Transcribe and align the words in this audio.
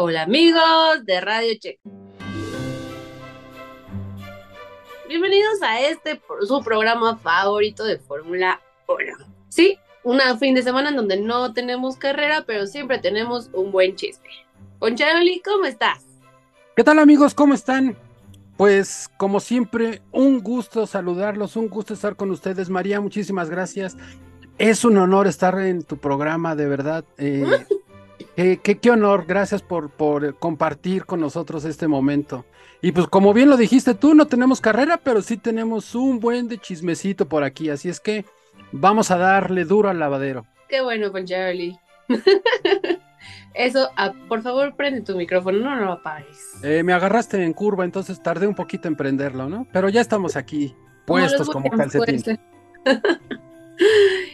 Hola 0.00 0.22
amigos 0.22 1.04
de 1.04 1.20
Radio 1.20 1.54
Check. 1.60 1.78
Bienvenidos 5.06 5.62
a 5.62 5.80
este 5.82 6.20
su 6.48 6.64
programa 6.64 7.16
favorito 7.18 7.84
de 7.84 7.98
Fórmula 7.98 8.60
1. 8.88 8.98
Sí, 9.48 9.78
un 10.08 10.38
fin 10.38 10.54
de 10.54 10.62
semana 10.62 10.88
en 10.88 10.96
donde 10.96 11.20
no 11.20 11.52
tenemos 11.52 11.96
carrera, 11.96 12.44
pero 12.46 12.66
siempre 12.66 12.98
tenemos 12.98 13.50
un 13.52 13.70
buen 13.70 13.94
chiste. 13.94 14.26
Poncharoli, 14.78 15.42
¿cómo 15.44 15.66
estás? 15.66 15.98
¿Qué 16.74 16.82
tal 16.82 16.98
amigos? 16.98 17.34
¿Cómo 17.34 17.52
están? 17.52 17.94
Pues 18.56 19.10
como 19.18 19.38
siempre, 19.38 20.00
un 20.10 20.40
gusto 20.40 20.86
saludarlos, 20.86 21.56
un 21.56 21.68
gusto 21.68 21.92
estar 21.92 22.16
con 22.16 22.30
ustedes. 22.30 22.70
María, 22.70 23.00
muchísimas 23.02 23.50
gracias. 23.50 23.96
Es 24.56 24.84
un 24.84 24.96
honor 24.96 25.26
estar 25.26 25.58
en 25.60 25.82
tu 25.82 25.98
programa, 25.98 26.56
de 26.56 26.66
verdad. 26.68 27.04
Eh, 27.18 27.44
qué, 28.36 28.60
qué- 28.62 28.78
qué 28.78 28.90
honor, 28.90 29.26
gracias 29.28 29.60
por, 29.60 29.90
por 29.90 30.36
compartir 30.38 31.04
con 31.04 31.20
nosotros 31.20 31.64
este 31.66 31.86
momento. 31.86 32.46
Y 32.80 32.92
pues 32.92 33.08
como 33.08 33.34
bien 33.34 33.50
lo 33.50 33.56
dijiste 33.58 33.92
tú, 33.94 34.14
no 34.14 34.26
tenemos 34.26 34.60
carrera, 34.60 35.00
pero 35.04 35.20
sí 35.20 35.36
tenemos 35.36 35.94
un 35.94 36.18
buen 36.18 36.48
de 36.48 36.58
chismecito 36.58 37.28
por 37.28 37.44
aquí. 37.44 37.68
Así 37.68 37.88
es 37.90 38.00
que 38.00 38.24
vamos 38.72 39.10
a 39.10 39.18
darle 39.18 39.64
duro 39.64 39.88
al 39.88 39.98
lavadero. 39.98 40.46
Qué 40.68 40.80
bueno, 40.80 41.10
Poncharoli. 41.12 41.78
Eso, 43.54 43.90
ah, 43.96 44.12
por 44.28 44.42
favor, 44.42 44.76
prende 44.76 45.00
tu 45.00 45.16
micrófono, 45.16 45.58
no 45.58 45.76
lo 45.76 45.92
apagues. 45.92 46.38
Eh, 46.62 46.82
me 46.82 46.92
agarraste 46.92 47.42
en 47.42 47.52
curva, 47.52 47.84
entonces 47.84 48.22
tardé 48.22 48.46
un 48.46 48.54
poquito 48.54 48.86
en 48.88 48.96
prenderlo, 48.96 49.48
¿no? 49.48 49.66
Pero 49.72 49.88
ya 49.88 50.00
estamos 50.00 50.36
aquí, 50.36 50.76
Como 51.06 51.20
puestos 51.20 51.48
como 51.48 51.68
Williams, 51.68 51.92
calcetín. 51.92 52.38
pues. 52.84 52.98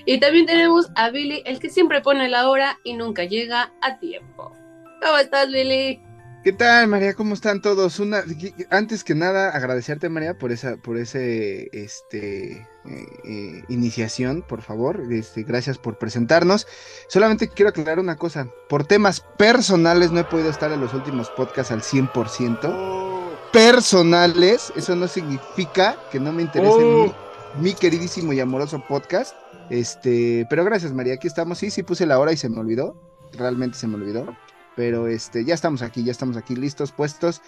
y 0.06 0.20
también 0.20 0.46
tenemos 0.46 0.90
a 0.94 1.10
Billy, 1.10 1.42
el 1.46 1.58
que 1.58 1.70
siempre 1.70 2.02
pone 2.02 2.28
la 2.28 2.48
hora 2.48 2.78
y 2.84 2.94
nunca 2.94 3.24
llega 3.24 3.72
a 3.80 3.98
tiempo. 3.98 4.52
¿Cómo 5.00 5.18
estás, 5.18 5.48
Billy? 5.48 6.00
¿Qué 6.42 6.52
tal, 6.52 6.88
María? 6.88 7.14
¿Cómo 7.14 7.32
están 7.32 7.62
todos? 7.62 7.98
Una, 8.00 8.22
antes 8.68 9.02
que 9.04 9.14
nada, 9.14 9.50
agradecerte, 9.50 10.10
María, 10.10 10.34
por 10.36 10.52
esa, 10.52 10.76
por 10.76 10.98
ese, 10.98 11.70
este, 11.72 12.66
eh, 12.86 13.06
eh, 13.24 13.64
iniciación, 13.68 14.42
por 14.42 14.60
favor. 14.62 15.00
Este, 15.10 15.42
gracias 15.42 15.78
por 15.78 15.96
presentarnos. 15.98 16.66
Solamente 17.08 17.48
quiero 17.48 17.70
aclarar 17.70 17.98
una 17.98 18.16
cosa. 18.16 18.48
Por 18.68 18.84
temas 18.86 19.20
personales 19.20 20.10
no 20.12 20.20
he 20.20 20.24
podido 20.24 20.50
estar 20.50 20.70
en 20.72 20.80
los 20.80 20.92
últimos 20.94 21.30
podcasts 21.30 21.72
al 21.72 21.82
100%. 21.82 23.32
Personales, 23.52 24.72
eso 24.76 24.96
no 24.96 25.06
significa 25.08 25.96
que 26.10 26.18
no 26.20 26.32
me 26.32 26.42
interese 26.42 26.72
Oh. 26.76 27.14
mi, 27.56 27.70
mi 27.70 27.74
queridísimo 27.74 28.32
y 28.32 28.40
amoroso 28.40 28.82
podcast. 28.86 29.34
Este, 29.70 30.46
pero 30.50 30.64
gracias, 30.64 30.92
María. 30.92 31.14
Aquí 31.14 31.26
estamos. 31.26 31.58
Sí, 31.58 31.70
sí 31.70 31.82
puse 31.82 32.04
la 32.06 32.18
hora 32.18 32.32
y 32.32 32.36
se 32.36 32.48
me 32.48 32.58
olvidó. 32.60 32.96
Realmente 33.32 33.78
se 33.78 33.86
me 33.86 33.94
olvidó. 33.94 34.36
Pero 34.76 35.06
este, 35.06 35.44
ya 35.44 35.54
estamos 35.54 35.82
aquí, 35.82 36.02
ya 36.04 36.10
estamos 36.12 36.36
aquí 36.36 36.56
listos, 36.56 36.92
puestos. 36.92 37.40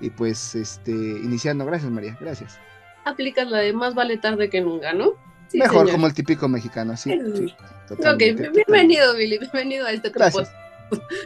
Y 0.00 0.10
pues, 0.10 0.54
este, 0.54 0.90
iniciando. 0.92 1.64
Gracias, 1.66 1.90
María, 1.92 2.16
gracias. 2.20 2.58
Aplicas 3.04 3.48
la 3.50 3.58
de 3.58 3.72
más 3.72 3.94
vale 3.94 4.16
tarde 4.18 4.50
que 4.50 4.60
nunca, 4.60 4.92
¿no? 4.92 5.12
Sí, 5.48 5.58
Mejor 5.58 5.80
señor. 5.80 5.92
como 5.92 6.06
el 6.06 6.14
típico 6.14 6.48
mexicano, 6.48 6.96
sí. 6.96 7.10
sí 7.34 7.54
Ok, 7.90 8.18
bienvenido, 8.52 9.14
Billy, 9.16 9.38
bienvenido 9.38 9.86
a 9.86 9.92
este 9.92 10.10
podcast. 10.10 10.52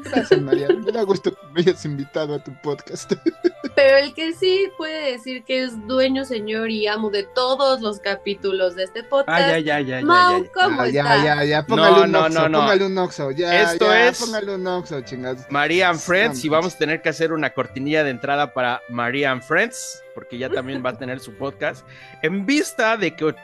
Gracias, 0.04 0.40
María. 0.42 0.68
Me 0.68 0.92
da 0.92 1.02
gusto 1.02 1.32
que 1.32 1.40
me 1.54 1.60
hayas 1.60 1.84
invitado 1.86 2.34
a 2.34 2.38
tu 2.42 2.52
podcast. 2.62 3.12
Pero 3.74 3.96
el 3.96 4.12
que 4.14 4.32
sí 4.34 4.68
puede 4.76 5.12
decir 5.12 5.42
que 5.44 5.62
es 5.64 5.86
dueño, 5.86 6.24
señor 6.26 6.70
y 6.70 6.86
amo 6.86 7.10
de 7.10 7.22
todos 7.24 7.80
los 7.80 7.98
capítulos 7.98 8.76
de 8.76 8.84
este 8.84 9.02
podcast. 9.02 9.28
Ah, 9.42 9.50
ya, 9.52 9.58
ya, 9.58 9.80
ya, 9.80 10.00
ya, 10.00 10.06
Mau. 10.06 10.44
¿cómo 10.54 10.80
Ah, 10.82 10.86
está? 10.86 11.16
ya, 11.16 11.24
ya, 11.24 11.44
ya. 11.44 11.66
Póngale 11.66 12.02
un 12.02 12.12
no, 12.12 12.20
oxo, 12.26 12.40
no, 12.40 12.48
no. 12.50 12.58
póngale 12.60 12.86
un 12.86 12.98
oxo. 12.98 13.30
Ya, 13.30 13.62
Esto 13.62 13.86
ya, 13.86 14.08
es- 14.08 14.20
Póngale 14.20 14.54
un 14.54 14.66
oxo, 14.66 15.00
chingados. 15.00 15.42
María 15.50 15.88
and 15.88 15.98
Friends 15.98 16.44
y 16.44 16.48
Vamos. 16.48 16.64
vamos 16.64 16.74
a 16.74 16.78
tener 16.78 17.02
que 17.02 17.08
hacer 17.08 17.32
una 17.32 17.50
cortinilla 17.54 18.04
de 18.04 18.10
entrada 18.10 18.52
para 18.54 18.82
María 18.90 19.32
and 19.32 19.42
Friends, 19.42 20.02
porque 20.14 20.38
ya 20.38 20.48
también 20.48 20.84
va 20.84 20.90
a 20.90 20.98
tener 20.98 21.20
su 21.20 21.34
podcast. 21.34 21.86
En 22.22 22.46
vista 22.46 22.96
de 22.96 23.14
que 23.14 23.34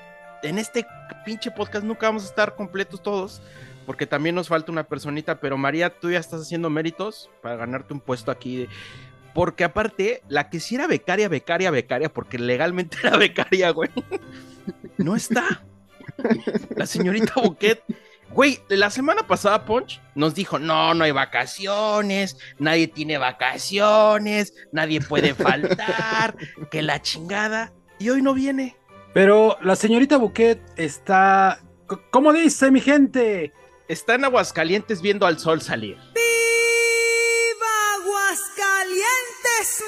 en 0.43 0.59
este 0.59 0.87
pinche 1.25 1.51
podcast 1.51 1.85
nunca 1.85 2.07
vamos 2.07 2.25
a 2.25 2.29
estar 2.29 2.55
completos 2.55 3.03
todos, 3.03 3.43
porque 3.87 4.07
también 4.07 4.35
nos 4.35 4.49
falta 4.49 4.73
una 4.73 4.85
personita, 4.85 5.41
pero 5.41 5.57
María, 5.57 5.91
tú 5.91 6.11
ya 6.11 6.19
estás 6.19 6.43
haciendo 6.43 6.71
méritos 6.71 7.31
para 7.43 7.57
ganarte 7.57 7.93
un 7.93 8.01
puesto 8.01 8.31
aquí. 8.31 8.69
Porque 9.35 9.65
aparte, 9.65 10.23
la 10.29 10.51
que 10.51 10.61
sí 10.61 10.75
era 10.75 10.87
becaria, 10.87 11.29
becaria, 11.29 11.71
becaria, 11.71 12.13
porque 12.13 12.39
legalmente 12.39 12.99
era 13.03 13.17
becaria, 13.17 13.71
güey, 13.71 13.91
no 14.99 15.17
está. 15.17 15.65
La 16.77 16.87
señorita 16.87 17.35
Buquet 17.41 17.83
Güey, 18.33 18.61
la 18.69 18.91
semana 18.91 19.27
pasada 19.27 19.65
Punch 19.65 20.01
nos 20.15 20.35
dijo, 20.37 20.61
no, 20.61 20.95
no 20.95 21.03
hay 21.03 21.11
vacaciones, 21.11 22.37
nadie 22.59 22.87
tiene 22.87 23.19
vacaciones, 23.19 24.55
nadie 24.73 25.01
puede 25.01 25.35
faltar, 25.37 26.37
que 26.71 26.83
la 26.83 27.03
chingada. 27.03 27.73
Y 27.99 28.11
hoy 28.11 28.23
no 28.23 28.33
viene. 28.33 28.77
Pero 29.13 29.59
la 29.63 29.75
señorita 29.75 30.17
Bouquet 30.17 30.61
está. 30.77 31.61
¿Cómo 32.13 32.33
dice 32.33 32.71
mi 32.71 32.81
gente? 32.81 33.53
Está 33.89 34.15
en 34.15 34.25
Aguascalientes 34.25 35.03
viendo 35.03 35.27
al 35.27 35.41
sol 35.41 35.61
salir. 35.61 35.97
¡Viva 36.15 37.67
Aguascalientes! 37.97 39.83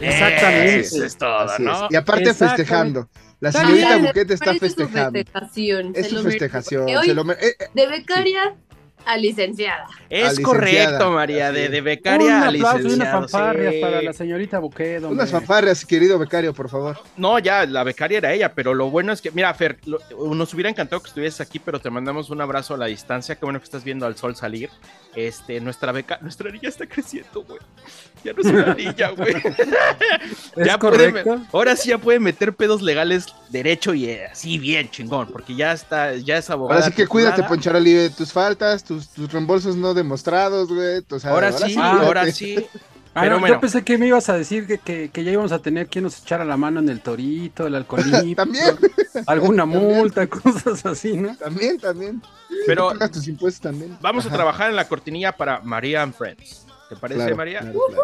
Exactamente. 0.00 0.80
Eso 0.80 1.04
es 1.04 1.16
todo, 1.16 1.38
Así 1.38 1.62
es. 1.62 1.66
¿no? 1.66 1.88
Y 1.90 1.96
aparte 1.96 2.34
festejando. 2.34 3.08
La 3.40 3.52
señorita. 3.52 3.98
Buquete 3.98 4.34
está 4.34 4.46
Parece 4.46 4.70
su 4.70 4.76
festejando. 4.76 5.12
festejación. 5.18 5.92
Es 5.94 6.08
su 6.08 6.22
festejación. 6.22 6.88
se 7.04 7.14
lo 7.14 7.24
mer- 7.24 7.38
eh, 7.40 7.54
eh, 7.58 7.64
de 7.74 7.86
becaria 7.86 8.56
a 9.06 9.16
licenciada. 9.16 9.86
Es 10.10 10.38
licenciada. 10.38 10.42
correcto, 10.48 11.10
María, 11.12 11.48
Así 11.48 11.56
de, 11.58 11.68
de 11.68 11.80
becaria 11.80 12.26
Un 12.26 12.32
a 12.32 12.48
aplauso 12.48 12.88
y 12.88 12.92
unas 12.94 13.10
fanfarrias 13.12 13.74
sí. 13.74 13.80
para 13.80 14.02
la 14.02 14.12
señorita 14.12 14.60
hombre. 15.04 15.14
unas 15.22 15.30
fanfarrias, 15.30 15.84
querido 15.86 16.18
becario, 16.18 16.52
por 16.52 16.68
favor. 16.68 16.98
No, 17.16 17.38
ya, 17.38 17.64
la 17.66 17.82
becaria 17.84 18.18
era 18.18 18.32
ella, 18.32 18.52
pero 18.54 18.74
lo 18.74 18.90
bueno 18.90 19.12
es 19.12 19.20
que, 19.22 19.30
mira, 19.30 19.52
Fer, 19.54 19.78
lo- 19.86 20.00
nos 20.34 20.52
hubiera 20.54 20.68
encantado 20.70 21.00
que 21.02 21.08
estuvieses 21.08 21.40
aquí, 21.40 21.58
pero 21.58 21.80
te 21.80 21.88
mandamos 21.90 22.30
un 22.30 22.40
abrazo 22.40 22.74
a 22.74 22.76
la 22.76 22.86
distancia. 22.86 23.34
Qué 23.36 23.44
bueno 23.44 23.58
que 23.60 23.64
estás 23.64 23.84
viendo 23.84 24.06
al 24.06 24.16
sol 24.16 24.36
salir. 24.36 24.70
Este, 25.14 25.60
nuestra 25.60 25.92
beca, 25.92 26.18
nuestra 26.20 26.50
niña 26.50 26.68
está 26.68 26.86
creciendo, 26.86 27.42
güey. 27.44 27.58
Ya 28.22 28.32
no 28.34 28.40
es 28.42 28.46
una 28.48 28.74
niña, 28.74 29.08
güey. 29.16 29.34
¿Es 29.34 29.56
ya 30.66 30.78
puede 30.78 31.12
correcto? 31.12 31.38
me- 31.38 31.46
ahora 31.52 31.76
sí 31.76 31.88
ya 31.90 31.98
puede 31.98 32.18
meter 32.20 32.52
pedos 32.54 32.82
legales 32.82 33.26
derecho 33.48 33.94
y 33.94 34.10
así 34.10 34.58
bien 34.58 34.90
chingón, 34.90 35.28
porque 35.32 35.54
ya 35.54 35.72
está, 35.72 36.14
ya 36.16 36.36
es 36.38 36.50
abogada. 36.50 36.80
Ahora 36.80 36.90
sí 36.90 36.96
que 36.96 37.06
cuídate, 37.06 37.36
titulada. 37.36 37.48
Poncharoli, 37.48 37.92
de 37.92 38.10
tus 38.10 38.32
faltas, 38.32 38.84
tus, 38.84 38.95
tus 39.08 39.32
reembolsos 39.32 39.76
no 39.76 39.94
demostrados, 39.94 40.68
güey. 40.72 41.02
o 41.10 41.18
sea, 41.18 41.30
Ahora 41.32 41.52
sí, 41.52 41.74
Ah, 41.78 42.00
ahora 42.02 42.30
sí. 42.30 42.66
Ah, 43.18 43.22
Pero 43.22 43.36
no, 43.36 43.40
bueno. 43.40 43.54
Yo 43.54 43.60
pensé 43.62 43.82
que 43.82 43.96
me 43.96 44.06
ibas 44.08 44.28
a 44.28 44.36
decir 44.36 44.66
que, 44.66 44.76
que, 44.76 45.08
que 45.10 45.24
ya 45.24 45.30
íbamos 45.32 45.50
a 45.50 45.58
tener 45.60 45.86
quien 45.86 46.04
nos 46.04 46.20
echara 46.20 46.44
la 46.44 46.58
mano 46.58 46.80
en 46.80 46.90
el 46.90 47.00
torito, 47.00 47.66
el 47.66 47.74
alcoholito. 47.74 48.18
También. 48.36 48.76
Alguna 49.26 49.62
También. 49.62 49.82
multa, 49.96 50.26
cosas 50.28 50.84
así, 50.84 51.16
¿no? 51.16 51.34
También, 51.36 51.78
también. 51.80 52.20
Pero 52.66 52.92
tus 53.10 53.26
impuestos 53.26 53.62
también. 53.62 53.96
vamos 54.02 54.26
a 54.26 54.28
trabajar 54.28 54.68
en 54.68 54.76
la 54.76 54.86
cortinilla 54.86 55.32
para 55.32 55.60
María 55.60 56.02
and 56.02 56.12
Friends. 56.12 56.66
¿Te 56.90 56.96
parece, 56.96 57.20
Claro, 57.20 57.36
María? 57.36 57.60
claro, 57.60 57.78
claro. 57.88 58.02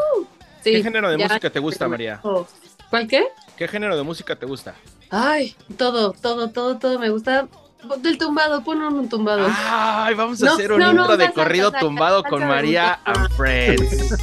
Sí, 0.65 0.73
¿Qué 0.73 0.83
género 0.83 1.11
de 1.11 1.19
ya. 1.19 1.29
música 1.29 1.51
te 1.51 1.59
gusta, 1.59 1.89
María? 1.89 2.19
Oh, 2.23 2.47
¿Cuál 2.89 3.07
qué? 3.07 3.27
¿Qué 3.59 3.69
género 3.69 3.95
de 3.99 4.03
música 4.05 4.35
te 4.35 4.47
gusta? 4.47 4.75
Ay, 5.11 5.55
todo, 5.77 6.13
todo, 6.13 6.49
todo, 6.49 6.79
todo 6.79 6.99
me 6.99 7.11
gusta. 7.11 7.49
Del 7.99 8.17
tumbado, 8.19 8.63
pon 8.65 8.81
un 8.83 9.09
tumbado. 9.09 9.47
Ay, 9.69 10.15
vamos 10.15 10.43
a 10.43 10.47
No, 10.47 10.53
hacer 10.55 10.73
un 10.73 10.79
no, 10.79 10.93
no, 10.93 11.01
intro 11.03 11.17
de 11.17 11.33
corrido 11.33 11.73
tumbado 11.73 12.23
con 12.25 12.47
María 12.47 13.01
and 13.05 13.29
Friends. 13.37 14.17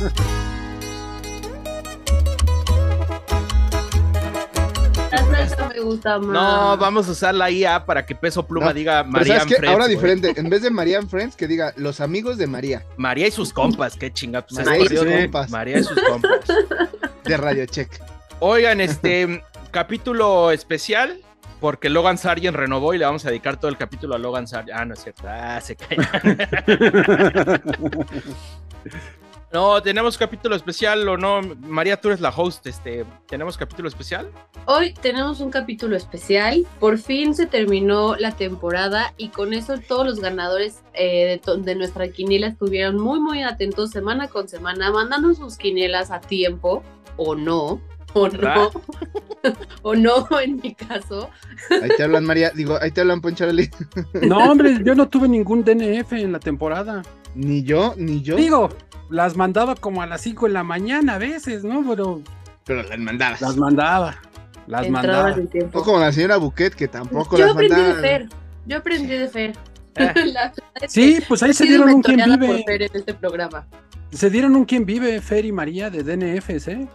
La 5.12 5.18
salsa 5.48 5.70
me 5.70 5.80
gusta 5.80 6.20
más. 6.20 6.28
No, 6.28 6.78
vamos 6.78 7.08
a 7.08 7.12
usar 7.12 7.34
la 7.36 7.50
IA 7.50 7.86
para 7.86 8.06
que 8.06 8.16
Peso 8.16 8.46
Pluma 8.46 8.68
No, 8.68 8.74
diga 8.74 9.04
María 9.04 9.40
¿sabes 9.40 9.42
and? 9.54 9.58
Friends. 9.58 9.74
Ahora 9.74 9.88
diferente. 9.88 10.34
En 10.38 10.50
vez 10.50 10.62
de 10.62 10.70
María 10.70 11.00
and 11.00 11.10
Friends, 11.10 11.36
que 11.36 11.48
diga 11.48 11.74
los 11.78 12.00
amigos 12.00 12.38
de 12.38 12.48
María. 12.48 12.86
María 12.98 13.28
y 13.28 13.32
sus 13.32 13.52
compas, 13.54 13.96
qué 13.96 14.12
chinga. 14.14 14.46
Pues 14.46 14.66
María 14.66 14.86
y 14.86 14.88
sus 14.90 15.06
de- 15.06 15.22
compas. 15.24 15.50
María 15.50 15.80
y 15.80 15.84
sus 15.84 16.00
compas. 16.02 16.40
De 17.24 17.38
Radio 17.38 17.66
Check. 17.66 17.92
Oigan, 18.40 18.82
este 18.82 19.44
capítulo 19.72 20.52
especial. 20.52 21.20
Porque 21.60 21.90
Logan 21.90 22.18
Sargent 22.18 22.56
renovó 22.56 22.94
y 22.94 22.98
le 22.98 23.06
vamos 23.06 23.26
a 23.26 23.30
dedicar 23.30 23.60
todo 23.60 23.70
el 23.70 23.78
capítulo 23.78 24.16
a 24.16 24.18
Logan 24.18 24.48
Sargent. 24.48 24.80
Ah, 24.80 24.86
no 24.86 24.94
es 24.94 25.04
cierto. 25.04 25.24
Ah, 25.28 25.60
se 25.62 25.76
cae. 25.76 25.98
No, 29.52 29.82
tenemos 29.82 30.16
capítulo 30.16 30.56
especial 30.56 31.10
o 31.10 31.18
no. 31.18 31.42
María, 31.62 32.00
tú 32.00 32.10
eres 32.10 32.22
la 32.22 32.30
host. 32.30 32.68
Este, 32.68 33.04
¿tenemos 33.28 33.58
capítulo 33.58 33.88
especial? 33.88 34.30
Hoy 34.66 34.94
tenemos 34.94 35.40
un 35.40 35.50
capítulo 35.50 35.96
especial. 35.96 36.68
Por 36.80 37.00
fin 37.00 37.34
se 37.34 37.48
terminó 37.48 38.16
la 38.16 38.36
temporada 38.36 39.12
y 39.18 39.30
con 39.30 39.54
eso 39.54 39.80
todos 39.80 40.06
los 40.06 40.20
ganadores 40.20 40.84
eh, 40.94 41.42
de, 41.44 41.62
de 41.64 41.76
nuestra 41.76 42.10
quiniela 42.10 42.46
estuvieron 42.46 43.00
muy, 43.00 43.20
muy 43.20 43.42
atentos 43.42 43.90
semana 43.90 44.28
con 44.28 44.48
semana, 44.48 44.92
mandando 44.92 45.34
sus 45.34 45.58
quinielas 45.58 46.12
a 46.12 46.22
tiempo 46.22 46.84
o 47.18 47.34
no. 47.34 47.82
O 48.14 48.28
no, 48.28 48.72
o 49.84 49.96
no 49.96 50.28
en 50.40 50.58
mi 50.58 50.74
caso. 50.76 51.30
Ahí 51.70 51.90
te 51.96 52.04
hablan, 52.04 52.26
María. 52.26 52.52
Digo, 52.52 52.78
ahí 52.82 52.92
te 52.92 53.02
hablan, 53.02 53.22
Poncharoli. 53.22 53.70
No, 54.22 54.38
hombre, 54.52 54.80
yo 54.84 54.96
no 54.96 55.08
tuve 55.08 55.28
ningún 55.28 55.64
DNF 55.64 56.14
en 56.14 56.32
la 56.32 56.40
temporada. 56.40 57.04
Ni 57.36 57.64
yo, 57.64 57.94
ni 57.98 58.22
yo. 58.22 58.36
Digo, 58.36 58.70
las 59.10 59.36
mandaba 59.36 59.76
como 59.76 60.02
a 60.02 60.08
las 60.08 60.22
5 60.22 60.48
de 60.48 60.54
la 60.54 60.64
mañana 60.64 61.16
a 61.16 61.18
veces, 61.20 61.64
¿no? 61.64 61.84
Pero 61.88 62.22
Pero 62.66 62.84
las 62.84 62.98
mandadas. 63.00 63.42
las 63.42 63.58
mandaba. 63.58 64.16
Las 64.68 64.90
mandaba. 64.90 65.36
No 65.36 65.84
como 65.84 66.00
la 66.00 66.12
señora 66.12 66.38
Buquet, 66.38 66.74
que 66.76 66.88
tampoco 66.88 67.38
Yo 67.38 67.46
las 67.46 67.54
aprendí 67.54 67.76
de 67.76 67.82
mandaba. 67.82 68.02
Fer. 68.02 68.30
Yo 68.66 68.78
aprendí 68.78 69.08
de 69.18 69.28
Fer. 69.28 69.54
Eh. 69.96 70.14
Sí, 70.88 71.20
pues 71.28 71.44
ahí 71.44 71.54
se 71.54 71.66
dieron 71.66 71.90
un 71.90 72.02
quien 72.02 72.22
vive. 72.24 72.48
por 72.48 72.64
Fer 72.64 72.82
en 72.84 72.90
este 72.94 73.14
programa. 73.14 73.68
Se 74.12 74.30
dieron 74.30 74.56
un 74.56 74.66
quien 74.66 74.86
vive, 74.86 75.20
Fer 75.22 75.46
y 75.46 75.52
María 75.52 75.90
de 75.90 76.04
DNFs, 76.04 76.68
¿eh? 76.70 76.88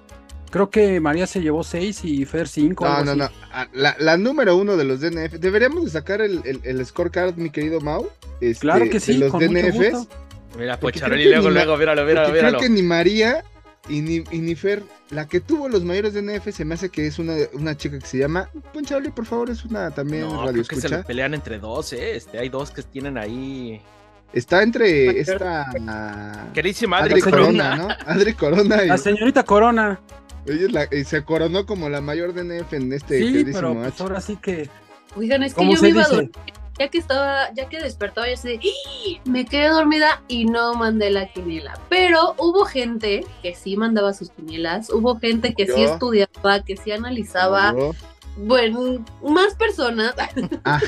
Creo 0.55 0.71
que 0.71 1.01
María 1.01 1.27
se 1.27 1.41
llevó 1.43 1.65
6 1.65 2.05
y 2.05 2.25
Fer 2.27 2.47
5. 2.47 2.85
No, 2.85 3.05
no, 3.05 3.17
no. 3.17 3.29
Ah, 3.53 3.67
La, 3.73 3.97
la 3.99 4.17
número 4.17 4.57
uno 4.57 4.77
de 4.77 4.85
los 4.85 5.01
DNF. 5.01 5.33
Deberíamos 5.41 5.83
de 5.85 5.91
sacar 5.91 6.21
el, 6.21 6.43
el, 6.45 6.61
el 6.63 6.87
scorecard, 6.87 7.35
mi 7.35 7.51
querido 7.51 7.81
Mau. 7.81 8.09
este, 8.41 8.61
Claro 8.61 8.89
que 8.89 9.01
sí, 9.01 9.15
De 9.15 9.19
los 9.19 9.33
con 9.33 9.45
mucho 9.45 9.53
DNFs. 9.53 9.91
gusto. 9.91 10.15
Mira, 10.57 10.79
creo 10.79 10.93
que 10.93 11.25
luego, 11.25 11.51
luego, 11.51 11.77
míralo, 11.77 12.05
míralo, 12.05 12.33
míralo. 12.33 12.59
creo 12.59 12.61
que 12.61 12.69
ni 12.69 12.83
María 12.85 13.43
y 13.89 14.01
ni, 14.01 14.23
y 14.31 14.39
ni 14.39 14.55
Fer, 14.55 14.85
la 15.11 15.27
que 15.27 15.41
tuvo 15.41 15.69
los 15.69 15.83
mayores 15.83 16.15
DNF, 16.15 16.49
se 16.53 16.65
me 16.65 16.75
hace 16.75 16.89
que 16.89 17.09
es 17.09 17.19
una, 17.19 17.35
una 17.55 17.77
chica 17.77 17.99
que 17.99 18.07
se 18.07 18.19
llama. 18.19 18.49
Poncharoli, 18.73 19.11
por 19.11 19.27
favor, 19.27 19.51
es 19.51 19.65
una 19.65 19.91
también 19.91 20.23
No, 20.23 20.47
radio 20.47 20.63
creo 20.63 20.67
que 20.69 20.77
se 20.77 20.89
le 20.89 21.03
pelean 21.03 21.35
entre 21.35 21.59
dos, 21.59 21.93
¿eh? 21.95 22.15
Este, 22.15 22.39
hay 22.39 22.49
dos 22.49 22.71
que 22.71 22.85
tienen 22.85 23.19
ahí. 23.19 23.83
Está 24.33 24.63
entre 24.63 25.19
esta. 25.19 25.67
Queridísima 26.55 26.99
Adri 26.99 27.15
Adri 27.15 27.23
Corona, 27.23 27.71
Corona. 27.71 27.77
¿no? 27.77 27.89
Adri 28.13 28.35
Corona. 28.35 28.85
Y, 28.85 28.89
La 28.89 28.99
señorita 28.99 29.43
Corona. 29.43 30.01
Ella 30.47 30.67
es 30.67 30.73
la- 30.73 30.89
y 30.91 31.05
se 31.05 31.25
coronó 31.25 31.67
como 31.67 31.89
la 31.89 32.01
mayor 32.01 32.35
DNF 32.35 32.73
en 32.77 32.93
este 32.93 33.19
Sí, 33.19 33.45
pero 33.53 33.75
pues 33.75 33.87
H. 33.95 34.03
ahora 34.03 34.21
sí 34.21 34.37
que. 34.37 34.69
Oigan, 35.17 35.43
es 35.43 35.55
que 35.55 35.59
¿Cómo 35.59 35.75
yo 35.75 35.83
me 35.83 35.89
iba 35.91 36.03
a 36.03 36.09
dormir. 36.09 36.33
Ya 36.77 36.89
que 36.89 36.99
estaba, 36.99 37.53
ya 37.55 37.69
que 37.69 37.81
despertaba, 37.81 38.27
yo 38.27 38.35
así 38.35 38.49
de, 38.49 38.57
"¡Ah!", 38.57 39.21
me 39.27 39.45
quedé 39.47 39.69
dormida 39.69 40.21
y 40.27 40.45
no 40.47 40.75
mandé 40.75 41.09
la 41.11 41.33
quiniela. 41.33 41.79
Pero 41.89 42.35
hubo 42.39 42.65
gente 42.65 43.25
que 43.43 43.55
sí 43.55 43.77
mandaba 43.77 44.13
sus 44.13 44.31
quinielas, 44.31 44.91
hubo 44.91 45.17
gente 45.21 45.55
que 45.55 45.67
sí 45.69 45.83
estudiaba, 45.85 46.65
que 46.65 46.77
sí 46.77 46.91
analizaba, 46.91 47.73
Yo- 47.75 47.93
bueno, 48.39 49.05
más 49.23 49.55
personas. 49.55 50.15
Ah. 50.65 50.81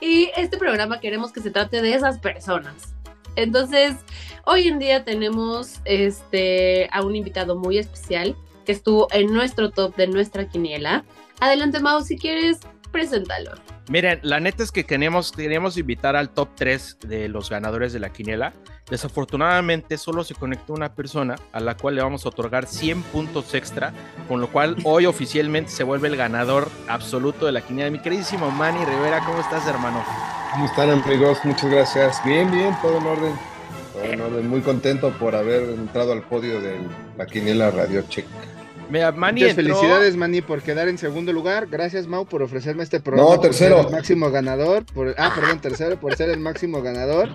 Y 0.00 0.30
este 0.36 0.56
programa 0.58 1.00
queremos 1.00 1.32
que 1.32 1.40
se 1.40 1.50
trate 1.50 1.80
de 1.82 1.94
esas 1.94 2.18
personas. 2.18 2.94
Entonces, 3.36 3.96
hoy 4.44 4.68
en 4.68 4.78
día 4.78 5.04
tenemos 5.04 5.80
este, 5.84 6.88
a 6.92 7.02
un 7.02 7.16
invitado 7.16 7.56
muy 7.56 7.78
especial 7.78 8.36
que 8.64 8.72
estuvo 8.72 9.08
en 9.12 9.32
nuestro 9.32 9.70
top 9.70 9.96
de 9.96 10.06
nuestra 10.06 10.48
quiniela. 10.48 11.04
Adelante, 11.40 11.80
Mau, 11.80 12.02
si 12.02 12.16
quieres, 12.16 12.60
preséntalo. 12.92 13.52
Miren, 13.88 14.20
la 14.22 14.38
neta 14.38 14.62
es 14.62 14.70
que 14.70 14.84
queríamos, 14.84 15.32
queríamos 15.32 15.76
invitar 15.76 16.14
al 16.14 16.30
top 16.30 16.50
3 16.54 16.98
de 17.00 17.28
los 17.28 17.50
ganadores 17.50 17.92
de 17.92 18.00
la 18.00 18.12
quiniela. 18.12 18.52
Desafortunadamente 18.90 19.96
solo 19.96 20.22
se 20.24 20.34
conectó 20.34 20.72
una 20.74 20.92
persona 20.94 21.36
a 21.52 21.60
la 21.60 21.76
cual 21.76 21.94
le 21.94 22.02
vamos 22.02 22.26
a 22.26 22.28
otorgar 22.28 22.66
100 22.66 23.02
puntos 23.04 23.54
extra, 23.54 23.92
con 24.28 24.40
lo 24.40 24.48
cual 24.48 24.76
hoy 24.84 25.06
oficialmente 25.06 25.70
se 25.70 25.82
vuelve 25.84 26.08
el 26.08 26.16
ganador 26.16 26.68
absoluto 26.88 27.46
de 27.46 27.52
la 27.52 27.60
quiniela. 27.62 27.90
Mi 27.90 28.00
queridísimo 28.00 28.50
Manny 28.50 28.84
Rivera, 28.84 29.20
¿cómo 29.24 29.40
estás, 29.40 29.66
hermano? 29.66 30.04
¿Cómo 30.52 30.66
están 30.66 30.90
amigos? 30.90 31.38
Muchas 31.44 31.70
gracias. 31.70 32.22
Bien, 32.24 32.50
bien, 32.50 32.76
todo 32.82 32.98
en 32.98 33.06
orden. 33.06 33.32
Todo 33.94 34.04
en 34.04 34.20
orden. 34.20 34.48
Muy 34.48 34.60
contento 34.60 35.10
por 35.18 35.34
haber 35.34 35.62
entrado 35.70 36.12
al 36.12 36.22
podio 36.22 36.60
de 36.60 36.78
la 37.16 37.26
Quiniela 37.26 37.70
Radio 37.70 38.02
Check. 38.08 38.26
Mira, 38.90 39.10
Manny 39.12 39.40
Muchas 39.42 39.56
entró- 39.56 39.74
felicidades, 39.76 40.16
Manny, 40.16 40.42
por 40.42 40.60
quedar 40.60 40.88
en 40.88 40.98
segundo 40.98 41.32
lugar. 41.32 41.66
Gracias, 41.68 42.06
Mau, 42.06 42.26
por 42.26 42.42
ofrecerme 42.42 42.82
este 42.82 43.00
programa. 43.00 43.30
No, 43.30 43.36
por 43.36 43.44
tercero. 43.46 43.76
ser 43.78 43.86
el 43.86 43.92
máximo 43.92 44.30
ganador. 44.30 44.84
Por... 44.84 45.14
Ah, 45.16 45.32
perdón, 45.34 45.60
tercero, 45.60 45.98
por 45.98 46.14
ser 46.14 46.28
el 46.28 46.40
máximo 46.40 46.82
ganador. 46.82 47.30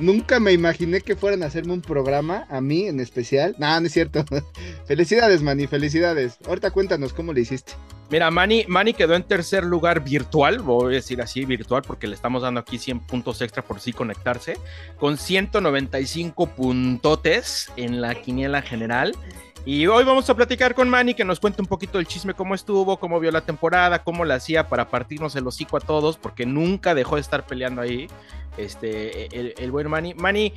Nunca 0.00 0.40
me 0.40 0.52
imaginé 0.52 1.02
que 1.02 1.14
fueran 1.14 1.42
a 1.42 1.46
hacerme 1.46 1.74
un 1.74 1.82
programa, 1.82 2.46
a 2.48 2.60
mí 2.62 2.86
en 2.86 3.00
especial. 3.00 3.54
No, 3.58 3.78
no 3.78 3.86
es 3.86 3.92
cierto. 3.92 4.24
felicidades, 4.86 5.42
Manny, 5.42 5.66
felicidades. 5.66 6.38
Ahorita 6.46 6.70
cuéntanos 6.70 7.12
cómo 7.12 7.34
le 7.34 7.42
hiciste. 7.42 7.74
Mira, 8.10 8.30
Manny, 8.30 8.64
Manny 8.66 8.94
quedó 8.94 9.14
en 9.14 9.22
tercer 9.22 9.62
lugar 9.62 10.02
virtual, 10.02 10.58
voy 10.58 10.94
a 10.94 10.96
decir 10.96 11.20
así 11.22 11.44
virtual, 11.44 11.82
porque 11.86 12.08
le 12.08 12.14
estamos 12.14 12.42
dando 12.42 12.58
aquí 12.58 12.76
100 12.76 13.00
puntos 13.00 13.40
extra 13.40 13.62
por 13.62 13.78
sí 13.78 13.92
conectarse, 13.92 14.56
con 14.98 15.16
195 15.16 16.46
puntotes 16.56 17.70
en 17.76 18.00
la 18.00 18.16
quiniela 18.16 18.62
general. 18.62 19.14
Y 19.66 19.86
hoy 19.86 20.04
vamos 20.04 20.28
a 20.30 20.34
platicar 20.34 20.74
con 20.74 20.88
Manny, 20.88 21.14
que 21.14 21.24
nos 21.24 21.38
cuente 21.38 21.60
un 21.60 21.68
poquito 21.68 21.98
del 21.98 22.06
chisme, 22.06 22.34
cómo 22.34 22.54
estuvo, 22.54 22.98
cómo 22.98 23.20
vio 23.20 23.30
la 23.30 23.42
temporada, 23.42 24.02
cómo 24.02 24.24
la 24.24 24.36
hacía 24.36 24.68
para 24.68 24.88
partirnos 24.88 25.36
el 25.36 25.46
hocico 25.46 25.76
a 25.76 25.80
todos, 25.80 26.16
porque 26.16 26.46
nunca 26.46 26.94
dejó 26.94 27.16
de 27.16 27.20
estar 27.20 27.44
peleando 27.46 27.82
ahí, 27.82 28.08
este, 28.56 29.26
el, 29.38 29.54
el 29.58 29.70
buen 29.70 29.88
Manny. 29.88 30.14
Manny, 30.14 30.54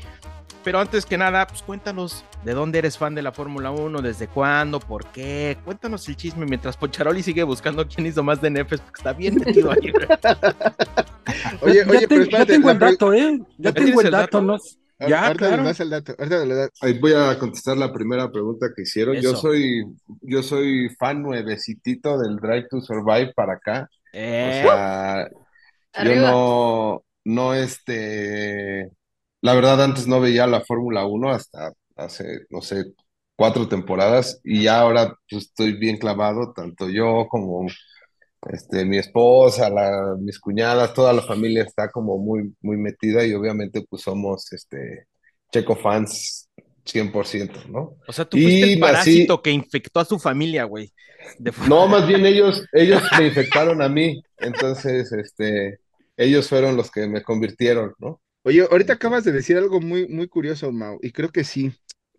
pero 0.63 0.79
antes 0.79 1.05
que 1.05 1.17
nada, 1.17 1.45
pues 1.45 1.61
cuéntanos 1.61 2.23
de 2.45 2.53
dónde 2.53 2.79
eres 2.79 2.97
fan 2.97 3.13
de 3.13 3.21
la 3.21 3.33
Fórmula 3.33 3.71
1, 3.71 4.01
desde 4.01 4.27
cuándo, 4.29 4.79
por 4.79 5.05
qué. 5.07 5.57
Cuéntanos 5.65 6.07
el 6.07 6.15
chisme 6.15 6.45
mientras 6.45 6.77
Pocharoli 6.77 7.21
sigue 7.21 7.43
buscando 7.43 7.85
quién 7.87 8.07
hizo 8.07 8.23
más 8.23 8.41
DNFs, 8.41 8.79
porque 8.79 8.97
está 8.99 9.11
bien 9.13 9.35
metido 9.35 9.69
ahí. 9.71 9.91
güey. 9.91 10.07
Oye, 11.61 11.83
ya, 11.85 11.91
oye, 11.91 11.99
te- 12.01 12.07
pero 12.07 12.25
ya 12.25 12.45
tengo 12.45 12.69
el 12.69 12.79
dato, 12.79 13.13
¿eh? 13.13 13.37
Ya 13.57 13.69
¿Ya 13.69 13.73
tengo 13.73 13.99
el 14.01 14.07
el 14.07 14.11
dato, 14.11 14.37
dato? 14.37 14.41
¿no? 14.41 14.57
Ya, 15.05 15.27
ahorita 15.27 15.49
claro. 15.49 15.63
das 15.63 15.79
el 15.79 15.89
dato. 15.89 16.13
Ahorita 16.17 16.45
le 16.45 16.55
das. 16.55 16.71
Ahí 16.79 16.99
voy 16.99 17.13
a 17.13 17.39
contestar 17.39 17.77
la 17.77 17.93
primera 17.93 18.29
pregunta 18.31 18.67
que 18.75 18.81
hicieron. 18.83 19.19
Yo 19.21 19.35
soy, 19.35 19.85
yo 20.21 20.43
soy 20.43 20.89
fan 20.99 21.21
nuevecitito 21.23 22.17
del 22.19 22.37
Drive 22.37 22.67
to 22.69 22.81
Survive 22.81 23.33
para 23.33 23.53
acá. 23.53 23.89
O 24.39 24.51
Eh, 24.51 24.61
sea, 24.61 25.27
yo 25.97 26.15
no, 26.15 27.05
no 27.25 27.53
este, 27.55 28.89
la 29.41 29.53
verdad 29.55 29.83
antes 29.83 30.07
no 30.07 30.21
veía 30.21 30.47
la 30.47 30.61
Fórmula 30.61 31.05
1 31.05 31.31
hasta 31.31 31.73
hace, 31.95 32.41
no 32.49 32.61
sé, 32.61 32.85
cuatro 33.35 33.67
temporadas 33.69 34.41
y 34.43 34.63
ya 34.63 34.79
ahora 34.81 35.15
pues, 35.29 35.45
estoy 35.45 35.73
bien 35.77 35.97
clavado, 35.97 36.53
tanto 36.53 36.89
yo 36.89 37.27
como 37.29 37.67
este, 38.51 38.85
mi 38.85 38.97
esposa, 38.97 39.69
la- 39.69 40.15
mis 40.19 40.39
cuñadas, 40.39 40.93
toda 40.93 41.13
la 41.13 41.21
familia 41.21 41.63
está 41.63 41.89
como 41.91 42.17
muy, 42.17 42.53
muy 42.61 42.77
metida 42.77 43.25
y 43.25 43.33
obviamente 43.33 43.83
pues 43.89 44.01
somos 44.03 44.51
este, 44.53 45.07
Checo 45.51 45.75
fans 45.75 46.49
100%, 46.85 47.59
¿no? 47.69 47.95
o 48.07 48.11
sea, 48.13 48.25
tú 48.25 48.37
fuiste 48.37 48.59
y 48.59 48.61
el 48.63 48.69
así- 48.71 48.81
parásito 48.81 49.41
que 49.41 49.51
infectó 49.51 49.99
a 49.99 50.05
su 50.05 50.19
familia, 50.19 50.65
güey. 50.65 50.91
No, 51.67 51.87
más 51.87 52.07
bien 52.07 52.25
ellos, 52.25 52.63
ellos 52.73 53.01
me 53.17 53.27
infectaron 53.27 53.81
a 53.81 53.87
mí, 53.89 54.21
entonces 54.39 55.11
este, 55.13 55.79
ellos 56.17 56.49
fueron 56.49 56.75
los 56.75 56.91
que 56.91 57.07
me 57.07 57.23
convirtieron, 57.23 57.93
¿no? 57.99 58.21
Oye, 58.43 58.67
ahorita 58.69 58.93
acabas 58.93 59.23
de 59.23 59.31
decir 59.31 59.57
algo 59.57 59.79
muy, 59.79 60.07
muy 60.09 60.27
curioso, 60.27 60.71
Mau, 60.71 60.99
y 61.01 61.11
creo 61.11 61.29
que 61.29 61.45
sí. 61.45 61.71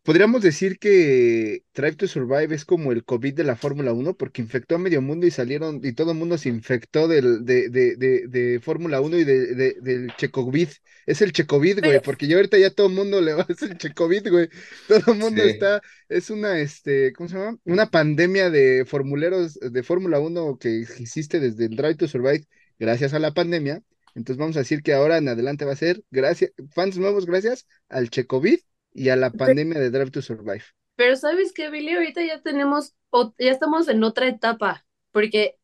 Podríamos 0.04 0.42
decir 0.42 0.78
que 0.78 1.62
Drive 1.75 1.96
to 1.96 2.06
Survive 2.06 2.54
es 2.54 2.66
como 2.66 2.92
el 2.92 3.04
COVID 3.06 3.32
de 3.34 3.42
la 3.44 3.56
Fórmula 3.56 3.94
1 3.94 4.14
porque 4.18 4.42
infectó 4.42 4.75
a 4.75 4.78
medio 4.78 5.00
mundo 5.00 5.26
y 5.26 5.30
salieron, 5.30 5.80
y 5.82 5.94
todo 5.94 6.12
el 6.12 6.18
mundo 6.18 6.37
se 6.37 6.50
infectó 6.50 7.08
del, 7.08 7.44
de, 7.46 7.70
de, 7.70 7.96
de, 7.96 8.28
de 8.28 8.61
Fórmula 8.61 9.00
1 9.00 9.16
y 9.18 9.25
de, 9.25 9.54
de- 9.54 9.76
del 9.80 10.14
Checovid. 10.16 10.68
Es 11.06 11.23
el 11.23 11.32
Checovid, 11.32 11.80
güey, 11.82 12.00
porque 12.02 12.26
ya 12.26 12.37
ahorita 12.37 12.58
ya 12.58 12.68
todo 12.70 12.88
el 12.88 12.92
mundo 12.94 13.23
le 13.23 13.32
va 13.32 13.42
a 13.49 13.52
hacer 13.52 13.70
el 13.73 13.78
Checovid, 13.78 14.28
güey. 14.30 14.49
Todo 14.88 15.12
el 15.14 15.18
mundo 15.18 15.42
Sí. 15.42 15.49
está, 15.49 15.80
es 16.11 16.28
una, 16.30 16.61
este, 16.61 17.12
¿cómo 17.14 17.28
se 17.30 17.37
llama? 17.38 17.58
Una 17.64 17.90
pandemia 17.90 18.50
de 18.50 18.84
formuleros 18.87 19.54
de 19.54 19.82
Fórmula 19.82 20.20
1 20.20 20.58
que 20.58 20.80
existe 20.82 21.40
desde 21.40 21.64
el 21.66 21.76
Drive 21.76 21.94
to 21.96 22.08
Survive 22.08 22.46
gracias 22.78 23.14
a 23.14 23.18
la 23.18 23.32
pandemia. 23.32 23.82
Entonces 24.14 24.38
vamos 24.38 24.56
a 24.56 24.61
decir 24.61 24.82
que 24.82 24.92
ahora 24.92 25.16
en 25.18 25.28
adelante 25.28 25.64
va 25.64 25.73
a 25.73 25.76
ser 25.76 26.02
gracias, 26.11 26.52
fans 26.75 26.99
nuevos 26.99 27.25
gracias 27.26 27.66
al 27.88 28.11
Checovid 28.11 28.58
y 28.94 29.10
a 29.10 29.16
la 29.16 29.30
pandemia 29.30 29.80
de 29.80 29.90
Drive 29.90 30.10
to 30.12 30.22
Survive. 30.22 30.64
Pero 30.96 31.16
sabes 31.16 31.52
que, 31.52 31.70
Billy, 31.70 31.94
ahorita 31.94 32.22
ya 32.24 32.40
tenemos, 32.42 32.94
ya 33.38 33.50
estamos 33.50 33.88
en 33.88 34.04
otra 34.04 34.28
etapa, 34.28 34.86
porque 35.10 35.58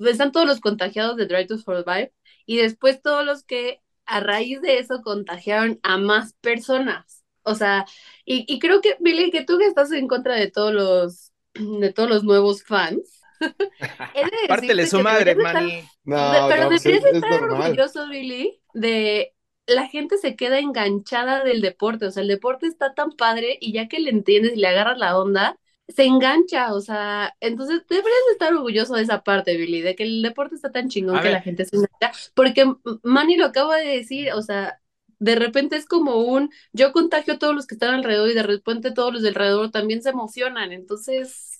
están 0.00 0.32
todos 0.32 0.46
los 0.46 0.60
contagiados 0.60 1.16
de 1.16 1.26
Drive 1.26 1.46
to 1.46 1.58
Survive 1.58 2.12
y 2.46 2.58
después 2.58 3.02
todos 3.02 3.24
los 3.24 3.44
que 3.44 3.80
a 4.06 4.20
raíz 4.20 4.60
de 4.62 4.78
eso 4.78 5.02
contagiaron 5.02 5.80
a 5.82 5.98
más 5.98 6.34
personas. 6.34 7.24
O 7.42 7.54
sea, 7.54 7.86
y, 8.24 8.44
y 8.52 8.58
creo 8.58 8.80
que, 8.80 8.96
Billy, 9.00 9.30
que 9.30 9.44
tú 9.44 9.58
que 9.58 9.66
estás 9.66 9.90
en 9.92 10.06
contra 10.08 10.36
de 10.36 10.50
todos 10.50 10.72
los, 10.72 11.32
de 11.54 11.92
todos 11.92 12.08
los 12.08 12.24
nuevos 12.24 12.62
fans, 12.64 13.20
Pártele 14.48 14.86
su 14.86 15.00
madre, 15.00 15.34
Manny. 15.34 15.84
No, 16.04 16.32
de- 16.32 16.48
pero 16.48 16.62
no, 16.64 16.68
pues 16.68 16.82
deberías 16.82 17.04
es, 17.04 17.10
es 17.16 17.22
estar 17.22 17.40
normal. 17.40 17.62
orgulloso, 17.62 18.08
Billy, 18.08 18.60
de 18.74 19.34
la 19.68 19.86
gente 19.88 20.18
se 20.18 20.36
queda 20.36 20.58
enganchada 20.58 21.44
del 21.44 21.60
deporte, 21.62 22.06
o 22.06 22.10
sea, 22.10 22.22
el 22.22 22.28
deporte 22.28 22.66
está 22.66 22.94
tan 22.94 23.12
padre 23.12 23.58
y 23.60 23.72
ya 23.72 23.88
que 23.88 24.00
le 24.00 24.10
entiendes 24.10 24.54
y 24.54 24.56
le 24.60 24.68
agarras 24.68 24.98
la 24.98 25.18
onda, 25.18 25.58
se 25.88 26.04
engancha, 26.04 26.74
o 26.74 26.80
sea, 26.80 27.34
entonces 27.40 27.82
deberías 27.88 28.12
estar 28.32 28.52
orgulloso 28.54 28.94
de 28.94 29.02
esa 29.02 29.22
parte, 29.24 29.56
Billy, 29.56 29.80
de 29.82 29.94
que 29.96 30.02
el 30.04 30.22
deporte 30.22 30.54
está 30.56 30.70
tan 30.72 30.88
chingón 30.88 31.16
A 31.16 31.20
que 31.20 31.28
ver. 31.28 31.32
la 31.32 31.42
gente 31.42 31.64
se 31.64 31.76
engancha, 31.76 32.12
porque 32.34 32.66
Manny 33.02 33.36
lo 33.36 33.46
acaba 33.46 33.76
de 33.78 33.86
decir, 33.88 34.32
o 34.34 34.42
sea, 34.42 34.80
de 35.18 35.34
repente 35.36 35.76
es 35.76 35.86
como 35.86 36.16
un, 36.18 36.50
yo 36.72 36.92
contagio 36.92 37.34
a 37.34 37.38
todos 37.38 37.54
los 37.54 37.66
que 37.66 37.74
están 37.74 37.94
alrededor 37.94 38.30
y 38.30 38.34
de 38.34 38.42
repente 38.42 38.92
todos 38.92 39.12
los 39.12 39.22
de 39.22 39.28
alrededor 39.30 39.70
también 39.70 40.02
se 40.02 40.10
emocionan, 40.10 40.72
entonces, 40.72 41.57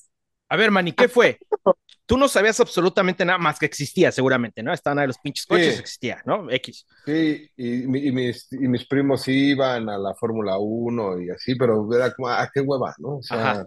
A 0.49 0.57
ver, 0.57 0.71
Manny, 0.71 0.93
¿qué 0.93 1.09
fue? 1.09 1.39
Tú 2.07 2.17
no 2.17 2.29
sabías 2.29 2.59
absolutamente 2.61 3.25
nada 3.25 3.39
más 3.39 3.59
que 3.59 3.67
existía, 3.67 4.11
seguramente, 4.13 4.63
¿no? 4.63 4.73
Estaban 4.73 4.99
ahí 4.99 5.07
los 5.07 5.19
pinches 5.19 5.47
coches, 5.47 5.79
Sí. 5.79 5.81
existía, 5.81 6.23
¿no? 6.25 6.51
X. 6.51 6.87
Sí, 7.05 7.51
y, 7.57 7.87
mi- 7.87 8.01
y 8.07 8.13
mis, 8.13 8.53
y 8.53 8.69
mis 8.69 8.87
primos 8.87 9.27
iban 9.29 9.89
a 9.89 9.97
la 9.99 10.15
Fórmula 10.15 10.59
1 10.59 11.19
y 11.21 11.31
así, 11.31 11.55
pero 11.55 11.89
era 11.95 12.13
como, 12.15 12.29
ah, 12.29 12.51
qué 12.53 12.61
hueva, 12.61 12.95
¿no? 12.99 13.17
O 13.17 13.23
sea, 13.23 13.65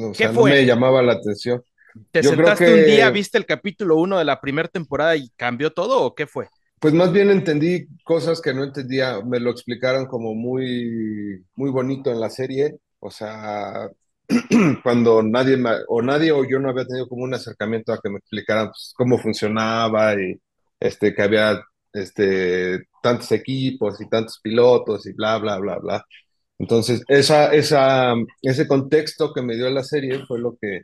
o 0.00 0.14
¿Qué 0.16 0.24
sea, 0.24 0.32
no 0.32 0.42
me 0.44 0.64
llamaba 0.64 1.02
la 1.02 1.12
atención. 1.14 1.62
¿Te 2.10 2.22
Yo 2.22 2.30
creo 2.34 2.46
sentaste 2.46 2.72
un 2.72 2.84
día, 2.84 3.10
viste 3.10 3.38
el 3.38 3.46
capítulo 3.46 3.96
uno 3.96 4.18
de 4.18 4.24
la 4.24 4.40
primera 4.40 4.68
temporada 4.68 5.16
y 5.16 5.30
cambió 5.36 5.72
todo 5.72 6.02
o 6.02 6.14
qué 6.14 6.26
fue? 6.26 6.48
Pues 6.80 6.94
más 6.94 7.12
bien 7.12 7.30
entendí 7.30 7.88
cosas 8.04 8.40
que 8.40 8.54
no 8.54 8.62
entendía, 8.64 9.20
me 9.24 9.40
lo 9.40 9.50
explicaron 9.50 10.06
como 10.06 10.34
muy, 10.34 11.44
muy 11.56 11.70
bonito 11.70 12.10
en 12.12 12.20
la 12.20 12.30
serie, 12.30 12.78
o 13.00 13.10
sea, 13.10 13.90
cuando 14.82 15.22
nadie 15.22 15.56
me- 15.56 15.70
o 15.88 16.02
nadie 16.02 16.32
o 16.32 16.44
yo 16.48 16.58
no 16.58 16.70
había 16.70 16.86
tenido 16.86 17.08
como 17.08 17.24
un 17.24 17.34
acercamiento 17.34 17.92
a 17.92 18.00
que 18.02 18.10
me 18.10 18.18
explicaran 18.18 18.66
pues, 18.68 18.92
cómo 18.96 19.18
funcionaba 19.18 20.14
y 20.14 20.34
este 20.80 21.14
que 21.14 21.22
había 21.22 21.60
este 21.92 22.84
tantos 23.02 23.32
equipos 23.32 24.00
y 24.00 24.08
tantos 24.08 24.38
pilotos 24.42 25.06
y 25.06 25.12
bla 25.12 25.38
bla 25.38 25.58
bla 25.58 25.78
bla. 25.78 26.04
Entonces, 26.58 27.02
esa, 27.08 27.54
esa, 27.54 28.14
ese 28.42 28.68
contexto 28.68 29.32
que 29.34 29.42
me 29.42 29.56
dio 29.56 29.70
la 29.70 29.84
serie 29.84 30.24
fue 30.26 30.40
lo 30.40 30.56
que 30.60 30.82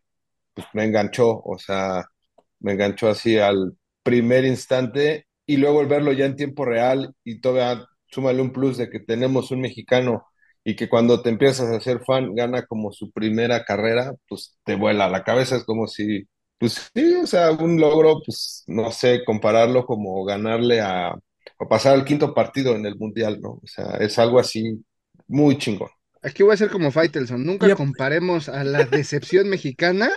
pues, 0.55 0.67
me 0.75 0.85
enganchó, 0.85 1.41
o 1.45 1.59
sea, 1.59 2.05
me 2.61 2.73
enganchó 2.73 3.09
así 3.09 3.39
al 3.39 3.77
primer 4.03 4.45
instante 4.45 5.27
y 5.47 5.57
luego 5.59 5.81
el 5.81 5.87
verlo 5.89 6.13
ya 6.13 6.27
en 6.27 6.37
tiempo 6.37 6.65
real 6.65 7.15
y 7.25 7.41
todavía 7.41 7.87
súmale 8.07 8.41
un 8.43 8.53
plus 8.53 8.77
de 8.79 8.91
que 8.91 9.01
tenemos 9.01 9.51
un 9.51 9.61
mexicano 9.61 10.27
y 10.65 10.77
que 10.77 10.89
cuando 10.89 11.23
te 11.23 11.31
empiezas 11.31 11.71
a 11.71 11.81
ser 11.81 12.01
fan 12.05 12.35
gana 12.35 12.67
como 12.67 12.93
su 12.93 13.11
primera 13.13 13.65
carrera, 13.65 14.13
pues 14.29 14.59
te 14.65 14.77
vuela 14.77 15.09
la 15.09 15.25
cabeza, 15.25 15.57
es 15.57 15.65
como 15.65 15.87
si, 15.87 16.25
pues 16.59 16.91
sí, 16.95 17.15
o 17.17 17.27
sea, 17.27 17.53
un 17.53 17.81
logro, 17.81 18.21
pues 18.25 18.65
no 18.67 18.91
sé, 18.93 19.25
compararlo 19.25 19.85
como 19.87 20.25
ganarle 20.25 20.81
a, 20.81 21.15
o 21.59 21.69
pasar 21.69 21.95
al 21.95 22.05
quinto 22.05 22.35
partido 22.35 22.75
en 22.77 22.87
el 22.87 22.97
mundial, 22.97 23.41
¿no? 23.41 23.51
O 23.63 23.67
sea, 23.67 23.97
es 24.01 24.19
algo 24.19 24.39
así 24.41 24.85
muy 25.29 25.59
chingón. 25.59 25.91
Aquí 26.23 26.43
voy 26.43 26.55
a 26.55 26.57
ser 26.57 26.71
como 26.71 26.91
Faitelson. 26.91 27.45
Nunca 27.45 27.71
Yep. 27.71 27.75
comparemos 27.75 28.49
a 28.49 28.65
la 28.65 28.85
decepción 28.87 29.49
mexicana 29.49 30.11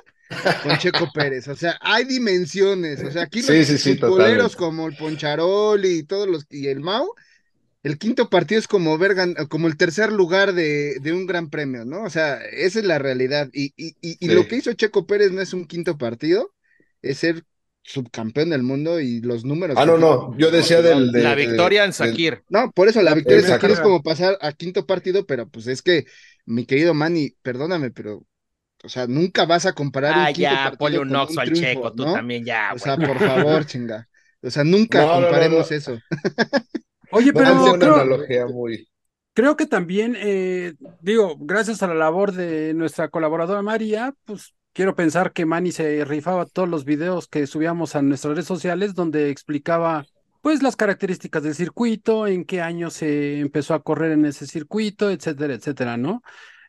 con 0.62 0.78
Checo 0.78 1.12
Pérez. 1.12 1.48
O 1.50 1.56
sea, 1.56 1.78
hay 1.82 2.06
dimensiones. 2.06 3.04
O 3.04 3.12
sea, 3.12 3.24
aquí 3.24 3.42
Sí, 3.42 3.64
los 3.64 3.66
sí, 3.66 3.78
sí, 3.78 3.96
futboleros 3.96 4.56
totalmente. 4.56 4.56
como 4.56 4.88
el 4.88 4.96
Poncharoli 4.96 6.00
y 6.00 6.04
todos 6.04 6.28
los 6.28 6.46
y 6.50 6.68
el 6.68 6.80
Mau, 6.82 7.08
el 7.88 7.98
quinto 7.98 8.30
partido 8.30 8.60
es 8.60 8.68
como 8.68 8.98
ver 8.98 9.16
gan- 9.16 9.48
como 9.48 9.68
el 9.68 9.78
tercer 9.78 10.12
lugar 10.12 10.54
de, 10.54 10.98
de 11.02 11.14
un 11.14 11.26
gran 11.26 11.50
premio, 11.50 11.86
¿no? 11.86 12.04
O 12.04 12.10
sea, 12.10 12.36
esa 12.38 12.80
es 12.80 12.86
la 12.86 13.00
realidad. 13.00 13.50
Y, 13.54 13.74
y, 13.78 13.96
y, 14.02 14.18
y 14.20 14.28
Sí. 14.28 14.34
lo 14.34 14.48
que 14.48 14.58
hizo 14.58 14.74
Checo 14.74 15.06
Pérez 15.08 15.32
no 15.32 15.42
es 15.42 15.54
un 15.54 15.66
quinto 15.66 15.98
partido, 15.98 16.54
es 17.02 17.20
ser 17.20 17.44
subcampeón 17.84 18.50
del 18.50 18.64
mundo 18.64 19.00
y 19.00 19.22
los 19.22 19.46
números. 19.46 19.78
Ah, 19.80 19.86
no, 19.86 19.98
no, 19.98 20.38
yo 20.38 20.52
decía 20.52 20.82
del... 20.82 21.12
de- 21.12 21.22
la 21.22 21.36
de- 21.36 21.46
victoria 21.48 21.86
en 21.86 21.94
Sakir. 21.94 22.44
No, 22.50 22.72
por 22.72 22.88
eso 22.90 23.02
la 23.02 23.14
victoria 23.14 23.38
Exacto. 23.42 23.68
Shakira 23.68 23.74
es 23.76 23.80
como 23.80 24.04
pasar 24.04 24.38
a 24.42 24.52
quinto 24.52 24.86
partido, 24.86 25.26
pero 25.26 25.48
pues 25.50 25.68
es 25.68 25.82
que, 25.82 26.06
mi 26.46 26.66
querido 26.66 26.94
Manny, 26.94 27.36
perdóname, 27.42 27.92
pero, 27.92 28.26
o 28.84 28.90
sea, 28.90 29.08
nunca 29.08 29.46
vas 29.46 29.66
a 29.66 29.74
comparar 29.74 30.16
Ah, 30.16 30.28
un 30.30 30.34
quinto 30.34 30.42
ya, 30.42 30.64
partido 30.64 30.78
ponle 30.80 31.00
un 31.00 31.16
oxo 31.16 31.40
al 31.42 31.54
checo, 31.54 31.94
tú 31.94 32.04
también 32.06 32.44
ya, 32.46 32.74
O 32.76 32.80
sea, 32.80 32.98
por 32.98 33.18
favor, 33.20 33.66
chinga. 33.66 34.08
O 34.42 34.50
sea, 34.52 34.64
nunca 34.64 35.00
No, 35.06 35.20
no, 35.22 35.22
no, 35.22 35.32
comparemos 35.32 35.70
no. 35.70 35.76
eso. 35.76 35.98
Oye, 37.12 37.34
pero 37.34 37.56
fue 37.56 37.70
una 37.72 37.80
creo, 37.80 37.96
analogía 37.96 38.48
muy... 38.48 38.88
creo 39.34 39.56
que 39.56 39.66
también, 39.66 40.16
eh, 40.18 40.74
digo, 41.02 41.36
gracias 41.40 41.84
a 41.84 41.88
la 41.88 41.96
labor 41.96 42.32
de 42.32 42.74
nuestra 42.74 43.10
colaboradora 43.10 43.62
María, 43.62 44.14
pues 44.26 44.56
quiero 44.74 44.96
pensar 44.96 45.34
que 45.34 45.46
Manny 45.46 45.72
se 45.72 46.06
rifaba 46.06 46.46
todos 46.46 46.70
los 46.70 46.86
videos 46.86 47.28
que 47.28 47.48
subíamos 47.48 47.96
a 47.96 48.02
nuestras 48.02 48.34
redes 48.36 48.46
sociales 48.46 48.94
donde 48.94 49.30
explicaba 49.30 50.06
pues 50.42 50.64
las 50.64 50.76
características 50.76 51.44
del 51.44 51.56
circuito, 51.56 52.28
en 52.28 52.46
qué 52.46 52.62
año 52.62 52.90
se 52.90 53.40
empezó 53.40 53.74
a 53.74 53.84
correr 53.84 54.12
en 54.12 54.26
ese 54.26 54.48
circuito, 54.48 55.10
etcétera, 55.10 55.56
etcétera, 55.56 55.98
¿no? 55.98 56.22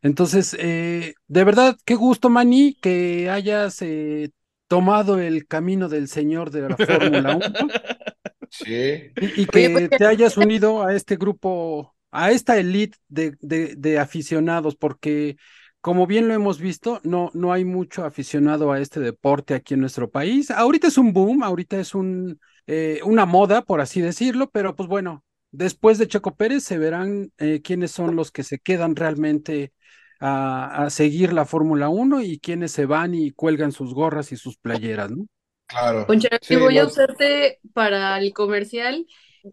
Entonces, 0.03 0.57
eh, 0.59 1.15
de 1.27 1.45
verdad, 1.45 1.77
qué 1.85 1.95
gusto, 1.95 2.31
Manny, 2.31 2.77
que 2.81 3.31
hayas 3.31 3.83
eh, 3.83 4.31
tomado 4.69 5.19
el 5.19 5.47
camino 5.47 5.89
del 5.89 6.09
señor 6.09 6.51
de 6.51 6.69
la 6.69 6.77
Fórmula 6.77 7.37
1 7.37 7.41
Sí, 8.65 9.13
y, 9.19 9.43
y 9.43 9.47
Oye, 9.55 9.69
que 9.71 9.71
pues, 9.71 9.89
te 9.95 10.07
hayas 10.07 10.37
unido 10.37 10.83
a 10.83 10.95
este 10.95 11.17
grupo, 11.17 11.95
a 12.11 12.31
esta 12.33 12.59
elite 12.59 12.99
de, 13.09 13.37
de, 13.41 13.75
de 13.77 13.99
aficionados, 13.99 14.77
porque 14.77 15.37
como 15.81 16.07
bien 16.07 16.27
lo 16.29 16.35
hemos 16.35 16.59
visto, 16.61 17.01
no, 17.05 17.31
no 17.35 17.53
hay 17.53 17.65
mucho 17.65 18.05
aficionado 18.05 18.73
a 18.73 18.81
este 18.81 19.01
deporte 19.01 19.55
aquí 19.55 19.75
en 19.75 19.81
nuestro 19.81 20.11
país. 20.11 20.51
Ahorita 20.51 20.89
es 20.89 20.99
un 20.99 21.13
boom, 21.13 21.43
ahorita 21.45 21.79
es 21.79 21.95
un, 21.95 22.41
eh, 22.67 23.01
una 23.05 23.27
moda, 23.27 23.63
por 23.63 23.81
así 23.81 24.01
decirlo, 24.01 24.51
pero 24.51 24.75
pues 24.75 24.89
bueno, 24.89 25.25
después 25.53 25.99
de 25.99 26.09
Checo 26.09 26.35
Pérez 26.37 26.65
se 26.65 26.79
verán 26.79 27.33
eh, 27.39 27.61
quiénes 27.63 27.93
son 27.93 28.17
los 28.17 28.33
que 28.33 28.43
se 28.43 28.59
quedan 28.59 28.97
realmente 28.97 29.73
a, 30.21 30.85
a 30.87 30.91
seguir 30.91 31.33
la 31.33 31.45
Fórmula 31.45 31.89
1 31.89 32.23
y 32.23 32.39
quiénes 32.41 32.73
se 32.73 32.87
van 32.87 33.15
y 33.15 33.31
cuelgan 33.31 33.71
sus 33.73 33.95
gorras 33.95 34.33
y 34.33 34.37
sus 34.37 34.57
playeras, 34.59 35.11
¿no? 35.13 35.27
Claro. 35.69 36.07
Ponchero, 36.07 36.39
Sí, 36.43 36.57
voy 36.57 36.79
a 36.79 36.87
usarte 36.87 37.61
para 37.73 38.19
el 38.19 38.33
comercial. 38.33 39.07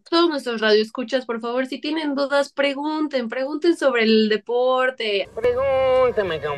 Todos 0.10 0.30
nuestros 0.30 0.62
radioescuchas, 0.62 1.26
por 1.26 1.40
favor, 1.40 1.68
si 1.68 1.80
tienen 1.80 2.16
dudas, 2.16 2.52
pregunten, 2.52 3.30
pregunten 3.30 3.78
sobre 3.78 4.04
el 4.04 4.30
deporte, 4.30 5.30
Pregúntame, 5.36 6.42
con 6.42 6.56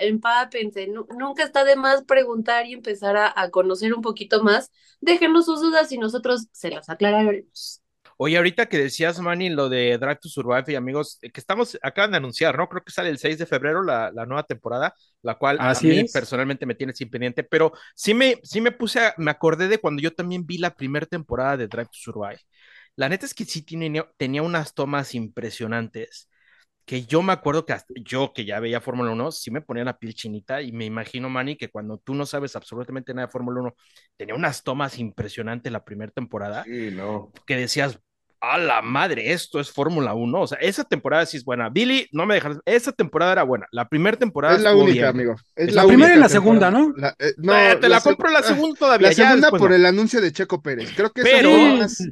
empápense. 0.00 0.86
Nu- 0.86 1.06
nunca 1.18 1.42
está 1.44 1.64
de 1.64 1.76
más 1.76 2.04
preguntar 2.04 2.66
y 2.66 2.74
empezar 2.74 3.16
a, 3.16 3.32
a 3.34 3.50
conocer 3.50 3.92
un 3.94 4.02
poquito 4.02 4.42
más. 4.42 4.70
Déjenos 5.00 5.46
sus 5.46 5.60
dudas 5.60 5.90
y 5.92 5.98
nosotros 5.98 6.46
se 6.52 6.70
las 6.70 6.88
aclararemos. 6.88 7.80
Oye, 8.16 8.36
ahorita 8.36 8.66
que 8.66 8.78
decías, 8.78 9.18
Manny, 9.20 9.50
lo 9.50 9.68
de 9.68 9.98
Drive 9.98 10.16
to 10.16 10.28
Survive 10.28 10.64
y 10.72 10.74
amigos, 10.76 11.18
eh, 11.22 11.30
que 11.30 11.40
estamos, 11.40 11.78
acaban 11.82 12.12
de 12.12 12.16
anunciar, 12.18 12.56
¿no? 12.56 12.68
Creo 12.68 12.82
que 12.84 12.92
sale 12.92 13.08
el 13.10 13.18
6 13.18 13.38
de 13.38 13.46
febrero 13.46 13.82
la, 13.82 14.10
la 14.12 14.26
nueva 14.26 14.44
temporada, 14.44 14.94
la 15.22 15.36
cual 15.36 15.62
Así 15.64 15.70
a 15.70 15.80
mí 15.80 16.04
es. 16.04 16.12
personalmente 16.12 16.66
me 16.66 16.74
tiene 16.74 16.92
sin 16.94 17.10
pendiente, 17.10 17.42
pero 17.44 17.72
sí 17.94 18.14
me, 18.14 18.38
sí 18.42 18.60
me 18.60 18.72
puse, 18.72 19.00
a- 19.00 19.14
me 19.18 19.30
acordé 19.30 19.68
de 19.68 19.78
cuando 19.78 20.02
yo 20.02 20.12
también 20.14 20.46
vi 20.46 20.58
la 20.58 20.74
primera 20.76 21.06
temporada 21.06 21.56
de 21.56 21.68
Drive 21.68 21.86
to 21.86 21.92
Survive. 22.12 22.38
La 22.96 23.08
neta 23.08 23.26
es 23.26 23.34
que 23.34 23.44
sí 23.44 23.62
tenía, 23.64 24.08
tenía 24.16 24.42
unas 24.42 24.74
tomas 24.74 25.14
impresionantes, 25.14 26.28
que 26.86 27.04
yo 27.06 27.22
me 27.22 27.32
acuerdo 27.32 27.66
que 27.66 27.72
hasta 27.74 27.94
yo 28.04 28.32
que 28.34 28.44
ya 28.46 28.60
veía 28.60 28.80
Fórmula 28.80 29.12
1, 29.12 29.32
sí 29.32 29.50
me 29.50 29.62
ponía 29.62 29.84
la 29.84 29.98
piel 29.98 30.14
chinita 30.14 30.62
y 30.62 30.72
me 30.72 30.84
imagino, 30.86 31.30
Manny, 31.30 31.56
que 31.56 31.70
cuando 31.70 31.98
tú 31.98 32.14
no 32.14 32.26
sabes 32.26 32.56
absolutamente 32.56 33.14
nada 33.14 33.26
de 33.28 33.32
Fórmula 33.32 33.60
1, 33.62 33.74
tenía 34.16 34.34
unas 34.34 34.62
tomas 34.64 34.98
impresionantes 34.98 35.72
la 35.72 35.84
primera 35.84 36.12
temporada 36.12 36.68
Sí, 36.68 36.90
no. 36.90 37.32
que 37.46 37.56
decías, 37.56 38.00
a 38.52 38.58
la 38.58 38.82
madre, 38.82 39.32
esto 39.32 39.60
es 39.60 39.70
Fórmula 39.70 40.14
1. 40.14 40.40
O 40.40 40.46
sea, 40.46 40.58
esa 40.58 40.84
temporada 40.84 41.24
sí 41.26 41.36
es 41.36 41.44
buena. 41.44 41.68
Billy, 41.70 42.08
no 42.12 42.26
me 42.26 42.34
dejas, 42.34 42.58
esa 42.64 42.92
temporada 42.92 43.32
era 43.32 43.42
buena. 43.42 43.66
La 43.72 43.88
primera 43.88 44.16
temporada 44.16 44.56
Es 44.56 44.62
la 44.62 44.74
única, 44.74 44.92
bien. 44.92 45.04
amigo. 45.06 45.34
Es 45.56 45.68
Es 45.68 45.74
la 45.74 45.82
la 45.82 45.88
primera 45.88 46.14
y 46.16 46.18
la 46.18 46.28
segunda. 46.28 46.70
¿no? 46.70 46.92
La- 46.96 47.14
eh, 47.18 47.32
no, 47.38 47.56
Eh, 47.56 47.76
te 47.80 47.88
la, 47.88 48.00
compro 48.00 48.30
la 48.30 48.42
segunda 48.42 48.78
todavía. 48.78 49.08
La 49.08 49.14
segunda 49.14 49.36
después 49.48 49.60
por 49.60 49.70
no. 49.70 49.76
el 49.76 49.86
anuncio 49.86 50.20
de 50.20 50.32
Checo 50.32 50.62
Pérez. 50.62 50.92
Creo 50.96 51.10
que 51.12 51.22
Pero- 51.22 51.48
eso 51.50 51.76
más, 51.78 52.02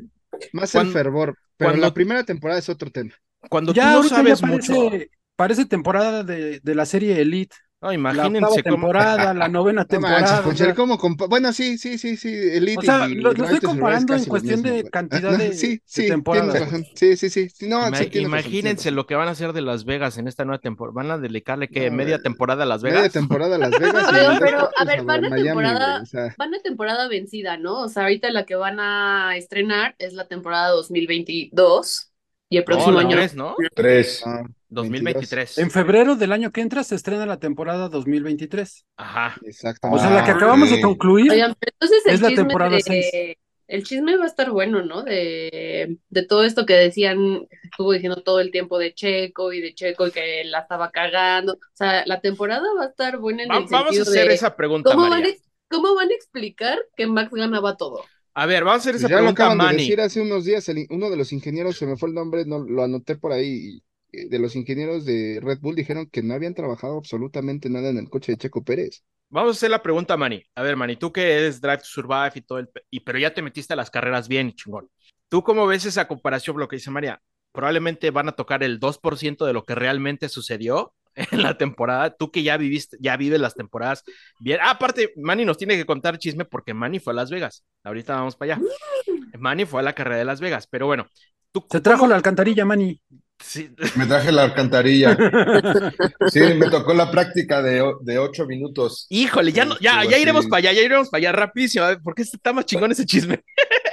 más 0.52 0.74
el 0.74 0.92
fervor. 0.92 1.36
Pero 1.56 1.70
cuando- 1.70 1.86
la 1.86 1.94
primera 1.94 2.24
temporada 2.24 2.58
es 2.58 2.68
otro 2.68 2.90
tema. 2.90 3.12
Cuando 3.48 3.72
Ya 3.72 3.94
tú 3.96 4.02
no 4.04 4.08
sabes 4.08 4.40
ya 4.40 4.46
mucho, 4.46 4.72
parece, 4.74 5.10
parece 5.36 5.64
temporada 5.66 6.22
de, 6.24 6.60
de 6.60 6.74
la 6.74 6.86
serie 6.86 7.20
Elite. 7.20 7.56
No, 7.82 7.90
La 7.90 7.94
imagínense 7.94 8.30
octava 8.30 8.62
cómo. 8.64 8.86
temporada, 8.86 9.34
la 9.34 9.48
novena 9.48 9.86
No 9.88 10.00
manches, 10.00 10.40
temporada. 10.40 10.40
o 10.40 10.42
Ponchel, 10.42 10.66
sea, 10.66 10.74
¿cómo 10.74 10.98
compa- 10.98 11.28
Bueno, 11.28 11.52
sí, 11.52 11.78
sí, 11.78 11.98
sí, 11.98 12.16
sí. 12.16 12.28
Elite 12.30 12.78
O 12.78 12.82
sea, 12.82 13.08
y 13.08 13.14
lo- 13.16 13.32
lo 13.34 13.44
estoy 13.44 13.60
comparando 13.60 14.14
en 14.14 14.24
cuestión 14.26 14.62
mismo, 14.62 14.76
de 14.76 14.82
güey. 14.82 14.90
cantidad 14.90 15.32
no, 15.32 15.38
de- 15.38 15.52
sí, 15.54 15.82
de 15.96 16.04
sí, 16.04 16.06
temporadas. 16.06 16.68
Sí, 16.94 17.16
sí, 17.16 17.30
sí. 17.30 17.48
sí, 17.50 17.68
No, 17.68 17.82
Ima- 17.82 17.98
sí, 17.98 18.06
tienes 18.08 18.30
razón, 18.30 18.52
tienes 18.52 18.62
imagínense 18.62 18.84
razón. 18.90 18.96
lo 18.96 19.06
que 19.06 19.14
van 19.16 19.28
a 19.28 19.32
hacer 19.32 19.52
de 19.52 19.62
Las 19.62 19.84
Vegas 19.84 20.18
en 20.18 20.28
esta 20.28 20.44
nueva 20.44 20.60
temporada. 20.60 20.94
Van 20.94 21.10
a 21.10 21.18
dedicarle 21.18 21.68
que 21.70 21.90
No, 21.90 21.96
media 21.96 22.20
temporada 22.22 22.62
a 22.64 22.66
Las 22.66 22.82
Media 22.82 23.08
Vegas. 23.08 23.12
temporada 23.12 23.56
a 23.56 23.58
Las 23.58 23.70
Vegas 23.78 24.06
Pero, 24.10 24.38
pero, 24.40 24.70
a 24.76 24.84
ver, 24.84 25.02
van 25.04 25.24
a 25.24 25.30
Miami, 25.30 25.44
temporada, 25.48 25.90
güey, 25.92 26.02
o 26.02 26.06
sea, 26.06 26.34
van 26.38 26.54
a 26.54 26.60
temporada 26.62 27.08
vencida, 27.08 27.56
¿no? 27.58 27.80
O 27.82 27.88
sea, 27.88 28.04
ahorita 28.04 28.30
la 28.30 28.44
que 28.46 28.54
van 28.56 28.78
a 28.80 29.36
estrenar 29.36 29.94
es 29.98 30.12
la 30.14 30.28
temporada 30.28 30.68
2022 30.70 32.10
y 32.48 32.58
el 32.58 32.64
No, 32.66 32.66
próximo 32.66 32.98
año. 32.98 33.10
tres, 33.10 33.34
¿no? 33.34 33.56
Tres. 33.74 34.22
no, 34.26 34.44
2023. 34.73 35.59
En 35.59 35.71
febrero 35.71 36.17
del 36.17 36.33
año 36.33 36.50
que 36.52 36.61
entra 36.61 36.83
se 36.85 36.95
estrena 36.95 37.26
la 37.26 37.38
temporada 37.38 37.88
2023. 37.88 38.87
Ajá. 38.97 39.37
Exactamente. 39.45 40.00
O 40.00 40.02
sea, 40.09 40.14
la 40.14 40.25
que 40.25 40.31
Ah, 40.31 40.35
acabamos 40.35 40.71
de 40.71 40.81
concluir 40.81 41.31
Oigan, 41.31 41.55
pero 41.59 41.73
entonces 41.79 42.07
el 42.07 42.14
es 42.14 42.21
la 42.21 42.29
temporada 42.35 42.76
de, 42.76 42.83
6. 42.83 43.07
el 43.69 43.83
chisme 43.85 44.17
va 44.17 44.25
a 44.25 44.26
estar 44.26 44.50
bueno, 44.50 44.83
¿no? 44.83 45.02
De, 45.02 45.99
de 46.09 46.26
todo 46.26 46.45
esto 46.45 46.67
que 46.67 46.75
decían, 46.75 47.47
estuvo 47.62 47.93
diciendo 47.93 48.23
todo 48.23 48.41
el 48.41 48.50
tiempo 48.50 48.79
de 48.79 48.95
Checo 48.95 49.52
y 49.52 49.61
de 49.61 49.75
Checo 49.75 50.07
y 50.09 50.11
que 50.11 50.45
la 50.45 50.61
estaba 50.61 50.91
cagando. 50.91 51.55
O 51.55 51.59
sea, 51.75 52.05
la 52.07 52.21
temporada 52.21 52.67
va 52.79 52.85
a 52.85 52.88
estar 52.88 53.19
buena 53.19 53.45
en 53.45 53.50
Va- 53.50 53.59
el 53.59 53.64
vamos 53.71 53.99
a 53.99 54.02
hacer 54.02 54.29
de 54.29 54.35
esa 54.35 54.57
pregunta, 54.57 54.91
¿cómo 54.91 55.02
van, 55.09 55.21
María. 55.21 55.35
¿cómo 55.69 55.95
van 55.95 56.11
a 56.11 56.14
explicar 56.14 56.79
que 56.97 57.07
Max 57.07 57.31
ganaba 57.33 57.76
todo? 57.76 58.05
A 58.35 58.47
ver, 58.47 58.64
vamos 58.64 58.79
a 58.87 58.91
hacer 58.91 58.93
Pues 58.95 59.02
esa 59.05 59.09
ya 59.11 59.17
lo 59.17 59.35
pregunta 59.35 59.43
a 59.45 59.47
acaban 59.47 59.59
de 59.59 59.64
Manny. 59.64 59.79
decir 59.83 60.00
hace 60.00 60.21
unos 60.21 60.45
días, 60.45 60.67
el 60.71 60.87
uno 60.91 61.11
de 61.11 61.17
los 61.17 61.33
ingenieros, 61.33 61.76
se 61.76 61.87
me 61.87 61.97
fue 61.97 62.09
el 62.09 62.14
nombre, 62.14 62.45
no 62.47 62.61
lo 62.61 62.83
anoté 62.83 63.17
por 63.17 63.33
ahí, 63.33 63.76
y, 63.76 63.83
de 64.12 64.38
los 64.38 64.54
ingenieros 64.57 65.04
de 65.04 65.40
Red 65.42 65.61
Bull 65.61 65.75
dijeron 65.75 66.07
que 66.11 66.23
no 66.23 66.35
habían 66.35 66.54
trabajado 66.54 66.99
absolutamente 66.99 67.71
nada 67.71 67.88
en 67.90 67.99
el 67.99 68.11
coche 68.11 68.33
de 68.33 68.38
Checo 68.38 68.62
Pérez. 68.62 69.02
Vamos 69.31 69.57
a 69.57 69.59
hacer 69.59 69.71
la 69.71 69.83
pregunta 69.83 70.14
a 70.14 70.16
Manny. 70.19 70.42
A 70.54 70.62
ver, 70.62 70.76
Manny, 70.76 70.97
tú 70.97 71.11
que 71.11 71.33
eres 71.33 71.61
Drive 71.61 71.78
to 71.78 71.85
Survive 71.87 72.33
y 72.35 72.40
todo 72.42 72.59
el... 72.59 72.69
Y, 72.90 73.00
pero 73.00 73.19
ya 73.19 73.33
te 73.33 73.40
metiste 73.40 73.73
a 73.73 73.76
las 73.76 73.90
carreras 73.90 74.28
bien, 74.28 74.52
chingón. 74.52 74.90
¿Tú 75.31 75.42
cómo 75.42 75.66
ves 75.66 75.87
esa 75.87 76.07
comparación, 76.07 76.59
lo 76.59 76.69
que 76.69 76.76
dice 76.76 76.90
María? 76.90 77.21
Probablemente 77.52 78.11
van 78.11 78.28
a 78.28 78.33
tocar 78.33 78.62
el 78.62 78.78
2% 78.78 79.47
de 79.47 79.54
lo 79.54 79.64
que 79.64 79.75
realmente 79.75 80.28
sucedió 80.28 80.92
en 81.14 81.42
la 81.42 81.57
temporada. 81.57 82.14
Tú 82.14 82.31
que 82.31 82.42
ya 82.42 82.59
viviste, 82.59 82.99
ya 83.00 83.16
vives 83.16 83.40
las 83.40 83.54
temporadas 83.54 84.04
bien. 84.38 84.59
Ah, 84.62 84.73
aparte, 84.73 85.14
Manny 85.16 85.47
nos 85.47 85.57
tiene 85.57 85.76
que 85.76 85.87
contar 85.87 86.19
chisme 86.19 86.45
porque 86.45 86.75
Manny 86.75 86.99
fue 86.99 87.14
a 87.14 87.16
Las 87.16 87.31
Vegas. 87.31 87.64
Ahorita 87.85 88.14
vamos 88.14 88.37
para 88.37 88.57
allá. 88.57 88.64
Manny 89.38 89.64
fue 89.64 89.81
a 89.81 89.83
la 89.83 89.95
carrera 89.95 90.19
de 90.19 90.25
Las 90.26 90.40
Vegas, 90.42 90.66
pero 90.66 90.87
bueno. 90.87 91.07
¿tú 91.52 91.64
Se 91.71 91.81
trajo 91.81 92.00
cómo- 92.00 92.11
la 92.11 92.16
alcantarilla, 92.16 92.64
Manny. 92.66 93.00
Sí, 93.42 93.70
Me 93.96 94.06
traje 94.06 94.30
la 94.32 94.44
alcantarilla. 94.44 95.16
Sí, 96.30 96.40
me 96.56 96.70
tocó 96.70 96.94
la 96.94 97.11
práctica 97.11 97.61
de, 97.62 97.82
de 98.02 98.18
ocho 98.18 98.46
minutos. 98.46 99.06
Híjole, 99.11 99.52
ya, 99.52 99.64
no, 99.64 99.76
ya, 99.80 100.04
ya 100.04 100.16
iremos 100.18 100.46
para 100.46 100.58
allá, 100.58 100.72
ya 100.72 100.82
iremos 100.82 101.08
para 101.11 101.18
allá 101.20 101.32
rapidísimo, 101.32 101.84
porque 102.02 102.22
está 102.22 102.52
más 102.52 102.66
chingón 102.66 102.92
ese 102.92 103.04
chisme. 103.04 103.42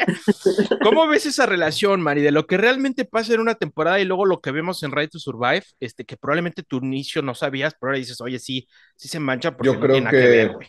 ¿Cómo 0.83 1.07
ves 1.07 1.25
esa 1.25 1.45
relación, 1.45 2.01
Mari, 2.01 2.21
de 2.21 2.31
lo 2.31 2.47
que 2.47 2.57
realmente 2.57 3.05
pasa 3.05 3.33
en 3.33 3.39
una 3.41 3.55
temporada 3.55 3.99
y 3.99 4.05
luego 4.05 4.25
lo 4.25 4.39
que 4.41 4.51
vemos 4.51 4.81
en 4.83 4.91
Right 4.91 5.11
to 5.11 5.19
Survive, 5.19 5.63
este, 5.79 6.05
que 6.05 6.17
probablemente 6.17 6.63
tu 6.63 6.77
inicio 6.77 7.21
no 7.21 7.35
sabías, 7.35 7.73
pero 7.79 7.89
ahora 7.89 7.99
dices, 7.99 8.21
oye, 8.21 8.39
sí, 8.39 8.67
sí 8.95 9.07
se 9.07 9.19
mancha 9.19 9.51
porque 9.55 9.67
Yo 9.67 9.73
no 9.73 9.79
creo 9.81 9.95
tiene 9.95 10.09
que 10.11 10.17
que- 10.17 10.27
ver, 10.27 10.51
güey. 10.53 10.67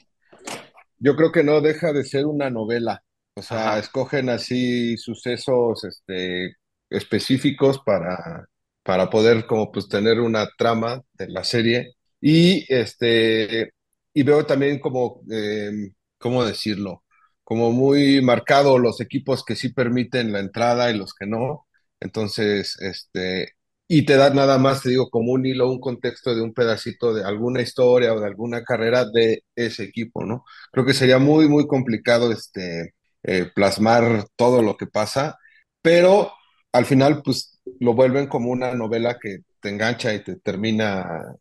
Yo 1.03 1.17
creo 1.17 1.33
que 1.33 1.43
no 1.43 1.61
deja 1.61 1.93
de 1.93 2.05
ser 2.05 2.27
una 2.27 2.51
novela. 2.51 3.03
O 3.35 3.43
sea, 3.43 3.71
Ajá. 3.71 3.79
escogen 3.79 4.29
así 4.29 4.97
sucesos 4.99 5.85
este, 5.85 6.57
específicos 6.91 7.81
para, 7.85 8.47
para 8.91 9.09
poder 9.09 9.47
como 9.47 9.71
pues 9.71 9.89
tener 9.89 10.19
una 10.19 10.49
trama 10.59 11.01
de 11.15 11.29
la 11.29 11.45
serie. 11.45 11.95
Y 12.21 12.67
este, 12.75 13.73
y 14.13 14.23
veo 14.25 14.45
también 14.45 14.81
como, 14.81 15.23
eh, 15.31 15.71
¿cómo 16.19 16.45
decirlo? 16.45 17.05
Como 17.45 17.71
muy 17.71 18.21
marcado 18.21 18.79
los 18.81 19.01
equipos 19.01 19.45
que 19.45 19.55
sí 19.55 19.69
permiten 19.73 20.33
la 20.33 20.41
entrada 20.41 20.91
y 20.91 20.99
los 20.99 21.15
que 21.15 21.27
no. 21.27 21.69
Entonces, 22.01 22.77
este, 22.81 23.53
y 23.87 24.05
te 24.07 24.17
da 24.17 24.31
nada 24.31 24.59
más, 24.59 24.83
te 24.83 24.89
digo, 24.91 25.09
como 25.09 25.31
un 25.35 25.47
hilo, 25.47 25.71
un 25.71 25.79
contexto 25.81 26.35
de 26.35 26.43
un 26.43 26.53
pedacito 26.53 27.15
de 27.15 27.23
alguna 27.25 27.63
historia 27.63 28.13
o 28.13 28.19
de 28.21 28.27
alguna 28.27 28.65
carrera 28.65 29.05
de 29.05 29.45
ese 29.55 29.85
equipo, 29.85 30.25
¿no? 30.25 30.45
Creo 30.73 30.85
que 30.85 30.95
sería 30.95 31.21
muy, 31.21 31.49
muy 31.49 31.69
complicado 31.69 32.33
este, 32.33 32.95
eh, 33.23 33.47
plasmar 33.55 34.27
todo 34.35 34.63
lo 34.63 34.77
que 34.77 34.89
pasa, 34.89 35.39
pero 35.81 36.33
al 36.73 36.87
final, 36.87 37.23
pues 37.23 37.60
lo 37.81 37.95
vuelven 37.95 38.29
como 38.29 38.51
una 38.51 38.75
novela 38.75 39.19
que 39.21 39.39
te 39.61 39.71
engancha 39.71 40.15
y 40.15 40.23
te 40.23 40.37
termina. 40.37 41.35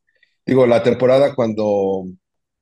Digo, 0.46 0.66
la 0.66 0.82
temporada 0.82 1.36
cuando 1.36 2.06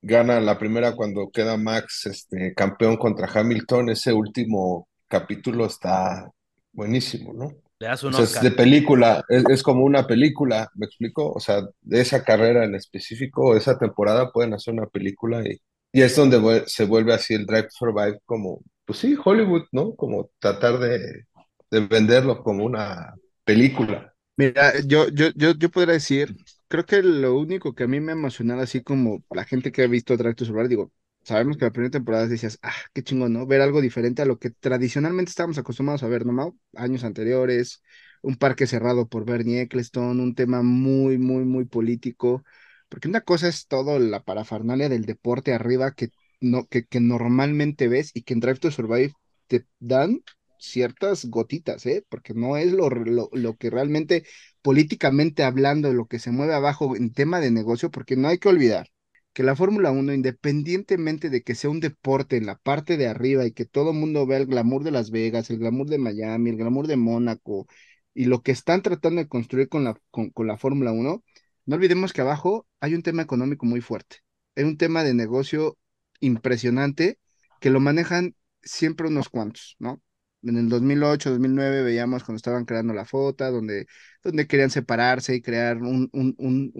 gana 0.01 0.39
la 0.39 0.57
primera, 0.57 0.95
cuando 0.95 1.29
queda 1.31 1.57
Max 1.57 2.05
este, 2.07 2.53
campeón 2.53 2.97
contra 2.97 3.29
Hamilton, 3.31 3.89
ese 3.89 4.13
último 4.13 4.87
capítulo 5.07 5.65
está 5.65 6.29
buenísimo, 6.73 7.33
¿no? 7.33 7.51
Le 7.79 7.87
das 7.87 8.03
un 8.03 8.13
O 8.13 8.17
sea, 8.17 8.25
es 8.25 8.41
de 8.41 8.51
película, 8.51 9.23
es, 9.29 9.43
es 9.49 9.63
como 9.63 9.83
una 9.83 10.07
película, 10.07 10.69
¿me 10.75 10.87
explico? 10.87 11.31
O 11.31 11.39
sea, 11.39 11.61
de 11.81 12.01
esa 12.01 12.23
carrera 12.23 12.65
en 12.65 12.73
específico, 12.75 13.55
esa 13.55 13.77
temporada 13.77 14.31
pueden 14.31 14.53
hacer 14.53 14.73
una 14.73 14.87
película 14.87 15.43
y, 15.47 15.59
y 15.91 16.01
es 16.01 16.15
donde 16.15 16.63
se 16.67 16.85
vuelve 16.85 17.13
así 17.13 17.35
el 17.35 17.45
Drive 17.45 17.63
to 17.63 17.69
Survive 17.71 18.19
como, 18.25 18.61
pues 18.85 18.99
sí, 18.99 19.15
Hollywood, 19.23 19.65
¿no? 19.71 19.95
Como 19.95 20.31
tratar 20.39 20.79
de, 20.79 21.25
de 21.69 21.79
venderlo 21.81 22.43
como 22.43 22.65
una 22.65 23.13
película. 23.47 24.13
Mira, 24.35 24.79
yo, 24.85 25.07
yo, 25.09 25.29
yo, 25.35 25.53
yo 25.55 25.69
podría 25.71 25.93
decir, 25.95 26.35
creo 26.67 26.85
que 26.85 27.01
lo 27.01 27.37
único 27.39 27.73
que 27.73 27.85
a 27.85 27.87
mí 27.87 27.99
me 27.99 28.11
emociona, 28.11 28.59
así 28.61 28.83
como 28.83 29.23
la 29.31 29.45
gente 29.45 29.71
que 29.71 29.81
ha 29.83 29.87
visto 29.87 30.15
Drive 30.15 30.35
to 30.35 30.45
Survive, 30.45 30.67
digo, 30.67 30.91
sabemos 31.23 31.57
que 31.57 31.65
la 31.65 31.71
primera 31.71 31.89
temporada 31.91 32.27
decías, 32.27 32.59
ah, 32.61 32.71
qué 32.93 33.01
chingón, 33.03 33.33
¿no? 33.33 33.47
Ver 33.47 33.61
algo 33.61 33.81
diferente 33.81 34.21
a 34.21 34.25
lo 34.25 34.37
que 34.37 34.51
tradicionalmente 34.51 35.29
estábamos 35.31 35.57
acostumbrados 35.57 36.03
a 36.03 36.07
ver, 36.07 36.25
¿no? 36.27 36.55
Años 36.75 37.03
anteriores, 37.03 37.81
un 38.21 38.35
parque 38.35 38.67
cerrado 38.67 39.07
por 39.07 39.25
Bernie 39.25 39.61
Eccleston, 39.61 40.19
un 40.19 40.35
tema 40.35 40.61
muy, 40.61 41.17
muy, 41.17 41.43
muy 41.43 41.65
político, 41.65 42.43
porque 42.89 43.07
una 43.07 43.21
cosa 43.21 43.47
es 43.47 43.67
todo 43.67 43.97
la 43.99 44.21
parafernalia 44.23 44.87
del 44.89 45.05
deporte 45.05 45.53
arriba 45.53 45.93
que, 45.93 46.09
no, 46.41 46.67
que, 46.67 46.85
que 46.85 46.99
normalmente 46.99 47.87
ves 47.87 48.11
y 48.13 48.21
que 48.21 48.33
en 48.35 48.39
Drive 48.39 48.59
to 48.59 48.69
Survive 48.71 49.13
te 49.47 49.65
dan 49.79 50.21
ciertas 50.59 51.25
gotitas, 51.25 51.85
¿eh? 51.85 52.05
Porque 52.09 52.33
no 52.33 52.57
es 52.57 52.71
lo, 52.73 52.89
lo, 52.89 53.29
lo 53.33 53.55
que 53.57 53.69
realmente 53.69 54.25
políticamente 54.61 55.43
hablando, 55.43 55.93
lo 55.93 56.07
que 56.07 56.19
se 56.19 56.31
mueve 56.31 56.53
abajo 56.53 56.95
en 56.95 57.13
tema 57.13 57.39
de 57.39 57.51
negocio, 57.51 57.91
porque 57.91 58.15
no 58.15 58.27
hay 58.27 58.37
que 58.39 58.49
olvidar 58.49 58.87
que 59.33 59.43
la 59.43 59.55
Fórmula 59.55 59.91
1, 59.91 60.13
independientemente 60.13 61.29
de 61.29 61.43
que 61.43 61.55
sea 61.55 61.69
un 61.69 61.79
deporte 61.79 62.37
en 62.37 62.45
la 62.47 62.55
parte 62.57 62.97
de 62.97 63.07
arriba 63.07 63.45
y 63.45 63.51
que 63.51 63.65
todo 63.65 63.91
el 63.91 63.97
mundo 63.97 64.25
vea 64.25 64.39
el 64.39 64.47
glamour 64.47 64.83
de 64.83 64.91
Las 64.91 65.11
Vegas, 65.11 65.49
el 65.49 65.59
glamour 65.59 65.87
de 65.87 65.99
Miami, 65.99 66.49
el 66.49 66.57
glamour 66.57 66.87
de 66.87 66.97
Mónaco 66.97 67.67
y 68.13 68.25
lo 68.25 68.41
que 68.41 68.51
están 68.51 68.81
tratando 68.81 69.21
de 69.21 69.27
construir 69.27 69.69
con 69.69 69.83
la, 69.83 69.95
con, 70.11 70.29
con 70.31 70.47
la 70.47 70.57
Fórmula 70.57 70.91
1, 70.91 71.23
no 71.65 71.75
olvidemos 71.75 72.13
que 72.13 72.21
abajo 72.21 72.67
hay 72.79 72.95
un 72.95 73.03
tema 73.03 73.21
económico 73.21 73.65
muy 73.65 73.81
fuerte, 73.81 74.17
hay 74.55 74.63
un 74.63 74.77
tema 74.77 75.03
de 75.03 75.13
negocio 75.13 75.77
impresionante 76.19 77.19
que 77.59 77.69
lo 77.69 77.79
manejan 77.79 78.35
siempre 78.63 79.07
unos 79.07 79.29
cuantos, 79.29 79.75
¿no? 79.79 80.01
En 80.43 80.55
el 80.55 80.69
2008, 80.69 81.31
2009 81.31 81.83
veíamos 81.83 82.23
cuando 82.23 82.37
estaban 82.37 82.63
creando 82.65 82.93
la 82.93 83.05
FOTA, 83.05 83.49
donde, 83.49 83.87
donde 84.23 84.47
querían 84.47 84.69
separarse 84.69 85.35
y 85.35 85.41
crear 85.41 85.77
un, 85.77 86.09
un, 86.13 86.35
un, 86.37 86.71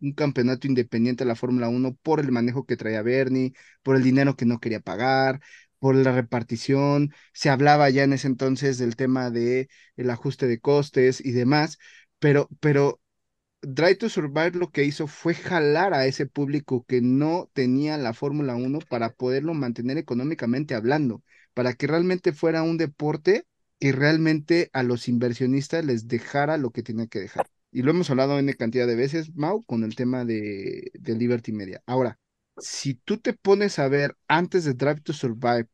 un, 0.00 0.12
campeonato 0.14 0.66
independiente 0.66 1.24
de 1.24 1.28
la 1.28 1.34
Fórmula 1.34 1.68
1 1.68 1.96
por 2.02 2.20
el 2.20 2.30
manejo 2.30 2.66
que 2.66 2.76
traía 2.76 3.02
Bernie, 3.02 3.52
por 3.82 3.96
el 3.96 4.02
dinero 4.04 4.36
que 4.36 4.44
no 4.44 4.60
quería 4.60 4.80
pagar, 4.80 5.40
por 5.78 5.96
la 5.96 6.12
repartición. 6.12 7.12
Se 7.32 7.48
hablaba 7.50 7.90
ya 7.90 8.04
en 8.04 8.12
ese 8.12 8.28
entonces 8.28 8.78
del 8.78 8.96
tema 8.96 9.30
de 9.30 9.68
el 9.96 10.10
ajuste 10.10 10.46
de 10.46 10.60
costes 10.60 11.24
y 11.24 11.32
demás, 11.32 11.78
pero, 12.18 12.48
pero 12.60 13.00
Drive 13.62 13.96
to 13.96 14.08
Survive 14.08 14.52
lo 14.52 14.70
que 14.70 14.84
hizo 14.84 15.06
fue 15.06 15.34
jalar 15.34 15.92
a 15.94 16.06
ese 16.06 16.26
público 16.26 16.84
que 16.86 17.00
no 17.02 17.50
tenía 17.52 17.98
la 17.98 18.14
Fórmula 18.14 18.54
1 18.56 18.78
para 18.88 19.10
poderlo 19.12 19.52
mantener 19.54 19.98
económicamente 19.98 20.74
hablando, 20.74 21.22
para 21.54 21.74
que 21.74 21.86
realmente 21.86 22.32
fuera 22.32 22.62
un 22.62 22.76
deporte 22.78 23.44
que 23.78 23.92
realmente 23.92 24.70
a 24.72 24.82
los 24.82 25.08
inversionistas 25.08 25.84
les 25.84 26.08
dejara 26.08 26.58
lo 26.58 26.70
que 26.70 26.82
tenía 26.82 27.06
que 27.06 27.20
dejar. 27.20 27.46
Y 27.72 27.82
lo 27.82 27.90
hemos 27.92 28.10
hablado 28.10 28.38
en 28.38 28.52
cantidad 28.54 28.86
de 28.86 28.96
veces, 28.96 29.34
Mau, 29.36 29.62
con 29.64 29.84
el 29.84 29.94
tema 29.94 30.24
de, 30.24 30.90
de 30.94 31.14
Liberty 31.16 31.52
Media. 31.52 31.82
Ahora, 31.86 32.18
si 32.58 32.94
tú 32.94 33.18
te 33.18 33.32
pones 33.32 33.78
a 33.78 33.88
ver 33.88 34.16
antes 34.28 34.64
de 34.64 34.74
Drive 34.74 35.00
to 35.02 35.12
Survive, 35.12 35.66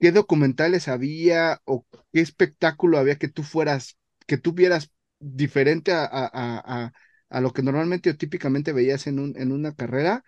qué 0.00 0.12
documentales 0.12 0.88
había 0.88 1.60
o 1.64 1.86
qué 2.12 2.20
espectáculo 2.20 2.98
había 2.98 3.16
que 3.16 3.28
tú 3.28 3.42
fueras, 3.42 3.96
que 4.26 4.38
tú 4.38 4.52
vieras 4.52 4.90
diferente 5.20 5.92
a, 5.92 6.04
a, 6.04 6.30
a, 6.32 6.92
a 7.30 7.40
lo 7.40 7.52
que 7.52 7.62
normalmente 7.62 8.10
o 8.10 8.16
típicamente 8.16 8.72
veías 8.72 9.06
en, 9.06 9.18
un, 9.18 9.34
en 9.38 9.52
una 9.52 9.74
carrera, 9.74 10.24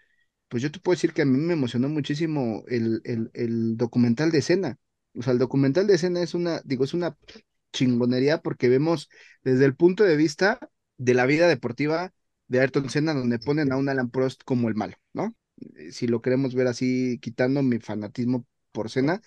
pues 0.49 0.63
yo 0.63 0.71
te 0.73 0.81
puedo 0.81 0.97
decir 0.97 1.13
que 1.13 1.23
a 1.23 1.25
mí 1.27 1.39
me 1.39 1.55
emocionó 1.55 1.89
muchísimo 1.89 2.65
el, 2.69 3.01
el, 3.05 3.31
el 3.35 3.77
documental 3.77 4.31
de 4.33 4.39
escena. 4.39 4.79
O 5.15 5.23
sea, 5.23 5.33
el 5.33 5.39
documental 5.39 5.87
de 5.87 5.95
escena 5.95 6.23
es 6.23 6.35
una, 6.35 6.61
digo, 6.65 6.85
es 6.85 6.95
una 6.95 7.17
chingonería 7.73 8.39
porque 8.43 8.69
vemos 8.69 9.09
desde 9.43 9.65
el 9.65 9.75
punto 9.77 10.05
de 10.05 10.17
vista 10.17 10.59
de 10.97 11.15
la 11.15 11.27
vida 11.27 11.49
deportiva 11.49 12.13
de 12.49 12.61
Ayrton 12.61 12.91
Senna, 12.91 13.15
donde 13.15 13.39
ponen 13.39 13.73
a 13.73 13.77
un 13.77 13.89
Alan 13.89 14.11
Prost 14.11 14.43
como 14.45 14.69
el 14.69 14.75
malo, 14.75 14.97
¿no? 15.13 15.35
Si 15.93 16.07
lo 16.07 16.21
queremos 16.23 16.55
ver 16.55 16.67
así, 16.67 17.19
quitando 17.21 17.63
mi 17.63 17.79
fanatismo 17.79 18.47
por 18.73 18.91
Senna, 18.91 19.21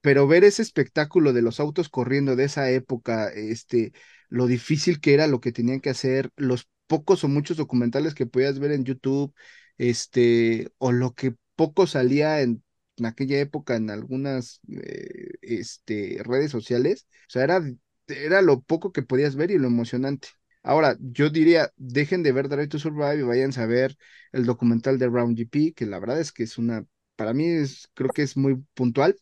pero 0.00 0.26
ver 0.26 0.44
ese 0.44 0.62
espectáculo 0.62 1.32
de 1.32 1.42
los 1.42 1.60
autos 1.60 1.88
corriendo 1.88 2.36
de 2.36 2.44
esa 2.44 2.70
época, 2.70 3.28
este, 3.30 3.92
lo 4.28 4.46
difícil 4.46 5.00
que 5.00 5.14
era 5.14 5.26
lo 5.26 5.40
que 5.40 5.52
tenían 5.52 5.80
que 5.80 5.90
hacer, 5.90 6.30
los 6.36 6.68
pocos 6.86 7.24
o 7.24 7.28
muchos 7.28 7.56
documentales 7.56 8.14
que 8.14 8.26
podías 8.26 8.58
ver 8.58 8.72
en 8.72 8.84
YouTube, 8.84 9.34
este, 9.78 10.70
o 10.78 10.92
lo 10.92 11.14
que 11.14 11.34
poco 11.56 11.86
salía 11.86 12.40
en, 12.40 12.62
en 12.98 13.06
aquella 13.06 13.38
época 13.40 13.76
en 13.76 13.90
algunas 13.90 14.60
eh, 14.70 15.30
este, 15.42 16.20
redes 16.24 16.50
sociales, 16.50 17.06
o 17.28 17.30
sea, 17.30 17.44
era, 17.44 17.62
era 18.08 18.42
lo 18.42 18.60
poco 18.62 18.92
que 18.92 19.02
podías 19.02 19.36
ver 19.36 19.50
y 19.50 19.58
lo 19.58 19.66
emocionante. 19.68 20.28
Ahora, 20.62 20.96
yo 21.00 21.30
diría, 21.30 21.72
dejen 21.76 22.22
de 22.22 22.32
ver 22.32 22.48
Drive 22.48 22.68
to 22.68 22.78
Survive 22.78 23.18
y 23.20 23.22
vayan 23.22 23.52
a 23.58 23.66
ver 23.66 23.96
el 24.32 24.44
documental 24.44 24.98
de 24.98 25.06
Round 25.08 25.36
GP, 25.38 25.72
que 25.74 25.86
la 25.86 25.98
verdad 25.98 26.20
es 26.20 26.32
que 26.32 26.42
es 26.44 26.58
una, 26.58 26.84
para 27.16 27.32
mí 27.32 27.46
es, 27.46 27.88
creo 27.94 28.10
que 28.12 28.22
es 28.22 28.36
muy 28.36 28.56
puntual, 28.74 29.16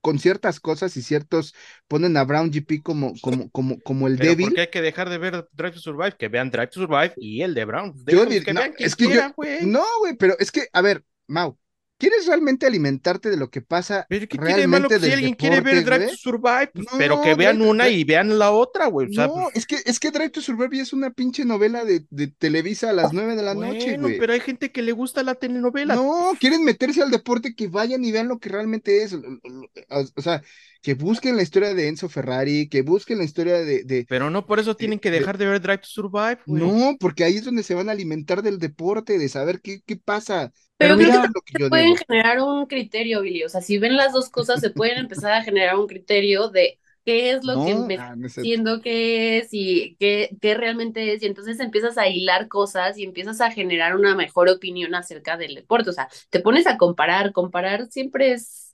con 0.00 0.18
ciertas 0.18 0.60
cosas 0.60 0.96
y 0.96 1.02
ciertos 1.02 1.54
ponen 1.88 2.16
a 2.16 2.24
Brown 2.24 2.50
GP 2.50 2.82
como, 2.82 3.14
como, 3.20 3.50
como, 3.50 3.80
como 3.82 4.06
el 4.06 4.16
Pero 4.16 4.32
débil. 4.32 4.48
¿por 4.48 4.52
qué 4.52 4.62
hay 4.62 4.66
que 4.68 4.82
dejar 4.82 5.08
de 5.08 5.18
ver 5.18 5.48
Drive 5.52 5.72
to 5.72 5.78
Survive? 5.80 6.16
Que 6.18 6.28
vean 6.28 6.50
Drive 6.50 6.68
to 6.68 6.80
Survive 6.80 7.14
y 7.16 7.42
el 7.42 7.54
de 7.54 7.64
Brown. 7.64 7.94
Yo 8.06 8.26
dir- 8.26 8.42
que 8.44 8.52
no, 8.52 8.60
vean 8.60 8.74
es 8.78 8.96
que 8.96 9.08
yo-. 9.10 9.22
No, 9.58 9.84
güey, 10.00 10.16
pero 10.16 10.36
es 10.38 10.50
que, 10.50 10.68
a 10.72 10.80
ver, 10.82 11.04
Mau, 11.26 11.58
¿quieres 12.00 12.26
realmente 12.26 12.66
alimentarte 12.66 13.30
de 13.30 13.36
lo 13.36 13.50
que 13.50 13.60
pasa 13.62 14.06
Pero 14.08 14.26
¿qué 14.26 14.38
tiene 14.38 14.62
de 14.62 14.66
malo 14.66 14.88
que 14.88 14.98
si 14.98 15.12
alguien 15.12 15.34
quiere 15.34 15.60
ver 15.60 15.76
deporte, 15.76 15.84
Drive 15.84 16.04
güey? 16.06 16.08
to 16.08 16.16
Survive? 16.16 16.72
Pues, 16.74 16.86
No, 16.90 16.98
pero 16.98 17.20
que 17.20 17.34
vean 17.36 17.62
una 17.62 17.88
y 17.88 18.02
vean 18.04 18.38
la 18.38 18.50
otra, 18.50 18.86
güey. 18.86 19.08
O 19.08 19.12
sea, 19.12 19.28
no, 19.28 19.34
pues, 19.34 19.54
es 19.54 19.66
que, 19.66 19.76
es 19.84 20.00
que 20.00 20.10
Drive 20.10 20.30
to 20.30 20.40
Survive 20.40 20.80
es 20.80 20.92
una 20.92 21.10
pinche 21.10 21.44
novela 21.44 21.84
de, 21.84 22.06
de 22.10 22.28
Televisa 22.28 22.90
a 22.90 22.92
las 22.92 23.12
nueve 23.12 23.36
de 23.36 23.42
la 23.42 23.54
noche, 23.54 23.98
bueno, 23.98 24.02
güey. 24.02 24.18
pero 24.18 24.32
hay 24.32 24.40
gente 24.40 24.72
que 24.72 24.82
le 24.82 24.92
gusta 24.92 25.22
la 25.22 25.34
telenovela. 25.36 25.94
No, 25.94 26.32
quieren 26.40 26.64
meterse 26.64 27.02
al 27.02 27.10
deporte, 27.10 27.54
que 27.54 27.68
vayan 27.68 28.04
y 28.04 28.10
vean 28.10 28.28
lo 28.28 28.38
que 28.38 28.48
realmente 28.48 29.02
es. 29.02 29.14
O 29.14 30.22
sea, 30.22 30.42
que 30.82 30.94
busquen 30.94 31.36
la 31.36 31.42
historia 31.42 31.74
de 31.74 31.88
Enzo 31.88 32.08
Ferrari, 32.08 32.68
que 32.68 32.82
busquen 32.82 33.18
la 33.18 33.24
historia 33.24 33.54
de, 33.58 33.84
de- 33.84 34.06
Pero 34.08 34.30
no 34.30 34.46
por 34.46 34.58
eso 34.60 34.76
tienen 34.76 34.98
que 34.98 35.10
de- 35.10 35.18
dejar 35.18 35.38
de 35.38 35.46
ver 35.46 35.60
Drive 35.60 35.78
to 35.78 35.86
Survive, 35.88 36.38
güey. 36.46 36.62
No, 36.62 36.96
porque 36.98 37.24
ahí 37.24 37.36
es 37.36 37.44
donde 37.44 37.62
se 37.62 37.74
van 37.74 37.88
a 37.88 37.92
alimentar 37.92 38.42
del 38.42 38.58
deporte, 38.58 39.18
de 39.18 39.28
saber 39.28 39.60
qué, 39.60 39.82
qué 39.86 39.96
pasa. 39.96 40.52
Pero 40.76 40.96
creo 40.96 41.22
lo 41.34 41.40
que 41.42 41.54
yo 41.56 41.68
pueden 41.68 41.94
digo. 41.94 41.96
generar 41.96 42.40
un 42.40 42.66
criterio, 42.66 43.20
Billy. 43.22 43.44
O 43.44 43.48
sea, 43.48 43.60
si 43.60 43.78
ven 43.78 43.96
las 43.96 44.12
dos 44.12 44.30
cosas, 44.30 44.60
se 44.60 44.70
pueden 44.70 44.98
empezar 44.98 45.32
a 45.32 45.42
generar 45.44 45.76
un 45.76 45.86
criterio 45.86 46.48
de 46.48 46.78
qué 47.04 47.32
es 47.32 47.44
lo 47.44 47.60
que 47.60 47.74
me 47.74 47.96
ah, 47.98 48.14
no 48.16 48.80
que 48.82 49.38
es 49.38 49.48
y 49.52 49.96
qué, 49.98 50.36
qué 50.40 50.54
realmente 50.54 51.12
es, 51.14 51.22
y 51.22 51.26
entonces 51.26 51.60
empiezas 51.60 51.98
a 51.98 52.08
hilar 52.08 52.48
cosas 52.48 52.98
y 52.98 53.04
empiezas 53.04 53.40
a 53.40 53.50
generar 53.50 53.96
una 53.96 54.14
mejor 54.16 54.48
opinión 54.48 54.94
acerca 54.94 55.36
del 55.36 55.54
deporte. 55.54 55.90
O 55.90 55.92
sea, 55.92 56.08
te 56.30 56.40
pones 56.40 56.66
a 56.66 56.78
comparar, 56.78 57.32
comparar 57.32 57.88
siempre 57.90 58.32
es 58.32 58.69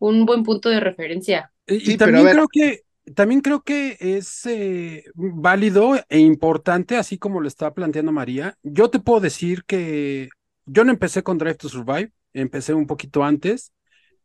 un 0.00 0.26
buen 0.26 0.42
punto 0.42 0.68
de 0.68 0.80
referencia. 0.80 1.52
Y, 1.68 1.92
y 1.92 1.96
pero 1.96 2.06
también 2.12 2.28
creo 2.32 2.48
que 2.48 2.80
también 3.14 3.40
creo 3.40 3.62
que 3.62 3.96
es 4.00 4.44
eh, 4.46 5.04
válido 5.14 5.96
e 6.08 6.18
importante, 6.18 6.96
así 6.96 7.18
como 7.18 7.40
lo 7.40 7.48
está 7.48 7.72
planteando 7.74 8.12
María. 8.12 8.56
Yo 8.62 8.90
te 8.90 9.00
puedo 9.00 9.20
decir 9.20 9.64
que 9.64 10.28
yo 10.66 10.84
no 10.84 10.90
empecé 10.92 11.22
con 11.22 11.38
Drive 11.38 11.54
to 11.56 11.68
Survive, 11.68 12.12
empecé 12.34 12.74
un 12.74 12.86
poquito 12.86 13.24
antes. 13.24 13.72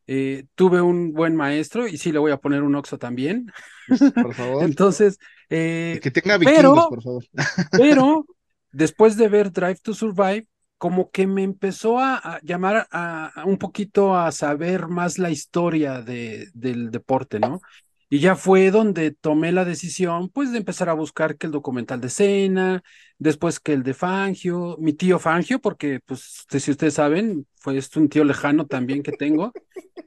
eh, 0.07 0.45
tuve 0.55 0.81
un 0.81 1.13
buen 1.13 1.35
maestro 1.35 1.87
y 1.87 1.97
sí 1.97 2.11
le 2.11 2.19
voy 2.19 2.31
a 2.31 2.37
poner 2.37 2.61
un 2.63 2.75
Oxo 2.75 2.99
también. 2.99 3.51
Por 4.21 4.33
favor. 4.35 4.63
Entonces, 4.63 5.17
eh, 5.49 5.99
que 6.03 6.11
tenga 6.11 6.37
pero- 6.37 6.73
vikingos, 6.73 6.87
por 6.87 7.01
favor. 7.03 7.23
pero 7.71 8.25
después 8.71 9.17
de 9.17 9.29
ver 9.29 9.51
Drive 9.51 9.79
to 9.81 9.93
Survive, 9.95 10.47
como 10.77 11.11
que 11.11 11.27
me 11.27 11.43
empezó 11.43 11.99
a, 11.99 12.17
a 12.17 12.39
llamar 12.43 12.87
a, 12.91 13.27
a 13.41 13.45
un 13.45 13.57
poquito 13.57 14.15
a 14.17 14.31
saber 14.31 14.87
más 14.87 15.17
la 15.19 15.31
historia 15.31 16.01
de, 16.01 16.47
del 16.53 16.91
deporte, 16.91 17.39
¿no? 17.39 17.61
Y 18.09 18.19
ya 18.19 18.35
fue 18.35 18.69
donde 18.71 19.11
tomé 19.11 19.51
la 19.51 19.65
decisión, 19.65 20.29
pues, 20.29 20.51
de 20.51 20.59
empezar 20.59 20.89
a 20.89 20.93
buscar 20.93 21.37
que 21.37 21.47
el 21.47 21.51
documental 21.53 21.99
de 22.01 22.09
Cena, 22.09 22.83
después 23.17 23.59
que 23.59 23.73
el 23.73 23.83
de 23.83 23.93
Fangio, 23.95 24.77
mi 24.79 24.93
tío 24.93 25.17
Fangio, 25.19 25.59
porque, 25.59 25.99
pues, 26.05 26.45
si 26.49 26.71
ustedes 26.71 26.93
saben, 26.93 27.47
fue 27.55 27.77
este 27.77 27.99
un 27.99 28.09
tío 28.09 28.23
lejano 28.23 28.67
también 28.67 29.01
que 29.03 29.11
tengo. 29.13 29.55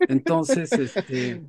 Entonces, 0.07 0.79
este, 0.79 1.43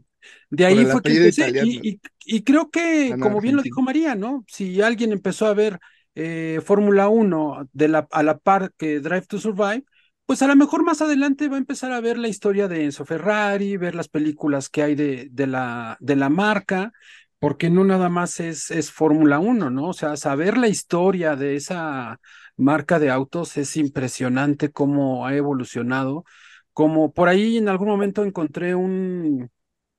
de 0.49 0.65
ahí 0.65 0.85
fue 0.85 1.03
que 1.03 1.13
empecé 1.13 1.53
y, 1.57 1.79
italiano. 1.79 1.89
y- 1.89 2.01
y 2.25 2.43
creo 2.43 2.69
que, 2.71 3.15
Ah, 3.15 3.17
como 3.19 3.41
bien 3.41 3.55
lo 3.55 3.63
dijo 3.63 3.81
María, 3.81 4.15
¿no? 4.15 4.45
Si 4.47 4.81
alguien 4.81 5.11
empezó 5.11 5.47
a 5.47 5.53
ver 5.53 5.79
eh, 6.15 6.61
Fórmula 6.65 7.09
1 7.09 7.67
de 7.73 7.87
la, 7.87 8.07
a 8.11 8.23
la 8.23 8.37
par 8.37 8.73
que 8.77 8.99
Drive 8.99 9.27
to 9.27 9.39
Survive, 9.39 9.83
pues 10.25 10.41
a 10.41 10.47
lo 10.47 10.55
mejor 10.55 10.83
más 10.83 11.01
adelante 11.01 11.47
va 11.49 11.55
a 11.55 11.59
empezar 11.59 11.91
a 11.91 12.01
ver 12.01 12.17
la 12.17 12.27
historia 12.27 12.67
de 12.67 12.83
Enzo 12.85 13.05
Ferrari, 13.05 13.77
ver 13.77 13.95
las 13.95 14.07
películas 14.09 14.69
que 14.69 14.83
hay 14.83 14.95
de, 14.95 15.27
de 15.31 15.47
la, 15.47 15.97
de 15.99 16.15
la 16.15 16.29
marca, 16.29 16.91
porque 17.39 17.69
no 17.69 17.83
nada 17.85 18.09
más 18.09 18.39
es, 18.39 18.69
es 18.71 18.91
Fórmula 18.91 19.39
1, 19.39 19.69
¿no? 19.69 19.89
O 19.89 19.93
sea, 19.93 20.17
saber 20.17 20.57
la 20.57 20.67
historia 20.67 21.35
de 21.35 21.55
esa 21.55 22.19
marca 22.57 22.99
de 22.99 23.09
autos 23.09 23.57
es 23.57 23.77
impresionante 23.77 24.71
cómo 24.71 25.25
ha 25.25 25.35
evolucionado. 25.35 26.25
Como 26.73 27.13
por 27.13 27.29
ahí 27.29 27.57
en 27.57 27.69
algún 27.69 27.87
momento 27.87 28.23
encontré 28.23 28.75
un, 28.75 29.49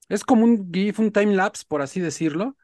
es 0.08 0.24
como 0.24 0.44
un 0.44 0.70
GIF, 0.72 0.98
un 1.00 1.12
time 1.12 1.34
lapse, 1.36 1.64
por 1.68 1.82
así 1.82 2.00
decirlo. 2.00 2.56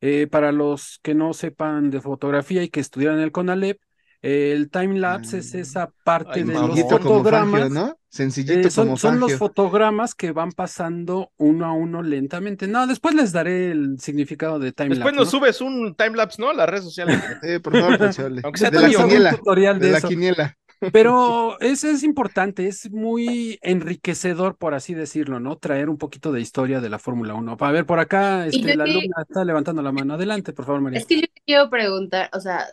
Eh, 0.00 0.26
para 0.30 0.52
los 0.52 1.00
que 1.02 1.14
no 1.14 1.32
sepan 1.32 1.90
de 1.90 2.00
fotografía 2.00 2.62
y 2.62 2.68
que 2.68 2.80
estudiaran 2.80 3.18
el 3.20 3.32
CONALEP, 3.32 3.78
eh, 4.22 4.52
el 4.54 4.70
time 4.70 4.98
lapse 4.98 5.38
es 5.38 5.54
Ah. 5.54 5.58
esa 5.58 5.90
parte 6.04 6.40
Ay, 6.40 6.42
de 6.44 6.54
los 6.54 6.80
fotogramas. 6.82 7.60
Fangio, 7.62 7.74
¿no? 7.74 7.98
Sencillito 8.08 8.68
eh, 8.68 8.70
son, 8.70 8.86
como 8.86 8.96
son 8.96 9.20
los 9.20 9.34
fotogramas 9.34 10.14
que 10.14 10.32
van 10.32 10.52
pasando 10.52 11.32
uno 11.36 11.66
a 11.66 11.72
uno 11.72 12.02
lentamente. 12.02 12.66
No, 12.66 12.86
después 12.86 13.14
les 13.14 13.32
daré 13.32 13.70
el 13.70 13.98
significado 14.00 14.58
de 14.58 14.72
time 14.72 14.90
Después 14.90 15.14
lapse. 15.14 15.24
nos 15.24 15.32
¿no? 15.32 15.38
subes 15.38 15.60
un 15.60 15.94
timelapse, 15.94 16.40
¿no? 16.40 16.50
A 16.50 16.54
las 16.54 16.68
redes 16.68 16.84
sociales. 16.84 17.18
Eh, 17.42 17.60
por 17.60 17.72
favor, 17.78 17.98
Pachuale. 17.98 18.40
Aunque 18.44 18.58
sea 18.58 18.70
De 18.70 18.80
la 18.80 18.86
hago 18.88 18.98
un 18.98 19.04
quiniela. 19.04 19.30
tutorial 19.32 19.78
De 19.78 19.86
de 19.86 19.92
la 19.92 19.98
eso. 19.98 20.08
quiniela. 20.08 20.56
Pero 20.92 21.58
es, 21.60 21.84
es 21.84 22.02
importante, 22.02 22.66
es 22.66 22.90
muy 22.90 23.58
enriquecedor, 23.62 24.56
por 24.56 24.74
así 24.74 24.94
decirlo, 24.94 25.40
¿no? 25.40 25.56
Traer 25.58 25.88
un 25.88 25.98
poquito 25.98 26.32
de 26.32 26.40
historia 26.40 26.80
de 26.80 26.88
la 26.90 26.98
Fórmula 26.98 27.34
1. 27.34 27.56
A 27.60 27.72
ver, 27.72 27.86
por 27.86 27.98
acá, 27.98 28.46
este, 28.46 28.76
la 28.76 28.84
que- 28.84 28.90
alumna 28.90 29.16
está 29.28 29.44
levantando 29.44 29.82
la 29.82 29.92
mano. 29.92 30.14
Adelante, 30.14 30.52
por 30.52 30.64
favor, 30.64 30.80
María. 30.80 30.98
Es 30.98 31.06
que 31.06 31.16
yo 31.16 31.22
te 31.22 31.42
quiero 31.44 31.70
preguntar, 31.70 32.30
o 32.32 32.40
sea, 32.40 32.64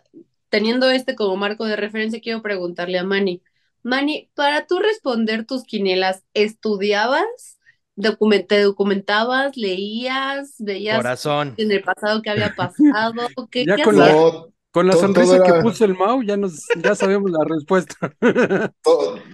teniendo 0.50 0.90
este 0.90 1.16
como 1.16 1.36
marco 1.38 1.66
de 1.66 1.76
referencia, 1.76 2.22
quiero 2.22 2.42
preguntarle 2.42 3.00
a 3.00 3.04
Manny. 3.04 3.42
Manny, 3.84 4.30
para 4.34 4.66
tú 4.68 4.80
responder 4.80 5.46
tus 5.46 5.64
quinielas, 5.64 6.24
¿estudiabas? 6.34 7.60
Document- 7.96 8.48
¿Te 8.48 8.62
documentabas? 8.62 9.56
¿Leías? 9.58 10.56
¿Veías 10.60 10.98
Corazón. 10.98 11.54
en 11.58 11.72
el 11.72 11.82
pasado 11.84 12.22
qué 12.22 12.30
había 12.30 12.54
pasado? 12.56 13.14
¿Qué, 13.52 13.66
Ya 13.66 13.76
qué 13.76 13.84
con 13.84 13.98
la- 13.98 14.06
hacías? 14.06 14.22
No, 14.22 14.53
Con 14.74 14.88
la 14.88 14.94
todo- 14.94 15.02
sonrisa 15.02 15.38
todo 15.38 15.46
que 15.46 15.62
puso 15.62 15.86
el 15.86 15.96
Mau, 15.96 16.24
ya 16.24 16.36
nos, 16.38 16.68
ya 16.84 16.96
sabemos 16.96 17.32
la 17.32 17.46
respuesta. 17.48 17.96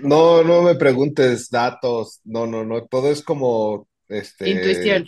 no, 0.04 0.44
no 0.44 0.62
me 0.64 0.76
preguntes 0.76 1.50
datos, 1.50 2.20
no, 2.24 2.46
no, 2.48 2.66
no, 2.66 2.86
todo 2.88 3.10
es 3.12 3.24
como 3.24 3.88
este 4.08 4.50
Intuición. 4.52 5.08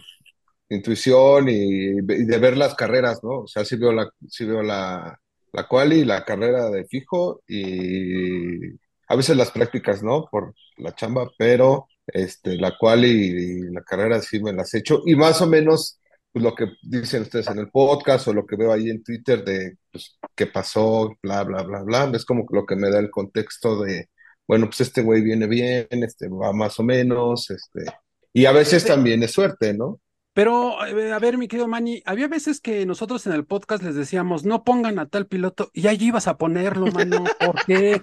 intuición 0.69 1.49
y, 1.49 1.53
y 1.99 2.01
de 2.25 2.37
ver 2.39 2.57
las 2.57 2.75
carreras, 2.75 3.23
¿no? 3.23 3.41
O 3.41 3.47
sea, 3.47 3.65
sí 3.65 3.75
veo 3.77 3.91
la, 3.91 4.09
sí 4.29 4.45
veo 4.45 4.63
la, 4.63 5.19
la 5.53 5.67
quali, 5.67 6.05
la 6.05 6.23
carrera 6.25 6.69
de 6.69 6.85
fijo 6.85 7.41
y 7.47 8.75
a 9.07 9.15
veces 9.15 9.37
las 9.37 9.51
prácticas, 9.51 10.03
¿no? 10.03 10.27
Por 10.31 10.53
la 10.77 10.95
chamba, 10.95 11.29
pero 11.37 11.87
este, 12.07 12.55
la 12.57 12.77
quali 12.77 13.09
y 13.09 13.61
la 13.73 13.83
carrera 13.83 14.21
sí 14.21 14.41
me 14.41 14.53
las 14.53 14.73
echo 14.73 15.01
y 15.05 15.15
más 15.15 15.41
o 15.41 15.47
menos 15.47 15.99
pues, 16.31 16.43
lo 16.43 16.55
que 16.55 16.67
dicen 16.83 17.23
ustedes 17.23 17.47
en 17.47 17.59
el 17.59 17.69
podcast 17.69 18.27
o 18.27 18.33
lo 18.33 18.45
que 18.45 18.55
veo 18.55 18.71
ahí 18.71 18.89
en 18.89 19.03
Twitter 19.03 19.43
de 19.43 19.77
pues, 19.91 20.17
qué 20.35 20.47
pasó, 20.47 21.17
bla, 21.21 21.43
bla, 21.43 21.63
bla, 21.63 21.83
bla, 21.83 22.11
es 22.13 22.25
como 22.25 22.45
lo 22.51 22.65
que 22.65 22.75
me 22.75 22.89
da 22.89 22.99
el 22.99 23.11
contexto 23.11 23.81
de, 23.81 24.09
bueno, 24.47 24.67
pues 24.67 24.81
este 24.81 25.01
güey 25.01 25.21
viene 25.21 25.47
bien, 25.47 25.87
este 25.91 26.27
va 26.29 26.53
más 26.53 26.79
o 26.79 26.83
menos, 26.83 27.49
este, 27.51 27.85
y 28.33 28.45
a 28.45 28.51
veces 28.51 28.85
también 28.85 29.23
es 29.23 29.31
suerte, 29.31 29.73
¿no? 29.73 29.99
Pero, 30.33 30.85
eh, 30.85 31.11
a 31.11 31.19
ver, 31.19 31.37
mi 31.37 31.49
querido 31.49 31.67
Manny, 31.67 32.01
había 32.05 32.29
veces 32.29 32.61
que 32.61 32.85
nosotros 32.85 33.27
en 33.27 33.33
el 33.33 33.45
podcast 33.45 33.83
les 33.83 33.95
decíamos, 33.95 34.45
no 34.45 34.63
pongan 34.63 34.97
a 34.97 35.07
tal 35.07 35.27
piloto, 35.27 35.69
y 35.73 35.87
allí 35.87 36.07
ibas 36.07 36.27
a 36.27 36.37
ponerlo, 36.37 36.87
mano, 36.87 37.25
¿por 37.45 37.65
qué? 37.65 38.01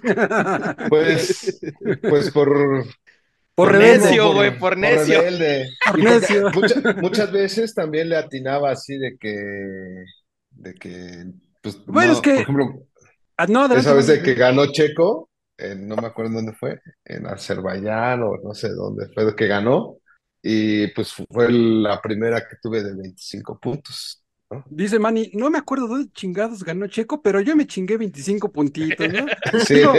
Pues, 0.90 1.58
pues 2.02 2.30
por, 2.30 2.84
Por 3.58 3.76
necio, 3.76 4.32
güey, 4.34 4.56
por 4.56 4.76
necio. 4.78 5.20
Por 6.52 6.96
muchas 7.02 7.32
veces 7.32 7.74
también 7.74 8.08
le 8.08 8.16
atinaba 8.16 8.70
así 8.70 8.96
de 8.96 9.16
que, 9.18 9.34
de 10.50 10.74
que, 10.74 11.24
pues, 11.60 11.84
Bueno, 11.86 12.12
no, 12.12 12.14
es 12.14 12.20
que- 12.22 12.34
por 12.34 12.42
ejemplo, 12.42 12.86
Ah, 13.36 13.46
no, 13.48 13.66
esa 13.74 13.94
vez 13.94 14.06
de 14.06 14.22
que 14.22 14.34
ganó 14.34 14.66
Checo, 14.70 15.28
eh, 15.56 15.74
no 15.76 15.96
me 15.96 16.06
acuerdo 16.06 16.30
en 16.30 16.36
dónde 16.36 16.52
fue, 16.52 16.80
en 17.04 17.26
Azerbaiyán 17.26 18.22
o 18.22 18.36
no 18.42 18.54
sé 18.54 18.68
dónde 18.68 19.08
fue 19.12 19.24
de 19.24 19.34
que 19.34 19.48
ganó, 19.48 19.96
y 20.40 20.86
pues 20.88 21.12
fue 21.12 21.50
la 21.50 22.00
primera 22.00 22.40
que 22.40 22.56
tuve 22.62 22.84
de 22.84 22.94
25 22.94 23.58
puntos. 23.58 24.22
¿no? 24.50 24.64
Dice 24.70 25.00
Manny, 25.00 25.32
no 25.34 25.50
me 25.50 25.58
acuerdo 25.58 25.88
dónde 25.88 26.12
chingados 26.12 26.62
ganó 26.62 26.86
Checo, 26.86 27.22
pero 27.22 27.40
yo 27.40 27.56
me 27.56 27.66
chingué 27.66 27.96
25 27.96 28.52
puntitos, 28.52 29.08
¿no? 29.12 29.26
Sí. 29.66 29.74
Digo, 29.74 29.94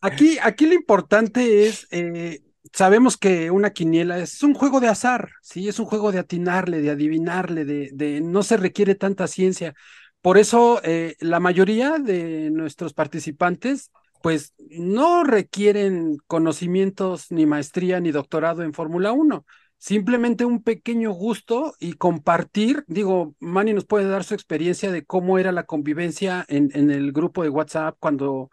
Aquí, 0.00 0.38
aquí 0.42 0.66
lo 0.66 0.74
importante 0.74 1.66
es, 1.66 1.86
eh, 1.90 2.40
sabemos 2.72 3.16
que 3.16 3.50
una 3.50 3.70
quiniela 3.70 4.18
es 4.18 4.42
un 4.42 4.54
juego 4.54 4.80
de 4.80 4.88
azar, 4.88 5.30
¿sí? 5.42 5.68
Es 5.68 5.78
un 5.78 5.86
juego 5.86 6.12
de 6.12 6.18
atinarle, 6.18 6.80
de 6.80 6.90
adivinarle, 6.90 7.64
de, 7.64 8.20
no 8.20 8.42
se 8.42 8.56
requiere 8.56 8.94
tanta 8.94 9.26
ciencia. 9.26 9.74
Por 10.20 10.38
eso, 10.38 10.80
eh, 10.84 11.16
la 11.20 11.40
mayoría 11.40 11.98
de 11.98 12.50
nuestros 12.50 12.94
participantes, 12.94 13.90
pues, 14.22 14.54
no 14.70 15.24
requieren 15.24 16.16
conocimientos, 16.26 17.26
ni 17.30 17.44
maestría, 17.46 18.00
ni 18.00 18.10
doctorado 18.10 18.62
en 18.62 18.72
Fórmula 18.72 19.12
1. 19.12 19.44
Simplemente 19.76 20.46
un 20.46 20.62
pequeño 20.62 21.12
gusto 21.12 21.74
y 21.78 21.92
compartir. 21.94 22.84
Digo, 22.86 23.34
Manny 23.38 23.74
nos 23.74 23.84
puede 23.84 24.08
dar 24.08 24.24
su 24.24 24.32
experiencia 24.32 24.90
de 24.90 25.04
cómo 25.04 25.38
era 25.38 25.52
la 25.52 25.64
convivencia 25.64 26.46
en, 26.48 26.70
en 26.74 26.90
el 26.90 27.12
grupo 27.12 27.42
de 27.42 27.50
WhatsApp 27.50 27.96
cuando 28.00 28.48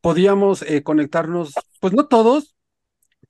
podíamos 0.00 0.62
eh, 0.62 0.82
conectarnos, 0.82 1.52
pues 1.80 1.92
no 1.92 2.06
todos, 2.08 2.54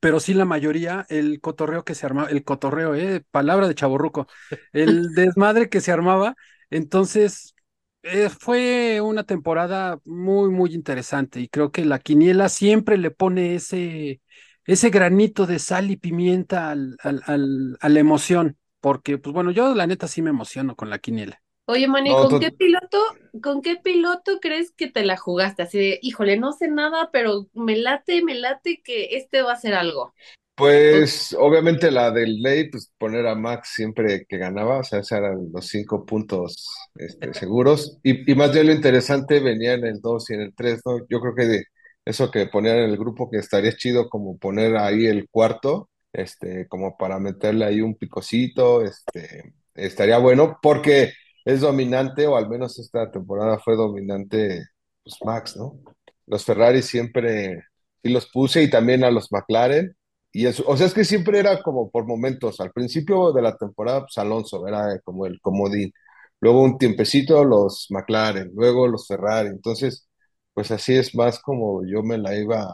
pero 0.02 0.20
sí 0.20 0.34
la 0.34 0.44
mayoría, 0.46 1.06
el 1.10 1.40
cotorreo 1.40 1.84
que 1.84 1.94
se 1.96 2.06
armaba, 2.06 2.30
el 2.30 2.44
cotorreo, 2.44 2.94
eh, 2.96 3.24
palabra 3.32 3.68
de 3.68 3.74
chaborruco, 3.76 4.28
el 4.72 5.14
desmadre 5.14 5.68
que 5.70 5.80
se 5.80 5.92
armaba. 5.92 6.36
Entonces, 6.70 7.54
eh, 8.02 8.28
fue 8.30 9.00
una 9.00 9.24
temporada 9.24 9.98
muy, 10.04 10.50
muy 10.50 10.74
interesante 10.74 11.40
y 11.40 11.48
creo 11.48 11.70
que 11.72 11.84
la 11.84 11.98
quiniela 12.00 12.48
siempre 12.48 12.98
le 12.98 13.10
pone 13.12 13.54
ese, 13.54 14.20
ese 14.66 14.90
granito 14.90 15.46
de 15.46 15.58
sal 15.60 15.90
y 15.90 15.96
pimienta 15.96 16.70
al, 16.70 16.96
al, 17.02 17.22
al- 17.26 17.78
a 17.80 17.88
la 17.88 18.00
emoción, 18.00 18.58
porque, 18.80 19.18
pues 19.18 19.34
bueno, 19.34 19.50
yo 19.52 19.74
la 19.74 19.86
neta 19.86 20.08
sí 20.08 20.22
me 20.22 20.30
emociono 20.30 20.76
con 20.76 20.90
la 20.90 20.98
quiniela. 20.98 21.41
Oye, 21.72 21.88
No, 22.04 22.16
¿con 22.18 22.28
tú- 22.28 22.38
qué 22.38 22.50
piloto, 22.52 22.98
con 23.42 23.62
qué 23.62 23.76
piloto 23.76 24.40
crees 24.40 24.72
que 24.72 24.88
te 24.90 25.04
la 25.04 25.16
jugaste? 25.16 25.62
Así 25.62 25.78
de, 25.78 25.98
híjole, 26.02 26.36
no 26.38 26.52
sé 26.52 26.68
nada, 26.68 27.10
pero 27.12 27.48
me 27.54 27.76
late, 27.76 28.22
me 28.22 28.34
late 28.34 28.82
que 28.82 29.16
este 29.16 29.42
va 29.42 29.52
a 29.52 29.56
ser 29.56 29.74
algo. 29.74 30.14
Pues 30.54 31.34
obviamente 31.38 31.90
la 31.90 32.10
del 32.10 32.40
ley, 32.42 32.68
pues 32.70 32.92
poner 32.98 33.26
a 33.26 33.34
Max 33.34 33.70
siempre 33.74 34.26
que 34.28 34.36
ganaba, 34.36 34.78
o 34.80 34.84
sea, 34.84 34.98
esos 35.00 35.12
eran 35.18 35.50
los 35.52 35.66
cinco 35.66 36.04
puntos 36.04 36.68
este, 36.94 37.32
seguros. 37.34 37.98
Y, 38.02 38.30
y 38.30 38.34
más 38.34 38.52
bien 38.52 38.66
lo 38.66 38.72
interesante 38.72 39.40
venía 39.40 39.72
en 39.74 39.84
el 39.86 40.00
2 40.00 40.28
y 40.30 40.34
en 40.34 40.42
el 40.42 40.54
3, 40.54 40.80
¿no? 40.84 40.98
Yo 41.08 41.20
creo 41.20 41.34
que 41.34 41.46
de 41.46 41.64
eso 42.04 42.30
que 42.30 42.46
ponían 42.46 42.78
en 42.78 42.90
el 42.90 42.98
grupo 42.98 43.30
que 43.30 43.38
estaría 43.38 43.74
chido 43.76 44.08
como 44.10 44.38
poner 44.38 44.76
ahí 44.76 45.06
el 45.06 45.28
cuarto, 45.30 45.88
este, 46.12 46.68
como 46.68 46.96
para 46.98 47.18
meterle 47.18 47.64
ahí 47.64 47.80
un 47.80 47.96
picocito, 47.96 48.82
este, 48.84 49.54
estaría 49.74 50.18
bueno 50.18 50.58
porque 50.62 51.12
es 51.44 51.60
dominante, 51.60 52.26
o 52.26 52.36
al 52.36 52.48
menos 52.48 52.78
esta 52.78 53.10
temporada 53.10 53.58
fue 53.58 53.76
dominante, 53.76 54.64
pues 55.04 55.16
Max, 55.24 55.56
¿no? 55.56 55.78
Los 56.26 56.44
Ferrari 56.44 56.82
siempre 56.82 57.64
sí 58.02 58.10
los 58.10 58.26
puse 58.30 58.62
y 58.62 58.70
también 58.70 59.04
a 59.04 59.10
los 59.10 59.30
McLaren. 59.32 59.96
Y 60.32 60.46
eso, 60.46 60.64
o 60.66 60.76
sea, 60.76 60.86
es 60.86 60.94
que 60.94 61.04
siempre 61.04 61.38
era 61.38 61.62
como 61.62 61.90
por 61.90 62.06
momentos. 62.06 62.60
Al 62.60 62.72
principio 62.72 63.32
de 63.32 63.42
la 63.42 63.56
temporada, 63.56 64.00
pues 64.02 64.16
Alonso 64.18 64.66
era 64.66 64.98
como 65.04 65.26
el 65.26 65.40
comodín. 65.40 65.92
Luego 66.40 66.62
un 66.62 66.78
tiempecito 66.78 67.44
los 67.44 67.86
McLaren, 67.90 68.50
luego 68.54 68.88
los 68.88 69.06
Ferrari. 69.06 69.48
Entonces, 69.48 70.08
pues 70.54 70.70
así 70.70 70.94
es 70.94 71.14
más 71.14 71.38
como 71.40 71.84
yo 71.86 72.02
me 72.02 72.18
la 72.18 72.34
iba 72.36 72.66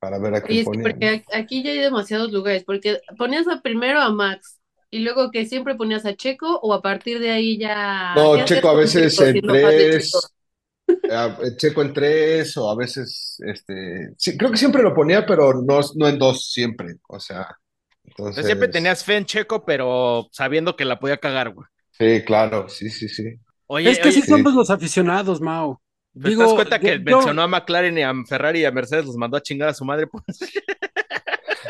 para 0.00 0.18
ver 0.18 0.34
a 0.34 0.42
Oye, 0.42 0.60
que 0.60 0.64
ponía. 0.64 0.82
porque 0.82 1.24
aquí 1.32 1.62
ya 1.62 1.70
hay 1.70 1.78
demasiados 1.78 2.30
lugares, 2.32 2.64
porque 2.64 3.00
ponías 3.18 3.48
a 3.48 3.62
primero 3.62 4.00
a 4.00 4.10
Max 4.12 4.55
y 4.90 5.00
luego 5.00 5.30
que 5.30 5.46
siempre 5.46 5.74
ponías 5.74 6.06
a 6.06 6.14
Checo 6.16 6.58
o 6.62 6.72
a 6.74 6.82
partir 6.82 7.18
de 7.20 7.30
ahí 7.30 7.58
ya... 7.58 8.12
¿qué 8.14 8.20
No, 8.20 8.44
Checo 8.44 8.68
a 8.70 8.74
veces 8.74 9.16
Checo 9.16 9.24
en 9.24 9.42
tres, 9.42 10.12
a- 11.10 11.38
Checo 11.56 11.82
en 11.82 11.92
tres, 11.92 12.56
o 12.56 12.70
a 12.70 12.76
veces, 12.76 13.36
este, 13.46 14.10
sí, 14.16 14.36
creo 14.38 14.50
que 14.50 14.56
siempre 14.56 14.82
lo 14.82 14.94
ponía, 14.94 15.26
pero 15.26 15.52
no, 15.62 15.80
no 15.96 16.08
en 16.08 16.18
dos 16.18 16.50
siempre. 16.52 16.96
O 17.08 17.18
sea, 17.20 17.46
sea, 18.32 18.42
siempre 18.44 18.68
entonces, 18.68 18.70
tenías 18.70 19.04
fe 19.04 19.16
en 19.16 19.26
Checo, 19.26 19.64
pero 19.64 20.28
sabiendo 20.32 20.76
que 20.76 20.84
la 20.84 20.98
podía 20.98 21.16
cagar, 21.18 21.50
güey. 21.52 21.66
sí, 21.90 22.22
claro, 22.24 22.68
sí, 22.68 22.88
sí, 22.90 23.08
sí. 23.08 23.24
Oye, 23.66 23.90
Es 23.90 23.98
que 23.98 24.08
oye, 24.08 24.22
sí. 24.22 24.28
somos 24.28 24.54
los 24.54 24.70
aficionados, 24.70 25.40
Mao. 25.40 25.82
¿te 26.14 26.20
das 26.20 26.30
Digo, 26.30 26.54
cuenta 26.54 26.78
que 26.78 26.98
yo- 26.98 27.02
mencionó 27.04 27.42
a 27.42 27.48
McLaren 27.48 27.98
y 27.98 28.02
a 28.02 28.12
Ferrari 28.28 28.60
y 28.60 28.64
a 28.64 28.70
Mercedes, 28.70 29.04
los 29.06 29.16
mandó 29.16 29.36
a 29.36 29.42
chingar 29.42 29.68
a 29.70 29.74
su 29.74 29.84
madre? 29.84 30.06
Pues, 30.06 30.24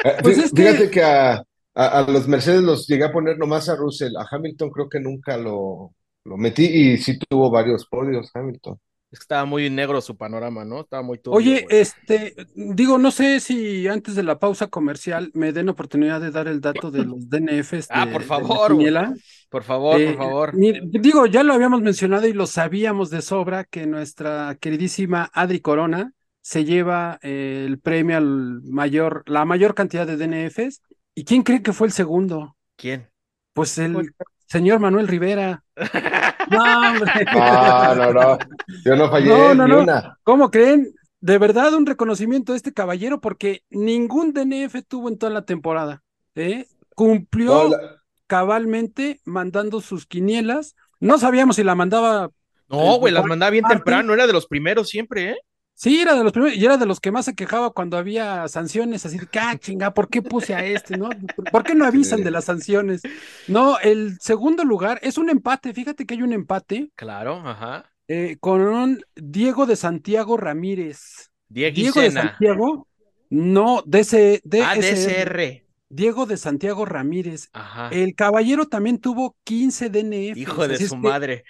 Eh, 0.04 0.16
Pues 0.22 0.38
fí- 0.38 0.44
es 0.44 0.52
que- 0.52 0.62
Fíjate 0.62 0.90
que 0.90 1.02
a, 1.02 1.42
a- 1.76 2.00
a 2.00 2.10
los 2.10 2.26
Mercedes 2.28 2.62
los 2.62 2.86
llegué 2.88 3.04
a 3.04 3.12
poner 3.12 3.38
nomás 3.38 3.68
a 3.68 3.76
Russell, 3.76 4.16
a 4.16 4.26
Hamilton 4.30 4.70
creo 4.70 4.88
que 4.88 5.00
nunca 5.00 5.36
lo, 5.36 5.92
lo 6.24 6.36
metí 6.36 6.64
y 6.66 6.96
sí 6.98 7.18
tuvo 7.28 7.50
varios 7.50 7.86
podios 7.86 8.30
Hamilton. 8.34 8.78
es 9.12 9.20
que 9.20 9.22
estaba 9.22 9.44
muy 9.44 9.70
negro 9.70 10.00
su 10.00 10.16
panorama, 10.16 10.64
¿no? 10.64 10.80
Estaba 10.80 11.02
muy 11.02 11.18
turbio, 11.18 11.36
Oye, 11.38 11.62
güey. 11.62 11.80
este, 11.80 12.34
digo, 12.56 12.98
no 12.98 13.10
sé 13.12 13.38
si 13.40 13.86
antes 13.86 14.16
de 14.16 14.24
la 14.24 14.38
pausa 14.40 14.66
comercial 14.66 15.30
me 15.32 15.52
den 15.52 15.68
oportunidad 15.68 16.20
de 16.20 16.32
dar 16.32 16.48
el 16.48 16.60
dato 16.60 16.90
de 16.90 17.04
los 17.04 17.28
DNFs 17.30 17.86
Ah, 17.90 18.04
de, 18.06 18.12
por 18.12 18.22
de 18.22 18.28
la 18.28 18.34
favor, 18.36 18.72
quiniela. 18.72 19.14
Por 19.48 19.62
favor, 19.62 20.00
Eh, 20.00 20.08
por 20.08 20.16
favor. 20.16 20.54
mire, 20.56 20.80
digo, 20.84 21.26
ya 21.26 21.44
lo 21.44 21.52
habíamos 21.54 21.82
mencionado 21.82 22.26
y 22.26 22.32
lo 22.32 22.46
sabíamos 22.48 23.08
de 23.10 23.22
sobra 23.22 23.64
que 23.64 23.86
nuestra 23.86 24.56
queridísima 24.60 25.30
Adri 25.32 25.60
Corona 25.60 26.12
se 26.42 26.64
lleva 26.64 27.18
eh, 27.22 27.64
el 27.66 27.78
premio 27.78 28.16
al 28.16 28.60
mayor, 28.64 29.22
la 29.26 29.44
mayor 29.44 29.74
cantidad 29.74 30.06
de 30.06 30.16
DNFs. 30.16 30.82
¿Y 31.16 31.24
quién 31.24 31.42
cree 31.42 31.62
que 31.62 31.72
fue 31.72 31.88
el 31.88 31.92
segundo? 31.92 32.56
¿Quién? 32.76 33.08
Pues 33.54 33.76
el 33.78 34.12
señor 34.46 34.78
Manuel 34.78 35.08
Rivera. 35.08 35.64
No, 36.48 36.62
hombre. 36.62 37.10
No, 37.34 37.94
no, 37.96 38.12
no, 38.12 38.38
yo 38.84 38.94
no 38.94 39.10
fallé 39.10 39.26
No, 39.30 39.52
no, 39.56 39.64
ni 39.66 39.72
no. 39.72 39.80
una. 39.80 40.16
¿Cómo 40.22 40.48
creen? 40.52 40.94
De 41.20 41.38
verdad, 41.38 41.74
un 41.74 41.86
reconocimiento 41.86 42.52
a 42.52 42.56
este 42.56 42.72
caballero 42.72 43.20
porque 43.20 43.64
ningún 43.68 44.32
DNF 44.32 44.76
tuvo 44.86 45.08
en 45.08 45.18
toda 45.18 45.32
la 45.32 45.44
temporada. 45.44 46.04
¿eh? 46.36 46.66
Cumplió 46.94 47.64
No, 47.64 47.68
la- 47.70 47.96
cabalmente 48.28 49.20
mandando 49.24 49.80
sus 49.80 50.06
quinielas. 50.06 50.76
No 51.00 51.18
sabíamos 51.18 51.56
si 51.56 51.64
la 51.64 51.74
mandaba. 51.74 52.30
No, 52.68 52.98
güey, 53.00 53.12
las 53.12 53.24
mandaba 53.24 53.50
bien 53.50 53.62
Martin. 53.62 53.78
temprano, 53.78 54.14
era 54.14 54.28
de 54.28 54.32
los 54.32 54.46
primeros 54.46 54.88
siempre, 54.88 55.30
¿eh? 55.30 55.36
Sí, 55.78 56.00
era 56.00 56.14
de 56.14 56.24
los 56.24 56.32
primeros 56.32 56.56
y 56.56 56.64
era 56.64 56.78
de 56.78 56.86
los 56.86 57.00
que 57.00 57.12
más 57.12 57.26
se 57.26 57.34
quejaba 57.34 57.70
cuando 57.70 57.98
había 57.98 58.48
sanciones, 58.48 59.04
así 59.04 59.18
de, 59.18 59.28
ah, 59.38 59.56
chinga, 59.58 59.92
¿por 59.92 60.08
qué 60.08 60.22
puse 60.22 60.54
a 60.54 60.64
este, 60.64 60.96
no? 60.96 61.10
¿Por 61.52 61.64
qué 61.64 61.74
no 61.74 61.84
avisan 61.86 62.24
de 62.24 62.30
las 62.30 62.46
sanciones? 62.46 63.02
No, 63.46 63.78
el 63.80 64.18
segundo 64.20 64.64
lugar 64.64 64.98
es 65.02 65.18
un 65.18 65.28
empate, 65.28 65.74
fíjate 65.74 66.06
que 66.06 66.14
hay 66.14 66.22
un 66.22 66.32
empate 66.32 66.90
Claro, 66.94 67.42
ajá. 67.46 67.84
eh, 68.08 68.38
con 68.40 68.62
un 68.62 69.02
Diego 69.14 69.66
de 69.66 69.76
Santiago 69.76 70.38
Ramírez. 70.38 71.30
Diego 71.48 71.74
Diego 71.74 72.00
de. 72.00 72.10
Santiago, 72.10 72.88
no, 73.28 73.82
DC, 73.86 74.40
Ah, 74.62 74.74
DSR, 74.76 74.80
DSR. 74.80 75.65
Diego 75.88 76.26
de 76.26 76.36
Santiago 76.36 76.84
Ramírez. 76.84 77.48
Ajá. 77.52 77.88
El 77.90 78.14
caballero 78.14 78.66
también 78.66 78.98
tuvo 78.98 79.36
15 79.44 79.90
DNF. 79.90 80.36
Hijo 80.36 80.66
de 80.66 80.78
su 80.78 80.96
madre. 80.96 81.44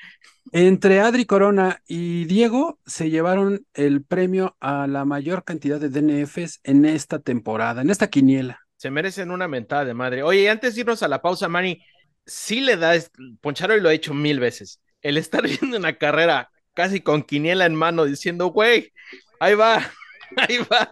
Entre 0.52 1.00
Adri 1.00 1.24
Corona 1.24 1.82
y 1.86 2.24
Diego 2.26 2.78
se 2.86 3.10
llevaron 3.10 3.66
el 3.74 4.04
premio 4.04 4.56
a 4.60 4.86
la 4.86 5.04
mayor 5.04 5.44
cantidad 5.44 5.80
de 5.80 5.88
DNFs 5.88 6.60
en 6.62 6.84
esta 6.84 7.18
temporada, 7.18 7.82
en 7.82 7.90
esta 7.90 8.08
quiniela. 8.08 8.60
Se 8.76 8.90
merecen 8.90 9.30
una 9.30 9.48
mentada 9.48 9.84
de 9.84 9.94
madre. 9.94 10.22
Oye, 10.22 10.48
antes 10.48 10.74
de 10.74 10.82
irnos 10.82 11.02
a 11.02 11.08
la 11.08 11.20
pausa, 11.20 11.48
Manny, 11.48 11.82
sí 12.26 12.60
le 12.60 12.76
da, 12.76 12.94
Poncharo 13.40 13.76
y 13.76 13.80
lo 13.80 13.88
ha 13.88 13.94
hecho 13.94 14.14
mil 14.14 14.38
veces, 14.38 14.80
el 15.02 15.16
estar 15.16 15.42
viendo 15.60 15.78
una 15.78 15.96
carrera 15.96 16.50
casi 16.74 17.00
con 17.00 17.22
quiniela 17.22 17.66
en 17.66 17.74
mano 17.74 18.04
diciendo, 18.04 18.48
güey, 18.48 18.92
ahí 19.40 19.54
va, 19.54 19.90
ahí 20.36 20.58
va. 20.70 20.88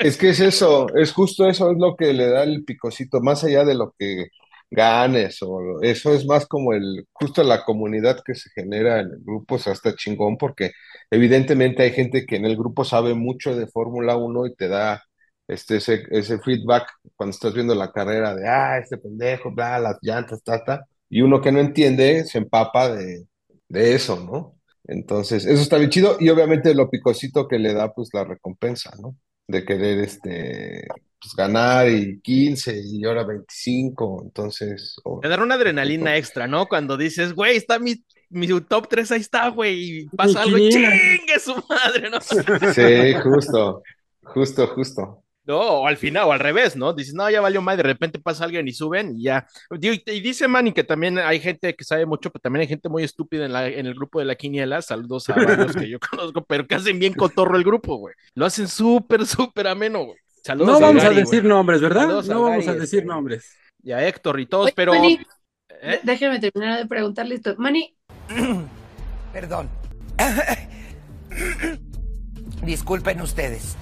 Es 0.00 0.16
que 0.16 0.30
es 0.30 0.40
eso, 0.40 0.86
es 0.96 1.12
justo 1.12 1.48
eso, 1.48 1.70
es 1.70 1.78
lo 1.78 1.96
que 1.96 2.12
le 2.12 2.28
da 2.28 2.42
el 2.44 2.64
picocito, 2.64 3.20
más 3.20 3.44
allá 3.44 3.64
de 3.64 3.74
lo 3.74 3.94
que 3.98 4.28
ganes, 4.70 5.42
o 5.42 5.80
eso 5.82 6.12
es 6.14 6.26
más 6.26 6.46
como 6.46 6.72
el, 6.74 7.06
justo 7.12 7.42
la 7.42 7.64
comunidad 7.64 8.20
que 8.24 8.34
se 8.34 8.50
genera 8.50 9.00
en 9.00 9.06
el 9.12 9.20
grupo, 9.24 9.54
o 9.56 9.58
sea, 9.58 9.74
chingón, 9.96 10.36
porque 10.36 10.72
evidentemente 11.10 11.82
hay 11.82 11.92
gente 11.92 12.26
que 12.26 12.36
en 12.36 12.44
el 12.44 12.56
grupo 12.56 12.84
sabe 12.84 13.14
mucho 13.14 13.56
de 13.56 13.66
Fórmula 13.66 14.16
1 14.16 14.46
y 14.46 14.54
te 14.54 14.68
da 14.68 15.02
este, 15.46 15.76
ese, 15.76 16.04
ese 16.10 16.38
feedback 16.40 16.90
cuando 17.16 17.30
estás 17.32 17.54
viendo 17.54 17.74
la 17.74 17.90
carrera 17.92 18.34
de, 18.34 18.46
ah, 18.48 18.78
este 18.78 18.98
pendejo, 18.98 19.50
bla, 19.52 19.78
las 19.78 19.96
llantas, 20.02 20.42
ta, 20.42 20.62
ta, 20.64 20.84
y 21.08 21.22
uno 21.22 21.40
que 21.40 21.52
no 21.52 21.60
entiende 21.60 22.24
se 22.24 22.38
empapa 22.38 22.90
de, 22.90 23.26
de 23.68 23.94
eso, 23.94 24.16
¿no? 24.20 24.57
Entonces, 24.88 25.44
eso 25.44 25.60
está 25.62 25.76
bien 25.76 25.90
chido 25.90 26.16
y 26.18 26.30
obviamente 26.30 26.74
lo 26.74 26.90
picosito 26.90 27.46
que 27.46 27.58
le 27.58 27.74
da 27.74 27.92
pues 27.92 28.08
la 28.14 28.24
recompensa, 28.24 28.90
¿no? 29.00 29.14
De 29.46 29.64
querer 29.64 29.98
este 30.00 30.86
pues 31.20 31.34
ganar 31.36 31.88
y 31.88 32.20
15 32.20 32.80
y 32.82 33.04
ahora 33.04 33.24
25, 33.24 34.22
entonces 34.24 34.96
o- 35.04 35.20
Te 35.20 35.28
da 35.28 35.42
una 35.42 35.56
adrenalina 35.56 36.16
extra, 36.16 36.46
¿no? 36.46 36.66
Cuando 36.66 36.96
dices, 36.96 37.34
güey, 37.34 37.56
está 37.56 37.78
mi, 37.78 38.02
mi 38.30 38.46
top 38.60 38.88
3, 38.88 39.10
ahí 39.12 39.20
está, 39.20 39.48
güey, 39.48 40.00
y 40.02 40.06
pasa 40.08 40.42
algo, 40.42 40.56
chingue 40.58 41.38
su 41.40 41.54
madre, 41.68 42.08
¿no? 42.10 42.20
Sí, 42.20 43.14
justo, 43.22 43.82
justo, 44.22 44.66
justo. 44.68 45.24
No, 45.48 45.58
o 45.58 45.86
al 45.86 45.96
final, 45.96 46.24
o 46.24 46.32
al 46.32 46.40
revés, 46.40 46.76
¿no? 46.76 46.92
Dices, 46.92 47.14
no, 47.14 47.28
ya 47.30 47.40
valió 47.40 47.62
más, 47.62 47.78
de 47.78 47.82
repente 47.82 48.18
pasa 48.18 48.44
alguien 48.44 48.68
y 48.68 48.74
suben 48.74 49.16
y 49.16 49.22
ya. 49.22 49.48
Y, 49.80 49.88
y 49.88 50.20
dice 50.20 50.46
Manny 50.46 50.72
que 50.72 50.84
también 50.84 51.18
hay 51.18 51.40
gente 51.40 51.74
que 51.74 51.84
sabe 51.84 52.04
mucho, 52.04 52.30
pero 52.30 52.42
también 52.42 52.60
hay 52.60 52.68
gente 52.68 52.90
muy 52.90 53.02
estúpida 53.02 53.46
en, 53.46 53.54
la, 53.54 53.66
en 53.66 53.86
el 53.86 53.94
grupo 53.94 54.18
de 54.18 54.26
la 54.26 54.34
quiniela. 54.34 54.82
Saludos 54.82 55.30
a 55.30 55.36
varios 55.36 55.74
que 55.74 55.88
yo 55.88 55.98
conozco, 56.10 56.44
pero 56.44 56.66
que 56.66 56.74
hacen 56.74 56.98
bien 56.98 57.14
cotorro 57.14 57.56
el 57.56 57.64
grupo, 57.64 57.96
güey. 57.96 58.14
Lo 58.34 58.44
hacen 58.44 58.68
súper, 58.68 59.24
súper 59.24 59.68
ameno, 59.68 60.04
güey. 60.04 60.18
Saludos 60.44 60.80
No 60.80 60.86
vamos 60.86 61.02
a 61.02 61.08
Gary, 61.08 61.22
decir 61.22 61.42
nombres, 61.42 61.80
¿verdad? 61.80 62.02
Saludos 62.02 62.28
No 62.28 62.42
vamos 62.42 62.68
a 62.68 62.74
decir 62.74 62.98
este, 62.98 63.08
nombres. 63.08 63.56
Y 63.82 63.92
a 63.92 64.06
Héctor 64.06 64.40
y 64.40 64.46
todos, 64.46 64.66
Oye, 64.66 64.74
pero. 64.76 64.92
Manny, 64.92 65.18
¿eh? 65.80 66.00
déjeme 66.02 66.40
terminar 66.40 66.78
de 66.78 66.86
preguntarle 66.86 67.36
esto. 67.36 67.54
Manny, 67.56 67.96
Perdón. 69.32 69.70
Disculpen 72.62 73.22
ustedes. 73.22 73.78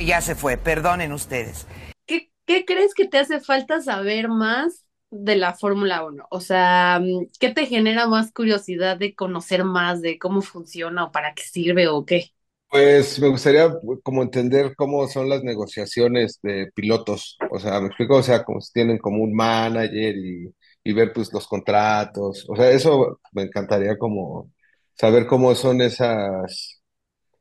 Ya 0.00 0.20
se 0.20 0.34
fue, 0.34 0.56
perdonen 0.56 1.12
ustedes. 1.12 1.66
¿qué, 2.06 2.30
qué 2.46 2.64
crees 2.64 2.94
que 2.94 3.06
te 3.08 3.18
hace 3.18 3.40
falta 3.40 3.80
saber 3.80 4.28
más 4.28 4.84
de 5.10 5.36
la 5.36 5.54
Fórmula 5.54 6.04
1? 6.04 6.26
O 6.30 6.40
sea, 6.40 7.00
¿qué 7.40 7.50
te 7.50 7.66
genera 7.66 8.06
más 8.08 8.32
curiosidad 8.32 8.96
de 8.98 9.14
conocer 9.14 9.64
más 9.64 10.00
de 10.02 10.18
cómo 10.18 10.42
funciona 10.42 11.04
o 11.04 11.12
para 11.12 11.34
qué 11.34 11.42
sirve 11.42 11.88
o 11.88 12.04
qué? 12.04 12.32
Pues 12.68 13.20
me 13.20 13.28
gustaría 13.28 13.70
pues, 13.80 14.00
como 14.02 14.22
entender 14.22 14.74
cómo 14.76 15.06
son 15.06 15.28
las 15.28 15.44
negociaciones 15.44 16.40
de 16.42 16.72
pilotos. 16.74 17.38
O 17.50 17.58
sea, 17.60 17.80
me 17.80 17.86
explico, 17.86 18.16
o 18.16 18.22
sea, 18.22 18.42
como 18.44 18.60
si 18.60 18.72
tienen 18.72 18.98
como 18.98 19.22
un 19.22 19.32
manager 19.34 20.16
y, 20.16 20.52
y 20.82 20.92
ver 20.92 21.12
pues 21.12 21.32
los 21.32 21.46
contratos. 21.46 22.44
O 22.48 22.56
sea, 22.56 22.70
eso 22.70 23.20
me 23.32 23.42
encantaría 23.44 23.96
como 23.96 24.50
saber 24.98 25.26
cómo 25.26 25.54
son 25.54 25.80
esas, 25.82 26.82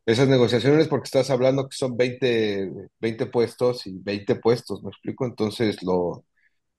esas 0.05 0.27
negociaciones, 0.27 0.87
porque 0.87 1.05
estás 1.05 1.29
hablando 1.29 1.67
que 1.69 1.75
son 1.77 1.95
20 1.97 2.71
20 2.99 3.25
puestos 3.27 3.87
y 3.87 3.97
20 3.99 4.35
puestos, 4.35 4.83
¿me 4.83 4.89
explico? 4.89 5.25
Entonces, 5.25 5.81
lo, 5.83 6.25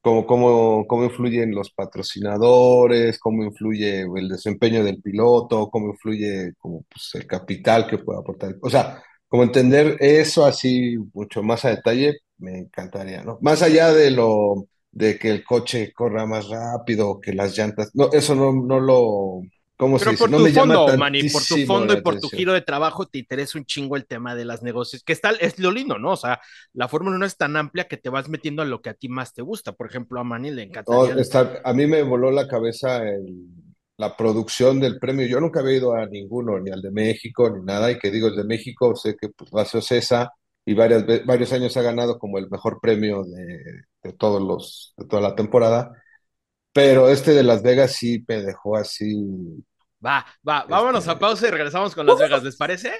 cómo, 0.00 0.26
cómo, 0.26 0.86
cómo 0.86 1.04
influyen 1.04 1.54
los 1.54 1.70
patrocinadores, 1.72 3.18
cómo 3.18 3.44
influye 3.44 4.02
el 4.02 4.28
desempeño 4.28 4.84
del 4.84 5.00
piloto, 5.02 5.70
cómo 5.70 5.90
influye 5.90 6.52
como, 6.58 6.84
pues, 6.90 7.10
el 7.14 7.26
capital 7.26 7.86
que 7.88 7.98
puede 7.98 8.20
aportar. 8.20 8.56
O 8.62 8.70
sea, 8.70 9.02
como 9.28 9.44
entender 9.44 9.96
eso 10.00 10.44
así 10.44 10.96
mucho 11.14 11.42
más 11.42 11.64
a 11.64 11.70
detalle, 11.70 12.18
me 12.38 12.58
encantaría, 12.60 13.22
¿no? 13.24 13.38
Más 13.42 13.62
allá 13.62 13.92
de 13.92 14.10
lo 14.10 14.66
de 14.92 15.18
que 15.18 15.30
el 15.30 15.44
coche 15.44 15.92
corra 15.92 16.26
más 16.26 16.48
rápido, 16.48 17.20
que 17.20 17.32
las 17.32 17.56
llantas, 17.56 17.90
no, 17.94 18.10
eso 18.12 18.34
no, 18.34 18.52
no 18.52 18.80
lo, 18.80 19.42
¿cómo 19.76 19.98
se 19.98 20.08
Pero 20.08 20.10
dice? 20.10 20.28
por 20.28 20.34
tu 20.34 20.48
fondo, 20.48 20.92
Manny, 20.94 21.24
por 21.24 21.46
tu 21.46 21.58
fondo 21.58 21.92
y 21.94 21.98
por 21.98 22.16
tu 22.16 22.28
giro 22.28 22.52
de 22.52 22.62
trabajo 22.62 23.06
te 23.06 23.18
interesa 23.18 23.58
un 23.58 23.64
chingo 23.64 23.96
el 23.96 24.06
tema 24.06 24.34
de 24.34 24.44
las 24.44 24.62
negocios, 24.62 25.04
que 25.04 25.12
está, 25.12 25.30
es 25.32 25.58
lo 25.60 25.70
lindo, 25.70 25.98
¿no? 25.98 26.12
O 26.12 26.16
sea, 26.16 26.40
la 26.72 26.88
Fórmula 26.88 27.16
1 27.16 27.26
es 27.26 27.36
tan 27.36 27.56
amplia 27.56 27.86
que 27.86 27.96
te 27.96 28.08
vas 28.10 28.28
metiendo 28.28 28.62
a 28.62 28.64
lo 28.64 28.82
que 28.82 28.90
a 28.90 28.94
ti 28.94 29.08
más 29.08 29.32
te 29.32 29.42
gusta. 29.42 29.72
Por 29.72 29.86
ejemplo, 29.88 30.18
a 30.20 30.24
Manny 30.24 30.50
le 30.50 30.62
No, 30.86 31.06
encantaría. 31.08 31.16
está, 31.18 31.60
a 31.64 31.72
mí 31.72 31.86
me 31.86 32.02
voló 32.02 32.30
la 32.30 32.46
cabeza 32.48 33.02
el- 33.08 33.48
la 33.96 34.16
producción 34.16 34.80
del 34.80 34.98
premio. 34.98 35.26
Yo 35.26 35.40
nunca 35.40 35.60
había 35.60 35.76
ido 35.76 35.94
a 35.94 36.06
ninguno, 36.06 36.58
ni 36.60 36.70
al 36.70 36.82
de 36.82 36.90
México, 36.90 37.48
ni 37.50 37.62
nada. 37.64 37.90
Y 37.90 37.98
que 37.98 38.10
digo, 38.10 38.28
el 38.28 38.36
de 38.36 38.44
México, 38.44 38.94
sé 38.96 39.16
que 39.16 39.28
pues, 39.30 39.50
va 39.54 39.62
a 39.62 39.64
ser 39.64 39.82
César 39.82 40.30
y 40.64 40.74
varias, 40.74 41.04
varios 41.26 41.52
años 41.52 41.76
ha 41.76 41.82
ganado 41.82 42.18
como 42.18 42.38
el 42.38 42.50
mejor 42.50 42.80
premio 42.82 43.22
de, 43.24 43.82
de 44.02 44.12
todos 44.14 44.42
los, 44.42 44.94
de 44.96 45.06
toda 45.06 45.22
la 45.22 45.34
temporada. 45.36 45.92
Pero 46.74 47.08
este 47.08 47.32
de 47.32 47.42
Las 47.42 47.62
Vegas 47.62 47.92
sí 47.92 48.22
me 48.28 48.42
dejó 48.42 48.76
así. 48.76 49.24
Va, 50.04 50.26
va, 50.46 50.66
vámonos 50.68 51.04
Este- 51.04 51.12
a 51.12 51.18
pausa 51.18 51.48
y 51.48 51.50
regresamos 51.50 51.94
con 51.94 52.04
Las 52.06 52.18
Vegas, 52.18 52.42
¿les 52.42 52.56
parece? 52.56 52.92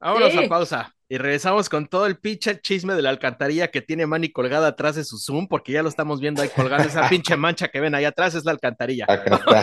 Vámonos 0.00 0.32
Sí. 0.32 0.38
a 0.44 0.48
pausa 0.48 0.94
y 1.08 1.18
regresamos 1.18 1.68
con 1.68 1.88
todo 1.88 2.06
el 2.06 2.18
pinche 2.18 2.60
chisme 2.60 2.94
de 2.94 3.02
la 3.02 3.10
alcantarilla 3.10 3.68
que 3.68 3.82
tiene 3.82 4.06
Manny 4.06 4.30
colgada 4.30 4.68
atrás 4.68 4.94
de 4.94 5.02
su 5.04 5.18
Zoom, 5.18 5.48
porque 5.48 5.72
ya 5.72 5.82
lo 5.82 5.88
estamos 5.88 6.20
viendo 6.20 6.40
ahí 6.40 6.48
colgando. 6.54 6.86
Esa 6.88 7.08
pinche 7.10 7.36
mancha 7.36 7.68
que 7.68 7.80
ven 7.80 7.94
ahí 7.96 8.04
atrás 8.04 8.34
es 8.36 8.44
la 8.44 8.52
alcantarilla. 8.52 9.06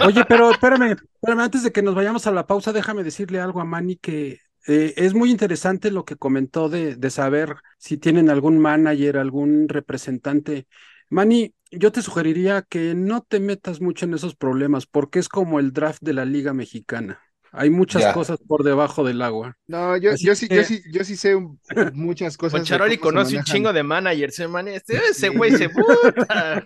Oye, 0.06 0.26
pero 0.28 0.52
espérame, 0.52 0.91
espérame, 1.13 1.39
antes 1.39 1.63
de 1.63 1.72
que 1.72 1.82
nos 1.82 1.96
vayamos 1.96 2.28
a 2.28 2.32
la 2.32 2.46
pausa, 2.46 2.74
déjame 2.74 3.04
decirle 3.04 3.39
algo 3.39 3.62
a 3.62 3.65
Manny 3.65 3.96
que 3.96 4.39
eh, 4.68 4.94
es 4.98 5.13
muy 5.13 5.32
interesante 5.32 5.91
lo 5.91 6.04
que 6.04 6.18
comentó 6.18 6.68
de, 6.70 6.96
de 6.98 7.10
saber 7.10 7.56
si 7.78 7.98
tienen 7.98 8.30
algún 8.30 8.60
manager, 8.60 9.18
algún 9.18 9.70
representante. 9.70 10.68
Manny, 11.10 11.54
yo 11.78 11.92
te 11.92 12.02
sugeriría 12.02 12.62
que 12.68 12.94
no 12.96 13.22
te 13.22 13.40
metas 13.40 13.82
mucho 13.82 14.06
en 14.06 14.14
esos 14.14 14.36
problemas, 14.36 14.86
porque 14.86 15.20
es 15.20 15.30
como 15.30 15.60
el 15.60 15.72
draft 15.74 16.02
de 16.02 16.14
la 16.14 16.26
Liga 16.26 16.54
Mexicana. 16.54 17.20
Hay 17.58 17.70
muchas 17.70 18.02
Ya. 18.02 18.12
cosas 18.12 18.38
por 18.46 18.64
debajo 18.66 19.06
del 19.06 19.22
agua. 19.22 19.56
No, 19.68 19.96
yo, 19.96 20.18
sí, 20.18 20.50
que- 20.50 20.56
yo 20.58 20.64
sí, 20.66 20.82
yo 20.92 21.06
sí 21.06 21.16
sé 21.16 21.36
un- 21.36 21.58
muchas 21.94 22.36
cosas. 22.36 22.52
Con 22.52 22.62
de 22.64 22.68
Charoli 22.68 22.98
conoce 22.98 23.38
un 23.38 23.46
chingo 23.46 23.72
de 23.72 23.82
managers, 23.82 24.38
¿eh, 24.40 24.48
ese 25.10 25.30
güey 25.30 25.52
se 25.56 25.70
puta. 25.70 26.66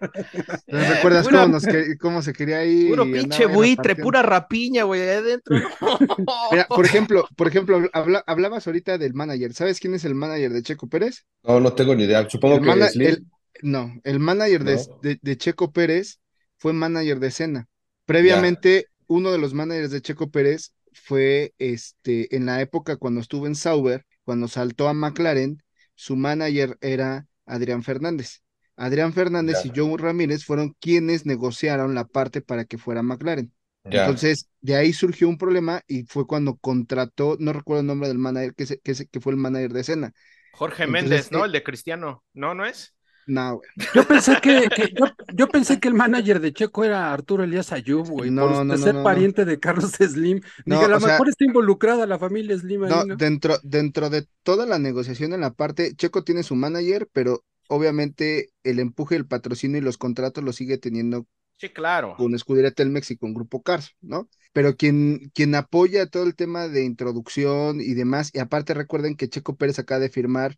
¿No 0.68 0.80
¿Recuerdas 1.04 1.28
Pura- 1.28 1.42
cómo, 1.42 1.54
nos 1.54 1.64
que- 1.64 1.96
cómo 2.00 2.24
se 2.24 2.34
quería 2.34 2.66
ir? 2.66 2.90
Puro 2.90 3.04
pinche 3.04 3.46
buitre, 3.46 3.96
pura 3.98 4.24
rapiña, 4.24 4.82
güey, 4.84 5.02
ahí 5.02 5.18
adentro. 5.18 5.58
Mira, 6.52 6.66
por 6.68 6.86
ejemplo, 6.86 7.28
por 7.36 7.48
ejemplo, 7.48 7.82
habla- 7.94 8.24
hablabas 8.26 8.66
ahorita 8.66 8.98
del 8.98 9.14
manager. 9.14 9.54
¿Sabes 9.54 9.80
quién 9.80 9.94
es 9.94 10.06
el 10.06 10.16
manager 10.16 10.52
de 10.54 10.64
Checo 10.64 10.88
Pérez? 10.90 11.24
No, 11.44 11.60
no 11.60 11.72
tengo 11.74 11.94
ni 11.94 12.06
idea. 12.06 12.28
Supongo 12.28 12.56
El 12.56 12.62
que 12.62 12.68
mana- 12.68 12.88
Slim. 12.88 13.08
el- 13.10 13.26
no, 13.62 13.94
el 14.04 14.20
manager 14.20 14.64
de, 14.64 14.76
No. 14.76 15.00
de- 15.02 15.20
de 15.22 15.38
Checo 15.38 15.72
Pérez 15.72 16.20
fue 16.58 16.74
manager 16.74 17.20
de 17.20 17.32
Senna. 17.32 17.68
Previamente, 18.06 18.88
uno 19.08 19.32
de 19.32 19.38
los 19.38 19.54
managers 19.54 19.92
de 19.92 20.02
Checo 20.02 20.30
Pérez 20.32 20.74
fue 20.94 21.54
este, 21.60 22.36
en 22.36 22.46
la 22.46 22.62
época 22.62 22.98
cuando 22.98 23.22
estuvo 23.22 23.48
en 23.48 23.56
Sauber, 23.56 24.06
cuando 24.24 24.48
saltó 24.48 24.88
a 24.88 24.94
McLaren, 24.94 25.62
su 25.96 26.16
manager 26.16 26.78
era 26.82 27.28
Adrián 27.46 27.84
Fernández. 27.84 28.42
Adrián 28.76 29.14
Fernández 29.14 29.58
Ya. 29.58 29.64
y 29.66 29.72
Joe 29.76 29.98
Ramírez 29.98 30.46
fueron 30.46 30.76
quienes 30.80 31.26
negociaron 31.26 31.94
la 31.96 32.06
parte 32.06 32.42
para 32.42 32.66
que 32.66 32.78
fuera 32.78 33.04
McLaren. 33.04 33.54
Ya. 33.92 34.06
Entonces, 34.06 34.48
de 34.62 34.76
ahí 34.76 34.94
surgió 34.94 35.28
un 35.28 35.38
problema 35.38 35.82
y 35.88 36.04
fue 36.04 36.26
cuando 36.28 36.56
contrató, 36.58 37.36
no 37.40 37.54
recuerdo 37.54 37.82
el 37.82 37.88
nombre 37.88 38.08
del 38.08 38.18
manager, 38.20 38.54
que, 38.56 38.66
se- 38.66 38.80
que, 38.80 38.96
se- 38.96 39.08
que 39.08 39.20
fue 39.20 39.34
el 39.34 39.38
manager 39.38 39.74
de 39.74 39.84
Senna. 39.84 40.14
Jorge 40.52 40.86
Entonces, 40.86 40.88
Méndez, 40.88 41.32
¿no? 41.32 41.44
eh, 41.44 41.46
El 41.46 41.52
de 41.52 41.64
Cristiano. 41.64 42.24
¿No, 42.34 42.54
no 42.54 42.66
es? 42.66 42.94
No, 43.30 43.58
güey. 43.58 43.70
Yo 43.94 44.08
pensé 44.08 44.38
que, 44.42 44.68
que- 44.76 44.92
yo, 44.98 45.06
yo 45.34 45.48
pensé 45.50 45.80
que 45.80 45.88
el 45.88 45.94
manager 45.94 46.40
de 46.40 46.52
Checo 46.52 46.84
era 46.84 47.14
Arturo 47.14 47.44
Elías 47.44 47.72
Ayub, 47.72 48.08
güey, 48.08 48.32
No, 48.32 48.44
por 48.48 48.52
no, 48.52 48.64
no, 48.64 48.78
ser 48.78 48.94
no, 48.96 49.00
no. 49.02 49.04
pariente 49.04 49.46
de 49.46 49.60
Carlos 49.60 49.92
Slim. 49.92 50.42
No, 50.66 50.76
Dije, 50.76 50.86
a 50.86 50.88
lo 50.88 50.98
o 50.98 51.00
sea- 51.00 51.10
mejor 51.14 51.30
está 51.30 51.46
involucrada 51.46 52.08
la 52.08 52.18
familia 52.18 52.58
Slim 52.58 52.84
ahí, 52.86 52.90
No, 52.90 53.06
¿no? 53.06 53.16
dentro, 53.16 53.58
dentro 53.64 54.10
de 54.10 54.26
toda 54.44 54.66
la 54.66 54.80
negociación 54.80 55.34
en 55.34 55.42
la 55.42 55.52
parte, 55.54 55.96
Checo 55.96 56.24
tiene 56.24 56.42
su 56.44 56.56
manager, 56.56 57.08
pero 57.14 57.44
obviamente 57.68 58.50
el 58.64 58.80
empuje, 58.80 59.16
el 59.16 59.28
patrocinio 59.28 59.78
y 59.78 59.82
los 59.82 59.98
contratos 60.00 60.44
lo 60.44 60.52
sigue 60.54 60.78
teniendo 60.80 61.28
Sí, 61.58 61.70
claro. 61.70 62.16
con 62.18 62.34
Escudería 62.34 62.72
Telmex 62.72 63.12
y 63.12 63.18
con 63.18 63.34
Grupo 63.34 63.62
Cars, 63.62 63.96
¿no? 64.02 64.30
Pero 64.54 64.76
quien, 64.76 65.30
quien 65.36 65.54
apoya 65.56 66.08
todo 66.08 66.24
el 66.24 66.36
tema 66.36 66.68
de 66.68 66.84
introducción 66.86 67.80
y 67.82 67.94
demás, 67.94 68.32
y 68.34 68.40
aparte 68.40 68.74
recuerden 68.74 69.16
que 69.16 69.30
Checo 69.30 69.56
Pérez 69.58 69.78
acaba 69.78 70.00
de 70.00 70.10
firmar, 70.10 70.56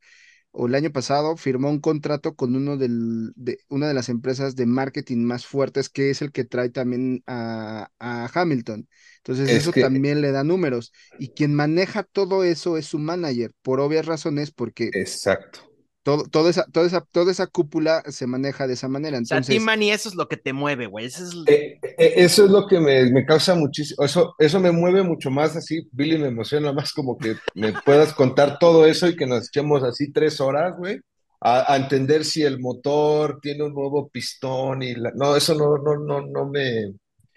o 0.52 0.68
el 0.68 0.76
año 0.76 0.92
pasado, 0.92 1.38
firmó 1.38 1.70
un 1.70 1.80
contrato 1.80 2.36
con 2.36 2.56
uno 2.56 2.78
del, 2.78 3.32
de, 3.36 3.60
una 3.70 3.88
de 3.88 3.94
las 3.94 4.10
empresas 4.10 4.56
de 4.56 4.66
marketing 4.66 5.20
más 5.26 5.46
fuertes, 5.46 5.90
que 5.90 6.10
es 6.10 6.22
el 6.22 6.32
que 6.32 6.44
trae 6.46 6.70
también 6.70 7.24
a, 7.28 7.90
a 8.00 8.30
Hamilton. 8.34 8.88
Entonces 9.18 9.50
Es 9.50 9.54
eso 9.54 9.72
que- 9.72 9.82
también 9.82 10.22
le 10.22 10.32
da 10.32 10.44
números. 10.44 10.92
Y 11.18 11.30
quien 11.30 11.56
maneja 11.56 12.04
todo 12.04 12.44
eso 12.44 12.78
es 12.78 12.86
su 12.88 13.00
manager, 13.00 13.54
por 13.62 13.80
obvias 13.80 14.06
razones, 14.06 14.52
porque 14.52 14.94
Exacto. 14.94 15.71
Todo, 16.04 16.24
toda 16.24 16.50
esa, 16.50 16.66
toda 16.66 16.88
esa, 16.88 17.02
toda 17.02 17.32
esa 17.32 17.48
cúpula 17.48 18.04
se 18.08 18.28
maneja 18.28 18.68
de 18.68 18.74
esa 18.74 18.88
manera. 18.88 19.20
O 19.20 19.26
sea, 19.26 19.38
a 19.38 19.42
ti, 19.42 19.54
Entonces, 19.54 19.66
Manny, 19.66 19.92
eso 19.92 20.10
es 20.10 20.16
lo 20.16 20.28
que 20.28 20.38
te 20.38 20.54
mueve, 20.54 20.88
güey. 20.88 21.06
Eso 21.06 21.24
es... 21.24 21.34
Eh, 21.48 21.80
eh, 21.84 22.14
eso 22.18 22.46
es 22.46 22.52
lo 22.52 22.68
que 22.68 22.80
me, 22.80 23.12
me 23.12 23.26
causa 23.26 23.56
muchísimo, 23.56 24.04
eso, 24.04 24.36
eso 24.40 24.60
me 24.60 24.72
mueve 24.72 25.04
mucho 25.04 25.30
más 25.30 25.56
así, 25.56 25.88
Billy 25.92 26.18
me 26.18 26.28
emociona 26.28 26.74
más 26.74 26.94
como 26.94 27.18
que 27.18 27.36
me 27.56 27.74
puedas 27.74 28.14
contar 28.14 28.58
todo 28.60 28.86
eso 28.86 29.08
y 29.08 29.16
que 29.16 29.28
nos 29.28 29.48
echemos 29.48 29.84
así 29.84 30.12
tres 30.12 30.42
horas, 30.42 30.76
güey, 30.78 31.00
a, 31.40 31.74
a 31.74 31.78
entender 31.78 32.26
si 32.26 32.44
el 32.44 32.60
motor 32.60 33.40
tiene 33.42 33.64
un 33.64 33.74
nuevo 33.74 34.10
pistón 34.10 34.84
y 34.84 34.96
la, 34.96 35.12
no, 35.16 35.36
eso 35.36 35.56
no, 35.56 35.78
no, 35.78 35.98
no, 36.04 36.26
no 36.26 36.50
me, 36.50 36.94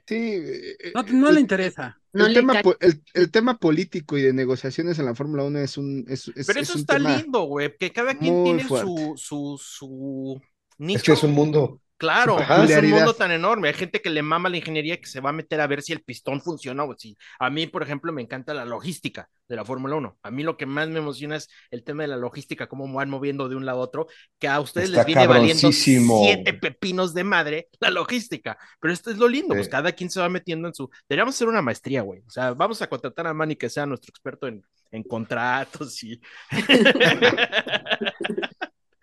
sí, 0.06 0.16
eh, 0.16 0.92
No, 0.94 1.00
eh, 1.00 1.12
no 1.12 1.32
le 1.32 1.40
interesa. 1.40 1.98
No 2.14 2.26
el, 2.26 2.34
tema, 2.34 2.54
el, 2.80 3.02
el 3.14 3.30
tema 3.30 3.58
político 3.58 4.16
y 4.16 4.22
de 4.22 4.32
negociaciones 4.32 4.98
en 4.98 5.06
la 5.06 5.14
Fórmula 5.14 5.44
1 5.44 5.58
es 5.60 5.76
un, 5.78 6.04
es, 6.08 6.28
es- 6.36 6.46
Pero 6.46 6.60
es 6.60 6.68
eso 6.68 6.74
un 6.74 6.80
está 6.80 6.94
tema. 6.94 7.16
lindo, 7.16 7.42
güey, 7.44 7.76
que 7.76 7.92
cada 7.92 8.14
quien 8.18 8.42
tiene 8.42 8.64
fuerte. 8.64 8.86
su, 8.86 9.14
su, 9.16 9.58
su 9.60 10.40
es 10.92 11.02
nicho. 11.02 11.02
que 11.02 11.12
es 11.12 11.22
un 11.22 11.32
mundo. 11.32 11.80
Claro, 11.96 12.38
es 12.40 12.76
un 12.76 12.90
mundo 12.90 13.14
tan 13.14 13.30
enorme. 13.30 13.68
Hay 13.68 13.74
gente 13.74 14.02
que 14.02 14.10
le 14.10 14.22
mama 14.22 14.48
la 14.48 14.56
ingeniería 14.56 15.00
que 15.00 15.06
se 15.06 15.20
va 15.20 15.30
a 15.30 15.32
meter 15.32 15.60
a 15.60 15.66
ver 15.66 15.80
si 15.80 15.92
el 15.92 16.02
pistón 16.02 16.40
funciona 16.40 16.84
o 16.84 16.94
si. 16.98 17.16
A 17.38 17.50
mí, 17.50 17.66
por 17.66 17.82
ejemplo, 17.82 18.12
me 18.12 18.20
encanta 18.20 18.52
la 18.52 18.64
logística 18.64 19.28
de 19.48 19.56
la 19.56 19.64
Fórmula 19.64 19.94
1. 19.96 20.18
A 20.22 20.30
mí 20.30 20.42
lo 20.42 20.56
que 20.56 20.66
más 20.66 20.88
me 20.88 20.98
emociona 20.98 21.36
es 21.36 21.48
el 21.70 21.84
tema 21.84 22.02
de 22.02 22.08
la 22.08 22.16
logística, 22.16 22.66
cómo 22.66 22.92
van 22.92 23.10
moviendo 23.10 23.48
de 23.48 23.56
un 23.56 23.64
lado 23.64 23.78
a 23.78 23.84
otro, 23.84 24.06
que 24.38 24.48
a 24.48 24.60
ustedes 24.60 24.88
Está 24.88 24.98
les 24.98 25.06
viene 25.06 25.26
valiendo 25.26 25.72
siete 25.72 26.54
pepinos 26.54 27.14
de 27.14 27.24
madre 27.24 27.68
la 27.80 27.90
logística. 27.90 28.58
Pero 28.80 28.92
esto 28.92 29.10
es 29.10 29.18
lo 29.18 29.28
lindo, 29.28 29.54
Sí. 29.54 29.58
pues 29.58 29.68
cada 29.68 29.92
quien 29.92 30.10
se 30.10 30.20
va 30.20 30.28
metiendo 30.28 30.68
en 30.68 30.74
su. 30.74 30.90
Deberíamos 31.08 31.34
hacer 31.36 31.48
una 31.48 31.62
maestría, 31.62 32.02
güey. 32.02 32.20
O 32.26 32.30
sea, 32.30 32.52
vamos 32.54 32.82
a 32.82 32.88
contratar 32.88 33.26
a 33.28 33.34
Manny 33.34 33.54
que 33.56 33.70
sea 33.70 33.86
nuestro 33.86 34.10
experto 34.10 34.48
en, 34.48 34.62
en 34.90 35.02
contratos 35.04 36.02
y. 36.02 36.20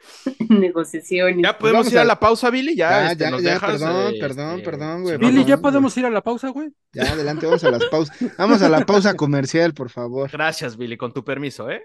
negociaciones. 0.49 1.43
ya 1.43 1.57
podemos 1.57 1.79
vamos 1.85 1.93
ir 1.93 1.99
a 1.99 2.01
a- 2.01 2.05
la 2.05 2.19
pausa, 2.19 2.49
Billy. 2.49 2.75
Ya, 2.75 2.89
Ya, 2.89 3.11
este, 3.11 3.23
ya, 3.23 3.31
nos 3.31 3.41
ya, 3.43 3.53
dejas, 3.53 3.71
perdón, 3.71 4.13
eh, 4.13 4.17
perdón, 4.19 4.51
este, 4.59 4.63
perdón, 4.65 5.03
güey, 5.03 5.17
Billy, 5.17 5.45
¿ya 5.45 5.57
podemos 5.57 5.95
ir 5.97 6.05
a 6.05 6.09
la 6.09 6.21
pausa, 6.21 6.49
güey? 6.49 6.69
Ya, 6.93 7.03
adelante, 7.11 7.45
vamos 7.45 7.63
a 7.63 7.71
las 7.71 7.85
pausas. 7.85 8.17
Vamos 8.37 8.61
a 8.61 8.69
la 8.69 8.85
pausa 8.85 9.13
comercial, 9.15 9.73
por 9.73 9.89
favor. 9.89 10.29
Gracias, 10.31 10.77
Billy, 10.77 10.97
con 10.97 11.13
tu 11.13 11.23
permiso, 11.23 11.69
¿eh? 11.69 11.81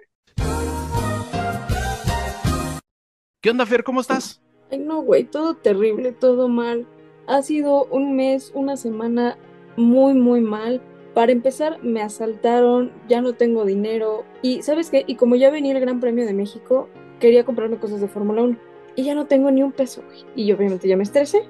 ¿Qué 3.40 3.50
onda, 3.50 3.66
Fer? 3.66 3.84
¿Cómo 3.84 4.00
estás? 4.00 4.40
Ay, 4.70 4.78
no, 4.78 5.00
güey, 5.02 5.24
todo 5.24 5.54
terrible, 5.54 6.12
todo 6.12 6.48
mal. 6.48 6.86
Ha 7.28 7.42
sido 7.42 7.84
un 7.86 8.16
mes, 8.16 8.50
una 8.54 8.76
semana 8.76 9.36
muy, 9.76 10.14
muy 10.14 10.40
mal. 10.40 10.80
Para 11.14 11.32
empezar, 11.32 11.82
me 11.82 12.02
asaltaron, 12.02 12.92
ya 13.08 13.20
no 13.20 13.34
tengo 13.34 13.64
dinero. 13.64 14.24
Y, 14.42 14.62
¿sabes 14.62 14.90
qué? 14.90 15.04
Y 15.06 15.14
como 15.16 15.36
ya 15.36 15.50
venía 15.50 15.72
el 15.72 15.80
Gran 15.80 16.00
Premio 16.00 16.26
de 16.26 16.34
México, 16.34 16.88
quería 17.20 17.44
comprarme 17.44 17.78
cosas 17.78 18.00
de 18.00 18.08
Fórmula 18.08 18.42
1. 18.42 18.56
Y 18.96 19.04
ya 19.04 19.14
no 19.14 19.26
tengo 19.26 19.50
ni 19.50 19.62
un 19.62 19.72
peso, 19.72 20.02
güey. 20.06 20.24
Y 20.34 20.52
obviamente 20.52 20.88
ya 20.88 20.96
me 20.96 21.02
estresé. 21.02 21.42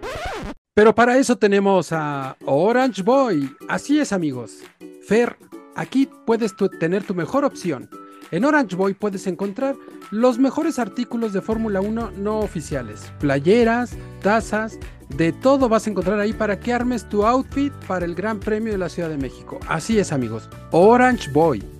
Pero 0.74 0.94
para 0.94 1.16
eso 1.16 1.36
tenemos 1.36 1.92
a 1.92 2.36
Orange 2.44 3.02
Boy. 3.02 3.50
Así 3.68 3.98
es, 3.98 4.12
amigos. 4.12 4.58
Fer, 5.06 5.36
aquí 5.74 6.08
puedes 6.26 6.54
tener 6.80 7.04
tu 7.04 7.14
mejor 7.14 7.44
opción. 7.44 7.88
En 8.30 8.44
Orange 8.44 8.74
Boy 8.74 8.94
puedes 8.94 9.26
encontrar 9.26 9.76
los 10.10 10.38
mejores 10.38 10.78
artículos 10.78 11.32
de 11.32 11.40
Fórmula 11.40 11.80
1 11.80 12.10
no 12.18 12.40
oficiales, 12.40 13.12
playeras, 13.20 13.96
tazas, 14.20 14.78
de 15.16 15.32
todo 15.32 15.68
vas 15.68 15.86
a 15.86 15.90
encontrar 15.90 16.18
ahí 16.18 16.32
para 16.32 16.58
que 16.58 16.72
armes 16.72 17.08
tu 17.08 17.24
outfit 17.24 17.72
para 17.86 18.04
el 18.04 18.14
Gran 18.14 18.40
Premio 18.40 18.72
de 18.72 18.78
la 18.78 18.88
Ciudad 18.88 19.08
de 19.08 19.16
México. 19.16 19.60
Así 19.68 19.98
es 19.98 20.12
amigos, 20.12 20.48
Orange 20.72 21.30
Boy. 21.30 21.75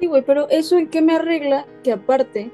Sí, 0.00 0.06
güey, 0.06 0.22
pero 0.22 0.48
eso 0.50 0.76
en 0.78 0.88
qué 0.88 1.00
me 1.00 1.14
arregla 1.14 1.66
que 1.82 1.92
aparte, 1.92 2.50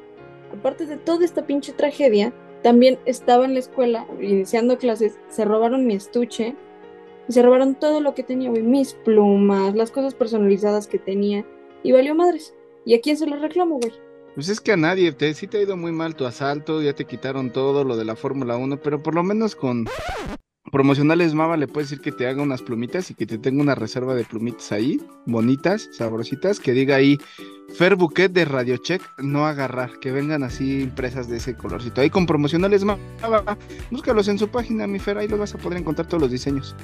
aparte 0.56 0.86
de 0.86 0.96
toda 0.96 1.24
esta 1.24 1.46
pinche 1.46 1.72
tragedia, 1.72 2.32
también 2.62 2.98
estaba 3.04 3.44
en 3.44 3.54
la 3.54 3.60
escuela 3.60 4.06
iniciando 4.20 4.78
clases, 4.78 5.18
se 5.28 5.44
robaron 5.44 5.86
mi 5.86 5.94
estuche 5.94 6.54
y 7.28 7.32
se 7.32 7.42
robaron 7.42 7.74
todo 7.74 8.00
lo 8.00 8.14
que 8.14 8.22
tenía, 8.22 8.50
güey, 8.50 8.62
mis 8.62 8.94
plumas, 8.94 9.74
las 9.74 9.90
cosas 9.90 10.14
personalizadas 10.14 10.86
que 10.86 10.98
tenía 10.98 11.44
y 11.82 11.92
valió 11.92 12.14
madres. 12.14 12.54
¿Y 12.84 12.94
a 12.94 13.00
quién 13.00 13.16
se 13.16 13.26
lo 13.26 13.36
reclamo, 13.36 13.78
güey? 13.78 13.92
Pues 14.34 14.48
es 14.48 14.60
que 14.60 14.72
a 14.72 14.76
nadie, 14.76 15.12
te, 15.12 15.34
sí 15.34 15.46
te 15.46 15.58
ha 15.58 15.62
ido 15.62 15.76
muy 15.76 15.92
mal 15.92 16.16
tu 16.16 16.24
asalto, 16.24 16.80
ya 16.80 16.94
te 16.94 17.04
quitaron 17.04 17.52
todo 17.52 17.84
lo 17.84 17.96
de 17.96 18.04
la 18.04 18.16
Fórmula 18.16 18.56
1, 18.56 18.80
pero 18.80 19.02
por 19.02 19.14
lo 19.14 19.22
menos 19.22 19.54
con 19.54 19.86
promocionales 20.70 21.34
Mava 21.34 21.56
le 21.56 21.66
puedes 21.66 21.90
decir 21.90 22.02
que 22.02 22.12
te 22.12 22.26
haga 22.28 22.42
unas 22.42 22.62
plumitas 22.62 23.10
y 23.10 23.14
que 23.14 23.26
te 23.26 23.38
tenga 23.38 23.62
una 23.62 23.74
reserva 23.74 24.14
de 24.14 24.24
plumitas 24.24 24.70
ahí, 24.72 25.00
bonitas, 25.26 25.88
sabrositas, 25.92 26.60
que 26.60 26.72
diga 26.72 26.96
ahí 26.96 27.18
Fer 27.74 27.96
Bouquet 27.96 28.30
de 28.30 28.44
Radio 28.44 28.76
Check, 28.76 29.02
no 29.18 29.46
agarrar, 29.46 29.98
que 29.98 30.12
vengan 30.12 30.42
así 30.42 30.82
impresas 30.82 31.28
de 31.28 31.38
ese 31.38 31.56
colorcito. 31.56 32.00
Ahí 32.00 32.10
con 32.10 32.26
promocionales 32.26 32.84
Mava, 32.84 33.58
búscalos 33.90 34.28
en 34.28 34.38
su 34.38 34.48
página, 34.48 34.86
mi 34.86 34.98
Fer, 34.98 35.18
ahí 35.18 35.28
los 35.28 35.38
vas 35.38 35.54
a 35.54 35.58
poder 35.58 35.78
encontrar 35.78 36.06
todos 36.06 36.22
los 36.22 36.30
diseños. 36.30 36.76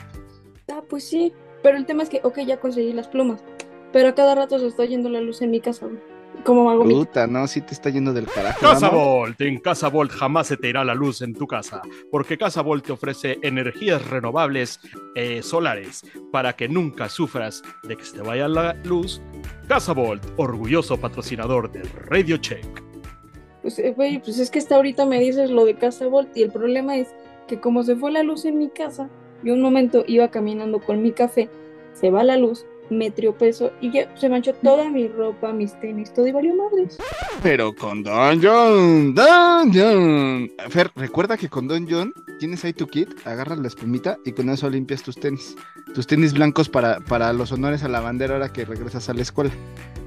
Ah, 0.72 0.82
pues 0.88 1.04
sí, 1.04 1.32
pero 1.62 1.76
el 1.76 1.86
tema 1.86 2.02
es 2.02 2.08
que, 2.08 2.20
ok, 2.24 2.40
ya 2.40 2.58
conseguí 2.58 2.92
las 2.92 3.08
plumas, 3.08 3.44
pero 3.92 4.08
a 4.08 4.14
cada 4.14 4.34
rato 4.34 4.58
se 4.58 4.66
está 4.66 4.84
yendo 4.84 5.08
la 5.08 5.20
luz 5.20 5.40
en 5.42 5.50
mi 5.50 5.60
casa, 5.60 5.86
güey. 5.86 6.17
¿Cómo 6.44 6.70
hago 6.70 6.84
mi 6.84 6.94
Puta, 6.94 7.26
no, 7.26 7.46
sí 7.46 7.60
te 7.60 7.74
está 7.74 7.90
yendo 7.90 8.12
del 8.12 8.26
carajo. 8.26 8.60
Casa. 8.60 8.88
Volt, 8.88 9.40
en 9.40 9.58
Casa 9.58 9.88
Volt 9.88 10.10
jamás 10.10 10.46
se 10.46 10.56
te 10.56 10.68
irá 10.68 10.84
la 10.84 10.94
luz 10.94 11.20
en 11.20 11.34
tu 11.34 11.46
casa, 11.46 11.82
porque 12.10 12.38
Casa 12.38 12.62
Volt 12.62 12.86
te 12.86 12.92
ofrece 12.92 13.38
energías 13.42 14.08
renovables 14.08 14.80
eh, 15.14 15.42
solares 15.42 16.04
para 16.32 16.54
que 16.54 16.68
nunca 16.68 17.08
sufras 17.08 17.62
de 17.82 17.96
que 17.96 18.04
se 18.04 18.16
te 18.16 18.22
vaya 18.22 18.48
la 18.48 18.74
luz. 18.84 19.20
Casa 19.66 19.92
Volt, 19.92 20.22
orgulloso 20.36 20.98
patrocinador 20.98 21.70
de 21.70 21.82
Radio 22.06 22.36
Check. 22.38 22.82
Pues, 23.62 23.78
eh, 23.78 23.92
güey, 23.94 24.18
pues 24.20 24.38
es 24.38 24.50
que 24.50 24.60
hasta 24.60 24.76
ahorita 24.76 25.04
me 25.04 25.20
dices 25.20 25.50
lo 25.50 25.64
de 25.64 25.74
Casa 25.74 26.06
Volt 26.06 26.34
y 26.36 26.42
el 26.42 26.50
problema 26.50 26.96
es 26.96 27.08
que 27.46 27.60
como 27.60 27.82
se 27.82 27.96
fue 27.96 28.12
la 28.12 28.22
luz 28.22 28.44
en 28.44 28.58
mi 28.58 28.68
casa, 28.68 29.10
yo 29.42 29.54
un 29.54 29.60
momento 29.60 30.04
iba 30.06 30.28
caminando 30.28 30.80
con 30.80 31.02
mi 31.02 31.12
café, 31.12 31.48
se 31.92 32.10
va 32.10 32.22
la 32.22 32.36
luz, 32.36 32.64
me 32.90 33.10
triopezo 33.10 33.72
y 33.80 33.92
ya 33.92 34.14
se 34.16 34.28
manchó 34.28 34.54
toda 34.54 34.88
mi 34.90 35.08
ropa, 35.08 35.52
mis 35.52 35.78
tenis, 35.80 36.12
todo 36.12 36.26
y 36.26 36.32
valió 36.32 36.54
madres. 36.54 36.98
Pero 37.42 37.74
con 37.74 38.02
Don 38.02 38.40
John, 38.42 39.14
Don 39.14 39.72
John. 39.72 40.50
Fer, 40.70 40.90
recuerda 40.94 41.36
que 41.36 41.48
con 41.48 41.68
Don 41.68 41.86
John 41.88 42.12
tienes 42.38 42.64
ahí 42.64 42.72
tu 42.72 42.86
kit, 42.86 43.08
agarras 43.24 43.58
la 43.58 43.68
espumita 43.68 44.18
y 44.24 44.32
con 44.32 44.48
eso 44.48 44.68
limpias 44.68 45.02
tus 45.02 45.16
tenis. 45.16 45.56
Tus 45.94 46.06
tenis 46.06 46.32
blancos 46.32 46.68
para, 46.68 47.00
para 47.00 47.32
los 47.32 47.52
honores 47.52 47.82
a 47.82 47.88
la 47.88 48.00
bandera 48.00 48.34
ahora 48.34 48.52
que 48.52 48.64
regresas 48.64 49.08
a 49.08 49.14
la 49.14 49.22
escuela. 49.22 49.50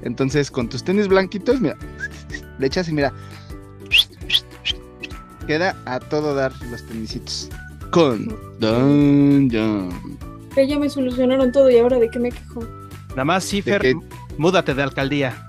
Entonces, 0.02 0.50
con 0.50 0.68
tus 0.68 0.84
tenis 0.84 1.08
blanquitos, 1.08 1.60
mira, 1.60 1.76
le 2.58 2.66
echas 2.66 2.88
y 2.88 2.92
mira. 2.92 3.12
Queda 5.46 5.76
a 5.86 5.98
todo 5.98 6.34
dar 6.34 6.52
los 6.70 6.82
tenisitos. 6.86 7.48
Con 7.90 8.28
Don 8.58 9.50
John. 9.50 10.31
Que 10.54 10.66
ya 10.66 10.78
me 10.78 10.88
solucionaron 10.90 11.50
todo 11.52 11.70
y 11.70 11.78
ahora 11.78 11.98
de 11.98 12.10
qué 12.10 12.18
me 12.18 12.30
quejo. 12.30 12.60
Nada 13.10 13.24
más, 13.24 13.44
sí, 13.44 13.60
¿De 13.62 13.72
Fer, 13.72 13.80
qué? 13.80 13.94
múdate 14.36 14.74
de 14.74 14.82
alcaldía. 14.82 15.46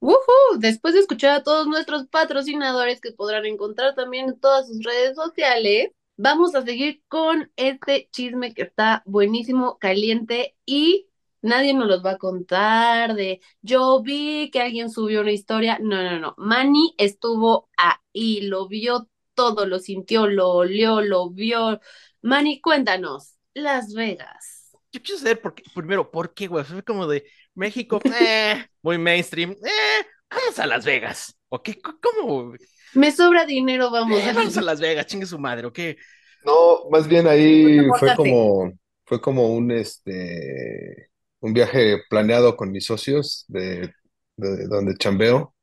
Woohoo, 0.00 0.58
Después 0.58 0.94
de 0.94 1.00
escuchar 1.00 1.32
a 1.32 1.42
todos 1.42 1.66
nuestros 1.66 2.06
patrocinadores 2.06 3.00
que 3.00 3.12
podrán 3.12 3.46
encontrar 3.46 3.94
también 3.94 4.28
en 4.28 4.38
todas 4.40 4.68
sus 4.68 4.82
redes 4.82 5.16
sociales, 5.16 5.90
vamos 6.16 6.54
a 6.54 6.62
seguir 6.62 7.02
con 7.08 7.50
este 7.56 8.08
chisme 8.12 8.54
que 8.54 8.62
está 8.62 9.02
buenísimo, 9.06 9.78
caliente 9.78 10.56
y 10.64 11.08
nadie 11.42 11.74
nos 11.74 11.88
los 11.88 12.04
va 12.04 12.12
a 12.12 12.18
contar 12.18 13.14
de 13.14 13.40
yo 13.62 14.00
vi 14.02 14.50
que 14.50 14.60
alguien 14.62 14.90
subió 14.90 15.20
una 15.20 15.32
historia. 15.32 15.78
No, 15.80 16.02
no, 16.02 16.18
no. 16.18 16.34
Manny 16.38 16.94
estuvo 16.98 17.68
ahí, 17.76 18.42
lo 18.42 18.66
vio 18.68 19.08
todo, 19.36 19.66
lo 19.66 19.80
sintió, 19.80 20.28
lo 20.28 20.50
olió, 20.50 21.02
lo 21.02 21.30
vio. 21.30 21.80
Manny, 22.22 22.60
cuéntanos, 22.62 23.36
Las 23.54 23.94
Vegas. 23.94 24.76
Yo 24.92 25.02
quiero 25.02 25.18
saber 25.20 25.40
por 25.40 25.54
qué, 25.54 25.62
primero, 25.74 26.10
¿por 26.10 26.32
qué, 26.34 26.46
güey? 26.46 26.64
Fue 26.64 26.82
como 26.82 27.06
de 27.06 27.24
México, 27.54 28.00
eh, 28.20 28.64
muy 28.82 28.98
mainstream, 28.98 29.52
eh, 29.52 30.06
vamos 30.30 30.58
a 30.58 30.66
Las 30.66 30.84
Vegas. 30.84 31.36
¿O 31.48 31.62
qué? 31.62 31.80
¿Cómo? 31.80 32.54
Me 32.92 33.12
sobra 33.12 33.44
dinero, 33.46 33.90
vamos 33.90 34.24
Eh, 34.24 34.32
a 34.32 34.32
vamos 34.32 34.56
a 34.56 34.62
Las 34.62 34.80
Vegas, 34.80 35.06
chingue 35.06 35.26
su 35.26 35.38
madre, 35.38 35.66
¿o 35.66 35.72
qué? 35.72 35.98
No, 36.44 36.88
más 36.90 37.08
bien 37.08 37.26
ahí 37.26 37.90
Pues, 37.90 38.00
fue 38.00 38.14
como, 38.14 38.72
fue 39.04 39.20
como 39.20 39.48
un 39.54 39.70
este 39.72 41.10
un 41.40 41.52
viaje 41.52 41.98
planeado 42.08 42.56
con 42.56 42.70
mis 42.72 42.86
socios 42.86 43.44
de, 43.48 43.92
de 44.36 44.66
donde 44.68 44.96
chambeo. 44.96 45.54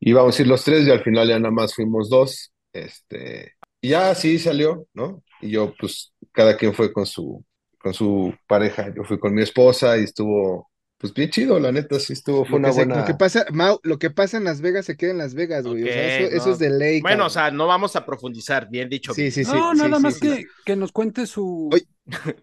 Íbamos 0.00 0.38
a 0.38 0.42
ir 0.42 0.48
los 0.48 0.64
tres 0.64 0.86
y 0.86 0.90
al 0.90 1.02
final 1.04 1.28
ya 1.28 1.38
nada 1.38 1.52
más 1.52 1.74
fuimos 1.74 2.08
dos. 2.10 2.49
Este, 2.72 3.54
y 3.80 3.90
ya 3.90 4.10
así 4.10 4.38
salió, 4.38 4.86
¿no? 4.94 5.22
Y 5.40 5.50
yo, 5.50 5.74
pues, 5.78 6.12
cada 6.32 6.56
quien 6.56 6.74
fue 6.74 6.92
con 6.92 7.06
su, 7.06 7.44
con 7.78 7.94
su 7.94 8.34
pareja. 8.46 8.92
Yo 8.94 9.04
fui 9.04 9.18
con 9.18 9.34
mi 9.34 9.42
esposa 9.42 9.98
y 9.98 10.04
estuvo, 10.04 10.70
pues, 10.98 11.12
bien 11.14 11.30
chido, 11.30 11.58
la 11.58 11.72
neta, 11.72 11.98
sí 11.98 12.12
estuvo, 12.12 12.44
fue 12.44 12.58
Lo 12.58 12.58
una 12.58 12.68
que, 12.68 12.72
se- 12.72 12.84
buena. 12.86 12.96
lo 12.96 13.04
que 13.04 13.14
pasa, 13.14 13.46
Mau, 13.52 13.80
lo 13.82 13.98
que 13.98 14.10
pasa 14.10 14.36
en 14.36 14.44
Las 14.44 14.60
Vegas 14.60 14.86
se 14.86 14.96
queda 14.96 15.10
en 15.12 15.18
Las 15.18 15.34
Vegas, 15.34 15.66
güey. 15.66 15.84
O 15.84 15.90
sea, 15.90 16.04
eso, 16.06 16.24
eso 16.36 16.46
no. 16.46 16.52
es 16.52 16.58
de 16.58 16.70
ley. 16.70 17.00
Bueno, 17.00 17.26
o 17.26 17.30
sea, 17.30 17.50
no 17.50 17.66
vamos 17.66 17.96
a 17.96 18.04
profundizar, 18.04 18.68
bien 18.70 18.88
dicho. 18.88 19.14
Sí, 19.14 19.30
sí, 19.30 19.44
sí. 19.44 19.52
no, 19.56 19.72
sí, 19.72 19.78
nada 19.78 19.96
sí, 19.96 20.02
más 20.02 20.14
sí. 20.14 20.20
que, 20.20 20.46
que 20.64 20.76
nos 20.76 20.92
cuente 20.92 21.26
su, 21.26 21.68
Oye, 21.72 21.86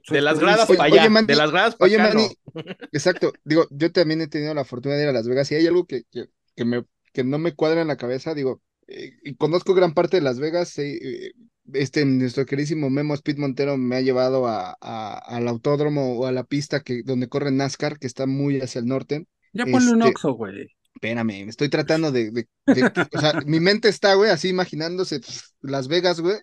su 0.01 0.13
De 0.13 0.21
las 0.21 0.39
gradas 0.39 0.69
Oye, 0.69 0.77
para 0.77 0.89
oye, 0.91 0.99
allá, 0.99 1.09
Manny, 1.09 1.27
de 1.27 1.35
las 1.35 1.51
gradas 1.51 1.75
para 1.75 1.87
Oye, 1.87 1.95
acá, 1.95 2.09
no. 2.13 2.19
Manny, 2.19 2.37
exacto. 2.91 3.33
Digo, 3.43 3.67
yo 3.71 3.91
también 3.91 4.21
he 4.21 4.27
tenido 4.27 4.53
la 4.53 4.65
fortuna 4.65 4.95
de 4.95 5.03
ir 5.03 5.09
a 5.09 5.13
Las 5.13 5.27
Vegas 5.27 5.51
y 5.51 5.55
hay 5.55 5.67
algo 5.67 5.85
que, 5.85 6.03
que, 6.11 6.25
que 6.55 6.65
me, 6.65 6.85
que 7.13 7.23
no 7.23 7.37
me 7.37 7.53
cuadra 7.55 7.81
en 7.81 7.87
la 7.87 7.97
cabeza. 7.97 8.33
Digo, 8.33 8.61
eh, 8.87 9.13
y 9.23 9.35
conozco 9.35 9.73
gran 9.73 9.93
parte 9.93 10.17
de 10.17 10.21
Las 10.23 10.39
Vegas. 10.39 10.77
eh, 10.79 11.31
este, 11.73 12.05
nuestro 12.05 12.45
queridísimo 12.45 12.89
Memo 12.89 13.13
Speed 13.13 13.37
Montero 13.37 13.77
me 13.77 13.97
ha 13.97 14.01
llevado 14.01 14.47
a, 14.47 14.77
a- 14.79 15.17
al 15.17 15.47
autódromo 15.49 16.17
o 16.17 16.25
a 16.25 16.31
la 16.31 16.43
pista 16.45 16.79
que, 16.81 17.03
donde 17.03 17.27
corre 17.27 17.51
NASCAR, 17.51 17.99
que 17.99 18.07
está 18.07 18.25
muy 18.25 18.61
hacia 18.61 18.79
el 18.79 18.85
norte. 18.87 19.25
Ya 19.53 19.65
ponle 19.65 19.91
un 19.91 20.01
Este, 20.01 20.11
oxo, 20.11 20.33
güey. 20.33 20.67
Espérame, 20.95 21.43
me 21.45 21.49
estoy 21.49 21.69
tratando 21.69 22.11
de, 22.11 22.31
de- 22.31 22.47
de- 22.67 22.91
o 23.13 23.19
sea, 23.19 23.33
mi 23.45 23.59
mente 23.59 23.89
está, 23.89 24.13
güey, 24.15 24.31
así 24.31 24.47
imaginándose 24.49 25.19
Las 25.61 25.87
Vegas, 25.89 26.21
güey, 26.21 26.37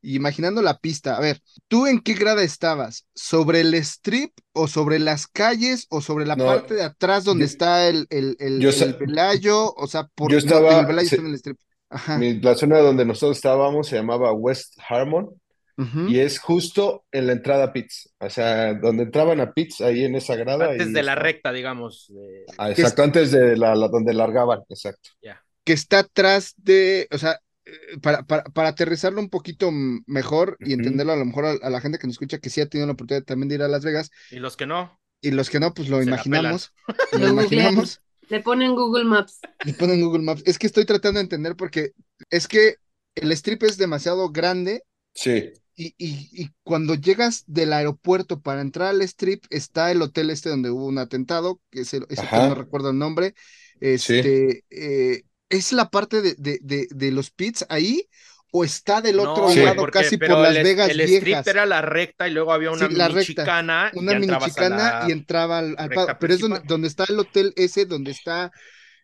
y 0.00 0.14
imaginando 0.14 0.62
la 0.62 0.78
pista. 0.78 1.16
A 1.16 1.20
ver, 1.20 1.40
¿tú 1.66 1.86
en 1.88 1.98
qué 2.00 2.14
grada 2.14 2.42
estabas? 2.44 3.04
¿Sobre 3.14 3.60
el 3.62 3.74
strip 3.74 4.30
o 4.52 4.68
sobre 4.68 4.98
las 5.00 5.26
calles 5.26 5.86
o 5.90 6.00
sobre 6.00 6.24
la 6.24 6.36
No, 6.36 6.46
parte 6.46 6.74
de 6.74 6.84
atrás 6.84 7.24
donde 7.24 7.44
yo- 7.46 7.50
está 7.50 7.88
el, 7.88 8.06
el, 8.10 8.36
el, 8.38 8.60
yo 8.60 8.70
el 8.70 8.94
Velayo? 8.94 9.74
O 9.74 9.86
sea, 9.88 10.04
por 10.14 10.30
yo 10.30 10.36
no, 10.36 10.38
estaba- 10.38 10.80
el 10.80 10.86
Velayo 10.86 11.08
se- 11.08 11.16
está 11.16 11.26
en 11.26 11.32
el 11.32 11.34
strip. 11.36 11.58
Ajá. 11.90 12.18
La 12.42 12.54
zona 12.54 12.78
donde 12.78 13.04
nosotros 13.04 13.36
estábamos 13.38 13.88
se 13.88 13.96
llamaba 13.96 14.32
West 14.32 14.78
Harmon. 14.88 15.30
Y 16.08 16.18
es 16.18 16.40
justo 16.40 17.04
en 17.12 17.28
la 17.28 17.34
entrada 17.34 17.66
a 17.66 17.72
Pits, 17.72 18.12
o 18.18 18.28
sea, 18.28 18.74
donde 18.74 19.04
entraban 19.04 19.38
a 19.40 19.52
Pits, 19.52 19.80
ahí 19.80 20.02
en 20.04 20.16
esa 20.16 20.34
grada. 20.34 20.72
Antes 20.72 20.92
de 20.92 21.02
la 21.04 21.14
recta, 21.14 21.52
digamos. 21.52 22.06
de- 22.12 22.46
Ah, 22.58 22.70
exacto, 22.72 23.04
antes 23.04 23.30
de 23.30 23.56
la, 23.56 23.76
la- 23.76 23.86
donde 23.86 24.12
largaban, 24.12 24.62
exacto. 24.68 25.10
ya. 25.22 25.40
que 25.62 25.72
está 25.74 26.00
atrás 26.00 26.54
de, 26.56 27.06
o 27.12 27.18
sea, 27.18 27.38
eh, 27.64 27.70
para, 28.02 28.24
para, 28.24 28.42
para 28.42 28.70
aterrizarlo 28.70 29.20
un 29.20 29.30
poquito 29.30 29.70
mejor 29.70 30.56
y 30.58 30.72
entenderlo 30.72 31.12
a 31.12 31.16
lo 31.16 31.24
mejor 31.26 31.44
a, 31.46 31.50
a 31.62 31.70
la 31.70 31.80
gente 31.80 31.98
que 31.98 32.08
nos 32.08 32.14
escucha 32.14 32.38
que 32.38 32.50
sí 32.50 32.60
ha 32.60 32.66
tenido 32.66 32.88
la 32.88 32.94
oportunidad 32.94 33.24
también 33.24 33.48
de 33.48 33.54
ir 33.54 33.62
a 33.62 33.68
Las 33.68 33.84
Vegas 33.84 34.10
Y 34.32 34.40
los 34.40 34.56
que 34.56 34.66
no, 34.66 34.98
y 35.20 35.30
los 35.30 35.48
que 35.48 35.60
no, 35.60 35.74
pues 35.74 35.88
lo 35.90 35.98
Se 35.98 36.04
imaginamos, 36.08 36.72
Lo 37.12 37.28
imaginamos. 37.28 38.00
Le 38.30 38.40
ponen 38.40 38.74
Google 38.74 39.04
Maps. 39.04 39.40
Y 39.62 39.72
ponen 39.74 40.00
Google 40.00 40.22
Maps. 40.22 40.42
Es 40.46 40.58
que 40.58 40.66
estoy 40.66 40.84
tratando 40.84 41.18
de 41.18 41.24
entender 41.24 41.56
porque 41.56 41.92
es 42.30 42.48
que 42.48 42.76
el 43.14 43.32
strip 43.32 43.62
es 43.64 43.76
demasiado 43.76 44.30
grande 44.30 44.82
Sí, 45.14 45.52
y, 45.76 45.94
y, 45.98 46.28
y 46.32 46.50
cuando 46.64 46.94
llegas 46.94 47.44
del 47.46 47.72
aeropuerto 47.72 48.40
para 48.40 48.60
entrar 48.62 48.88
al 48.90 49.02
strip 49.02 49.44
está 49.50 49.90
el 49.92 50.02
hotel 50.02 50.30
este 50.30 50.50
donde 50.50 50.70
hubo 50.70 50.86
un 50.86 50.98
atentado, 50.98 51.60
que 51.70 51.82
es 51.82 51.94
el, 51.94 52.06
ese 52.10 52.28
no 52.32 52.54
recuerdo 52.54 52.90
el 52.90 52.98
nombre. 52.98 53.34
Este, 53.80 54.64
eh, 54.70 55.24
¿es 55.48 55.72
la 55.72 55.90
parte 55.90 56.22
de, 56.22 56.34
de, 56.38 56.58
de, 56.62 56.88
de 56.90 57.12
los 57.12 57.30
pits 57.30 57.66
ahí 57.68 58.08
o 58.50 58.64
está 58.64 59.00
del 59.00 59.18
otro 59.20 59.48
No, 59.48 59.54
lado 59.54 59.76
porque- 59.76 59.98
casi 60.00 60.16
por 60.16 60.30
Las 60.30 60.56
el, 60.56 60.62
Vegas 60.64 60.88
el 60.90 61.00
strip 61.00 61.24
viejas? 61.24 61.46
era 61.46 61.66
la 61.66 61.82
recta 61.82 62.26
y 62.28 62.32
luego 62.32 62.52
había 62.52 62.70
una 62.70 62.88
Sí, 62.88 62.94
la 62.94 63.08
mini 63.08 63.20
recta. 63.20 63.42
chicana 63.42 63.90
y 63.94 63.98
Una 63.98 64.12
ya 64.12 64.18
mini 64.18 64.24
entrabas 64.32 64.48
a 64.50 64.54
chicana 64.54 64.76
la- 65.00 65.08
y 65.08 65.12
entraba 65.12 65.58
al, 65.58 65.74
al 65.78 65.88
pero 66.18 66.32
es 66.34 66.40
donde, 66.40 66.56
principal. 66.56 66.62
donde 66.66 66.88
está 66.88 67.04
el 67.08 67.18
hotel 67.18 67.52
ese, 67.56 67.84
donde 67.84 68.10
está 68.12 68.50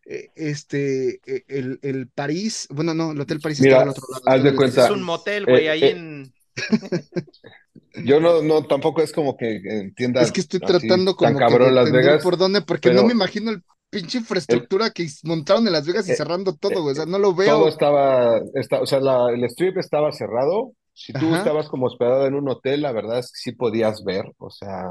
eh, 0.06 0.28
este 0.34 1.20
eh, 1.26 1.44
el, 1.48 1.78
el 1.82 2.08
París, 2.08 2.66
bueno 2.70 2.92
no, 2.94 3.12
el 3.12 3.20
Hotel 3.20 3.40
París 3.40 3.60
Mira, 3.60 3.74
está 3.78 3.84
del 3.84 3.90
otro 3.90 4.04
lado. 4.10 4.22
haz 4.26 4.34
está 4.34 4.36
de 4.36 4.42
del- 4.50 4.56
cuenta- 4.56 4.84
Es 4.84 4.90
un 4.90 5.02
motel, 5.02 5.44
güey, 5.46 5.64
Eh, 5.66 5.70
ahí 5.70 5.82
eh, 5.84 5.90
en... 5.90 6.32
Yo 8.04 8.18
no, 8.20 8.42
no, 8.42 8.64
tampoco 8.64 9.02
es 9.02 9.12
como 9.12 9.36
que 9.36 9.60
entienda 9.64 10.20
Es 10.22 10.32
que 10.32 10.40
estoy 10.40 10.60
así 10.62 10.66
tratando 10.66 11.14
tan 11.14 11.32
como 11.34 11.38
que 11.38 11.44
cabrón 11.44 11.68
de 11.68 11.74
Las 11.74 11.86
entender 11.86 12.06
Vegas, 12.10 12.22
por 12.24 12.36
dónde, 12.36 12.60
porque 12.62 12.92
no 12.92 13.04
me 13.04 13.12
imagino 13.12 13.50
el 13.52 13.62
pinche 13.94 14.18
infraestructura 14.18 14.90
que 14.90 15.06
montaron 15.24 15.66
en 15.66 15.72
Las 15.72 15.86
Vegas 15.86 16.08
y 16.08 16.12
Eh, 16.12 16.14
cerrando 16.14 16.54
todo, 16.56 16.82
güey. 16.82 16.92
O 16.92 16.96
sea, 16.96 17.06
no 17.06 17.18
lo 17.18 17.34
todo 17.42 17.68
veo. 17.68 17.68
estaba, 17.68 18.38
está, 18.54 18.80
o 18.80 18.86
sea, 18.86 19.00
la- 19.00 19.30
el 19.32 19.44
strip 19.44 19.76
estaba 19.78 20.12
cerrado. 20.12 20.72
Si 20.92 21.16
tú 21.16 21.26
Ajá. 21.28 21.34
estabas 21.34 21.68
como 21.68 21.86
hospedado 21.86 22.26
en 22.26 22.34
un 22.34 22.48
hotel, 22.48 22.82
la 22.82 22.92
verdad 22.92 23.18
es 23.18 23.26
que 23.32 23.38
sí 23.38 23.52
podías 23.52 24.04
ver, 24.04 24.26
o 24.38 24.50
sea, 24.50 24.84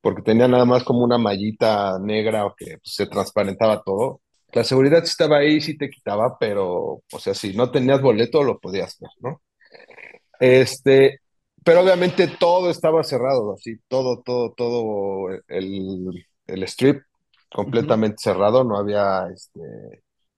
porque 0.00 0.22
tenía 0.22 0.48
nada 0.48 0.64
más 0.64 0.82
como 0.84 1.04
una 1.04 1.16
mallita 1.18 1.98
negra 2.00 2.44
o 2.46 2.54
que 2.56 2.78
pues, 2.78 2.94
se 2.94 3.06
transparentaba 3.06 3.82
todo. 3.82 4.20
La 4.52 4.64
seguridad 4.64 5.02
estaba 5.04 5.38
ahí, 5.38 5.60
sí 5.60 5.76
te 5.78 5.90
quitaba, 5.90 6.36
pero, 6.38 7.02
o 7.12 7.18
sea, 7.18 7.34
si 7.34 7.56
no 7.56 7.70
tenías 7.70 8.00
boleto, 8.02 8.42
lo 8.42 8.58
podías 8.60 8.98
ver, 9.00 9.10
¿no? 9.20 9.42
Este, 10.40 11.20
pero 11.64 11.80
obviamente 11.80 12.28
todo 12.38 12.70
estaba 12.70 13.02
cerrado, 13.04 13.54
así, 13.54 13.76
todo, 13.88 14.22
todo, 14.22 14.52
todo, 14.52 15.28
el, 15.48 16.26
el 16.46 16.62
strip 16.64 17.02
completamente 17.54 18.16
cerrado, 18.20 18.64
no 18.64 18.78
había, 18.78 19.28
este, 19.34 19.60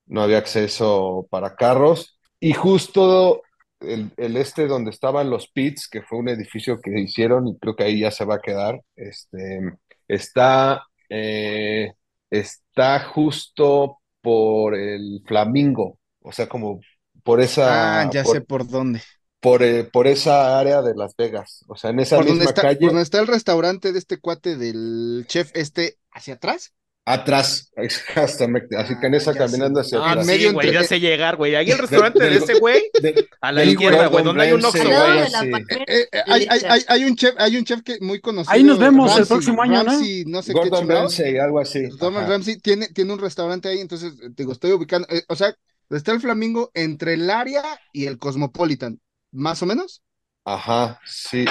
no 0.06 0.22
había 0.22 0.38
acceso 0.38 1.26
para 1.30 1.56
carros. 1.56 2.18
Y 2.40 2.52
justo 2.54 3.42
el, 3.80 4.12
el 4.16 4.36
este 4.36 4.66
donde 4.68 4.90
estaban 4.90 5.30
los 5.30 5.48
pits, 5.50 5.88
que 5.88 6.02
fue 6.02 6.18
un 6.18 6.28
edificio 6.28 6.80
que 6.80 7.00
hicieron 7.00 7.48
y 7.48 7.58
creo 7.58 7.76
que 7.76 7.84
ahí 7.84 8.00
ya 8.00 8.10
se 8.10 8.24
va 8.24 8.36
a 8.36 8.40
quedar, 8.40 8.80
este, 8.96 9.60
está, 10.08 10.86
eh, 11.10 11.92
está 12.30 13.00
justo 13.00 13.98
por 14.20 14.74
el 14.74 15.22
Flamingo, 15.26 15.98
o 16.20 16.32
sea, 16.32 16.48
como 16.48 16.80
por 17.22 17.40
esa, 17.40 18.00
Ah, 18.00 18.08
ya 18.10 18.22
por, 18.22 18.32
sé 18.32 18.40
por 18.40 18.66
dónde. 18.68 19.02
por, 19.40 19.62
eh, 19.62 19.84
por 19.84 20.06
esa 20.06 20.58
área 20.58 20.82
de 20.82 20.94
Las 20.94 21.14
Vegas, 21.16 21.64
o 21.68 21.76
sea, 21.76 21.90
en 21.90 22.00
esa 22.00 22.16
Por 22.16 22.26
donde 22.26 22.44
misma 22.44 22.50
está, 22.50 22.66
por 22.78 22.78
calle, 22.78 22.86
donde 22.88 23.02
está 23.02 23.20
el 23.20 23.26
restaurante 23.28 23.92
de 23.92 23.98
este 23.98 24.18
cuate 24.18 24.56
del 24.56 25.24
chef 25.28 25.50
este 25.54 25.98
hacia 26.10 26.34
atrás. 26.34 26.72
Atrás, 27.08 27.70
exactamente, 27.76 28.76
así 28.76 28.94
que 29.00 29.06
en 29.06 29.14
Ah, 29.14 29.16
esa 29.16 29.32
ya 29.32 29.38
caminando 29.38 29.80
hacia 29.80 29.98
Ah, 30.00 30.10
atrás. 30.10 30.26
medio 30.26 30.48
sí, 30.48 30.54
güey, 30.54 30.72
ya 30.72 30.82
sé 30.84 31.00
llegar, 31.00 31.36
güey. 31.36 31.54
Ahí 31.54 31.70
el 31.70 31.78
restaurante 31.78 32.22
de 32.24 32.36
ese 32.36 32.54
güey, 32.58 32.90
de- 33.00 33.28
a 33.40 33.52
la 33.52 33.64
izquierda, 33.64 34.08
güey, 34.08 34.24
donde 34.24 34.42
hay 34.42 34.52
un 34.52 34.60
Ramsay 34.60 34.80
Oxxo, 34.82 34.90
o 34.90 35.04
Al 35.04 35.32
lado 35.32 35.38
güey. 35.38 35.50
palmera 35.52 35.84
Eh, 35.86 36.08
eh, 36.12 36.20
hay, 36.26 36.46
hay, 36.50 36.60
hay, 36.68 36.80
hay 36.88 37.04
un 37.04 37.14
chef, 37.16 37.34
hay 37.38 37.56
un 37.56 37.64
chef 37.64 37.82
que 37.82 37.98
muy 38.00 38.20
conocido. 38.20 38.52
Ahí 38.52 38.64
nos 38.64 38.78
vemos 38.78 39.16
el 39.18 39.26
próximo 39.26 39.62
año, 39.62 39.84
¿no? 39.84 39.92
Ramsay, 39.92 40.24
no 40.26 40.42
sé 40.42 40.52
qué 40.52 40.58
Gordon 40.58 40.80
chingados. 40.80 41.02
Ramsay, 41.16 41.38
algo 41.38 41.60
así. 41.60 41.88
Gordon 41.90 42.16
ajá. 42.18 42.26
Ramsay 42.28 42.56
tiene, 42.58 42.88
tiene 42.88 43.12
un 43.12 43.20
restaurante 43.20 43.68
ahí, 43.68 43.78
entonces 43.80 44.12
eh, 44.22 44.28
digo, 44.36 44.52
estoy 44.52 44.72
ubicando, 44.72 45.06
eh, 45.08 45.22
o 45.28 45.36
sea, 45.36 45.54
está 45.90 46.10
el 46.12 46.20
Flamingo 46.20 46.72
entre 46.74 47.14
el 47.14 47.30
área 47.30 47.62
y 47.92 48.06
el 48.06 48.18
Cosmopolitan, 48.18 49.00
más 49.30 49.62
o 49.62 49.66
menos. 49.66 50.02
Ajá, 50.44 51.00
sí. 51.06 51.44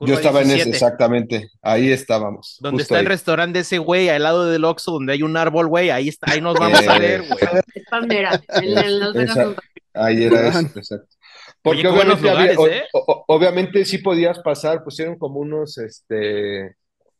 Yo 0.00 0.14
estaba 0.14 0.40
en 0.40 0.46
ese, 0.48 0.54
17, 0.64 0.76
exactamente. 0.76 1.50
Ahí 1.62 1.90
estábamos. 1.92 2.56
Donde 2.60 2.82
está 2.82 2.98
el 3.00 3.06
restaurante 3.06 3.60
ese 3.60 3.78
güey, 3.78 4.08
al 4.08 4.22
lado 4.24 4.46
del 4.46 4.64
Oxxo, 4.64 4.92
donde 4.92 5.12
hay 5.12 5.22
un 5.22 5.36
árbol, 5.36 5.68
güey. 5.68 5.90
Ahí 5.90 6.08
está, 6.08 6.32
ahí 6.32 6.40
nos 6.40 6.58
vamos 6.58 6.86
a 6.86 6.96
Eh, 6.96 6.98
ver, 7.00 7.22
güey. 7.22 7.38
Es 7.74 7.84
palmera. 7.88 8.42
Esa- 8.48 9.34
son 9.44 9.56
ahí 9.94 10.24
era 10.24 10.48
eso, 10.48 10.60
exacto. 10.60 11.06
Oye, 11.66 11.82
Porque 11.82 11.88
buenos 11.88 12.20
obviamente 12.20 12.28
había- 12.42 12.54
lugares, 12.54 12.82
¿eh? 12.82 12.88
o- 12.92 13.04
o- 13.06 13.24
obviamente 13.28 13.84
sí 13.84 13.98
podías 13.98 14.38
pasar, 14.40 14.82
pusieron 14.84 15.16
como 15.16 15.38
unos, 15.40 15.78
este, 15.78 16.74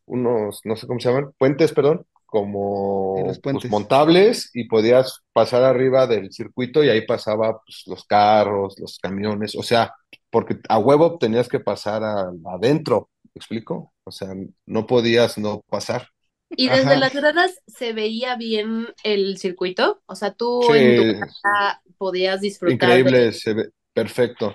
unos, 0.07 0.61
no 0.65 0.77
sé 0.77 0.87
cómo 0.87 1.01
se 1.01 1.09
llaman, 1.09 1.31
puentes, 1.39 1.73
perdón, 1.73 2.05
como 2.27 3.15
Sí, 3.19 3.27
los 3.29 3.39
pues, 3.39 3.71
montables 3.71 4.51
y 4.53 4.65
podías 4.65 5.21
pasar 5.33 5.63
arriba 5.63 6.07
del 6.07 6.33
circuito 6.33 6.83
y 6.85 6.89
ahí 6.91 7.07
pasaba 7.07 7.61
pues, 7.65 7.85
los 7.87 8.05
carros, 8.05 8.75
los 8.79 8.99
camiones, 8.99 9.55
o 9.57 9.63
sea, 9.63 9.95
porque 10.35 10.59
a 10.69 10.79
huevo 10.79 11.17
tenías 11.17 11.49
que 11.49 11.61
pasar 11.61 12.03
a- 12.03 12.31
adentro, 12.57 13.09
¿me 13.23 13.39
explico? 13.39 13.93
O 14.05 14.11
sea, 14.11 14.31
no 14.67 14.87
podías 14.87 15.39
no 15.39 15.63
pasar. 15.71 16.09
Y 16.51 16.69
desde 16.69 16.91
Ajá. 16.91 16.97
las 16.97 17.15
gradas 17.15 17.53
se 17.69 17.93
veía 17.93 18.37
bien 18.37 18.89
el 19.05 19.39
circuito. 19.39 20.03
O 20.07 20.15
sea, 20.17 20.33
tú 20.35 20.61
Sí, 20.71 20.77
en 20.77 21.15
tu 21.15 21.21
casa 21.21 21.81
podías 21.97 22.41
disfrutar 22.41 22.89
de- 22.91 22.99
Increíble, 23.01 23.33
se 23.33 23.55
ve 23.55 23.69
perfecto. 23.93 24.55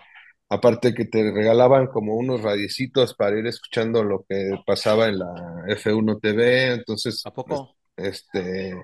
Aparte 0.50 0.94
que 0.94 1.06
te 1.06 1.32
regalaban 1.32 1.88
como 1.88 2.16
unos 2.16 2.42
radiecitos 2.42 3.14
para 3.16 3.38
ir 3.40 3.48
escuchando 3.48 4.04
lo 4.04 4.26
que 4.28 4.52
pasaba 4.66 5.08
en 5.08 5.20
la 5.20 5.34
F1 5.68 6.20
TV, 6.20 6.74
entonces, 6.74 7.22
¿A 7.26 7.32
poco? 7.34 7.76
este, 7.96 8.76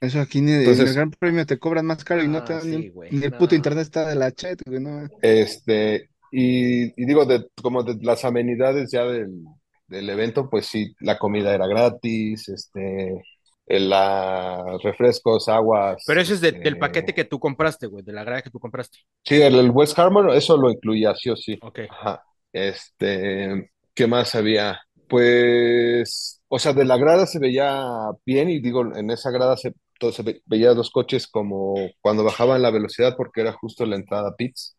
Eso 0.00 0.20
aquí 0.20 0.42
ni 0.42 0.52
en 0.52 0.58
Entonces- 0.60 0.88
el 0.90 0.94
Gran 0.94 1.10
Premio 1.12 1.46
te 1.46 1.58
cobran 1.58 1.86
más 1.86 2.04
caro 2.04 2.22
y 2.22 2.28
no 2.28 2.44
te 2.44 2.52
Ah, 2.52 2.58
dan 2.58 2.70
ni, 2.70 2.76
sí, 2.76 2.88
un- 2.88 2.94
güey, 2.94 3.10
ni 3.12 3.24
el 3.24 3.32
puto 3.32 3.54
internet 3.54 3.82
está 3.84 4.06
de 4.06 4.14
la 4.16 4.32
chat, 4.32 4.60
güey, 4.66 4.80
no. 4.80 5.08
este, 5.22 6.10
y, 6.34 6.84
y 7.02 7.06
digo, 7.06 7.24
de, 7.24 7.46
como 7.62 7.82
de 7.82 7.96
las 8.02 8.24
amenidades 8.24 8.90
ya 8.92 9.04
del, 9.04 9.30
del 9.86 10.10
evento, 10.10 10.48
pues 10.50 10.66
sí, 10.66 10.94
la 11.00 11.18
comida 11.18 11.54
era 11.54 11.66
gratis, 11.66 12.48
este, 12.48 13.22
la, 13.66 14.78
refrescos, 14.82 15.48
aguas, 15.48 16.02
Pero 16.06 16.20
eso 16.20 16.34
es 16.34 16.40
de- 16.40 16.48
este, 16.48 16.60
del 16.60 16.78
paquete 16.78 17.14
que 17.14 17.24
tú 17.24 17.38
compraste, 17.38 17.86
güey, 17.86 18.04
de 18.04 18.12
la 18.12 18.24
grada 18.24 18.42
que 18.42 18.50
tú 18.50 18.58
compraste. 18.60 18.98
Sí, 19.24 19.40
el, 19.40 19.54
el 19.54 19.70
West 19.70 19.98
Harmon, 19.98 20.30
eso 20.30 20.56
lo 20.56 20.70
incluía, 20.70 21.14
sí 21.14 21.30
o 21.30 21.36
sí. 21.36 21.58
Ok. 21.62 21.80
Ajá. 21.88 22.22
Este, 22.52 23.70
¿qué 23.94 24.06
más 24.06 24.34
había? 24.34 24.80
Pues, 25.08 26.40
o 26.48 26.58
sea, 26.58 26.72
de 26.72 26.84
la 26.84 26.96
grada 26.96 27.26
se 27.26 27.38
veía 27.38 27.84
bien 28.24 28.50
y 28.50 28.60
digo, 28.60 28.82
en 28.96 29.10
esa 29.10 29.30
grada 29.30 29.56
se, 29.56 29.74
todo 29.98 30.12
se 30.12 30.22
ve- 30.22 30.42
veía 30.46 30.72
los 30.74 30.90
coches 30.90 31.26
como 31.26 31.74
cuando 32.00 32.24
bajaban 32.24 32.62
la 32.62 32.70
velocidad 32.70 33.14
porque 33.16 33.40
era 33.42 33.52
justo 33.52 33.86
la 33.86 33.96
entrada 33.96 34.30
a 34.30 34.36
pits. 34.36 34.74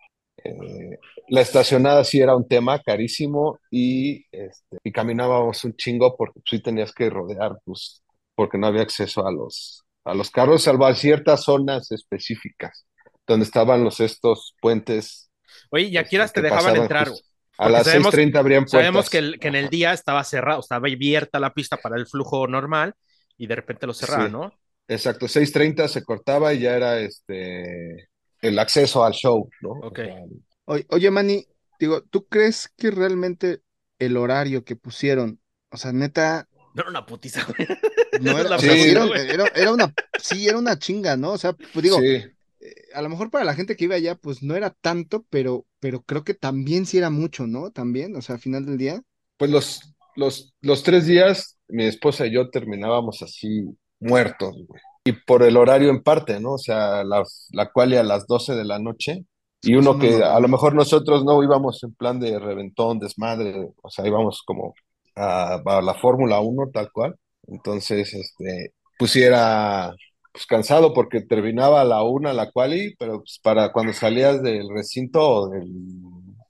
Eh, 0.45 0.99
la 1.29 1.41
estacionada 1.41 2.03
sí 2.03 2.19
era 2.21 2.35
un 2.35 2.47
tema 2.47 2.79
carísimo 2.79 3.59
y, 3.71 4.25
este, 4.31 4.77
y 4.83 4.91
caminábamos 4.91 5.63
un 5.65 5.75
chingo 5.75 6.15
porque 6.15 6.39
sí 6.45 6.61
tenías 6.61 6.93
que 6.93 7.09
rodear, 7.09 7.57
pues, 7.65 8.03
porque 8.35 8.57
no 8.59 8.67
había 8.67 8.83
acceso 8.83 9.25
a 9.25 9.31
los, 9.31 9.83
a 10.03 10.13
los 10.13 10.29
carros, 10.29 10.61
salvo 10.63 10.85
a 10.85 10.93
ciertas 10.93 11.43
zonas 11.45 11.91
específicas 11.91 12.85
donde 13.25 13.45
estaban 13.45 13.83
los 13.83 13.99
estos 13.99 14.53
puentes 14.61 15.31
Oye, 15.71 15.85
y 15.85 15.97
a 15.97 16.01
este, 16.01 16.17
horas 16.17 16.33
te 16.33 16.41
dejaban 16.43 16.75
entrar, 16.75 17.07
justo-? 17.09 17.27
A 17.57 17.69
las 17.69 17.85
sabemos- 17.87 18.13
6:30 18.13 18.39
abrían 18.39 18.67
Sabemos 18.67 18.93
puertas. 18.93 19.09
que, 19.09 19.17
el- 19.17 19.39
que 19.39 19.47
en 19.47 19.55
el 19.55 19.69
día 19.69 19.93
estaba 19.93 20.23
cerrado, 20.25 20.59
estaba 20.59 20.87
abierta 20.87 21.39
la 21.39 21.53
pista 21.53 21.77
para 21.77 21.95
el 21.97 22.05
flujo 22.05 22.47
normal 22.47 22.93
y 23.37 23.47
de 23.47 23.55
repente 23.55 23.87
lo 23.87 23.93
cerraban, 23.93 24.27
Sí. 24.27 24.31
¿no? 24.33 24.53
Exacto, 24.87 25.27
6:30 25.27 25.87
se 25.87 26.03
cortaba 26.03 26.53
y 26.53 26.59
ya 26.59 26.75
era 26.75 26.99
este 26.99 28.09
el 28.47 28.59
acceso 28.59 29.03
al 29.03 29.13
show, 29.13 29.53
¿no? 29.61 29.71
O 29.71 29.85
Ok. 29.87 29.99
sea, 30.01 30.23
Oye, 30.65 30.85
oye, 30.89 31.11
Manny, 31.11 31.47
digo, 31.79 32.03
¿tú 32.03 32.27
crees 32.27 32.69
que 32.77 32.91
realmente 32.91 33.61
el 33.99 34.17
horario 34.17 34.63
que 34.63 34.75
pusieron, 34.75 35.41
o 35.71 35.77
sea, 35.77 35.91
neta, 35.93 36.49
No 36.73 36.81
era 36.81 36.89
una 36.89 37.05
putiza, 37.05 37.43
güey. 37.45 37.67
no 38.11 38.37
era, 38.39 38.57
o 38.57 38.61
Sí. 38.61 38.67
era, 38.85 39.05
era- 39.15 39.51
era 39.55 39.71
una, 39.73 39.95
sí, 40.15 40.47
era 40.47 40.57
una 40.57 40.77
chinga, 40.79 41.17
¿no? 41.17 41.33
O 41.33 41.37
sea, 41.37 41.53
pues 41.71 41.83
digo, 41.83 42.07
sí, 42.07 42.35
eh, 42.59 42.73
a 42.93 43.01
lo 43.01 43.09
mejor 43.09 43.29
para 43.31 43.45
la 43.45 43.55
gente 43.55 43.75
que 43.75 43.85
iba 43.85 43.95
allá, 43.95 44.15
pues 44.15 44.43
no 44.43 44.55
era 44.55 44.71
tanto, 44.71 45.25
pero, 45.29 45.65
pero 45.79 46.03
creo 46.03 46.23
que 46.23 46.33
también 46.33 46.85
sí 46.85 46.97
era 46.97 47.09
mucho, 47.09 47.47
¿no? 47.47 47.71
También, 47.71 48.15
o 48.15 48.21
sea, 48.21 48.35
al 48.35 48.41
final 48.41 48.65
del 48.65 48.77
día. 48.77 49.03
pues 49.37 49.51
los, 49.51 49.95
los, 50.15 50.53
los 50.61 50.83
tres 50.83 51.05
días, 51.07 51.57
mi 51.67 51.85
esposa 51.85 52.25
y 52.27 52.33
yo 52.33 52.49
terminábamos 52.49 53.21
así 53.21 53.65
muertos, 53.99 54.53
güey. 54.67 54.81
Y 55.05 55.13
por 55.13 55.43
el 55.43 55.57
horario 55.57 55.89
en 55.91 56.03
parte, 56.03 56.39
¿no? 56.39 56.53
O 56.53 56.57
sea, 56.57 57.03
las- 57.03 57.47
la 57.53 57.71
cual 57.71 57.93
a 57.93 58.03
las 58.03 58.27
12 58.27 58.55
de 58.55 58.65
la 58.65 58.79
noche. 58.79 59.25
Y 59.63 59.75
uno 59.75 59.97
no, 59.97 59.99
que 59.99 60.23
a 60.23 60.39
lo 60.39 60.47
mejor 60.47 60.75
nosotros 60.75 61.25
no 61.25 61.43
íbamos 61.43 61.83
en 61.83 61.93
plan 61.95 62.19
de 62.19 62.39
reventón, 62.39 62.99
desmadre, 62.99 63.69
o 63.81 63.89
sea, 63.91 64.07
íbamos 64.07 64.43
como 64.45 64.73
a, 65.15 65.55
a 65.65 65.81
la 65.81 65.93
Fórmula 65.95 66.39
1 66.41 66.69
tal 66.71 66.91
cual. 66.91 67.15
Entonces, 67.47 68.13
este, 68.13 68.73
pues 68.99 69.15
era 69.15 69.93
pues, 70.33 70.45
cansado 70.47 70.93
porque 70.93 71.21
terminaba 71.21 71.81
a 71.81 71.85
la 71.85 72.03
una 72.03 72.33
la 72.33 72.51
quali, 72.51 72.95
pero 72.99 73.19
pues, 73.19 73.39
para 73.43 73.71
cuando 73.73 73.93
salías 73.93 74.41
del 74.43 74.67
recinto 74.73 75.21
o 75.29 75.49
del, 75.49 75.67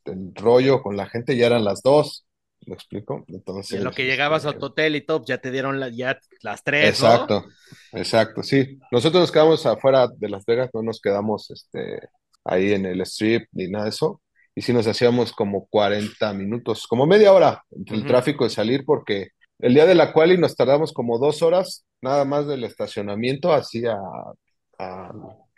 del 0.05 0.33
rollo 0.35 0.81
con 0.81 0.97
la 0.97 1.07
gente 1.07 1.37
ya 1.37 1.47
eran 1.47 1.63
las 1.65 1.81
dos, 1.81 2.25
¿me 2.67 2.75
explico? 2.75 3.23
Y 3.27 3.35
Entonces, 3.35 3.73
en 3.77 3.83
lo 3.83 3.91
que 3.93 4.05
llegabas 4.05 4.45
a 4.45 4.49
este, 4.49 4.59
tu 4.59 4.67
hotel 4.67 4.95
y 4.95 5.01
todo, 5.05 5.23
ya 5.25 5.37
te 5.39 5.51
dieron 5.51 5.79
la- 5.79 5.89
ya 5.89 6.19
las 6.41 6.63
tres, 6.63 6.97
¿no? 6.99 7.27
Exacto, 7.27 7.45
exacto, 7.93 8.43
sí. 8.43 8.77
Nosotros 8.91 9.21
nos 9.21 9.31
quedamos 9.31 9.65
afuera 9.65 10.07
de 10.07 10.29
Las 10.29 10.45
Vegas, 10.45 10.69
no 10.73 10.81
nos 10.83 10.99
quedamos 11.01 11.49
este, 11.51 11.99
ahí 12.43 12.73
en 12.73 12.85
el 12.85 13.01
strip 13.01 13.47
ni 13.53 13.67
nada 13.69 13.85
de 13.85 13.89
eso. 13.91 14.21
Y 14.53 14.61
sí 14.61 14.73
nos 14.73 14.87
hacíamos 14.87 15.31
como 15.33 15.67
40 15.67 16.33
minutos, 16.33 16.85
como 16.87 17.05
media 17.05 17.33
hora 17.33 17.63
entre 17.71 17.97
el 17.97 18.05
tráfico 18.05 18.43
de 18.43 18.49
salir, 18.49 18.83
porque 18.85 19.29
el 19.59 19.73
día 19.73 19.85
de 19.85 19.95
la 19.95 20.13
quali 20.13 20.37
nos 20.37 20.55
tardamos 20.55 20.93
como 20.93 21.17
dos 21.17 21.41
horas, 21.41 21.85
nada 22.01 22.25
más 22.25 22.47
del 22.47 22.63
estacionamiento, 22.63 23.53
así 23.53 23.85
a, 23.85 23.95
a, 24.79 25.11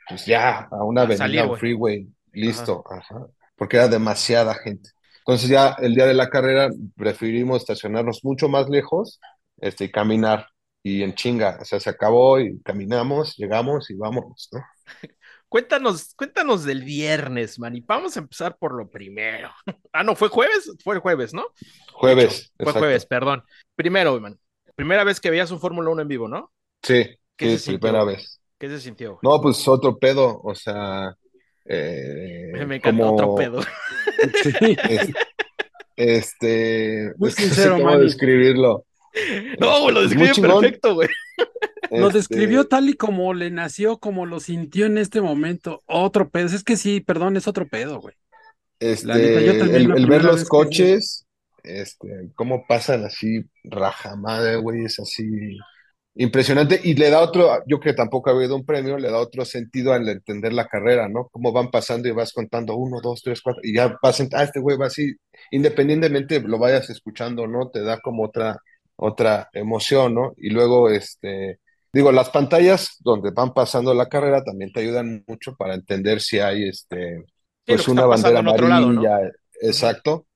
pues 0.09 0.25
ya, 0.25 0.67
a 0.71 0.83
una 0.83 1.01
A 1.01 1.05
avenida, 1.05 1.17
salir, 1.17 1.45
un 1.45 1.53
freeway, 1.53 2.07
listo, 2.33 2.83
ajá, 2.89 3.27
porque 3.55 3.77
era 3.77 3.87
demasiada 3.87 4.53
gente. 4.55 4.89
Entonces 5.27 5.49
ya 5.49 5.75
el 5.79 5.95
día 5.95 6.05
de 6.07 6.13
la 6.15 6.29
carrera 6.29 6.69
preferimos 6.95 7.61
estacionarnos 7.61 8.23
mucho 8.23 8.49
más 8.49 8.69
lejos, 8.69 9.19
este, 9.57 9.85
y 9.85 9.91
caminar 9.91 10.47
y 10.83 11.03
en 11.03 11.15
chinga, 11.15 11.59
o 11.61 11.65
sea, 11.65 11.79
se 11.81 11.89
acabó 11.89 12.39
y 12.39 12.61
caminamos, 12.63 13.35
llegamos 13.37 13.89
y 13.89 13.95
vámonos, 13.95 14.49
¿no? 14.53 14.61
Cuéntanos, 15.49 16.13
cuéntanos 16.15 16.65
del 16.65 16.83
viernes, 16.83 17.57
man, 17.59 17.75
y 17.75 17.81
vamos 17.81 18.15
a 18.17 18.19
empezar 18.19 18.57
por 18.57 18.73
lo 18.75 18.89
primero. 18.89 19.51
Ah, 19.93 20.03
no, 20.03 20.15
fue 20.15 20.29
jueves, 20.29 20.71
fue 20.83 20.93
el 20.95 21.01
jueves, 21.01 21.33
¿no? 21.33 21.43
Jueves. 21.93 22.51
Fue 22.61 22.73
jueves, 22.73 23.05
perdón. 23.05 23.43
Primero, 23.75 24.19
man, 24.19 24.39
primera 24.75 25.03
vez 25.03 25.19
que 25.19 25.29
veías 25.29 25.51
un 25.51 25.59
Fórmula 25.59 25.89
1 25.89 26.01
en 26.01 26.07
vivo, 26.07 26.27
¿no? 26.27 26.51
Sí, 26.83 27.05
¿Qué 27.35 27.49
sí, 27.49 27.57
se 27.57 27.59
primera 27.59 28.03
sintió? 28.03 28.05
vez. 28.05 28.41
¿Qué 28.59 28.69
se 28.69 28.79
sintió? 28.79 29.19
No, 29.21 29.41
pues 29.41 29.67
otro 29.67 29.97
pedo, 29.97 30.41
o 30.43 30.55
sea, 30.55 31.15
eh, 31.67 32.51
Me 32.65 32.77
encantó 32.77 33.13
otro 33.13 33.35
pedo. 33.35 33.61
Sí. 34.43 34.75
es- 34.89 35.11
este, 35.95 37.11
Muy 37.17 37.29
es 37.29 37.35
que 37.35 37.43
no 37.43 37.47
sé 37.49 37.55
sincero, 37.55 37.73
cómo 37.77 37.85
Manny. 37.85 38.03
describirlo. 38.05 38.85
No, 39.59 39.81
güey, 39.81 39.95
lo 39.95 40.01
describe 40.07 40.31
perfecto, 40.47 40.93
güey. 40.95 41.09
Lo 41.89 42.07
Este, 42.07 42.19
describió 42.19 42.65
tal 42.67 42.89
y 42.89 42.93
como 42.93 43.33
le 43.33 43.49
nació, 43.49 43.97
como 43.97 44.25
lo 44.27 44.39
sintió 44.39 44.85
en 44.85 44.97
este 44.99 45.21
momento. 45.21 45.81
Otro 45.87 46.29
pedo. 46.29 46.45
Es 46.47 46.63
que 46.63 46.77
sí, 46.77 46.99
perdón, 47.01 47.35
es 47.37 47.47
otro 47.47 47.67
pedo, 47.67 47.99
güey. 47.99 48.13
Este, 48.79 49.07
neta, 49.07 49.41
yo 49.41 49.51
el, 49.95 50.05
ver 50.05 50.23
los 50.23 50.41
que 50.43 50.47
coches, 50.49 51.25
este, 51.63 52.29
cómo 52.35 52.65
pasan 52.67 53.03
así, 53.05 53.43
rajamadre, 53.63 54.57
güey, 54.57 54.85
es 54.85 54.99
así 54.99 55.57
impresionante. 56.17 56.79
Y 56.83 56.95
le 56.95 57.09
da 57.09 57.21
otro, 57.21 57.49
yo 57.67 57.79
que 57.79 57.93
tampoco 57.93 58.29
había 58.29 58.45
ido 58.47 58.55
a 58.55 58.57
un 58.57 58.65
premio, 58.65 58.97
le 58.97 59.09
da 59.09 59.19
otro 59.19 59.45
sentido 59.45 59.93
al 59.93 60.07
entender 60.09 60.53
la 60.53 60.67
carrera, 60.67 61.07
¿no? 61.09 61.27
Cómo 61.31 61.51
van 61.51 61.71
pasando 61.71 62.07
y 62.07 62.11
vas 62.11 62.33
contando 62.33 62.75
uno, 62.75 63.01
dos, 63.01 63.21
tres, 63.23 63.41
cuatro, 63.41 63.61
y 63.63 63.75
ya 63.75 63.97
vas, 64.01 64.21
ah, 64.33 64.43
este 64.43 64.59
güey 64.59 64.77
va 64.77 64.87
así, 64.87 65.13
independientemente 65.51 66.41
lo 66.41 66.57
vayas 66.59 66.89
escuchando, 66.89 67.43
o 67.43 67.47
¿no? 67.47 67.69
Te 67.69 67.81
da 67.83 67.99
como 68.01 68.23
otra, 68.25 68.57
otra 68.95 69.49
emoción, 69.53 70.15
¿no? 70.15 70.33
Y 70.37 70.49
luego, 70.49 70.89
este, 70.89 71.59
digo, 71.93 72.11
las 72.11 72.29
pantallas 72.29 72.97
donde 72.99 73.31
van 73.31 73.53
pasando 73.53 73.93
la 73.93 74.07
carrera 74.09 74.43
también 74.43 74.71
te 74.73 74.81
ayudan 74.81 75.23
mucho 75.27 75.55
para 75.55 75.75
entender 75.75 76.21
si 76.21 76.39
hay, 76.39 76.67
este, 76.69 77.23
pues 77.65 77.87
una 77.87 78.05
bandera 78.05 78.39
amarilla, 78.39 79.19
exacto. 79.61 80.27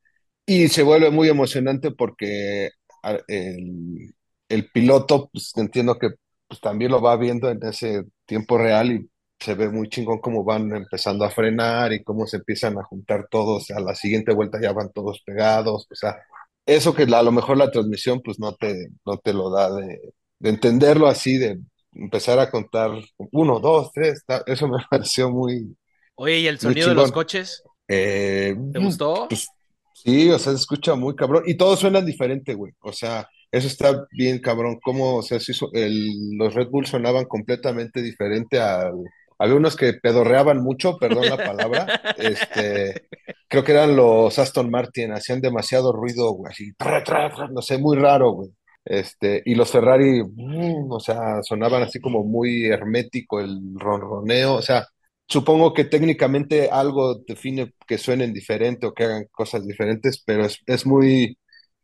Y 0.45 0.67
se 0.69 0.83
vuelve 0.83 1.11
muy 1.11 1.29
emocionante 1.29 1.91
porque 1.91 2.71
a- 3.03 3.19
el, 3.27 4.13
el 4.53 4.69
piloto, 4.71 5.29
pues 5.31 5.51
entiendo 5.55 5.97
que 5.97 6.09
pues, 6.47 6.59
también 6.61 6.91
lo 6.91 7.01
va 7.01 7.15
viendo 7.17 7.49
en 7.49 7.63
ese 7.63 8.03
tiempo 8.25 8.57
real 8.57 8.91
y 8.91 9.09
se 9.39 9.55
ve 9.55 9.69
muy 9.69 9.89
chingón 9.89 10.19
cómo 10.19 10.43
van 10.43 10.75
empezando 10.75 11.25
a 11.25 11.31
frenar 11.31 11.93
y 11.93 12.03
cómo 12.03 12.27
se 12.27 12.37
empiezan 12.37 12.77
a 12.77 12.83
juntar 12.83 13.27
todos. 13.29 13.71
A 13.71 13.79
la 13.79 13.95
siguiente 13.95 14.33
vuelta 14.33 14.59
ya 14.61 14.71
van 14.73 14.91
todos 14.91 15.21
pegados. 15.25 15.87
O 15.89 15.95
sea, 15.95 16.17
eso 16.65 16.93
que 16.93 17.03
a 17.03 17.23
lo 17.23 17.31
mejor 17.31 17.57
la 17.57 17.71
transmisión 17.71 18.21
pues 18.21 18.39
no 18.39 18.53
te, 18.55 18.89
no 19.05 19.17
te 19.17 19.33
lo 19.33 19.49
da 19.49 19.73
de, 19.73 19.99
de 20.39 20.49
entenderlo 20.49 21.07
así, 21.07 21.37
de 21.37 21.59
empezar 21.93 22.39
a 22.39 22.51
contar 22.51 22.91
uno, 23.31 23.59
dos, 23.59 23.91
tres. 23.93 24.23
Eso 24.45 24.67
me 24.67 24.77
pareció 24.89 25.31
muy, 25.31 25.75
Oye, 26.15 26.39
¿y 26.39 26.47
el 26.47 26.59
sonido 26.59 26.89
de 26.89 26.95
los 26.95 27.11
coches? 27.11 27.63
Eh, 27.87 28.55
¿Te 28.71 28.79
gustó? 28.79 29.27
pues, 29.27 29.47
sí, 29.95 30.29
o 30.29 30.37
sea, 30.37 30.51
se 30.51 30.59
escucha 30.59 30.93
muy 30.93 31.15
cabrón. 31.15 31.43
Y 31.47 31.55
todos 31.55 31.79
suenan 31.79 32.05
diferente, 32.05 32.53
güey. 32.53 32.73
O 32.81 32.93
sea, 32.93 33.27
eso 33.51 33.67
está 33.67 34.05
bien 34.11 34.39
cabrón. 34.39 34.79
Cómo, 34.83 35.17
o 35.17 35.23
sea, 35.23 35.39
sí 35.39 35.51
el- 35.73 36.37
los 36.37 36.53
Red 36.53 36.69
Bull 36.69 36.85
sonaban 36.85 37.25
completamente 37.25 38.01
diferente 38.01 38.59
al. 38.59 38.93
Había 39.39 39.55
unos 39.55 39.75
que 39.75 39.93
pedorreaban 39.93 40.61
mucho, 40.63 40.97
perdón 40.97 41.29
la 41.29 41.37
palabra. 41.37 41.87
Este, 42.17 43.07
creo 43.47 43.63
que 43.63 43.71
eran 43.71 43.95
los 43.95 44.37
Aston 44.39 44.69
Martin, 44.69 45.11
hacían 45.13 45.41
demasiado 45.41 45.91
ruido, 45.93 46.31
güey, 46.33 46.51
así, 46.51 46.73
tra, 46.73 47.03
tra, 47.03 47.33
tra, 47.33 47.47
no 47.47 47.61
sé, 47.61 47.77
muy 47.77 47.97
raro, 47.97 48.31
güey. 48.31 48.49
Este, 48.83 49.41
y 49.45 49.55
los 49.55 49.71
Ferrari, 49.71 50.23
mm, 50.23 50.91
o 50.91 50.99
sea, 50.99 51.41
sonaban 51.43 51.83
así 51.83 51.99
como 51.99 52.23
muy 52.23 52.65
hermético 52.65 53.39
el 53.41 53.59
ronroneo, 53.75 54.55
o 54.55 54.61
sea, 54.61 54.85
Supongo 55.27 55.73
que 55.73 55.85
técnicamente 55.85 56.69
algo 56.69 57.15
define 57.25 57.73
que 57.87 57.97
suenen 57.97 58.33
diferente 58.33 58.85
o 58.85 58.93
que 58.93 59.05
hagan 59.05 59.25
cosas 59.31 59.65
diferentes, 59.65 60.21
pero 60.25 60.43
es, 60.45 60.59
es 60.65 60.85
muy, 60.85 61.37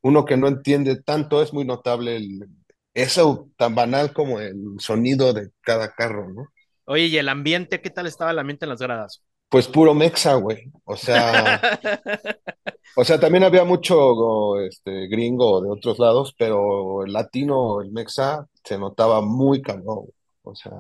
uno 0.08 0.24
que 0.24 0.38
no 0.38 0.48
entiende 0.48 1.02
tanto, 1.02 1.42
es 1.42 1.54
muy 1.54 1.66
notable 1.66 2.16
el, 2.16 2.48
eso 2.94 3.50
tan 3.58 3.76
banal 3.76 4.14
como 4.14 4.40
el 4.40 4.80
sonido 4.80 5.34
de 5.34 5.50
cada 5.62 5.94
carro, 5.94 6.30
¿no? 6.30 6.48
Oye, 6.86 7.08
¿y 7.08 7.18
el 7.18 7.28
ambiente? 7.28 7.82
¿Qué 7.82 7.90
tal 7.90 8.08
estaba 8.08 8.32
el 8.32 8.40
ambiente 8.40 8.66
en 8.66 8.70
las 8.70 8.80
gradas? 8.80 9.22
Pues 9.50 9.68
puro 9.68 9.94
mexa, 9.94 10.36
güey. 10.36 10.72
O 10.86 10.96
sea, 10.96 11.62
o 12.96 13.04
sea, 13.04 13.20
también 13.20 13.44
había 13.44 13.66
mucho 13.66 14.60
este, 14.62 15.08
gringo 15.08 15.62
de 15.62 15.70
otros 15.70 16.00
lados, 16.00 16.34
pero 16.38 17.04
el 17.04 17.12
latino, 17.12 17.82
el 17.82 17.92
mexa, 17.92 18.48
se 18.64 18.78
notaba 18.78 19.22
muy 19.22 19.62
cabrón. 19.62 20.06
O 20.44 20.56
sea, 20.56 20.72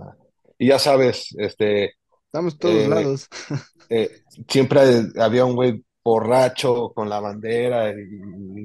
y 0.58 0.68
ya 0.68 0.80
sabes, 0.80 1.36
este, 1.38 1.98
Estamos 2.28 2.58
todos 2.58 2.76
eh, 2.76 2.88
lados. 2.88 3.28
eh, 3.90 4.22
siempre 4.48 4.82
había 5.18 5.46
un 5.46 5.56
güey 5.56 5.84
borracho 6.08 6.92
con 6.96 7.10
la 7.10 7.20
bandera 7.20 7.90
y, 7.92 7.96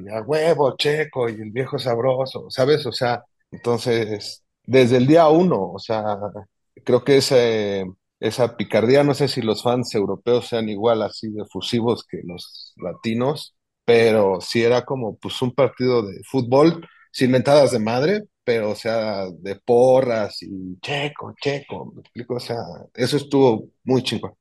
y 0.07 0.09
a 0.11 0.22
huevo, 0.22 0.76
checo, 0.76 1.28
y 1.28 1.34
el 1.34 1.51
viejo 1.51 1.78
sabroso, 1.78 2.51
¿sabes? 2.51 2.86
O 2.86 2.93
sea, 2.93 3.24
entonces, 3.51 4.45
desde 4.64 4.97
el 4.99 5.07
día 5.07 5.28
uno, 5.28 5.72
o 5.72 5.78
sea, 5.78 6.05
creo 6.84 7.05
que 7.05 7.18
ese, 7.18 7.84
esa 8.20 8.57
picardía, 8.57 9.05
no 9.05 9.14
sé 9.14 9.28
si 9.28 9.43
los 9.43 9.62
fans 9.62 9.95
europeos 9.95 10.49
sean 10.49 10.68
igual 10.68 11.03
así 11.03 11.30
de 11.30 11.43
efusivos 11.43 12.05
que 12.09 12.20
los 12.24 12.74
latinos, 12.76 13.55
pero 13.84 14.40
sí 14.40 14.62
era 14.62 14.84
como 14.84 15.16
pues 15.16 15.40
un 15.43 15.53
partido 15.55 16.03
de 16.07 16.20
fútbol 16.30 16.86
sin 17.12 17.30
mentadas 17.32 17.72
de 17.72 17.78
madre, 17.80 18.22
pero 18.45 18.70
o 18.70 18.74
sea, 18.76 19.26
de 19.30 19.57
porras 19.57 20.43
y 20.43 20.78
checo, 20.80 21.34
checo, 21.40 21.93
me 21.95 22.01
explico, 22.03 22.34
o 22.36 22.40
sea, 22.40 22.57
eso 22.95 23.16
estuvo 23.16 23.68
muy 23.84 24.03
chingón. 24.03 24.32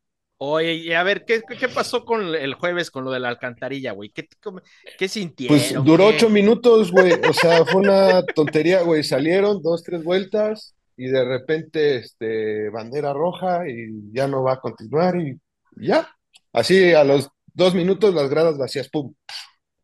Oye, 0.43 0.95
a 0.95 1.03
ver, 1.03 1.23
¿qué, 1.23 1.43
pasó 1.71 2.03
con 2.03 2.33
el 2.33 2.55
jueves 2.55 2.89
con 2.89 3.03
lo 3.03 3.11
de 3.11 3.19
la 3.19 3.29
alcantarilla, 3.29 3.91
güey? 3.91 4.09
¿Qué, 4.09 4.27
qué 4.27 4.51
Pues 4.97 5.11
sintieron? 5.11 5.85
duró 5.85 6.09
¿Qué? 6.09 6.15
ocho 6.15 6.29
minutos, 6.31 6.91
güey. 6.91 7.13
O 7.29 7.31
sea, 7.31 7.63
fue 7.63 7.81
una 7.81 8.25
tontería, 8.25 8.81
güey. 8.81 9.03
Salieron 9.03 9.61
dos, 9.61 9.83
tres 9.83 10.03
vueltas 10.03 10.75
y 10.97 11.09
de 11.09 11.23
repente, 11.25 11.97
este, 11.97 12.69
bandera 12.71 13.13
roja 13.13 13.69
y 13.69 14.11
ya 14.11 14.27
no 14.27 14.41
va 14.41 14.53
a 14.53 14.59
continuar 14.59 15.15
y 15.21 15.39
ya. 15.75 16.09
Así 16.51 16.91
a 16.91 17.03
los 17.03 17.29
dos 17.53 17.75
minutos 17.75 18.11
las 18.15 18.27
gradas 18.27 18.57
vacías, 18.57 18.89
pum. 18.89 19.13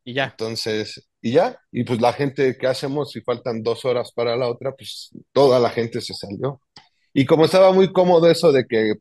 Y 0.04 0.14
ya. 0.14 0.24
Entonces, 0.26 1.08
y 1.22 1.34
ya. 1.34 1.56
Y 1.72 1.84
pues 1.84 2.02
la 2.02 2.14
gente, 2.14 2.58
¿qué 2.60 2.66
hacemos 2.66 3.12
si 3.12 3.22
faltan 3.22 3.62
dos 3.62 3.86
horas 3.86 4.12
para 4.12 4.36
la 4.36 4.48
otra? 4.48 4.72
Pues 4.76 5.12
toda 5.34 5.60
la 5.60 5.70
gente 5.70 6.02
se 6.02 6.16
salió. 6.16 6.62
Y 7.14 7.26
como 7.26 7.46
estaba 7.46 7.72
muy 7.72 7.94
cómodo 7.94 8.28
eso 8.28 8.52
de 8.52 8.66
que 8.66 8.96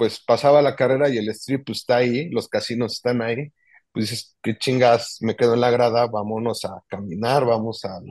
pues 0.00 0.20
pasaba 0.24 0.62
la 0.62 0.76
carrera 0.76 1.10
y 1.10 1.18
el 1.18 1.28
strip 1.30 1.66
pues, 1.66 1.80
está 1.80 1.98
ahí, 1.98 2.30
los 2.30 2.48
casinos 2.48 2.94
están 2.94 3.22
ahí, 3.22 3.52
pues 3.92 4.10
dices, 4.10 4.38
qué 4.42 4.58
chingas, 4.58 5.18
me 5.22 5.36
quedo 5.36 5.54
en 5.54 5.60
la 5.62 5.70
grada, 5.70 6.08
vámonos 6.08 6.64
a 6.66 6.82
caminar, 6.88 7.46
vamos 7.46 7.84
al, 7.86 8.04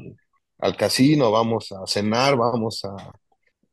al 0.59 0.77
casino, 0.77 1.31
vamos 1.31 1.71
a 1.73 1.87
cenar, 1.87 2.37
vamos 2.37 2.85
a... 2.85 3.11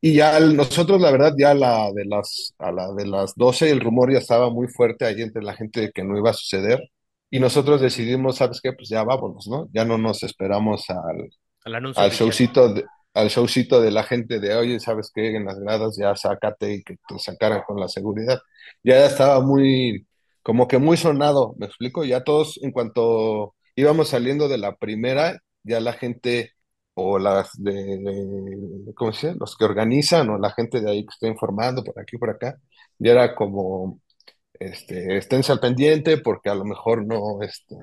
Y 0.01 0.15
ya 0.15 0.37
el- 0.37 0.55
nosotros, 0.57 1.01
la 1.01 1.11
verdad, 1.11 1.33
ya 1.37 1.53
la 1.55 1.91
de 1.93 2.05
las, 2.05 2.53
a 2.59 2.71
la 2.71 2.93
de 2.93 3.07
las 3.07 3.35
12 3.35 3.71
el 3.71 3.81
rumor 3.81 4.11
ya 4.13 4.19
estaba 4.19 4.49
muy 4.51 4.67
fuerte 4.67 5.05
ahí 5.05 5.21
entre 5.21 5.43
la 5.43 5.53
gente 5.55 5.81
de 5.81 5.91
que 5.91 6.03
no 6.03 6.17
iba 6.17 6.31
a 6.31 6.33
suceder. 6.33 6.79
Y 7.31 7.39
nosotros 7.39 7.81
decidimos, 7.81 8.37
¿sabes 8.37 8.61
qué? 8.61 8.73
Pues 8.73 8.89
ya 8.89 9.03
vámonos, 9.03 9.47
¿no? 9.47 9.67
Ya 9.73 9.85
no 9.85 9.97
nos 9.97 10.23
esperamos 10.23 10.89
al, 10.89 11.29
Al 11.65 11.75
anuncio 11.75 12.05
al 12.05 12.11
showcito 12.11 12.73
de, 12.73 12.85
al 13.17 13.29
showcito 13.29 13.81
de 13.81 13.91
la 13.91 14.03
gente 14.03 14.39
de, 14.39 14.55
oye, 14.55 14.79
¿sabes 14.79 15.11
qué? 15.13 15.35
En 15.35 15.45
las 15.45 15.59
gradas 15.59 15.97
ya 15.97 16.15
sácate 16.15 16.73
y 16.75 16.83
que 16.83 16.97
te 17.07 17.19
sacaran 17.19 17.63
con 17.67 17.79
la 17.79 17.87
seguridad. 17.89 18.39
Ya 18.83 19.05
estaba 19.05 19.41
muy, 19.41 20.07
como 20.43 20.67
que 20.67 20.77
muy 20.77 20.97
sonado, 20.97 21.55
¿me 21.57 21.65
explico? 21.67 22.03
Ya 22.05 22.23
todos, 22.23 22.59
en 22.63 22.71
cuanto 22.71 23.55
íbamos 23.75 24.09
saliendo 24.09 24.47
de 24.49 24.57
la 24.57 24.75
primera, 24.77 25.39
ya 25.63 25.79
la 25.79 25.93
gente 25.93 26.51
o 26.95 27.19
las 27.19 27.51
de, 27.57 27.99
¿cómo 28.95 29.13
se 29.13 29.27
dice? 29.27 29.39
Los 29.39 29.55
que 29.57 29.65
organizan 29.65 30.29
o 30.29 30.37
la 30.37 30.51
gente 30.51 30.81
de 30.81 30.89
ahí 30.91 31.03
que 31.05 31.13
está 31.13 31.27
informando 31.27 31.83
por 31.83 31.99
aquí 31.99 32.17
por 32.17 32.29
acá, 32.29 32.57
ya 32.99 33.11
era 33.11 33.35
como, 33.35 34.01
este, 34.59 35.17
esténse 35.17 35.51
al 35.51 35.59
pendiente 35.59 36.17
porque 36.17 36.49
a 36.49 36.55
lo 36.55 36.65
mejor 36.65 37.05
no, 37.05 37.41
este, 37.43 37.75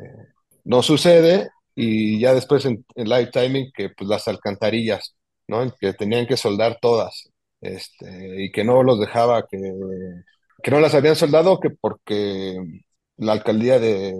no 0.65 0.83
sucede 0.83 1.51
y 1.75 2.21
ya 2.21 2.35
después 2.35 2.65
en, 2.67 2.85
en 2.95 3.09
live 3.09 3.31
timing 3.33 3.71
que 3.75 3.91
pues 3.91 4.09
las 4.09 4.29
alcantarillas, 4.29 5.17
¿no? 5.49 5.75
Que 5.81 5.93
tenían 5.95 6.27
que 6.27 6.37
soldar 6.37 6.79
todas, 6.81 7.31
este, 7.61 8.45
y 8.45 8.53
que 8.53 8.65
no 8.65 8.83
los 8.83 9.01
dejaba 9.01 9.47
que, 9.47 9.59
que 10.63 10.71
no 10.71 10.81
las 10.81 10.95
habían 10.95 11.17
soldado 11.17 11.61
que 11.61 11.71
porque 11.71 12.57
la 13.17 13.33
alcaldía 13.33 13.79
de 13.79 14.15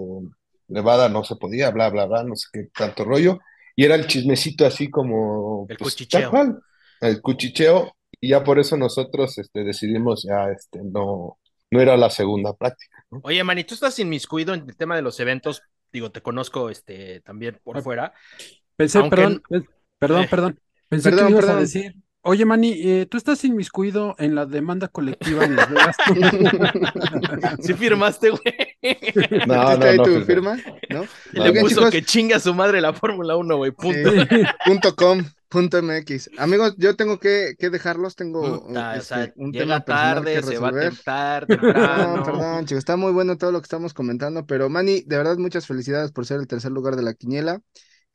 Nevada 0.67 1.09
no 1.09 1.23
se 1.23 1.35
podía, 1.35 1.71
bla, 1.71 1.89
bla, 1.89 2.05
bla, 2.05 2.23
no 2.23 2.35
sé 2.35 2.47
qué 2.53 2.67
tanto 2.75 3.03
rollo, 3.05 3.39
y 3.75 3.85
era 3.85 3.95
el 3.95 4.07
chismecito 4.07 4.65
así 4.65 4.89
como, 4.89 5.65
El 5.69 5.77
pues, 5.77 5.93
cuchicheo. 5.93 6.21
tal 6.21 6.29
cual, 6.29 6.59
el 7.01 7.21
cuchicheo, 7.21 7.93
y 8.21 8.29
ya 8.29 8.43
por 8.43 8.59
eso 8.59 8.77
nosotros 8.77 9.37
este, 9.37 9.63
decidimos 9.63 10.23
ya 10.27 10.49
este, 10.51 10.79
no, 10.83 11.37
no 11.71 11.81
era 11.81 11.97
la 11.97 12.09
segunda 12.09 12.53
práctica. 12.53 13.05
¿no? 13.11 13.19
Oye, 13.23 13.43
Manny, 13.43 13.63
tú 13.63 13.73
estás 13.75 13.99
inmiscuido 13.99 14.53
en 14.53 14.61
el 14.69 14.75
tema 14.77 14.95
de 14.95 15.01
los 15.01 15.19
eventos. 15.19 15.61
Digo, 15.91 16.11
te 16.11 16.21
conozco 16.21 16.69
este 16.69 17.21
también 17.21 17.59
por 17.63 17.77
Ah, 17.77 17.81
fuera. 17.81 18.13
Pensé, 18.75 18.99
Aunque 18.99 19.15
perdón, 19.17 19.43
perdón, 19.99 20.23
Eh. 20.23 20.27
perdón. 20.29 20.59
Pensé 20.89 21.11
Perdón, 21.11 21.17
que 21.17 21.23
me 21.23 21.29
ibas 21.31 21.49
a 21.49 21.53
perdón. 21.53 21.59
decir 21.59 21.95
Oye, 22.27 22.43
Manny, 22.43 22.71
eh, 22.83 23.05
¿tú 23.05 23.17
estás 23.17 23.43
inmiscuido 23.45 24.15
en 24.17 24.33
la 24.33 24.47
demanda 24.47 24.87
colectiva 24.87 25.45
en 25.45 25.55
Las 25.55 25.69
Vegas? 25.69 25.95
Sí 27.61 27.75
firmaste, 27.75 28.31
güey. 28.31 28.41
No, 29.45 29.71
¿Está 29.71 29.77
no, 29.77 29.85
ahí 29.85 29.97
no. 29.97 30.03
tu 30.03 30.21
firma? 30.21 30.57
¿No? 30.89 31.07
Y 31.33 31.39
le 31.39 31.49
Oigan, 31.49 31.63
puso 31.63 31.75
chicos, 31.75 31.91
que 31.91 32.01
chinga 32.03 32.39
su 32.39 32.55
madre 32.55 32.81
la 32.81 32.93
Fórmula 32.93 33.37
1, 33.37 33.57
güey. 33.57 33.71
Punto. 33.71 34.09
Sí. 34.11 34.27
punto 34.65 34.95
com, 34.95 35.23
punto 35.49 35.83
MX. 35.83 36.31
Amigos, 36.37 36.73
yo 36.77 36.95
tengo 36.95 37.19
que, 37.19 37.53
que 37.59 37.69
dejarlos, 37.69 38.15
tengo 38.15 38.65
Puta, 38.67 38.91
o 38.91 38.93
este, 38.95 39.05
sea, 39.05 39.33
un 39.35 39.51
llega 39.51 39.65
tema 39.65 39.85
personal 39.85 40.15
tarde, 40.15 40.35
que 40.35 40.43
se 40.43 40.57
va 40.57 40.69
a 40.69 40.71
tentar 40.73 41.45
temprano. 41.45 42.23
Perdón, 42.23 42.65
chicos, 42.65 42.79
está 42.79 42.95
muy 42.97 43.11
bueno 43.11 43.37
todo 43.37 43.51
lo 43.51 43.61
que 43.61 43.65
estamos 43.65 43.93
comentando, 43.93 44.47
pero 44.47 44.67
Manny, 44.67 45.01
de 45.05 45.17
verdad 45.17 45.37
muchas 45.37 45.67
felicidades 45.67 46.11
por 46.11 46.25
ser 46.25 46.39
el 46.39 46.47
tercer 46.47 46.71
lugar 46.71 46.95
de 46.95 47.03
la 47.03 47.13
quiniela. 47.13 47.61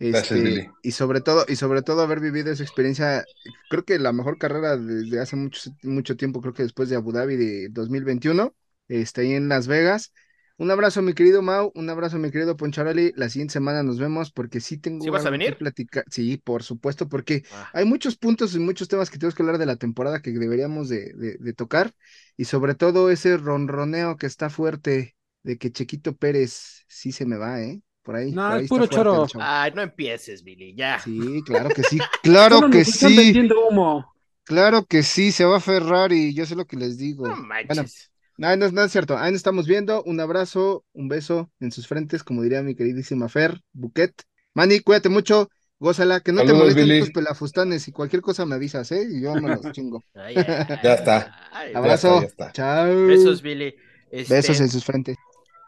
Gracias, 0.08 0.40
Este, 0.40 0.42
Billy. 0.42 0.70
y 0.82 0.92
sobre 0.92 1.20
todo, 1.20 1.44
y 1.48 1.56
sobre 1.56 1.82
todo 1.82 2.02
haber 2.02 2.20
vivido 2.20 2.50
esa 2.50 2.62
experiencia, 2.62 3.28
creo 3.68 3.84
que 3.84 3.98
la 3.98 4.12
mejor 4.12 4.38
carrera 4.38 4.76
desde 4.78 5.20
hace 5.20 5.36
mucho, 5.36 5.70
mucho 5.82 6.16
tiempo, 6.16 6.40
creo 6.40 6.54
que 6.54 6.62
después 6.62 6.88
de 6.88 6.96
Abu 6.96 7.12
Dhabi 7.12 7.36
de 7.36 7.68
2021, 7.70 8.54
este, 8.88 9.22
ahí 9.22 9.32
en 9.34 9.48
Las 9.48 9.66
Vegas. 9.66 10.12
Un 10.56 10.70
abrazo, 10.70 11.00
mi 11.02 11.14
querido 11.14 11.40
Mau, 11.42 11.72
un 11.74 11.88
abrazo, 11.90 12.18
mi 12.18 12.30
querido 12.30 12.56
Poncharoli. 12.56 13.12
La 13.16 13.28
siguiente 13.30 13.52
semana 13.54 13.82
nos 13.82 13.98
vemos 13.98 14.30
porque 14.32 14.60
sí 14.60 14.76
tengo 14.78 15.04
¿Sí 15.04 15.10
vas 15.10 15.24
a 15.26 15.30
algo 15.30 15.38
que 15.38 15.38
venir? 15.38 15.56
platicar. 15.58 16.04
Sí, 16.10 16.36
por 16.38 16.62
supuesto, 16.62 17.08
porque 17.08 17.44
Ah. 17.50 17.70
hay 17.72 17.84
muchos 17.86 18.16
puntos 18.16 18.54
y 18.54 18.58
muchos 18.58 18.88
temas 18.88 19.10
que 19.10 19.18
tenemos 19.18 19.34
que 19.34 19.42
hablar 19.42 19.58
de 19.58 19.66
la 19.66 19.76
temporada 19.76 20.20
que 20.20 20.32
deberíamos 20.32 20.88
de, 20.90 21.12
de- 21.14 21.36
de 21.38 21.52
tocar 21.54 21.94
y 22.36 22.44
sobre 22.44 22.74
todo 22.74 23.10
ese 23.10 23.36
ronroneo 23.38 24.16
que 24.16 24.26
está 24.26 24.50
fuerte 24.50 25.16
de 25.42 25.56
que 25.58 25.72
Chequito 25.72 26.14
Pérez 26.16 26.84
sí 26.88 27.12
se 27.12 27.24
me 27.26 27.36
va, 27.38 27.62
¿eh? 27.62 27.82
Por 28.02 28.16
ahí, 28.16 28.36
No, 28.36 28.42
por 28.44 28.56
ahí 28.58 28.66
es 28.66 28.72
puro 28.72 28.86
choro. 28.86 29.26
Ay, 29.38 29.72
no 29.74 29.82
empieces, 29.82 30.42
Billy, 30.44 30.74
ya. 30.74 31.00
Sí, 31.04 31.42
claro 31.44 31.72
que 31.72 31.82
sí, 31.84 32.06
claro 32.22 32.64
que 32.68 32.84
sí, 32.84 33.14
vendiendo 33.16 33.68
humo. 33.68 34.14
claro 34.44 34.84
que 34.86 35.02
sí, 35.02 35.32
se 35.32 35.44
va 35.44 35.58
a 35.58 35.60
Ferrari, 35.60 36.34
yo 36.34 36.46
sé 36.46 36.56
lo 36.56 36.66
que 36.66 36.76
les 36.76 36.98
digo. 36.98 37.24
No 37.28 37.36
Bueno, 37.68 37.84
manches. 37.84 38.10
no, 38.36 38.56
no, 38.56 38.70
no 38.70 38.84
es 38.84 38.92
cierto, 38.92 39.16
ahí 39.18 39.30
nos 39.32 39.38
estamos 39.38 39.66
viendo, 39.66 40.02
un 40.04 40.20
abrazo, 40.20 40.84
un 40.92 41.08
beso 41.08 41.50
en 41.60 41.72
sus 41.72 41.86
frentes, 41.88 42.24
como 42.24 42.42
diría 42.42 42.62
mi 42.62 42.74
queridísima 42.74 43.28
Fer, 43.28 43.60
Buquet. 43.72 44.14
Manny, 44.54 44.80
cuídate 44.80 45.08
mucho, 45.08 45.48
gózala, 45.78 46.20
que 46.20 46.32
no 46.32 46.44
te 46.44 46.54
molesten 46.54 46.88
Billy. 46.88 46.90
estos 46.90 47.10
pelafustanes 47.10 47.88
y 47.88 47.92
cualquier 47.92 48.22
cosa 48.22 48.46
me 48.46 48.56
avisas, 48.56 48.90
¿eh? 48.92 49.06
Y 49.10 49.22
yo 49.22 49.36
me 49.36 49.50
los 49.50 49.70
chingo. 49.72 50.04
Ay, 50.14 50.38
ay, 50.44 50.64
Ya 50.82 50.94
está. 50.94 51.32
ay, 51.52 51.78
Ya 51.78 51.78
Abrazo, 51.78 51.94
está, 51.94 52.16
ya 52.16 52.26
está. 52.26 52.52
chao. 52.52 52.88
Besos, 53.06 53.42
Billy. 53.42 53.74
Este, 54.10 54.48
Besos 54.48 54.60
en 54.60 54.70
sus 54.70 54.84
frentes. 54.84 55.18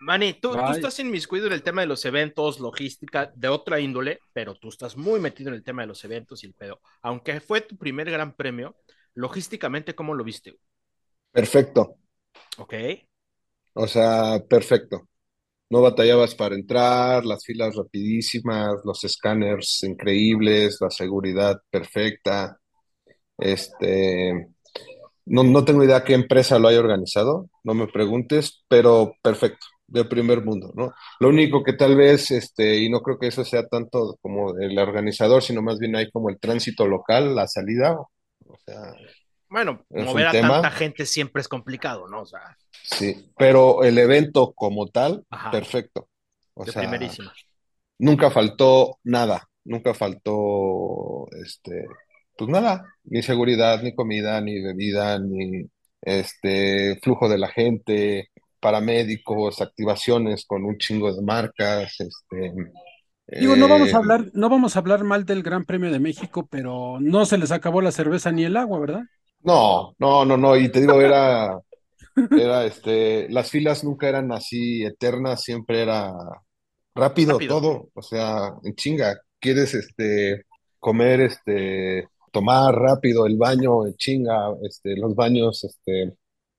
Manny, 0.03 0.35
tú, 0.35 0.53
tú 0.53 0.73
estás 0.73 0.99
inmiscuido 0.99 1.47
en 1.47 1.53
el 1.53 1.63
tema 1.63 1.83
de 1.83 1.87
los 1.87 2.05
eventos, 2.05 2.59
logística, 2.59 3.33
de 3.37 3.49
otra 3.49 3.79
índole, 3.79 4.19
pero 4.33 4.57
tú 4.57 4.69
estás 4.69 4.97
muy 4.97 5.21
metido 5.21 5.51
en 5.51 5.55
el 5.55 5.63
tema 5.63 5.83
de 5.83 5.89
los 5.89 6.05
eventos 6.05 6.43
y 6.43 6.49
el 6.49 6.55
pedo. 6.55 6.81
Aunque 7.03 7.41
fue 7.41 7.61
tu 7.61 7.77
primer 7.77 8.11
gran 8.11 8.35
premio, 8.35 8.77
logísticamente, 9.15 9.95
¿cómo 9.95 10.15
lo 10.15 10.25
viste? 10.25 10.59
Perfecto. 11.31 11.99
Ok. 12.59 12.75
O 13.75 13.87
sea, 13.87 14.43
perfecto. 14.49 15.09
No 15.71 15.81
batallabas 15.81 16.35
para 16.35 16.57
entrar, 16.57 17.25
las 17.25 17.45
filas 17.45 17.75
rapidísimas, 17.77 18.81
los 18.85 19.05
escáneres 19.05 19.83
increíbles, 19.85 20.79
la 20.81 20.91
seguridad 20.91 21.63
perfecta. 21.71 22.59
Este, 23.39 24.49
no, 25.27 25.45
no 25.45 25.65
tengo 25.65 25.85
idea 25.85 26.05
qué 26.05 26.15
empresa 26.15 26.59
lo 26.59 26.69
haya 26.69 26.81
organizado, 26.81 27.49
no 27.65 27.75
me 27.75 27.87
preguntes, 27.87 28.65
pero 28.69 29.15
perfecto, 29.23 29.67
de 29.93 30.05
primer 30.07 30.45
mundo, 30.45 30.73
¿no? 30.75 30.93
Lo 31.21 31.29
único 31.29 31.63
que 31.63 31.75
tal 31.75 31.97
vez, 31.97 32.31
este, 32.31 32.79
y 32.79 32.89
no 32.91 33.01
creo 33.03 33.19
que 33.19 33.29
eso 33.29 33.45
sea 33.45 33.67
tanto 33.69 34.19
como 34.23 34.57
el 34.59 34.79
organizador, 34.79 35.43
sino 35.43 35.63
más 35.63 35.79
bien 35.79 35.97
hay 35.97 36.11
como 36.11 36.31
el 36.31 36.39
tránsito 36.41 36.87
local, 36.87 37.35
la 37.35 37.47
salida, 37.49 37.95
o 37.99 38.59
sea, 38.67 38.95
Bueno, 39.49 39.87
mover 39.91 40.27
a 40.29 40.31
tema. 40.31 40.63
tanta 40.63 40.71
gente 40.71 41.07
siempre 41.07 41.43
es 41.43 41.49
complicado, 41.49 42.09
¿no? 42.09 42.23
O 42.23 42.27
sea, 42.27 42.41
sí, 42.83 43.33
pero 43.37 43.83
el 43.85 43.99
evento 43.99 44.53
como 44.55 44.89
tal, 44.89 45.25
Ajá. 45.31 45.51
perfecto. 45.51 46.09
O 46.55 46.65
de 46.65 46.73
sea, 46.73 46.83
primerísima. 46.83 47.33
nunca 47.99 48.31
faltó 48.31 48.99
nada, 49.05 49.49
nunca 49.65 49.95
faltó, 49.95 51.29
este, 51.45 51.87
pues 52.37 52.51
nada, 52.51 52.85
ni 53.05 53.23
seguridad, 53.23 53.83
ni 53.83 53.95
comida, 53.95 54.41
ni 54.41 54.61
bebida, 54.63 55.19
ni 55.19 55.65
este 56.03 56.99
flujo 57.03 57.29
de 57.29 57.39
la 57.39 57.49
gente, 57.49 58.31
paramédicos, 58.63 59.61
activaciones 59.61 60.47
con 60.47 60.65
un 60.65 60.79
chingo 60.79 61.13
de 61.13 61.21
marcas, 61.21 61.97
este, 61.99 62.55
Digo, 63.27 63.57
no 63.57 63.67
vamos 63.67 63.89
eh, 63.89 63.95
a 63.95 63.99
hablar, 63.99 64.27
no 64.35 64.49
vamos 64.49 64.77
a 64.77 64.79
hablar 64.79 65.05
mal 65.05 65.25
del 65.25 65.43
Gran 65.43 65.65
Premio 65.65 65.91
de 65.91 65.99
México, 65.99 66.47
pero 66.51 66.99
no 67.01 67.25
se 67.25 67.39
les 67.39 67.51
acabó 67.51 67.81
la 67.81 67.91
cerveza 67.91 68.31
ni 68.31 68.45
el 68.45 68.57
agua, 68.57 68.79
¿verdad? 68.79 69.03
No, 69.43 69.95
no, 69.99 70.25
no, 70.25 70.37
no, 70.37 70.57
y 70.57 70.69
te 70.69 70.81
digo, 70.81 71.01
era, 71.01 71.59
era, 72.31 72.65
este, 72.65 73.29
las 73.31 73.51
filas 73.51 73.85
nunca 73.85 74.09
eran 74.09 74.31
así 74.33 74.85
eternas, 74.85 75.43
siempre 75.43 75.83
era 75.83 76.13
rápido, 76.95 77.33
Rápido. 77.33 77.61
todo, 77.61 77.89
o 77.95 78.03
sea, 78.03 78.53
en 78.63 78.75
chinga, 78.75 79.19
quieres, 79.41 79.75
este, 79.75 80.45
comer, 80.79 81.23
este, 81.23 82.09
tomar 82.33 82.75
rápido 82.75 83.27
el 83.27 83.37
baño, 83.37 83.87
en 83.87 83.95
chinga, 83.95 84.53
este, 84.63 84.97
los 84.97 85.15
baños, 85.15 85.65
este, 85.65 86.15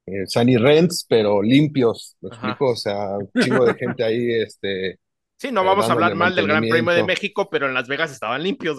eh, 0.06 0.26
Sunny 0.28 0.58
Rents, 0.58 1.06
pero 1.08 1.41
limpios, 1.41 2.18
¿me 2.22 2.30
Ajá. 2.30 2.47
explico? 2.49 2.72
O 2.72 2.76
sea, 2.76 3.18
un 3.18 3.30
chingo 3.41 3.66
de 3.66 3.74
gente 3.76 4.04
ahí, 4.04 4.32
este, 4.41 4.99
Sí, 5.38 5.51
no 5.51 5.64
vamos 5.66 5.89
a 5.89 5.93
hablar 5.93 6.16
mal 6.16 6.34
del 6.36 6.47
Gran 6.47 6.64
Premio 6.68 6.93
de. 6.93 7.04
México, 7.04 7.49
pero 7.49 7.68
en 7.68 7.74
Las 7.74 7.88
Vegas 7.89 8.12
estaban 8.12 8.41
limpios. 8.43 8.78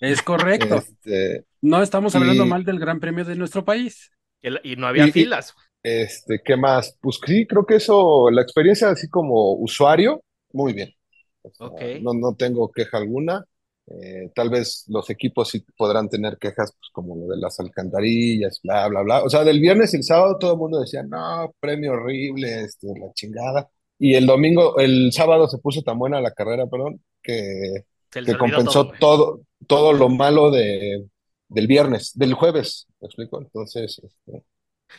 Es 0.00 0.22
correcto. 0.22 0.76
este, 0.76 1.44
No 1.60 1.82
estamos 1.82 2.14
hablando 2.14 2.44
y- 2.44 2.48
mal 2.48 2.64
del 2.64 2.78
Gran 2.78 2.98
Premio 3.00 3.24
de 3.24 3.36
nuestro 3.36 3.64
país. 3.64 4.10
Y 4.40 4.46
el- 4.48 4.60
Y 4.62 4.76
no 4.76 4.86
había 4.86 5.06
Y- 5.06 5.12
filas. 5.12 5.54
Este, 5.82 6.40
¿qué 6.44 6.56
más? 6.56 6.96
Pues 7.00 7.18
sí, 7.26 7.46
creo 7.46 7.66
que 7.66 7.76
eso, 7.76 8.30
la 8.30 8.42
experiencia 8.42 8.90
así 8.90 9.08
como 9.08 9.52
usuario, 9.54 10.22
muy 10.52 10.72
bien. 10.72 10.92
O 11.42 11.50
sea, 11.52 11.66
Ok. 11.66 11.80
no, 12.00 12.14
no 12.14 12.34
tengo 12.36 12.70
queja 12.72 12.98
alguna. 12.98 13.44
Eh, 13.90 14.30
tal 14.34 14.50
vez 14.50 14.84
los 14.88 15.08
equipos 15.08 15.48
sí 15.48 15.64
podrán 15.76 16.08
tener 16.08 16.36
quejas, 16.38 16.72
pues 16.72 16.90
como 16.92 17.16
lo 17.16 17.26
de 17.26 17.38
las 17.38 17.58
alcantarillas, 17.58 18.60
bla, 18.62 18.88
bla, 18.88 19.02
bla. 19.02 19.22
O 19.22 19.30
sea, 19.30 19.44
del 19.44 19.60
viernes 19.60 19.94
y 19.94 19.98
el 19.98 20.04
sábado 20.04 20.36
todo 20.38 20.52
el 20.52 20.58
mundo 20.58 20.80
decía, 20.80 21.02
no, 21.02 21.54
premio 21.60 21.92
horrible, 21.92 22.62
este, 22.64 22.88
la 22.88 23.12
chingada. 23.14 23.70
Y 23.98 24.14
el 24.14 24.26
domingo, 24.26 24.78
el 24.78 25.10
sábado 25.12 25.48
se 25.48 25.58
puso 25.58 25.82
tan 25.82 25.98
buena 25.98 26.20
la 26.20 26.32
carrera, 26.32 26.66
perdón, 26.66 27.02
que, 27.22 27.86
que 28.10 28.36
compensó 28.36 28.90
todo, 29.00 29.40
todo 29.66 29.92
lo 29.92 30.08
malo 30.08 30.50
de, 30.50 31.06
del 31.48 31.66
viernes, 31.66 32.12
del 32.14 32.34
jueves, 32.34 32.86
¿me 33.00 33.06
explico? 33.06 33.40
Entonces, 33.40 34.00
este, 34.02 34.44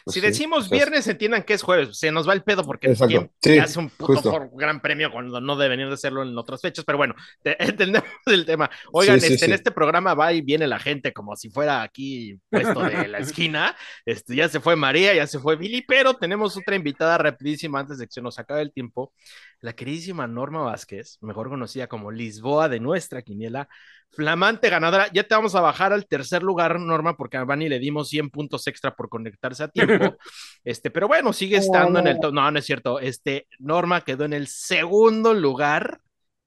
pues 0.03 0.13
Si 0.13 0.19
sí, 0.19 0.25
decimos 0.25 0.67
sea, 0.67 0.77
viernes, 0.77 1.07
entiendan 1.07 1.43
que 1.43 1.53
es 1.53 1.61
jueves. 1.61 1.97
Se 1.97 2.11
nos 2.11 2.27
va 2.27 2.33
el 2.33 2.43
pedo 2.43 2.65
porque. 2.65 2.93
¿quién 2.93 3.31
Sí, 3.41 3.57
hace 3.57 3.79
un 3.79 3.89
puto 3.89 4.49
gran 4.53 4.81
premio 4.81 5.11
cuando 5.11 5.41
no 5.41 5.55
deberían 5.55 5.89
de 5.89 5.95
hacerlo 5.95 6.23
en 6.23 6.37
otras 6.37 6.61
fechas. 6.61 6.85
Pero 6.85 6.97
bueno, 6.97 7.15
te- 7.43 7.61
entendemos 7.63 8.09
el 8.27 8.45
tema. 8.45 8.69
Oigan, 8.91 9.19
Sí, 9.19 9.33
este, 9.33 9.45
en 9.45 9.53
este 9.53 9.71
programa 9.71 10.13
va 10.13 10.33
y 10.33 10.41
viene 10.41 10.67
la 10.67 10.79
gente 10.79 11.13
como 11.13 11.35
si 11.35 11.49
fuera 11.49 11.81
aquí 11.81 12.39
puesto 12.49 12.81
de 12.81 13.07
la 13.07 13.19
esquina. 13.19 13.75
Este, 14.05 14.35
ya 14.35 14.49
se 14.49 14.59
fue 14.59 14.75
María, 14.75 15.13
ya 15.13 15.27
se 15.27 15.39
fue 15.39 15.55
Billy, 15.55 15.81
pero 15.81 16.13
tenemos 16.15 16.55
otra 16.57 16.75
invitada 16.75 17.17
rapidísima 17.17 17.79
antes 17.79 17.97
de 17.97 18.05
que 18.07 18.11
se 18.13 18.21
nos 18.21 18.39
acabe 18.39 18.61
el 18.61 18.71
tiempo. 18.71 19.13
La 19.61 19.73
queridísima 19.73 20.25
Norma 20.27 20.61
Vázquez, 20.63 21.17
mejor 21.21 21.49
conocida 21.49 21.87
como 21.87 22.11
Lisboa 22.11 22.69
de 22.69 22.79
nuestra 22.79 23.21
quiniela, 23.21 23.67
flamante 24.11 24.69
ganadora. 24.69 25.07
Ya 25.13 25.23
te 25.23 25.35
vamos 25.35 25.55
a 25.55 25.61
bajar 25.61 25.93
al 25.93 26.07
tercer 26.07 26.43
lugar, 26.43 26.79
Norma, 26.79 27.15
porque 27.15 27.37
a 27.37 27.43
Vani 27.43 27.69
le 27.69 27.79
dimos 27.79 28.09
100 28.09 28.29
puntos 28.29 28.67
extra 28.67 28.95
por 28.95 29.09
conectarse 29.09 29.63
a 29.63 29.67
tiempo. 29.67 30.17
Este, 30.63 30.91
pero 30.91 31.07
bueno, 31.07 31.33
sigue 31.33 31.57
estando 31.57 31.99
en 31.99 32.07
el 32.07 32.19
top. 32.19 32.33
No, 32.33 32.51
no 32.51 32.59
es 32.59 32.65
cierto. 32.65 32.99
Este, 32.99 33.47
Norma 33.59 34.01
quedó 34.01 34.25
en 34.25 34.33
el 34.33 34.47
segundo 34.47 35.33
lugar 35.33 36.01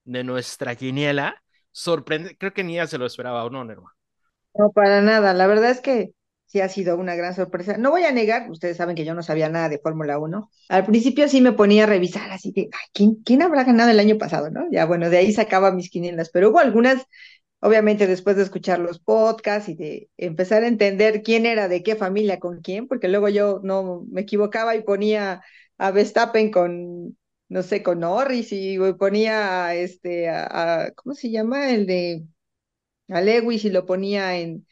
de 0.04 0.22
nuestra 0.22 0.76
quiniela. 0.76 1.42
Sorprende, 1.70 2.36
creo 2.36 2.52
que 2.52 2.62
ni 2.62 2.74
ella 2.74 2.86
se 2.86 2.98
lo 2.98 3.06
esperaba, 3.06 3.44
¿o 3.44 3.50
no, 3.50 3.64
Norma? 3.64 3.94
No, 4.54 4.70
para 4.70 5.00
nada. 5.00 5.32
La 5.32 5.46
verdad 5.46 5.70
es 5.70 5.80
que 5.80 6.12
sí 6.52 6.60
ha 6.60 6.68
sido 6.68 6.98
una 6.98 7.14
gran 7.14 7.34
sorpresa. 7.34 7.78
No 7.78 7.90
voy 7.90 8.04
a 8.04 8.12
negar, 8.12 8.50
ustedes 8.50 8.76
saben 8.76 8.94
que 8.94 9.06
yo 9.06 9.14
no 9.14 9.22
sabía 9.22 9.48
nada 9.48 9.70
de 9.70 9.78
Fórmula 9.78 10.18
1. 10.18 10.50
Al 10.68 10.84
principio 10.84 11.26
sí 11.26 11.40
me 11.40 11.52
ponía 11.52 11.84
a 11.84 11.86
revisar 11.86 12.30
así 12.30 12.52
de, 12.52 12.68
ay, 12.70 12.86
¿quién, 12.92 13.14
quién 13.24 13.40
habrá 13.40 13.64
ganado 13.64 13.90
el 13.90 13.98
año 13.98 14.18
pasado, 14.18 14.50
no? 14.50 14.66
Ya 14.70 14.84
bueno, 14.84 15.08
de 15.08 15.16
ahí 15.16 15.32
sacaba 15.32 15.72
mis 15.72 15.88
quinielas, 15.88 16.28
pero 16.30 16.50
hubo 16.50 16.58
algunas, 16.58 17.06
obviamente 17.62 18.08
después 18.08 18.36
de 18.36 18.44
escuchar 18.44 18.80
los 18.80 19.00
podcasts 19.00 19.70
y 19.70 19.76
de 19.76 20.10
empezar 20.18 20.64
a 20.64 20.68
entender 20.68 21.22
quién 21.24 21.46
era 21.46 21.68
de 21.68 21.82
qué 21.84 21.96
familia 21.96 22.40
con 22.40 22.62
quién, 22.62 22.88
porque 22.88 23.08
luego 23.08 23.30
yo 23.30 23.60
no 23.64 24.04
me 24.10 24.22
equivocaba 24.22 24.76
y 24.76 24.84
ponía 24.84 25.42
a 25.78 25.92
Verstappen 25.92 26.50
con, 26.52 27.18
no 27.50 27.62
sé, 27.64 27.82
con 27.84 28.00
Norris 28.00 28.52
y 28.52 28.78
ponía 28.98 29.66
a 29.66 29.74
este, 29.76 30.30
a, 30.30 30.92
¿cómo 30.96 31.14
se 31.14 31.30
llama? 31.32 31.70
El 31.72 31.86
de 31.86 32.24
a 33.08 33.20
Lewis 33.20 33.64
y 33.64 33.70
lo 33.70 33.86
ponía 33.86 34.38
en 34.38 34.66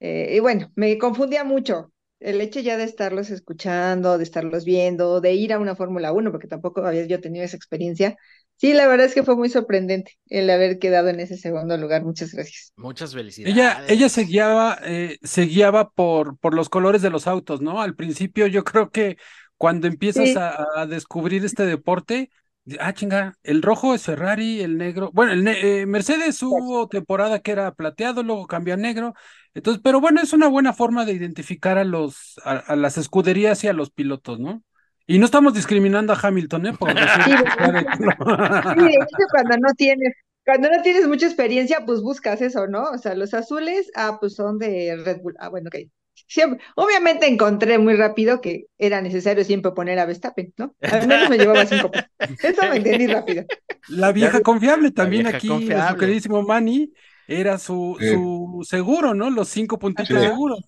eh, 0.00 0.34
y 0.36 0.40
bueno, 0.40 0.72
me 0.76 0.98
confundía 0.98 1.44
mucho 1.44 1.92
el 2.20 2.40
hecho 2.40 2.60
ya 2.60 2.76
de 2.78 2.84
estarlos 2.84 3.30
escuchando, 3.30 4.18
de 4.18 4.24
estarlos 4.24 4.64
viendo, 4.64 5.20
de 5.22 5.34
ir 5.34 5.52
a 5.54 5.58
una 5.60 5.76
Fórmula 5.76 6.12
1, 6.12 6.32
porque 6.32 6.48
tampoco 6.48 6.84
había 6.86 7.06
yo 7.06 7.20
tenido 7.20 7.44
esa 7.44 7.56
experiencia, 7.56 8.16
Sí, 8.60 8.74
la 8.74 8.86
verdad 8.86 9.06
es 9.06 9.14
que 9.14 9.22
fue 9.22 9.36
muy 9.36 9.48
sorprendente 9.48 10.18
el 10.28 10.50
haber 10.50 10.78
quedado 10.78 11.08
en 11.08 11.18
ese 11.20 11.36
segundo 11.38 11.76
lugar. 11.78 12.04
Muchas 12.04 12.32
gracias. 12.34 12.72
Muchas 12.76 13.12
felicidades. 13.14 13.56
Ella, 13.56 13.84
ella 13.88 14.08
se 14.08 14.24
guiaba, 14.24 14.78
eh, 14.84 15.18
se 15.22 15.42
guiaba 15.46 15.90
por, 15.90 16.38
por 16.38 16.54
los 16.54 16.68
colores 16.68 17.00
de 17.02 17.10
los 17.10 17.26
autos, 17.26 17.60
¿no? 17.62 17.80
Al 17.80 17.94
principio 17.94 18.46
yo 18.46 18.64
creo 18.64 18.90
que 18.90 19.16
cuando 19.56 19.86
empiezas 19.86 20.24
Sí. 20.26 20.36
a, 20.36 20.66
a 20.76 20.86
descubrir 20.86 21.44
este 21.44 21.64
deporte, 21.64 22.30
ah, 22.78 22.92
chinga, 22.92 23.34
el 23.42 23.62
rojo 23.62 23.94
es 23.94 24.02
Ferrari, 24.04 24.60
el 24.60 24.76
negro, 24.76 25.10
bueno, 25.14 25.32
el 25.32 25.42
ne- 25.44 25.80
eh, 25.82 25.86
Mercedes 25.86 26.42
hubo 26.42 26.86
temporada 26.88 27.40
que 27.40 27.52
era 27.52 27.72
plateado, 27.74 28.22
luego 28.22 28.46
cambió 28.46 28.74
a 28.74 28.76
negro, 28.76 29.14
entonces, 29.54 29.80
pero 29.82 30.00
bueno, 30.00 30.20
es 30.20 30.32
una 30.34 30.48
buena 30.48 30.72
forma 30.74 31.04
de 31.06 31.12
identificar 31.14 31.78
a 31.78 31.84
los, 31.84 32.38
a, 32.44 32.52
a 32.58 32.76
las 32.76 32.98
escuderías 32.98 33.64
y 33.64 33.68
a 33.68 33.72
los 33.72 33.90
pilotos, 33.90 34.38
¿no? 34.38 34.62
Y 35.10 35.18
no 35.18 35.24
estamos 35.24 35.54
discriminando 35.54 36.12
a 36.12 36.18
Hamilton, 36.22 36.66
¿eh? 36.66 36.72
Por 36.78 36.94
decir 36.94 37.08
Sí, 37.24 37.32
de. 37.32 38.90
Sí, 38.92 39.22
cuando 39.32 39.56
no 39.56 39.74
tienes, 39.76 40.14
cuando 40.44 40.70
no 40.70 40.82
tienes 40.82 41.08
mucha 41.08 41.26
experiencia, 41.26 41.84
pues 41.84 42.00
buscas 42.00 42.40
eso, 42.40 42.66
¿no? 42.68 42.84
O 42.90 42.98
sea, 42.98 43.14
los 43.16 43.34
azules, 43.34 43.90
ah, 43.96 44.18
pues 44.20 44.34
son 44.34 44.58
de 44.58 44.96
Red 45.04 45.20
Bull. 45.22 45.34
Ah, 45.40 45.48
bueno, 45.48 45.68
ok. 45.68 45.80
Siempre, 46.28 46.60
obviamente 46.76 47.26
encontré 47.26 47.78
muy 47.78 47.96
rápido 47.96 48.40
que 48.40 48.66
era 48.78 49.00
necesario 49.02 49.42
siempre 49.42 49.72
poner 49.72 49.98
a 49.98 50.06
Verstappen, 50.06 50.52
¿no? 50.56 50.76
Al 50.80 51.08
menos 51.08 51.28
me 51.28 51.38
llevaba 51.38 51.66
cinco 51.66 51.90
puntos. 51.90 52.10
Eso 52.44 52.66
lo 52.66 52.74
entendí 52.74 53.06
rápido. 53.08 53.44
La 53.88 54.12
vieja 54.12 54.40
confiable 54.40 54.92
también 54.92 55.24
vieja 55.24 55.38
aquí, 55.38 55.48
su 55.48 55.54
confiable. 55.54 55.98
queridísimo 55.98 56.42
Manny, 56.42 56.92
era 57.26 57.58
su, 57.58 57.96
Sí. 57.98 58.10
su 58.10 58.60
seguro, 58.68 59.12
¿no? 59.14 59.28
Los 59.28 59.48
cinco 59.48 59.76
puntitos 59.76 60.16
Sí. 60.16 60.22
seguros. 60.28 60.60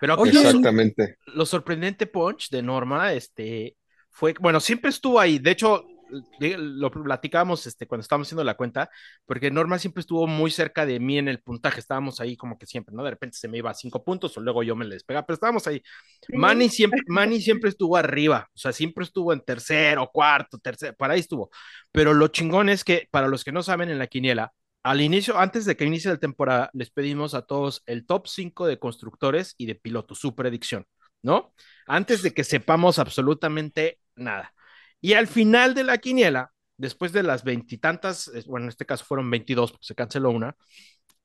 Pero 0.00 0.14
aquí 0.14 0.22
Oye, 0.24 0.40
Exactamente. 0.42 1.16
lo 1.26 1.46
sorprendente 1.46 2.06
Punch 2.06 2.50
de 2.50 2.60
Norma, 2.62 3.12
este, 3.14 3.76
fue, 4.16 4.34
bueno, 4.40 4.60
siempre 4.60 4.88
estuvo 4.88 5.20
ahí. 5.20 5.38
De 5.38 5.50
hecho, 5.50 5.86
lo 6.40 6.90
platicábamos 6.90 7.66
este, 7.66 7.86
cuando 7.86 8.00
estábamos 8.00 8.28
haciendo 8.28 8.44
la 8.44 8.56
cuenta, 8.56 8.88
porque 9.26 9.50
Norma 9.50 9.78
siempre 9.78 10.00
estuvo 10.00 10.26
muy 10.26 10.50
cerca 10.50 10.86
de 10.86 10.98
mí 10.98 11.18
en 11.18 11.28
el 11.28 11.40
puntaje. 11.42 11.80
Estábamos 11.80 12.18
ahí 12.18 12.34
como 12.34 12.58
que 12.58 12.64
siempre, 12.64 12.94
¿no? 12.94 13.04
De 13.04 13.10
repente 13.10 13.36
se 13.36 13.46
me 13.46 13.58
iba 13.58 13.70
a 13.70 13.74
cinco 13.74 14.02
puntos 14.02 14.34
o 14.38 14.40
luego 14.40 14.62
yo 14.62 14.74
me 14.74 14.86
le 14.86 14.94
despegaba, 14.94 15.26
pero 15.26 15.34
estábamos 15.34 15.66
ahí. 15.66 15.82
Manny 16.30 16.70
siempre, 16.70 17.02
Manny 17.08 17.42
siempre 17.42 17.68
estuvo 17.68 17.94
arriba, 17.94 18.48
o 18.54 18.58
sea, 18.58 18.72
siempre 18.72 19.04
estuvo 19.04 19.34
en 19.34 19.42
tercero, 19.42 20.08
cuarto, 20.10 20.58
tercero, 20.58 20.94
para 20.96 21.12
ahí 21.12 21.20
estuvo. 21.20 21.50
Pero 21.92 22.14
lo 22.14 22.28
chingón 22.28 22.70
es 22.70 22.84
que, 22.84 23.08
para 23.10 23.28
los 23.28 23.44
que 23.44 23.52
no 23.52 23.62
saben 23.62 23.90
en 23.90 23.98
la 23.98 24.06
quiniela, 24.06 24.52
al 24.82 25.02
inicio, 25.02 25.38
antes 25.38 25.66
de 25.66 25.76
que 25.76 25.84
inicie 25.84 26.10
la 26.10 26.16
temporada, 26.18 26.70
les 26.72 26.90
pedimos 26.90 27.34
a 27.34 27.42
todos 27.42 27.82
el 27.84 28.06
top 28.06 28.28
5 28.28 28.66
de 28.66 28.78
constructores 28.78 29.54
y 29.58 29.66
de 29.66 29.74
pilotos, 29.74 30.20
su 30.20 30.34
predicción, 30.34 30.86
¿no? 31.22 31.52
Antes 31.86 32.22
de 32.22 32.32
que 32.32 32.44
sepamos 32.44 32.98
absolutamente 32.98 33.98
nada. 34.16 34.52
Y 35.00 35.14
al 35.14 35.26
final 35.26 35.74
de 35.74 35.84
la 35.84 35.98
quiniela, 35.98 36.52
después 36.76 37.12
de 37.12 37.22
las 37.22 37.44
veintitantas, 37.44 38.30
bueno, 38.46 38.64
en 38.66 38.70
este 38.70 38.86
caso 38.86 39.04
fueron 39.04 39.30
22 39.30 39.72
porque 39.72 39.86
se 39.86 39.94
canceló 39.94 40.30
una, 40.30 40.56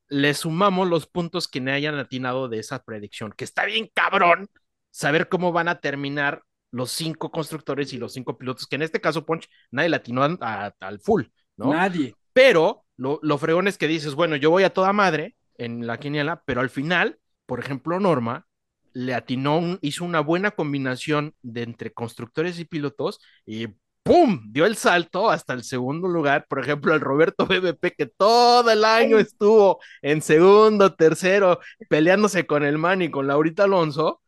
le 0.10 0.34
sumamos 0.34 0.88
los 0.90 1.08
puntos 1.08 1.48
que 1.48 1.62
me 1.62 1.72
hayan 1.72 1.96
atinado 1.98 2.50
de 2.50 2.60
esa 2.60 2.84
predicción, 2.84 3.34
que 3.36 3.46
está 3.46 3.66
bien 3.66 3.90
cabrón 3.94 4.50
saber 4.92 5.30
cómo 5.30 5.52
van 5.54 5.70
a 5.70 5.80
terminar 5.80 6.44
los 6.72 6.92
cinco 6.92 7.32
constructores 7.32 7.94
y 7.94 7.98
los 7.98 8.14
cinco 8.14 8.38
pilotos, 8.38 8.68
que 8.68 8.76
en 8.76 8.82
este 8.84 9.02
caso, 9.02 9.26
Ponch, 9.26 9.48
nadie 9.72 9.90
le 9.90 9.96
atinó 9.98 10.24
a- 10.24 10.38
a- 10.42 10.76
al 10.80 11.00
full, 11.00 11.24
¿no? 11.58 11.72
Nadie. 11.72 12.16
Pero 12.34 12.86
lo, 12.98 13.20
lo 13.24 13.38
fregón 13.38 13.68
es 13.68 13.78
que 13.78 13.88
dices, 13.88 14.16
bueno, 14.16 14.36
yo 14.36 14.50
voy 14.52 14.64
a 14.64 14.74
toda 14.74 14.94
madre 14.94 15.36
en 15.58 15.86
la 15.88 15.98
quiniela, 16.00 16.44
pero 16.46 16.62
al 16.62 16.70
final, 16.70 17.20
por 17.46 17.60
ejemplo, 17.60 18.00
Norma 18.00 18.48
le 18.94 19.14
atinó, 19.14 19.58
un- 19.60 19.80
hizo 19.82 20.06
una 20.06 20.20
buena 20.22 20.52
combinación 20.52 21.34
de 21.42 21.64
entre 21.64 21.94
constructores 21.94 22.60
y 22.60 22.66
pilotos 22.66 23.20
y 23.46 23.68
¡pum! 24.04 24.42
dio 24.52 24.66
el 24.66 24.76
salto 24.78 25.30
hasta 25.30 25.54
el 25.54 25.64
segundo 25.64 26.08
lugar. 26.08 26.46
Por 26.50 26.60
ejemplo, 26.60 26.94
el 26.94 27.02
Roberto 27.02 27.46
BBP, 27.48 27.96
que 27.96 28.06
todo 28.08 28.70
el 28.72 28.84
año 28.86 29.18
estuvo 29.20 29.80
en 30.02 30.22
segundo, 30.22 30.96
tercero, 30.96 31.60
peleándose 31.90 32.46
con 32.48 32.64
el 32.64 32.78
man 32.78 33.02
y 33.02 33.12
con 33.12 33.28
Laurita 33.28 33.64
Alonso. 33.66 34.22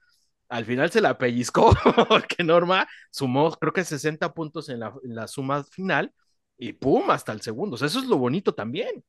Al 0.49 0.65
final 0.65 0.91
se 0.91 1.01
la 1.01 1.17
pellizcó 1.17 1.73
porque 2.09 2.43
Norma 2.43 2.87
sumó, 3.11 3.51
creo 3.53 3.73
que 3.73 3.83
60 3.83 4.33
puntos 4.33 4.69
en 4.69 4.79
la, 4.81 4.93
en 5.03 5.15
la 5.15 5.27
suma 5.27 5.63
final 5.63 6.13
y 6.57 6.73
¡pum! 6.73 7.09
hasta 7.11 7.31
el 7.33 7.41
segundo. 7.41 7.75
O 7.75 7.77
sea, 7.77 7.87
eso 7.87 7.99
es 7.99 8.05
lo 8.05 8.17
bonito 8.17 8.53
también. 8.53 9.03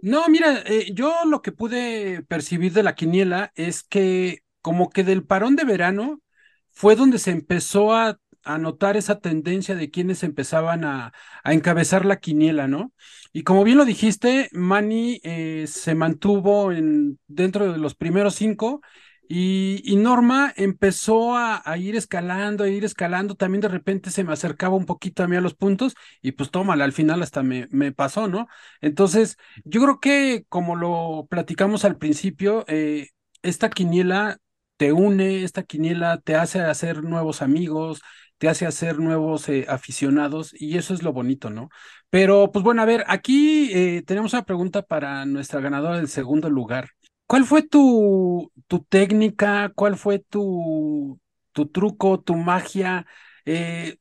No, 0.00 0.28
mira, 0.28 0.62
eh, 0.66 0.92
yo 0.94 1.24
lo 1.26 1.42
que 1.42 1.52
pude 1.52 2.22
percibir 2.24 2.72
de 2.72 2.82
la 2.82 2.94
quiniela 2.94 3.52
es 3.54 3.82
que 3.84 4.41
como 4.62 4.90
que 4.90 5.04
del 5.04 5.24
parón 5.24 5.56
de 5.56 5.64
verano 5.64 6.22
fue 6.70 6.96
donde 6.96 7.18
se 7.18 7.30
empezó 7.32 7.94
a, 7.94 8.18
notar 8.58 8.96
esa 8.96 9.20
tendencia 9.20 9.76
de 9.76 9.90
quienes 9.90 10.24
empezaban 10.24 10.84
a, 10.84 11.12
encabezar 11.44 12.04
la 12.04 12.18
quiniela, 12.18 12.66
¿no? 12.66 12.92
Y 13.32 13.44
como 13.44 13.62
bien 13.62 13.78
lo 13.78 13.84
dijiste, 13.84 14.48
Manny 14.52 15.20
eh, 15.22 15.66
se 15.68 15.94
mantuvo 15.94 16.72
en, 16.72 17.20
dentro 17.28 17.72
de 17.72 17.78
los 17.78 17.94
primeros 17.94 18.34
cinco 18.34 18.80
y, 19.28 19.96
Norma 19.96 20.52
empezó 20.56 21.36
a, 21.36 21.62
ir 21.78 21.96
escalando, 21.96 22.64
a 22.64 22.68
ir 22.68 22.84
escalando, 22.84 23.34
también 23.34 23.62
de 23.62 23.68
repente 23.68 24.10
se 24.10 24.24
me 24.24 24.32
acercaba 24.32 24.76
un 24.76 24.84
poquito 24.86 25.22
a 25.22 25.28
mí 25.28 25.36
a 25.36 25.40
los 25.40 25.54
puntos 25.54 25.94
y 26.20 26.32
pues 26.32 26.50
tómala, 26.50 26.84
al 26.84 26.92
final 26.92 27.22
hasta 27.22 27.42
me, 27.42 27.66
me 27.70 27.92
pasó, 27.92 28.28
¿no? 28.28 28.48
Entonces, 28.80 29.38
yo 29.64 29.80
creo 29.82 30.00
que 30.00 30.44
como 30.48 30.76
lo 30.76 31.26
platicamos 31.30 31.84
al 31.84 31.96
principio, 31.96 32.64
eh, 32.68 33.08
esta 33.42 33.70
quiniela 33.70 34.38
te 34.82 34.92
une, 34.92 35.44
esta 35.44 35.62
quiniela 35.62 36.18
te 36.18 36.34
hace 36.34 36.60
hacer 36.60 37.04
nuevos 37.04 37.40
amigos, 37.40 38.02
te 38.38 38.48
hace 38.48 38.66
hacer 38.66 38.98
nuevos 38.98 39.48
eh, 39.48 39.64
aficionados 39.68 40.52
y 40.60 40.76
eso 40.76 40.92
es 40.92 41.04
lo 41.04 41.12
bonito, 41.12 41.50
¿no? 41.50 41.68
Pero 42.10 42.50
pues 42.50 42.64
bueno, 42.64 42.82
a 42.82 42.84
ver, 42.84 43.04
aquí 43.06 43.70
eh, 43.72 44.02
tenemos 44.04 44.32
una 44.32 44.44
pregunta 44.44 44.82
para 44.82 45.24
nuestra 45.24 45.60
ganadora 45.60 45.98
del 45.98 46.08
segundo 46.08 46.50
lugar. 46.50 46.88
¿Cuál 47.28 47.44
fue 47.44 47.62
tu, 47.62 48.50
tu 48.66 48.80
técnica? 48.80 49.70
¿Cuál 49.72 49.96
fue 49.96 50.18
tu, 50.18 51.20
tu 51.52 51.66
truco, 51.68 52.18
tu 52.18 52.34
magia? 52.34 53.06
Eh, 53.44 53.98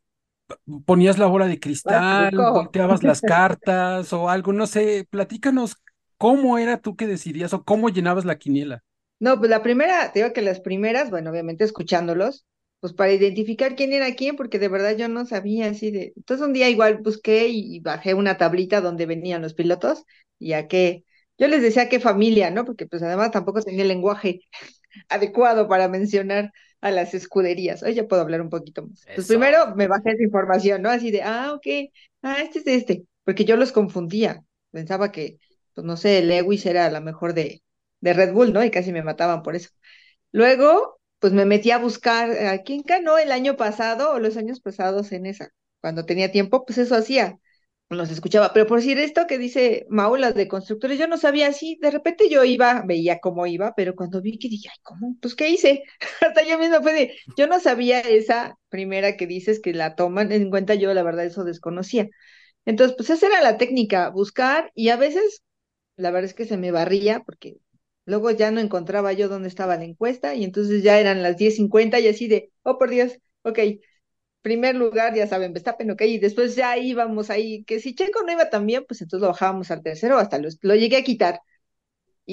¿ponías 0.88 1.20
la 1.20 1.28
bola 1.28 1.46
de 1.46 1.60
cristal? 1.60 2.32
truco? 2.32 2.54
¿Volteabas 2.54 3.04
las 3.04 3.22
cartas 3.22 4.14
o 4.14 4.32
algo? 4.32 4.52
No 4.52 4.66
sé, 4.66 5.08
platícanos 5.12 5.76
cómo 6.18 6.58
era 6.58 6.82
tú 6.82 6.96
que 6.96 7.06
decidías 7.06 7.54
o 7.54 7.64
cómo 7.64 7.90
llenabas 7.90 8.26
la 8.26 8.40
quiniela. 8.40 8.82
No, 9.22 9.38
pues 9.38 9.52
la 9.52 9.62
primera, 9.62 10.12
te 10.12 10.20
digo 10.20 10.34
que 10.34 10.42
las 10.42 10.60
primeras, 10.62 11.12
bueno, 11.12 11.30
obviamente 11.30 11.64
escuchándolos, 11.64 12.48
pues 12.80 12.94
para 12.94 13.12
identificar 13.12 13.76
quién 13.76 13.94
era 13.94 14.16
quién, 14.16 14.36
porque 14.36 14.58
de 14.58 14.68
verdad 14.68 14.98
yo 14.98 15.08
no 15.10 15.28
sabía 15.28 15.68
así 15.68 15.92
de. 15.92 16.14
Entonces 16.16 16.44
un 16.44 16.54
día 16.54 16.70
igual 16.70 16.98
busqué 17.04 17.48
y, 17.48 17.80
bajé 17.82 18.16
una 18.16 18.38
tablita 18.38 18.82
donde 18.82 19.06
venían 19.06 19.44
los 19.44 19.54
pilotos 19.54 20.06
y 20.40 20.54
a 20.54 20.68
qué. 20.68 21.06
Yo 21.38 21.48
les 21.48 21.62
decía 21.62 21.88
qué 21.88 22.00
familia, 22.00 22.50
¿no? 22.50 22.66
Porque 22.66 22.88
pues 22.88 23.04
además 23.04 23.30
tampoco 23.30 23.62
tenía 23.62 23.84
el 23.84 23.90
lenguaje 23.90 24.40
adecuado 25.10 25.68
para 25.68 25.88
mencionar 25.88 26.52
a 26.82 26.90
las 26.90 27.14
escuderías. 27.14 27.84
Hoy 27.84 27.94
ya 27.94 28.08
puedo 28.08 28.24
hablar 28.24 28.42
un 28.42 28.50
poquito 28.50 28.88
más. 28.88 29.06
Pues 29.14 29.28
primero 29.28 29.76
me 29.76 29.88
bajé 29.88 30.14
esa 30.14 30.24
información, 30.24 30.82
¿no? 30.82 30.90
Así 30.90 31.12
de, 31.12 31.22
ah, 31.22 31.54
ok, 31.54 31.92
ah, 32.24 32.42
este 32.42 32.58
es 32.58 32.68
este, 32.68 33.06
porque 33.24 33.46
yo 33.46 33.56
los 33.56 33.72
confundía. 33.72 34.44
Pensaba 34.72 35.12
que, 35.12 35.38
pues 35.76 35.86
no 35.86 35.96
sé, 35.96 36.24
Lewis 36.24 36.66
era 36.66 36.90
la 36.90 37.02
mejor 37.02 37.36
de, 37.36 37.62
de 38.02 38.14
Red 38.14 38.34
Bull, 38.34 38.54
¿no? 38.54 38.64
Y 38.64 38.72
casi 38.72 38.92
me 38.92 39.04
mataban 39.04 39.44
por 39.44 39.56
eso. 39.56 39.70
Luego, 40.32 41.00
pues 41.20 41.34
me 41.34 41.46
metí 41.46 41.72
a 41.72 41.78
buscar 41.80 42.32
a 42.48 42.64
quién 42.64 42.84
ganó 42.86 43.18
el 43.18 43.32
año 43.32 43.58
pasado 43.58 44.12
o 44.14 44.20
los 44.20 44.38
años 44.38 44.60
pasados 44.62 45.12
en 45.12 45.26
esa. 45.26 45.52
Cuando 45.82 46.06
tenía 46.06 46.32
tiempo, 46.32 46.66
pues 46.66 46.78
eso 46.80 46.96
hacía. 46.96 47.38
Los 47.90 48.10
escuchaba. 48.10 48.54
Pero 48.54 48.68
por 48.68 48.80
decir 48.80 48.98
esto 49.00 49.28
que 49.28 49.38
dice 49.38 49.86
Mau, 49.90 50.16
las 50.16 50.34
de 50.34 50.48
constructores, 50.48 50.98
yo 50.98 51.08
no 51.08 51.18
sabía 51.18 51.48
así. 51.48 51.78
De 51.82 51.92
repente 51.92 52.30
yo 52.30 52.44
iba, 52.46 52.84
veía 52.86 53.20
cómo 53.20 53.46
iba, 53.48 53.74
pero 53.76 53.96
cuando 53.96 54.22
vi 54.22 54.38
que 54.40 54.48
dije, 54.48 54.70
ay, 54.72 54.78
¿cómo? 54.82 55.18
Pues, 55.22 55.36
¿qué 55.36 55.50
hice? 55.50 55.84
Hasta 56.22 56.44
yo 56.44 56.58
misma 56.58 56.82
fue 56.82 56.94
de, 56.94 57.16
yo 57.38 57.48
no 57.48 57.60
sabía 57.60 58.00
esa 58.00 58.58
primera 58.70 59.18
que 59.18 59.28
dices 59.28 59.60
que 59.62 59.74
la 59.74 59.96
toman 59.96 60.32
en 60.32 60.50
cuenta, 60.50 60.76
yo 60.76 60.94
la 60.94 61.04
verdad 61.04 61.26
eso 61.26 61.44
desconocía. 61.44 62.10
Entonces, 62.66 62.96
pues 62.98 63.10
esa 63.10 63.28
era 63.28 63.42
la 63.42 63.58
técnica, 63.58 64.10
buscar 64.10 64.72
y 64.76 64.90
a 64.90 64.98
veces, 64.98 65.44
la 65.98 66.12
verdad 66.12 66.26
es 66.30 66.34
que 66.36 66.46
se 66.46 66.58
me 66.58 66.72
barría 66.72 67.22
porque 67.22 67.58
luego 68.06 68.32
ya 68.32 68.52
no 68.52 68.60
encontraba 68.60 69.14
yo 69.14 69.30
dónde 69.30 69.48
estaba 69.50 69.78
la 69.78 69.86
encuesta 69.86 70.36
y 70.36 70.44
entonces 70.44 70.84
ya 70.84 71.00
eran 71.00 71.24
las 71.24 71.38
10.50 71.38 72.00
y 72.00 72.08
así 72.08 72.28
de, 72.28 72.52
oh 72.64 72.78
por 72.78 72.90
Dios, 72.90 73.20
ok, 73.44 73.60
primer 74.42 74.76
lugar, 74.76 75.14
ya 75.16 75.28
saben, 75.28 75.54
Verstappen, 75.54 75.92
ok, 75.92 76.02
y 76.04 76.20
después 76.20 76.56
ya 76.56 76.78
íbamos 76.78 77.30
ahí, 77.30 77.64
que 77.66 77.80
si 77.80 77.96
Checo 77.96 78.24
no 78.24 78.32
iba 78.32 78.50
tan 78.50 78.66
bien, 78.66 78.86
pues 78.88 79.02
entonces 79.02 79.22
lo 79.22 79.28
bajábamos 79.30 79.72
al 79.72 79.84
tercero, 79.84 80.18
hasta 80.18 80.38
lo, 80.40 80.50
lo 80.62 80.76
llegué 80.76 80.98
a 80.98 81.04
quitar 81.04 81.42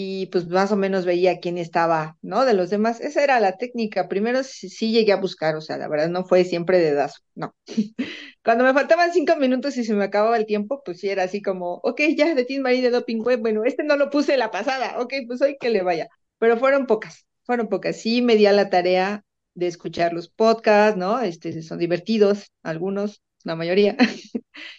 y 0.01 0.27
pues 0.27 0.47
más 0.47 0.71
o 0.71 0.77
menos 0.77 1.05
veía 1.05 1.41
quién 1.41 1.59
estaba, 1.59 2.19
¿no? 2.23 2.45
De 2.45 2.55
los 2.55 2.71
demás, 2.71 3.01
esa 3.01 3.25
era 3.25 3.41
la 3.41 3.57
técnica, 3.57 4.09
primero 4.09 4.45
sí, 4.45 4.69
sí 4.69 4.93
llegué 4.93 5.11
a 5.11 5.17
buscar, 5.17 5.57
o 5.57 5.61
sea, 5.61 5.77
la 5.77 5.89
verdad 5.89 6.09
no 6.09 6.25
fue 6.25 6.45
siempre 6.45 6.79
de 6.79 6.95
dazo, 6.95 7.21
no. 7.35 7.57
Cuando 8.45 8.63
me 8.63 8.73
faltaban 8.73 9.13
cinco 9.13 9.35
minutos 9.35 9.77
y 9.77 9.83
se 9.83 9.95
me 9.95 10.05
acababa 10.05 10.37
el 10.37 10.47
tiempo, 10.47 10.83
pues 10.85 11.01
sí 11.01 11.09
era 11.09 11.25
así 11.25 11.43
como, 11.43 11.81
ok, 11.83 12.01
ya 12.17 12.33
de 12.37 12.45
Team 12.45 12.63
Marie 12.63 12.81
de 12.81 12.91
Doping 12.91 13.23
Web, 13.25 13.41
bueno, 13.41 13.65
este 13.65 13.83
no 13.83 13.97
lo 13.97 14.09
puse 14.09 14.37
la 14.37 14.53
pasada, 14.53 15.01
ok, 15.01 15.15
pues 15.27 15.43
hoy 15.43 15.57
que 15.59 15.69
le 15.69 15.83
vaya. 15.83 16.07
Pero 16.39 16.57
fueron 16.59 16.87
pocas, 16.87 17.27
fueron 17.43 17.69
pocas. 17.69 17.97
Sí 17.97 18.23
me 18.23 18.37
di 18.37 18.47
a 18.47 18.53
la 18.53 18.71
tarea 18.71 19.25
de 19.55 19.67
escuchar 19.67 20.13
los 20.13 20.29
podcasts, 20.29 20.97
¿no? 20.97 21.19
Este, 21.19 21.61
son 21.63 21.81
divertidos, 21.81 22.53
algunos, 22.63 23.21
la 23.43 23.57
mayoría. 23.57 23.97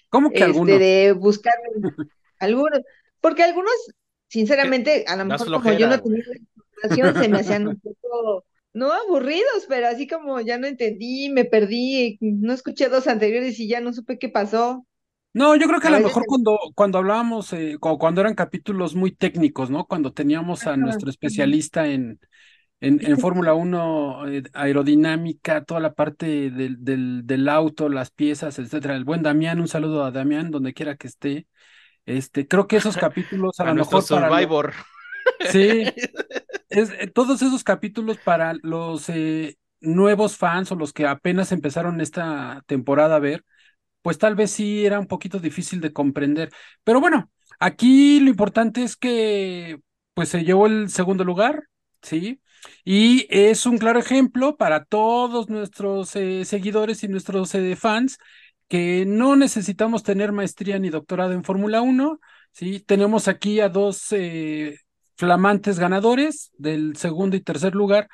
¿Cómo 0.07 0.29
que 0.29 0.35
este, 0.37 0.45
algunos? 0.45 0.79
de 0.79 1.11
buscar 1.11 1.55
algunos, 2.39 2.79
porque 3.19 3.43
algunos, 3.43 3.73
sinceramente, 4.29 5.05
a 5.07 5.17
lo 5.17 5.25
mejor 5.25 5.51
como 5.51 5.73
yo 5.73 5.87
no 5.87 5.99
tenía 6.01 6.23
la 6.27 6.37
información, 6.37 7.17
se 7.17 7.29
me 7.29 7.39
hacían 7.39 7.67
un 7.67 7.79
poco, 7.81 8.45
no 8.73 8.93
aburridos, 8.93 9.65
pero 9.69 9.87
así 9.87 10.07
como 10.07 10.41
ya 10.41 10.57
no 10.59 10.67
entendí, 10.67 11.29
me 11.31 11.45
perdí, 11.45 12.17
no 12.21 12.53
escuché 12.53 12.89
dos 12.89 13.07
anteriores 13.07 13.59
y 13.59 13.67
ya 13.69 13.81
no 13.81 13.93
supe 13.93 14.19
qué 14.19 14.29
pasó. 14.29 14.85
No, 15.33 15.55
yo 15.55 15.67
creo 15.67 15.79
que 15.79 15.87
a 15.87 15.89
A 15.89 15.91
lo 15.91 15.99
mejor 15.99 16.25
cuando, 16.25 16.57
cuando 16.75 16.97
hablábamos, 16.97 17.53
eh, 17.53 17.77
cu- 17.79 17.97
cuando 17.99 18.21
eran 18.21 18.33
capítulos 18.35 18.95
muy 18.95 19.11
técnicos, 19.11 19.69
¿no? 19.69 19.85
Cuando 19.85 20.11
teníamos 20.11 20.65
a 20.67 20.75
nuestro 20.75 21.09
especialista 21.09 21.87
en, 21.87 22.19
en, 22.81 23.01
en 23.05 23.17
Fórmula 23.19 23.53
1, 23.55 24.27
eh, 24.29 24.43
aerodinámica, 24.53 25.65
toda 25.65 25.79
la 25.81 25.93
parte 25.93 26.51
del, 26.51 26.83
del, 26.83 27.27
del 27.27 27.49
auto, 27.49 27.89
las 27.89 28.11
piezas, 28.11 28.59
etcétera. 28.59 28.95
El 28.95 29.05
buen 29.05 29.23
Damián, 29.23 29.59
un 29.61 29.67
saludo 29.69 30.05
a 30.05 30.11
Damián, 30.11 30.51
donde 30.51 30.73
quiera 30.73 30.97
que 30.97 31.07
esté. 31.07 31.47
Este, 32.09 32.47
creo 32.47 32.67
que 32.67 32.77
esos 32.77 32.97
capítulos 32.97 33.59
a 33.59 33.63
A 33.63 33.67
lo 33.67 33.75
mejor 33.75 34.05
para 34.07 34.29
Survivor. 34.29 34.73
Sí, 35.51 35.83
es, 36.69 36.91
eh, 36.91 37.07
todos 37.13 37.41
esos 37.41 37.63
capítulos 37.63 38.17
para 38.17 38.53
los 38.63 39.09
eh, 39.09 39.57
nuevos 39.79 40.37
fans 40.37 40.71
o 40.71 40.75
los 40.75 40.91
que 40.91 41.05
apenas 41.05 41.51
empezaron 41.51 42.01
esta 42.01 42.63
temporada 42.65 43.17
a 43.17 43.19
ver, 43.19 43.45
pues 44.01 44.17
tal 44.17 44.35
vez 44.35 44.51
sí 44.51 44.85
era 44.85 44.99
un 44.99 45.07
poquito 45.07 45.39
difícil 45.39 45.81
de 45.81 45.93
comprender. 45.93 46.49
Pero 46.83 46.99
bueno, 46.99 47.31
aquí 47.59 48.19
lo 48.19 48.29
importante 48.29 48.83
es 48.83 48.95
que 48.97 49.79
pues 50.13 50.29
se 50.29 50.43
llevó 50.43 50.67
el 50.67 50.89
segundo 50.89 51.23
lugar, 51.23 51.63
¿sí? 52.01 52.41
Y 52.83 53.27
es 53.29 53.65
un 53.65 53.77
claro 53.77 53.99
ejemplo 53.99 54.57
para 54.57 54.83
todos 54.83 55.49
nuestros 55.49 56.15
eh, 56.15 56.43
seguidores 56.45 57.03
y 57.03 57.07
nuestros 57.07 57.53
eh, 57.55 57.75
fans 57.75 58.17
que 58.69 59.05
no 59.05 59.35
necesitamos 59.35 60.03
tener 60.03 60.31
maestría 60.31 60.79
ni 60.79 60.89
doctorado 60.89 61.33
en 61.33 61.43
Fórmula 61.43 61.81
1, 61.81 62.19
¿sí? 62.53 62.79
Tenemos 62.81 63.27
aquí 63.27 63.59
a 63.59 63.69
dos 63.69 64.13
eh, 64.13 64.77
flamantes 65.17 65.79
ganadores 65.79 66.51
del 66.57 66.95
segundo 66.95 67.35
y 67.35 67.41
tercer 67.41 67.75
lugar 67.75 68.07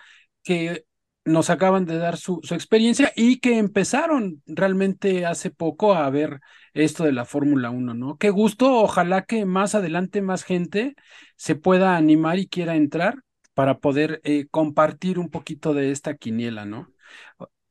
que 0.43 0.85
nos 1.25 1.49
acaban 1.49 1.85
de 1.85 1.97
dar 1.97 2.17
su, 2.17 2.39
su 2.43 2.53
experiencia 2.53 3.11
y 3.15 3.39
que 3.39 3.57
empezaron 3.57 4.43
realmente 4.45 5.25
hace 5.25 5.51
poco 5.51 5.93
a 5.95 6.09
ver 6.09 6.39
esto 6.73 7.03
de 7.03 7.11
la 7.11 7.25
Fórmula 7.25 7.71
1, 7.71 7.93
¿no? 7.93 8.17
Qué 8.17 8.29
gusto, 8.29 8.79
ojalá 8.79 9.23
que 9.25 9.45
más 9.45 9.75
adelante 9.75 10.21
más 10.21 10.43
gente 10.43 10.95
se 11.35 11.55
pueda 11.55 11.97
animar 11.97 12.39
y 12.39 12.47
quiera 12.47 12.75
entrar 12.75 13.15
para 13.53 13.79
poder 13.79 14.21
eh, 14.23 14.47
compartir 14.51 15.19
un 15.19 15.29
poquito 15.29 15.73
de 15.73 15.91
esta 15.91 16.15
quiniela, 16.15 16.65
¿no? 16.65 16.93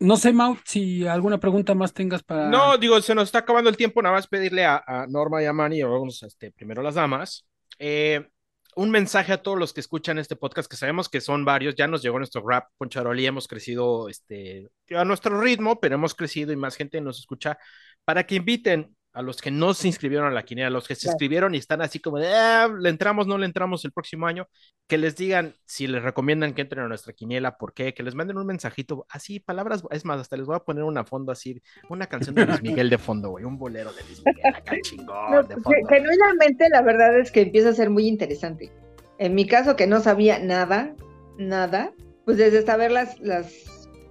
No 0.01 0.17
sé, 0.17 0.33
Mau, 0.33 0.59
si 0.65 1.07
alguna 1.07 1.39
pregunta 1.39 1.75
más 1.75 1.95
tengas 1.95 2.23
para... 2.23 2.49
No, 2.49 2.77
digo, 2.77 3.01
se 3.01 3.15
nos 3.15 3.25
está 3.25 3.39
acabando 3.39 3.71
el 3.71 3.77
tiempo, 3.77 4.03
nada 4.03 4.15
más 4.15 4.27
pedirle 4.27 4.65
a, 4.65 5.07
Norma 5.09 5.43
y 5.43 5.47
a 5.47 5.53
Manny, 5.53 5.83
vamos, 5.83 6.23
este, 6.23 6.51
primero 6.51 6.83
las 6.83 6.97
damas, 6.97 7.47
eh, 7.79 8.29
un 8.77 8.91
mensaje 8.91 9.33
a 9.33 9.43
todos 9.43 9.59
los 9.59 9.73
que 9.73 9.81
escuchan 9.81 10.19
este 10.19 10.37
podcast, 10.37 10.69
que 10.69 10.77
sabemos 10.77 11.09
que 11.09 11.21
son 11.21 11.45
varios, 11.45 11.77
ya 11.77 11.87
nos 11.87 12.03
llegó 12.03 12.19
nuestro 12.19 12.43
rap, 12.47 12.69
Poncharoli, 12.77 13.25
hemos 13.25 13.47
crecido 13.47 14.09
este, 14.09 14.69
a 14.91 15.05
nuestro 15.05 15.41
ritmo, 15.41 15.81
pero 15.81 15.95
hemos 15.95 16.15
crecido 16.15 16.53
y 16.53 16.57
más 16.57 16.77
gente 16.77 17.01
nos 17.01 17.21
escucha, 17.21 17.57
para 18.05 18.27
que 18.27 18.35
inviten 18.35 18.97
a 19.15 19.23
los 19.23 19.41
que 19.41 19.51
no 19.51 19.73
se 19.75 19.87
inscribieron 19.87 20.27
a 20.27 20.31
la 20.33 20.45
quiniela, 20.45 20.67
a 20.69 20.71
los 20.71 20.87
que 20.89 20.95
se 20.97 21.07
inscribieron 21.09 21.55
y 21.55 21.59
están 21.59 21.81
así 21.81 22.01
como 22.01 22.19
de, 22.19 22.29
"Ah, 22.35 22.69
le 22.79 22.89
entramos, 22.91 23.27
no 23.27 23.39
le 23.39 23.47
entramos 23.47 23.85
el 23.85 23.93
próximo 23.93 24.27
año, 24.27 24.49
que 24.89 24.99
les 24.99 25.15
digan 25.17 25.55
si 25.65 25.87
les 25.87 26.03
recomiendan 26.03 26.53
que 26.53 26.63
entren 26.63 26.85
a 26.85 26.89
nuestra 26.89 27.13
quiniela, 27.13 27.57
por 27.57 27.73
qué, 27.73 27.95
que 27.95 28.03
les 28.03 28.15
manden 28.15 28.37
un 28.39 28.47
mensajito, 28.47 29.07
así, 29.09 29.39
palabras, 29.41 29.85
es 29.91 30.05
más, 30.05 30.21
hasta 30.21 30.37
les 30.37 30.47
voy 30.47 30.57
a 30.57 30.61
poner 30.65 30.83
una 30.85 31.05
fondo 31.05 31.31
así, 31.33 31.63
una 31.89 32.07
canción 32.09 32.35
de 32.35 32.45
Luis 32.45 32.61
Miguel 32.63 32.91
de 32.91 32.99
fondo, 32.99 33.31
güey, 33.31 33.45
un 33.45 33.57
bolero 33.57 33.93
de 33.93 34.03
Luis 34.03 34.23
Miguel 34.27 34.55
acá 34.55 34.77
chingón 34.83 35.31
No, 35.31 35.43
de 35.43 35.55
ge- 35.55 35.61
fondo. 35.63 35.89
genuinamente 35.89 36.69
la 36.69 36.83
verdad 36.83 37.19
es 37.19 37.31
que 37.31 37.43
empieza 37.43 37.69
a 37.71 37.73
ser 37.75 37.91
muy 37.91 38.09
interesante. 38.09 38.73
En 39.19 39.35
mi 39.37 39.47
caso, 39.47 39.77
que 39.77 39.87
no 39.87 40.01
sabía 40.01 40.41
nada, 40.41 40.95
nada, 41.39 41.93
pues 42.25 42.37
desde 42.37 42.63
saber 42.63 42.91
las, 42.91 43.21
las, 43.21 43.55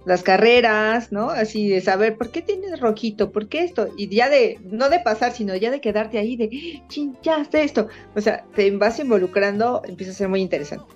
las 0.04 0.22
carreras, 0.22 1.12
¿no? 1.12 1.30
Así 1.30 1.68
de 1.68 1.80
saber 1.80 2.16
por 2.16 2.30
qué 2.30 2.42
tienes 2.42 2.80
rojito, 2.80 3.32
por 3.32 3.48
qué 3.48 3.64
esto, 3.64 3.88
y 3.96 4.08
ya 4.08 4.28
de, 4.28 4.58
no 4.64 4.90
de 4.90 5.00
pasar, 5.00 5.32
sino 5.32 5.54
ya 5.56 5.70
de 5.70 5.80
quedarte 5.80 6.18
ahí 6.18 6.36
de, 6.36 6.82
chin, 6.88 7.16
ya 7.22 7.44
sé 7.44 7.64
esto. 7.64 7.88
O 8.14 8.20
sea, 8.20 8.44
te 8.54 8.70
vas 8.72 8.98
involucrando, 8.98 9.82
empieza 9.86 10.12
a 10.12 10.14
ser 10.14 10.28
muy 10.28 10.40
interesante. 10.40 10.86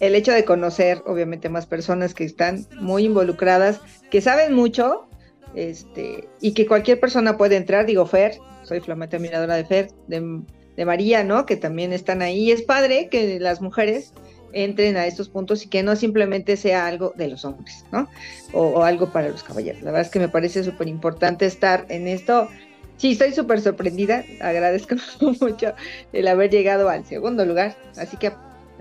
El 0.00 0.14
hecho 0.14 0.32
de 0.32 0.44
conocer, 0.44 1.02
obviamente, 1.06 1.48
más 1.48 1.66
personas 1.66 2.14
que 2.14 2.24
están 2.24 2.66
muy 2.80 3.04
involucradas, 3.04 3.80
que 4.10 4.20
saben 4.20 4.54
mucho, 4.54 5.06
este, 5.54 6.28
y 6.40 6.54
que 6.54 6.66
cualquier 6.66 6.98
persona 6.98 7.36
puede 7.36 7.56
entrar, 7.56 7.86
digo, 7.86 8.06
Fer, 8.06 8.38
soy 8.62 8.80
flamante 8.80 9.16
admiradora 9.16 9.56
de 9.56 9.64
Fer, 9.64 9.88
de, 10.06 10.40
de 10.76 10.84
María, 10.84 11.24
¿no? 11.24 11.46
Que 11.46 11.56
también 11.56 11.92
están 11.92 12.22
ahí. 12.22 12.50
Es 12.50 12.62
padre 12.62 13.08
que 13.10 13.38
las 13.38 13.60
mujeres 13.60 14.12
entren 14.52 14.96
a 14.96 15.06
estos 15.06 15.28
puntos 15.28 15.64
y 15.64 15.68
que 15.68 15.82
no 15.82 15.96
simplemente 15.96 16.56
sea 16.56 16.86
algo 16.86 17.12
de 17.16 17.28
los 17.28 17.44
hombres, 17.44 17.84
¿no? 17.92 18.08
O, 18.52 18.66
o 18.68 18.82
algo 18.82 19.12
para 19.12 19.28
los 19.28 19.42
caballeros. 19.42 19.82
La 19.82 19.90
verdad 19.90 20.06
es 20.06 20.10
que 20.10 20.18
me 20.18 20.28
parece 20.28 20.64
súper 20.64 20.88
importante 20.88 21.46
estar 21.46 21.86
en 21.88 22.08
esto. 22.08 22.48
Sí, 22.96 23.12
estoy 23.12 23.32
súper 23.32 23.60
sorprendida. 23.60 24.24
Agradezco 24.40 24.94
mucho 25.40 25.74
el 26.12 26.28
haber 26.28 26.50
llegado 26.50 26.88
al 26.88 27.04
segundo 27.04 27.44
lugar. 27.44 27.76
Así 27.96 28.16
que 28.16 28.32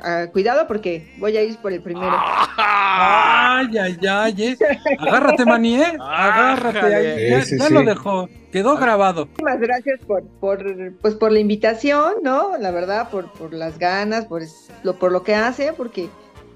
ah, 0.02 0.28
cuidado 0.32 0.68
porque 0.68 1.14
voy 1.18 1.38
a 1.38 1.44
ir 1.44 1.58
por 1.58 1.74
el 1.74 1.82
primero. 1.82 2.16
Ay, 2.58 3.78
ay, 3.78 3.98
ay, 4.10 4.36
eh. 4.38 4.58
Agárrate, 5.00 5.46
Mani, 5.46 5.76
¿eh? 5.82 5.98
Agárrate. 6.00 6.96
ahí. 6.96 7.30
Ya, 7.30 7.42
Sí, 7.42 7.52
sí, 7.52 7.58
ya 7.60 7.68
sí. 7.68 7.74
lo 7.74 7.84
dejó. 7.84 8.30
Quedó 8.52 8.76
grabado. 8.78 9.26
Muchísimas 9.26 9.60
gracias 9.60 10.00
por, 10.06 10.24
por, 10.40 10.98
pues, 11.00 11.16
por 11.16 11.32
la 11.32 11.40
invitación, 11.40 12.16
¿no? 12.22 12.58
La 12.58 12.72
verdad, 12.72 13.10
por, 13.10 13.32
por 13.32 13.54
las 13.54 13.80
ganas, 13.80 14.26
por, 14.26 14.44
lo, 14.84 15.00
por 15.00 15.12
lo 15.12 15.24
que 15.24 15.36
hace, 15.36 15.74
porque 15.74 16.10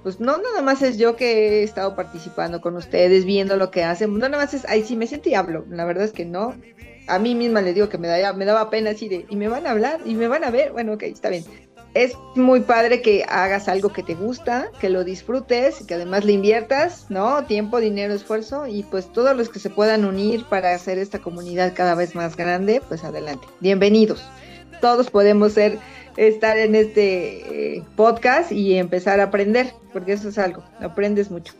pues 0.03 0.19
no 0.19 0.37
nada 0.37 0.61
más 0.61 0.83
es 0.83 0.99
yo 0.99 1.15
que 1.15 1.61
he 1.61 1.63
estado 1.63 1.95
participando 1.95 2.61
con 2.61 2.75
ustedes, 2.75 3.25
viendo 3.25 3.57
lo 3.57 3.71
que 3.71 3.83
hacen, 3.83 4.13
no 4.13 4.29
nada 4.29 4.43
más 4.43 4.53
es, 4.53 4.63
ay, 4.69 4.83
sí 4.83 4.95
me 4.95 5.07
siento 5.07 5.29
y 5.29 5.33
hablo, 5.33 5.65
la 5.67 5.83
verdad 5.83 6.03
es 6.03 6.11
que 6.11 6.25
no. 6.25 6.53
A 7.07 7.17
mí 7.17 7.33
misma 7.33 7.61
le 7.61 7.73
digo 7.73 7.89
que 7.89 7.97
me, 7.97 8.07
da, 8.07 8.33
me 8.33 8.45
daba 8.45 8.69
pena 8.69 8.91
así 8.91 9.09
de, 9.09 9.25
y 9.29 9.35
me 9.35 9.47
van 9.47 9.65
a 9.65 9.71
hablar, 9.71 10.01
y 10.05 10.13
me 10.13 10.27
van 10.27 10.43
a 10.43 10.51
ver, 10.51 10.73
bueno, 10.73 10.93
ok, 10.93 11.03
está 11.03 11.29
bien. 11.29 11.43
Es 11.95 12.17
muy 12.35 12.59
padre 12.59 13.01
que 13.01 13.23
hagas 13.23 13.69
algo 13.69 13.93
que 13.93 14.03
te 14.03 14.15
gusta, 14.15 14.69
que 14.81 14.89
lo 14.89 15.05
disfrutes, 15.05 15.81
que 15.87 15.93
además 15.93 16.25
le 16.25 16.33
inviertas, 16.33 17.05
¿no? 17.09 17.45
Tiempo, 17.45 17.79
dinero, 17.79 18.13
esfuerzo, 18.13 18.67
y 18.67 18.83
pues 18.83 19.09
todos 19.13 19.33
los 19.37 19.47
que 19.47 19.59
se 19.59 19.69
puedan 19.69 20.03
unir 20.03 20.43
para 20.43 20.75
hacer 20.75 20.97
esta 20.99 21.19
comunidad 21.19 21.71
cada 21.73 21.95
vez 21.95 22.13
más 22.13 22.35
grande, 22.35 22.81
pues 22.85 23.05
adelante. 23.05 23.47
Bienvenidos. 23.61 24.29
Todos 24.81 25.09
podemos 25.09 25.53
ser, 25.53 25.79
estar 26.17 26.57
en 26.57 26.75
este 26.75 27.77
eh, 27.77 27.83
podcast 27.95 28.51
y 28.51 28.75
empezar 28.75 29.21
a 29.21 29.23
aprender, 29.23 29.71
porque 29.93 30.11
eso 30.11 30.27
es 30.27 30.37
algo, 30.37 30.65
aprendes 30.81 31.31
mucho. 31.31 31.53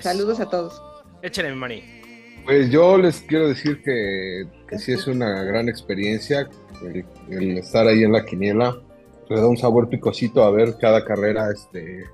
Saludos 0.00 0.40
a 0.40 0.48
todos. 0.48 0.80
Échale, 1.20 1.50
mi 1.50 1.56
Manny. 1.56 1.84
Pues 2.46 2.70
yo 2.70 2.96
les 2.96 3.20
quiero 3.20 3.48
decir 3.48 3.82
que, 3.82 4.44
que 4.66 4.78
sí 4.78 4.92
es 4.92 5.06
una 5.06 5.42
gran 5.42 5.68
experiencia 5.68 6.48
el, 6.82 7.04
el 7.28 7.58
estar 7.58 7.86
ahí 7.86 8.02
en 8.02 8.12
la 8.12 8.24
quiniela. 8.24 8.78
Le 9.34 9.40
da 9.40 9.48
un 9.48 9.56
sabor 9.56 9.88
picosito 9.88 10.44
a 10.44 10.50
ver 10.50 10.76
cada 10.80 11.04
carrera, 11.04 11.50
este, 11.50 12.04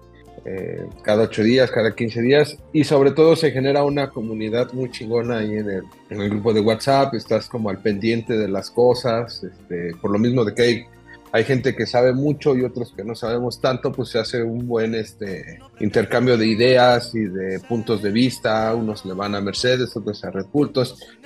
eh, 0.46 0.86
cada 1.02 1.24
ocho 1.24 1.42
días, 1.42 1.70
cada 1.70 1.94
15 1.94 2.22
días. 2.22 2.58
Y 2.72 2.84
sobre 2.84 3.10
todo 3.10 3.36
se 3.36 3.50
genera 3.50 3.84
una 3.84 4.10
comunidad 4.10 4.72
muy 4.72 4.90
chingona 4.90 5.38
ahí 5.38 5.52
en 5.52 5.70
el, 5.70 5.82
en 6.08 6.20
el 6.20 6.30
grupo 6.30 6.54
de 6.54 6.60
WhatsApp. 6.60 7.14
Estás 7.14 7.48
como 7.48 7.68
al 7.68 7.78
pendiente 7.82 8.38
de 8.38 8.48
las 8.48 8.70
cosas. 8.70 9.44
Este, 9.44 9.92
por 10.00 10.10
lo 10.10 10.18
mismo 10.18 10.44
de 10.44 10.54
que 10.54 10.62
hay, 10.62 10.84
hay 11.32 11.44
gente 11.44 11.76
que 11.76 11.86
sabe 11.86 12.14
mucho 12.14 12.56
y 12.56 12.64
otros 12.64 12.92
que 12.96 13.04
no 13.04 13.14
sabemos 13.14 13.60
tanto, 13.60 13.92
pues 13.92 14.08
se 14.08 14.18
hace 14.18 14.42
un 14.42 14.66
buen 14.66 14.94
este, 14.94 15.58
intercambio 15.78 16.38
de 16.38 16.46
ideas 16.46 17.14
y 17.14 17.20
de 17.20 17.60
puntos 17.60 18.02
de 18.02 18.10
vista. 18.10 18.74
Unos 18.74 19.04
le 19.04 19.12
van 19.12 19.34
a 19.34 19.42
Mercedes, 19.42 19.94
otros 19.94 20.24
a 20.24 20.30
Red 20.30 20.46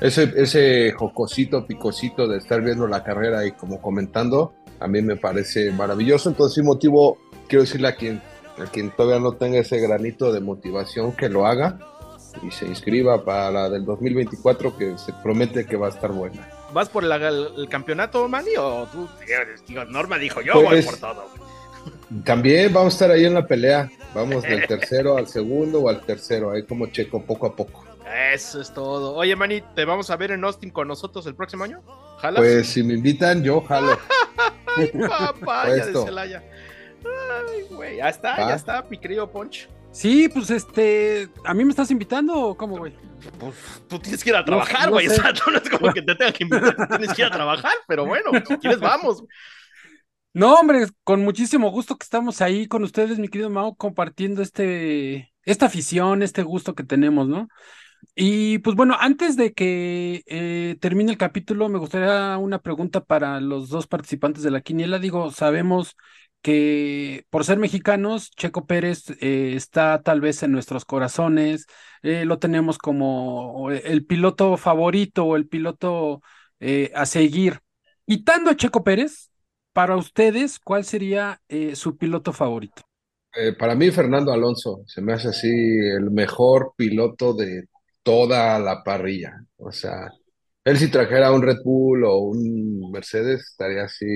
ese, 0.01 0.33
ese 0.37 0.93
jocosito, 0.93 1.67
picosito 1.67 2.27
de 2.27 2.39
estar 2.39 2.61
viendo 2.63 2.89
la 2.89 3.05
carrera 3.05 3.47
y 3.47 3.53
como 3.53 3.81
comentando, 3.81 4.55
a 4.81 4.87
mí 4.89 5.01
me 5.03 5.17
parece 5.17 5.71
maravilloso. 5.73 6.29
Entonces, 6.29 6.55
sí 6.57 6.63
motivo, 6.63 7.19
quiero 7.49 7.63
decirle 7.65 7.89
a 7.89 7.95
quien, 7.97 8.21
a 8.59 8.65
quien 8.71 8.91
todavía 8.91 9.21
no 9.21 9.33
tenga 9.33 9.59
ese 9.59 9.79
granito 9.79 10.33
de 10.33 10.41
motivación 10.41 11.13
que 11.13 11.29
lo 11.29 11.47
haga 11.47 11.79
y 12.43 12.51
se 12.51 12.67
inscriba 12.67 13.25
para 13.25 13.51
la 13.51 13.71
del 13.71 13.85
2024 13.85 14.77
que 14.77 14.99
se 14.99 15.13
promete 15.23 15.65
que 15.67 15.77
va 15.77 15.87
a 15.87 15.91
estar 15.91 16.11
buena. 16.13 16.49
¿Vas 16.73 16.89
por 16.89 17.05
la- 17.05 17.17
el, 17.17 17.49
el 17.57 17.69
campeonato, 17.69 18.29
Manny, 18.29 18.57
o 18.59 18.87
tú? 18.91 19.09
Norma 19.91 20.19
dijo, 20.19 20.41
yo 20.41 20.55
Pues- 20.55 20.65
voy 20.65 20.83
por 20.83 20.97
todo. 20.97 21.25
También 22.25 22.73
vamos 22.73 22.95
a 22.95 22.97
estar 22.97 23.11
ahí 23.11 23.25
en 23.25 23.35
la 23.35 23.47
pelea. 23.47 23.91
Vamos 24.15 24.43
del 24.43 24.67
tercero 24.69 25.17
al 25.17 25.27
segundo 25.29 25.81
o 25.83 25.89
al 25.89 26.01
tercero, 26.03 26.51
ahí 26.53 26.63
como 26.65 26.87
checo 26.87 27.23
poco 27.23 27.47
a 27.47 27.55
poco. 27.57 27.85
Eso 28.33 28.61
es 28.61 28.73
todo. 28.73 29.15
Oye, 29.17 29.35
Manny, 29.35 29.63
¿te 29.75 29.85
vamos 29.85 30.11
a 30.11 30.17
ver 30.17 30.31
en 30.33 30.45
Austin 30.45 30.71
con 30.71 30.87
nosotros 30.89 31.27
el 31.27 31.35
próximo 31.35 31.65
año? 31.65 31.81
¿Jalas? 32.19 32.41
Pues 32.41 32.69
si 32.69 32.83
me 32.83 32.95
invitan, 32.95 33.43
yo 33.43 33.61
jalo. 33.63 33.97
Papaya 35.09 35.75
de 35.75 35.81
Puesto. 35.93 36.05
Celaya. 36.07 36.43
Ay, 37.05 37.63
güey, 37.71 37.97
ya 37.99 38.09
está, 38.09 38.31
Va. 38.37 38.49
ya 38.49 38.55
está, 38.55 38.83
mi 38.91 38.99
querido 38.99 39.31
Ponch. 39.31 39.69
Sí, 39.93 40.29
pues 40.29 40.51
este, 40.51 41.29
¿a 41.45 41.55
mí 41.55 41.65
me 41.65 41.71
estás 41.71 41.91
invitando 41.91 42.35
o 42.35 42.57
cómo, 42.57 42.79
güey? 42.79 42.93
Pues 43.39 43.55
tú 43.89 43.99
tienes 43.99 44.25
que 44.25 44.31
ir 44.31 44.37
a 44.37 44.41
No- 44.41 44.45
trabajar, 44.47 44.87
no 44.87 44.93
güey. 44.93 45.09
sé. 45.09 45.15
o 45.21 45.23
sea, 45.23 45.33
tú 45.33 45.51
no 45.51 45.59
es 45.59 45.69
como 45.71 45.93
que 45.93 46.03
te 46.03 46.15
tenga 46.17 46.33
que 46.33 46.45
invitar, 46.45 46.75
tú 46.77 46.87
tienes 46.97 47.15
que 47.15 47.23
ir 47.23 47.29
a 47.29 47.31
trabajar, 47.31 47.73
pero 47.87 48.05
bueno, 48.07 48.31
si 48.47 48.57
quieres, 48.57 48.81
vamos. 48.81 49.23
No, 50.33 50.55
hombre, 50.55 50.87
con 51.05 51.23
muchísimo 51.23 51.71
gusto 51.71 51.97
que 51.97 52.05
estamos 52.05 52.41
ahí 52.41 52.67
con 52.67 52.83
ustedes, 52.83 53.19
mi 53.21 53.29
querido 53.29 53.51
Mao, 53.51 53.77
compartiendo 53.77 54.43
este, 54.43 55.33
esta 55.45 55.67
afición, 55.67 56.23
este 56.25 56.43
gusto 56.43 56.75
que 56.75 56.83
tenemos, 56.83 57.29
¿no? 57.29 57.47
Y 58.15 58.59
pues 58.59 58.77
bueno, 58.77 58.97
antes 58.99 59.37
de 59.37 59.53
que 59.53 60.23
eh, 60.27 60.77
termine 60.81 61.13
el 61.13 61.19
capítulo, 61.19 61.69
me 61.69 61.79
gustaría 61.79 62.37
una 62.39 62.61
pregunta 62.61 63.05
para 63.05 63.41
los 63.41 63.69
dos 63.69 63.87
participantes 63.87 64.43
de 64.43 64.51
la 64.51 64.61
quiniela. 64.61 64.99
Digo, 64.99 65.31
sabemos 65.31 65.97
que 66.43 67.25
por 67.31 67.45
ser 67.45 67.59
mexicanos, 67.59 68.31
Checo 68.31 68.67
Pérez 68.67 69.11
eh, 69.21 69.55
está 69.57 70.03
tal 70.03 70.21
vez 70.21 70.43
en 70.43 70.53
nuestros 70.53 70.85
corazones, 70.85 71.67
eh, 72.03 72.25
lo 72.25 72.39
tenemos 72.39 72.79
como 72.79 73.71
el 73.71 74.05
piloto 74.07 74.57
favorito 74.57 75.25
o 75.25 75.37
el 75.37 75.49
piloto 75.49 76.21
a 76.95 77.05
seguir. 77.05 77.61
Quitando 78.07 78.51
a 78.51 78.57
Checo 78.57 78.83
Pérez, 78.85 79.31
para 79.75 79.97
ustedes, 79.97 80.59
¿cuál 80.59 80.85
sería 80.85 81.43
su 81.75 81.99
piloto 81.99 82.33
favorito? 82.33 82.83
Para 83.59 83.75
mí, 83.75 83.91
Fernando 83.91 84.33
Alonso 84.33 84.83
se 84.87 85.03
me 85.03 85.13
hace 85.13 85.29
así 85.29 85.49
el 85.49 86.11
mejor 86.11 86.73
piloto 86.77 87.35
de 87.35 87.69
toda 88.05 88.59
la 88.61 88.85
parrilla. 88.85 89.45
O 89.57 89.73
sea, 89.73 90.09
él 90.63 90.79
si 90.79 90.89
trajera 90.89 91.33
un 91.33 91.43
Red 91.43 91.59
Bull 91.65 92.05
o 92.05 92.19
un 92.19 92.91
Mercedes, 92.93 93.41
estaría 93.51 93.85
así, 93.85 94.07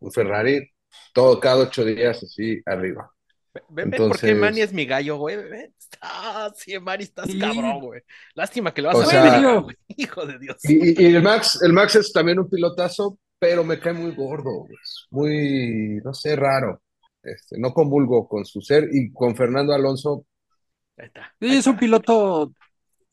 un 0.00 0.12
Ferrari, 0.12 0.68
todo 1.14 1.40
cada 1.40 1.62
ocho 1.62 1.84
días 1.86 2.22
así 2.22 2.60
arriba. 2.66 3.10
Ven, 3.54 3.90
ven, 3.90 3.90
¿por 3.90 3.98
qué 4.18 4.28
Entonces- 4.28 4.36
Manny 4.38 4.60
es 4.60 4.72
mi 4.74 4.84
gallo, 4.86 5.16
güey? 5.16 5.36
Está, 5.78 6.52
sí, 6.56 6.78
Manny, 6.78 7.04
estás 7.04 7.26
Sí. 7.30 7.38
cabrón, 7.38 7.80
güey. 7.80 8.02
Lástima 8.34 8.72
que 8.74 8.82
lo 8.82 8.88
vas 8.88 8.96
O 8.98 9.00
a 9.02 9.06
sea- 9.06 9.40
ver, 9.40 9.60
güey. 9.62 9.76
Hijo 9.88 10.26
de 10.26 10.38
Dios. 10.38 10.56
Y, 10.64 11.04
el 11.04 11.22
Max, 11.22 11.58
el 11.62 11.72
Max 11.72 11.96
es 11.96 12.12
también 12.12 12.38
un 12.38 12.48
pilotazo, 12.48 13.18
pero 13.38 13.62
me 13.64 13.78
cae 13.78 13.92
muy 13.92 14.14
gordo, 14.14 14.66
es 14.70 15.06
muy, 15.10 16.00
no 16.04 16.12
sé, 16.14 16.34
raro. 16.36 16.80
Este, 17.22 17.56
no 17.58 17.72
convulgo 17.72 18.26
con 18.26 18.44
su 18.44 18.60
ser 18.62 18.88
y 18.92 19.12
con 19.12 19.36
Fernando 19.36 19.72
Alonso, 19.72 20.26
Ahí 20.98 21.06
está. 21.06 21.32
Sí, 21.40 21.56
es 21.56 21.66
un 21.66 21.76
piloto 21.78 22.52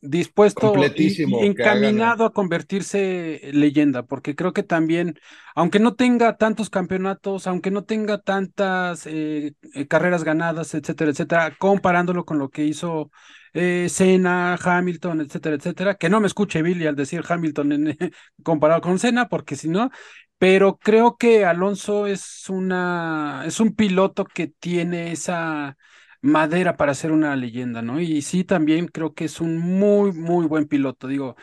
dispuesto 0.00 0.90
y- 0.94 1.20
encaminado 1.36 2.24
a 2.24 2.32
convertirse 2.32 3.48
en 3.50 3.60
leyenda, 3.60 4.04
porque 4.04 4.34
creo 4.34 4.52
que 4.52 4.62
también, 4.62 5.18
aunque 5.54 5.78
no 5.80 5.94
tenga 5.94 6.36
tantos 6.36 6.70
campeonatos, 6.70 7.46
aunque 7.46 7.70
no 7.70 7.84
tenga 7.84 8.18
tantas 8.22 9.06
eh, 9.06 9.54
eh, 9.74 9.86
carreras 9.88 10.24
ganadas, 10.24 10.74
etcétera, 10.74 11.10
etcétera, 11.10 11.56
comparándolo 11.58 12.24
con 12.24 12.38
lo 12.38 12.50
que 12.50 12.64
hizo 12.64 13.10
eh, 13.52 13.88
Senna, 13.90 14.54
Hamilton, 14.62 15.20
etcétera, 15.22 15.56
etcétera, 15.56 15.94
que 15.96 16.08
no 16.10 16.20
me 16.20 16.26
escuche 16.28 16.62
Billy 16.62 16.86
al 16.86 16.96
decir 16.96 17.22
Hamilton 17.28 17.72
en- 17.72 17.98
comparado 18.42 18.80
con 18.80 18.98
Senna, 18.98 19.28
porque 19.28 19.56
si 19.56 19.68
no, 19.68 19.90
pero 20.38 20.78
creo 20.78 21.16
que 21.16 21.44
Alonso 21.44 22.06
es 22.06 22.48
una, 22.48 23.42
es 23.46 23.60
un 23.60 23.74
piloto 23.74 24.24
que 24.24 24.48
tiene 24.48 25.12
esa 25.12 25.76
madera 26.22 26.76
para 26.76 26.94
ser 26.94 27.12
una 27.12 27.34
leyenda, 27.36 27.82
¿no? 27.82 28.00
Y 28.00 28.22
sí, 28.22 28.44
también 28.44 28.88
creo 28.88 29.14
que 29.14 29.24
es 29.24 29.40
un 29.40 29.58
muy, 29.58 30.12
muy 30.12 30.46
buen 30.46 30.66
piloto. 30.66 31.06
Digo, 31.08 31.36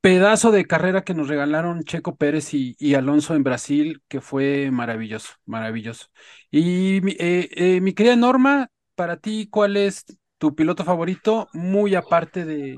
pedazo 0.00 0.52
de 0.52 0.66
carrera 0.66 1.02
que 1.02 1.14
nos 1.14 1.28
regalaron 1.28 1.84
Checo 1.84 2.16
Pérez 2.16 2.52
y, 2.52 2.94
Alonso 2.94 3.34
en 3.34 3.42
Brasil, 3.42 4.02
que 4.08 4.20
fue 4.20 4.70
maravilloso, 4.70 5.32
maravilloso. 5.46 6.08
Y 6.50 7.00
mi, 7.02 7.12
eh, 7.18 7.48
eh, 7.52 7.80
mi 7.80 7.94
querida 7.94 8.16
Norma, 8.16 8.70
para 8.94 9.16
ti, 9.16 9.48
¿cuál 9.50 9.76
es 9.76 10.04
tu 10.38 10.54
piloto 10.54 10.84
favorito, 10.84 11.48
muy 11.52 11.94
aparte 11.94 12.44
de, 12.44 12.76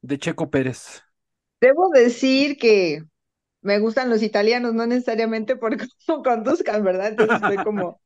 de 0.00 0.18
Checo 0.18 0.50
Pérez? 0.50 1.02
Debo 1.60 1.90
decir 1.90 2.56
que 2.56 3.04
me 3.60 3.78
gustan 3.78 4.10
los 4.10 4.22
italianos, 4.22 4.74
no 4.74 4.86
necesariamente 4.86 5.56
por 5.56 5.76
cómo 6.06 6.22
conduzcan, 6.22 6.84
¿verdad? 6.84 7.08
Entonces 7.08 7.64
como 7.64 8.00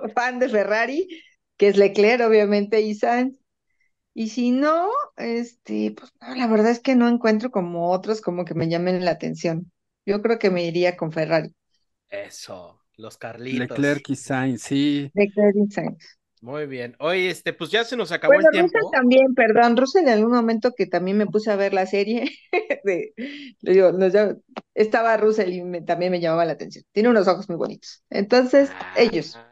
fan 0.14 0.38
de 0.38 0.48
Ferrari, 0.48 1.08
que 1.56 1.68
es 1.68 1.76
Leclerc, 1.76 2.26
obviamente, 2.26 2.80
y 2.80 2.94
Sainz. 2.94 3.38
Y 4.14 4.28
si 4.30 4.50
no, 4.52 4.88
este, 5.16 5.94
pues 5.98 6.12
no, 6.20 6.34
la 6.34 6.46
verdad 6.48 6.70
es 6.72 6.80
que 6.80 6.96
no 6.96 7.08
encuentro 7.08 7.50
como 7.50 7.90
otros 7.92 8.20
como 8.22 8.44
que 8.44 8.54
me 8.54 8.68
llamen 8.68 9.04
la 9.04 9.12
atención. 9.12 9.72
Yo 10.06 10.22
creo 10.22 10.38
que 10.38 10.50
me 10.50 10.64
iría 10.66 10.96
con 10.96 11.12
Ferrari. 11.12 11.54
Eso, 12.10 12.80
los 12.96 13.18
Carlitos. 13.18 14.04
Leclerc 14.04 14.08
y 14.10 14.16
Sainz, 14.16 14.62
sí. 14.62 15.12
Leclerc 15.14 15.56
y 15.56 15.70
Sainz. 15.70 16.18
Muy 16.40 16.66
bien. 16.66 16.94
Oye, 16.98 17.30
este, 17.30 17.52
pues 17.54 17.70
ya 17.70 17.84
se 17.84 17.96
nos 17.96 18.12
acabó 18.12 18.32
Bueno, 18.34 18.40
el 18.40 18.50
tiempo. 18.50 18.78
Russell 18.78 18.90
también, 18.92 19.34
perdón, 19.34 19.76
Russell 19.76 20.02
en 20.04 20.08
algún 20.10 20.32
momento 20.32 20.72
que 20.76 20.86
también 20.86 21.16
me 21.18 21.26
puse 21.26 21.50
a 21.50 21.56
ver 21.56 21.74
la 21.74 21.86
serie, 21.86 22.30
de, 22.84 23.12
le 23.60 23.72
digo, 23.72 23.90
nos 23.92 24.12
llama- 24.12 24.36
estaba 24.74 25.16
Russell 25.16 25.52
y 25.52 25.62
me- 25.64 25.82
también 25.82 26.12
me 26.12 26.20
llamaba 26.20 26.44
la 26.44 26.52
atención. 26.52 26.84
Tiene 26.92 27.08
unos 27.10 27.26
ojos 27.28 27.48
muy 27.48 27.56
bonitos. 27.58 28.04
Entonces, 28.10 28.76
ellos. 28.94 29.42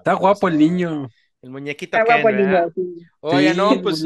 Está 0.00 0.14
guapo 0.14 0.48
el 0.48 0.58
niño. 0.58 1.08
El 1.42 1.50
muñequito 1.50 1.96
Está 1.96 2.06
Ken, 2.06 2.22
guapo 2.22 2.28
el 2.30 2.36
niño, 2.46 2.70
sí. 2.74 3.06
Oye, 3.20 3.50
Sí, 3.50 3.56
no, 3.56 3.82
pues. 3.82 4.04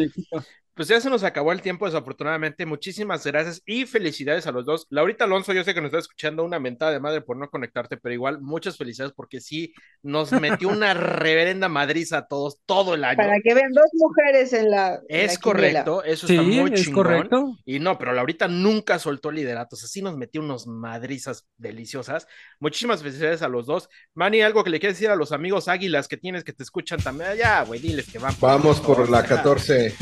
Pues 0.74 0.88
ya 0.88 1.00
se 1.00 1.08
nos 1.10 1.22
acabó 1.24 1.52
el 1.52 1.62
tiempo, 1.62 1.86
desafortunadamente. 1.86 2.66
Muchísimas 2.66 3.24
gracias 3.24 3.62
y 3.66 3.86
felicidades 3.86 4.46
a 4.46 4.52
los 4.52 4.64
dos. 4.66 4.86
Laurita 4.90 5.24
Alonso, 5.24 5.52
yo 5.52 5.62
sé 5.64 5.72
que 5.74 5.80
nos 5.80 5.88
está 5.88 5.98
escuchando 5.98 6.44
una 6.44 6.58
mentada 6.58 6.92
de 6.92 7.00
madre 7.00 7.20
por 7.20 7.36
no 7.36 7.48
conectarte, 7.48 7.96
pero 7.96 8.12
igual 8.12 8.40
muchas 8.40 8.76
felicidades 8.76 9.12
porque 9.14 9.40
sí 9.40 9.72
nos 10.02 10.32
metió 10.32 10.68
una 10.68 10.94
reverenda 10.94 11.68
madriza 11.68 12.18
a 12.18 12.26
todos 12.26 12.58
todo 12.66 12.94
el 12.94 13.04
año. 13.04 13.16
Para 13.16 13.36
que 13.42 13.54
vean 13.54 13.72
dos 13.72 13.90
mujeres 13.94 14.52
en 14.52 14.70
la, 14.70 14.94
en 15.08 15.20
Es 15.20 15.34
la 15.34 15.40
correcto, 15.40 16.02
eso 16.04 16.26
Sí, 16.26 16.34
está 16.36 16.42
muy 16.46 16.72
es 16.74 16.82
chingón. 16.84 17.04
correcto. 17.04 17.56
Y 17.64 17.78
no, 17.78 17.96
pero 17.98 18.12
Laurita 18.12 18.48
nunca 18.48 18.98
soltó 18.98 19.30
el 19.30 19.36
liderato, 19.36 19.76
o 19.76 19.78
sea, 19.78 19.88
sí 19.88 20.02
nos 20.02 20.16
metió 20.16 20.40
unos 20.40 20.66
madrizas 20.66 21.46
deliciosas. 21.56 22.26
Muchísimas 22.60 23.02
felicidades 23.02 23.42
a 23.42 23.48
los 23.48 23.66
dos. 23.66 23.88
Manny, 24.14 24.42
algo 24.42 24.64
que 24.64 24.70
le 24.70 24.80
quieres 24.80 24.98
decir 24.98 25.10
a 25.10 25.16
los 25.16 25.32
amigos 25.32 25.68
águilas 25.68 26.08
que 26.08 26.16
tienes 26.16 26.44
que 26.44 26.52
te 26.52 26.62
escuchan 26.62 27.00
también. 27.00 27.30
Ya, 27.36 27.62
güey, 27.62 27.80
diles 27.80 28.10
que 28.10 28.18
van 28.18 28.34
vamos 28.40 28.80
por 28.80 29.08
la 29.08 29.24
14. 29.24 29.94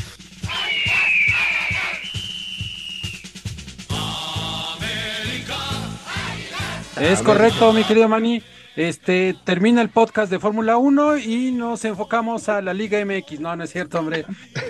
Es 7.02 7.18
A 7.20 7.22
ver. 7.22 7.24
correcto, 7.24 7.72
mi 7.72 7.84
querido 7.84 8.08
Manny. 8.08 8.42
Este 8.74 9.36
termina 9.44 9.82
el 9.82 9.90
podcast 9.90 10.30
de 10.30 10.38
Fórmula 10.38 10.78
1 10.78 11.18
y 11.18 11.52
nos 11.52 11.84
enfocamos 11.84 12.48
a 12.48 12.62
la 12.62 12.72
Liga 12.72 13.04
MX. 13.04 13.38
No, 13.40 13.54
no 13.54 13.64
es 13.64 13.70
cierto, 13.70 13.98
hombre. 13.98 14.24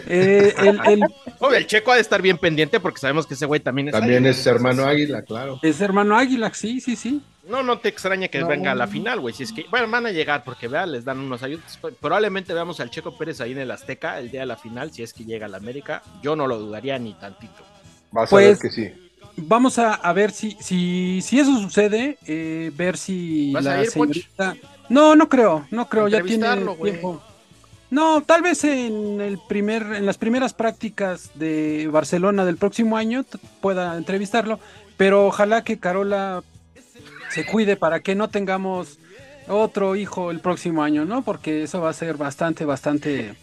Eh, 0.09 0.53
el, 0.59 0.81
el- 0.87 1.03
Obvio, 1.39 1.57
el 1.59 1.67
checo 1.69 1.93
ha 1.93 1.97
de 1.97 2.01
estar 2.01 2.21
bien 2.21 2.37
pendiente 2.39 2.81
porque 2.81 2.99
sabemos 2.99 3.27
que 3.27 3.35
ese 3.35 3.47
güey 3.47 3.61
también 3.61 3.89
es 3.89 3.93
También 3.93 4.17
águila, 4.25 4.31
es 4.31 4.47
hermano 4.47 4.85
Águila, 4.87 5.23
claro. 5.23 5.61
es 5.63 5.81
hermano 5.81 6.17
Águila, 6.19 6.51
sí, 6.53 6.81
sí, 6.81 6.97
sí. 6.97 7.23
No, 7.49 7.63
no 7.63 7.79
te 7.79 7.89
extraña 7.91 8.27
que 8.29 8.41
No. 8.41 8.49
venga 8.49 8.73
a 8.73 8.75
la 8.75 8.87
final, 8.89 9.21
güey. 9.21 9.35
Si 9.35 9.43
es 9.45 9.53
que, 9.53 9.67
bueno, 9.71 9.89
van 9.89 10.07
a 10.07 10.11
llegar 10.11 10.43
porque 10.43 10.67
vea, 10.69 10.85
les 10.87 11.05
dan 11.05 11.19
unos 11.21 11.43
ayudos. 11.45 11.79
Probablemente 12.01 12.55
veamos 12.55 12.81
al 12.81 12.91
Checo 12.91 13.17
Pérez 13.17 13.41
ahí 13.41 13.53
en 13.53 13.59
el 13.59 13.71
Azteca 13.71 14.19
el 14.19 14.31
día 14.33 14.41
de 14.41 14.47
la 14.47 14.57
final, 14.57 14.91
si 14.93 15.03
es 15.05 15.13
que 15.13 15.25
llega 15.25 15.47
a 15.47 15.49
la 15.49 15.59
América. 15.59 16.03
Yo 16.23 16.35
no 16.35 16.47
lo 16.49 16.59
dudaría 16.59 16.99
ni 16.99 17.15
tantito. 17.15 17.63
Vas 18.11 18.31
Pues- 18.31 18.47
a 18.47 18.49
ver 18.49 18.59
que 18.59 18.71
sí. 18.71 18.93
Vamos 19.37 19.79
a, 19.79 19.95
a 19.95 20.13
ver 20.13 20.31
si, 20.31 20.57
si, 20.61 21.21
si 21.23 21.41
eso 21.41 21.59
sucede, 21.59 22.19
eh, 22.27 22.71
ver 22.75 22.97
si 22.97 23.53
¿Vas 23.53 23.67
a 23.67 23.77
la 23.77 23.83
ir, 23.85 23.91
señorita. 23.91 24.57
No, 24.89 25.17
no 25.17 25.29
creo, 25.29 25.67
no 25.71 25.89
creo, 25.89 26.09
ya 26.09 26.23
tiene 26.23 26.47
tiempo. 26.83 27.23
No, 27.91 28.23
tal 28.23 28.41
vez 28.41 28.65
en 28.65 29.21
el 29.21 29.39
primer, 29.49 29.83
en 29.83 30.07
las 30.07 30.17
primeras 30.17 30.55
prácticas 30.55 31.31
de 31.35 31.89
Barcelona 31.93 32.47
del 32.47 32.57
próximo 32.57 32.97
año 32.97 33.25
pueda 33.61 33.99
entrevistarlo, 33.99 34.61
pero 34.97 35.27
ojalá 35.27 35.63
que 35.63 35.79
Carola 35.79 36.43
se 37.31 37.45
cuide 37.45 37.77
para 37.77 38.01
que 38.01 38.15
no 38.15 38.29
tengamos 38.29 38.99
otro 39.49 39.97
hijo 39.97 40.31
el 40.31 40.41
próximo 40.41 40.83
año, 40.83 41.05
¿no? 41.05 41.23
Porque 41.23 41.65
eso 41.65 41.81
va 41.81 41.91
a 41.91 41.95
ser 41.95 42.17
bastante, 42.17 42.65
bastante. 42.65 43.35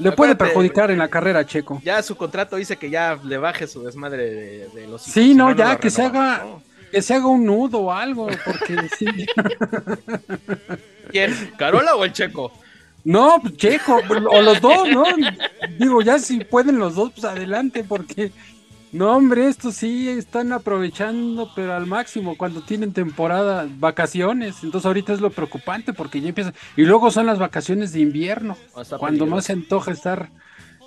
Le 0.00 0.12
puede 0.12 0.32
Acuérdate, 0.32 0.44
perjudicar 0.44 0.90
en 0.90 0.98
la 0.98 1.08
carrera, 1.08 1.44
Checo. 1.46 1.80
Ya 1.84 2.02
su 2.02 2.16
contrato 2.16 2.56
dice 2.56 2.76
que 2.76 2.90
ya 2.90 3.18
le 3.22 3.38
baje 3.38 3.66
su 3.66 3.82
desmadre 3.82 4.24
de, 4.30 4.68
de 4.68 4.86
los 4.88 5.02
Sí, 5.02 5.34
no, 5.34 5.54
ya, 5.54 5.76
que 5.78 5.90
se 5.90 6.02
haga- 6.02 6.38
¿no? 6.44 6.62
Que 6.90 7.02
se 7.02 7.14
haga 7.14 7.26
un 7.26 7.44
nudo 7.44 7.78
o 7.78 7.92
algo, 7.92 8.26
porque 8.44 8.76
sí. 8.98 9.06
¿Quién? 11.10 11.52
¿Carola 11.58 11.94
o 11.94 12.04
el 12.04 12.12
Checo? 12.12 12.52
No, 13.04 13.38
pues, 13.40 13.56
Checo, 13.56 14.00
o 14.30 14.42
los 14.42 14.60
dos, 14.60 14.88
¿no? 14.90 15.04
Digo, 15.78 16.02
ya 16.02 16.18
si 16.18 16.44
pueden 16.44 16.78
los 16.78 16.94
dos, 16.94 17.12
pues 17.12 17.24
adelante, 17.24 17.84
porque 17.84 18.30
no, 18.92 19.16
hombre, 19.16 19.46
estos 19.46 19.76
sí 19.76 20.08
están 20.08 20.52
aprovechando, 20.52 21.50
pero 21.54 21.74
al 21.74 21.86
máximo 21.86 22.36
cuando 22.36 22.62
tienen 22.62 22.92
temporada, 22.92 23.68
vacaciones. 23.78 24.64
Entonces 24.64 24.86
ahorita 24.86 25.12
es 25.12 25.20
lo 25.20 25.30
preocupante 25.30 25.92
porque 25.92 26.20
ya 26.20 26.28
empieza. 26.28 26.52
Y 26.76 26.82
luego 26.82 27.10
son 27.10 27.26
las 27.26 27.38
vacaciones 27.38 27.92
de 27.92 28.00
invierno, 28.00 28.56
cuando 28.72 28.98
peligroso. 28.98 29.26
más 29.26 29.44
se 29.44 29.52
antoja 29.52 29.92
estar 29.92 30.30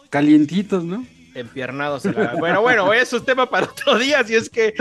calientitos, 0.10 0.84
¿no? 0.84 1.06
Empiernados. 1.36 2.06
en 2.06 2.16
la- 2.16 2.36
Bueno, 2.36 2.62
bueno, 2.62 2.94
eso 2.94 3.18
es 3.18 3.26
tema 3.26 3.50
para 3.50 3.66
otro 3.68 3.98
día, 3.98 4.24
si 4.24 4.36
es 4.36 4.50
que, 4.50 4.74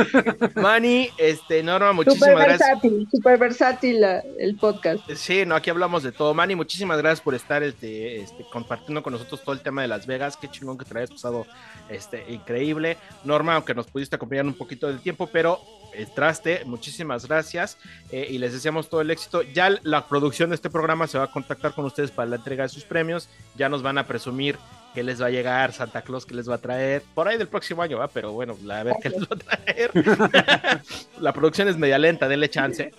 Manny, 0.54 1.10
este, 1.18 1.62
Norma, 1.62 1.92
muchísimas 1.92 2.30
gracias. 2.34 2.58
versátil, 2.60 3.08
súper 3.10 3.38
versátil 3.38 4.04
el 4.38 4.56
podcast. 4.56 5.10
Sí, 5.14 5.44
no, 5.46 5.54
aquí 5.54 5.70
hablamos 5.70 6.02
de 6.02 6.12
todo. 6.12 6.34
Manny, 6.34 6.54
muchísimas 6.54 6.98
gracias 6.98 7.20
por 7.20 7.34
estar 7.34 7.62
este, 7.62 8.20
este, 8.20 8.44
compartiendo 8.52 9.02
con 9.02 9.12
nosotros 9.12 9.42
todo 9.42 9.54
el 9.54 9.60
tema 9.60 9.82
de 9.82 9.88
Las 9.88 10.06
Vegas. 10.06 10.36
Qué 10.36 10.48
chingón 10.48 10.78
que 10.78 10.84
te 10.84 10.96
hayas 10.96 11.10
pasado 11.10 11.46
este, 11.88 12.24
increíble. 12.28 12.96
Norma, 13.24 13.54
aunque 13.54 13.74
nos 13.74 13.86
pudiste 13.86 14.16
acompañar 14.16 14.46
un 14.46 14.54
poquito 14.54 14.86
del 14.86 15.00
tiempo, 15.00 15.28
pero 15.32 15.60
entraste, 15.94 16.62
muchísimas 16.64 17.26
gracias 17.26 17.76
eh, 18.10 18.26
y 18.30 18.38
les 18.38 18.52
deseamos 18.52 18.88
todo 18.88 19.00
el 19.02 19.10
éxito. 19.10 19.42
Ya 19.42 19.70
la 19.82 20.06
producción 20.06 20.50
de 20.50 20.56
este 20.56 20.70
programa 20.70 21.06
se 21.06 21.18
va 21.18 21.24
a 21.24 21.30
contactar 21.30 21.74
con 21.74 21.84
ustedes 21.84 22.10
para 22.10 22.28
la 22.28 22.36
entrega 22.36 22.62
de 22.62 22.68
sus 22.70 22.84
premios. 22.84 23.28
Ya 23.56 23.68
nos 23.68 23.82
van 23.82 23.98
a 23.98 24.06
presumir 24.06 24.56
que 24.94 25.02
les 25.02 25.20
va 25.22 25.26
a 25.26 25.30
llegar 25.30 25.72
Santa 25.72 26.02
Claus, 26.02 26.26
que 26.26 26.34
les 26.34 26.48
va 26.48 26.56
a 26.56 26.58
traer 26.58 27.02
por 27.14 27.26
ahí 27.28 27.38
del 27.38 27.48
próximo 27.48 27.82
año, 27.82 27.98
¿va? 27.98 28.08
pero 28.08 28.32
bueno, 28.32 28.56
la- 28.64 28.80
a 28.80 28.82
ver 28.84 28.94
qué 29.02 29.08
les 29.10 29.22
va 29.22 29.28
a 29.30 29.36
traer. 29.38 29.90
la 31.20 31.32
producción 31.32 31.68
es 31.68 31.76
media 31.76 31.98
lenta, 31.98 32.28
denle 32.28 32.48
chance. 32.50 32.92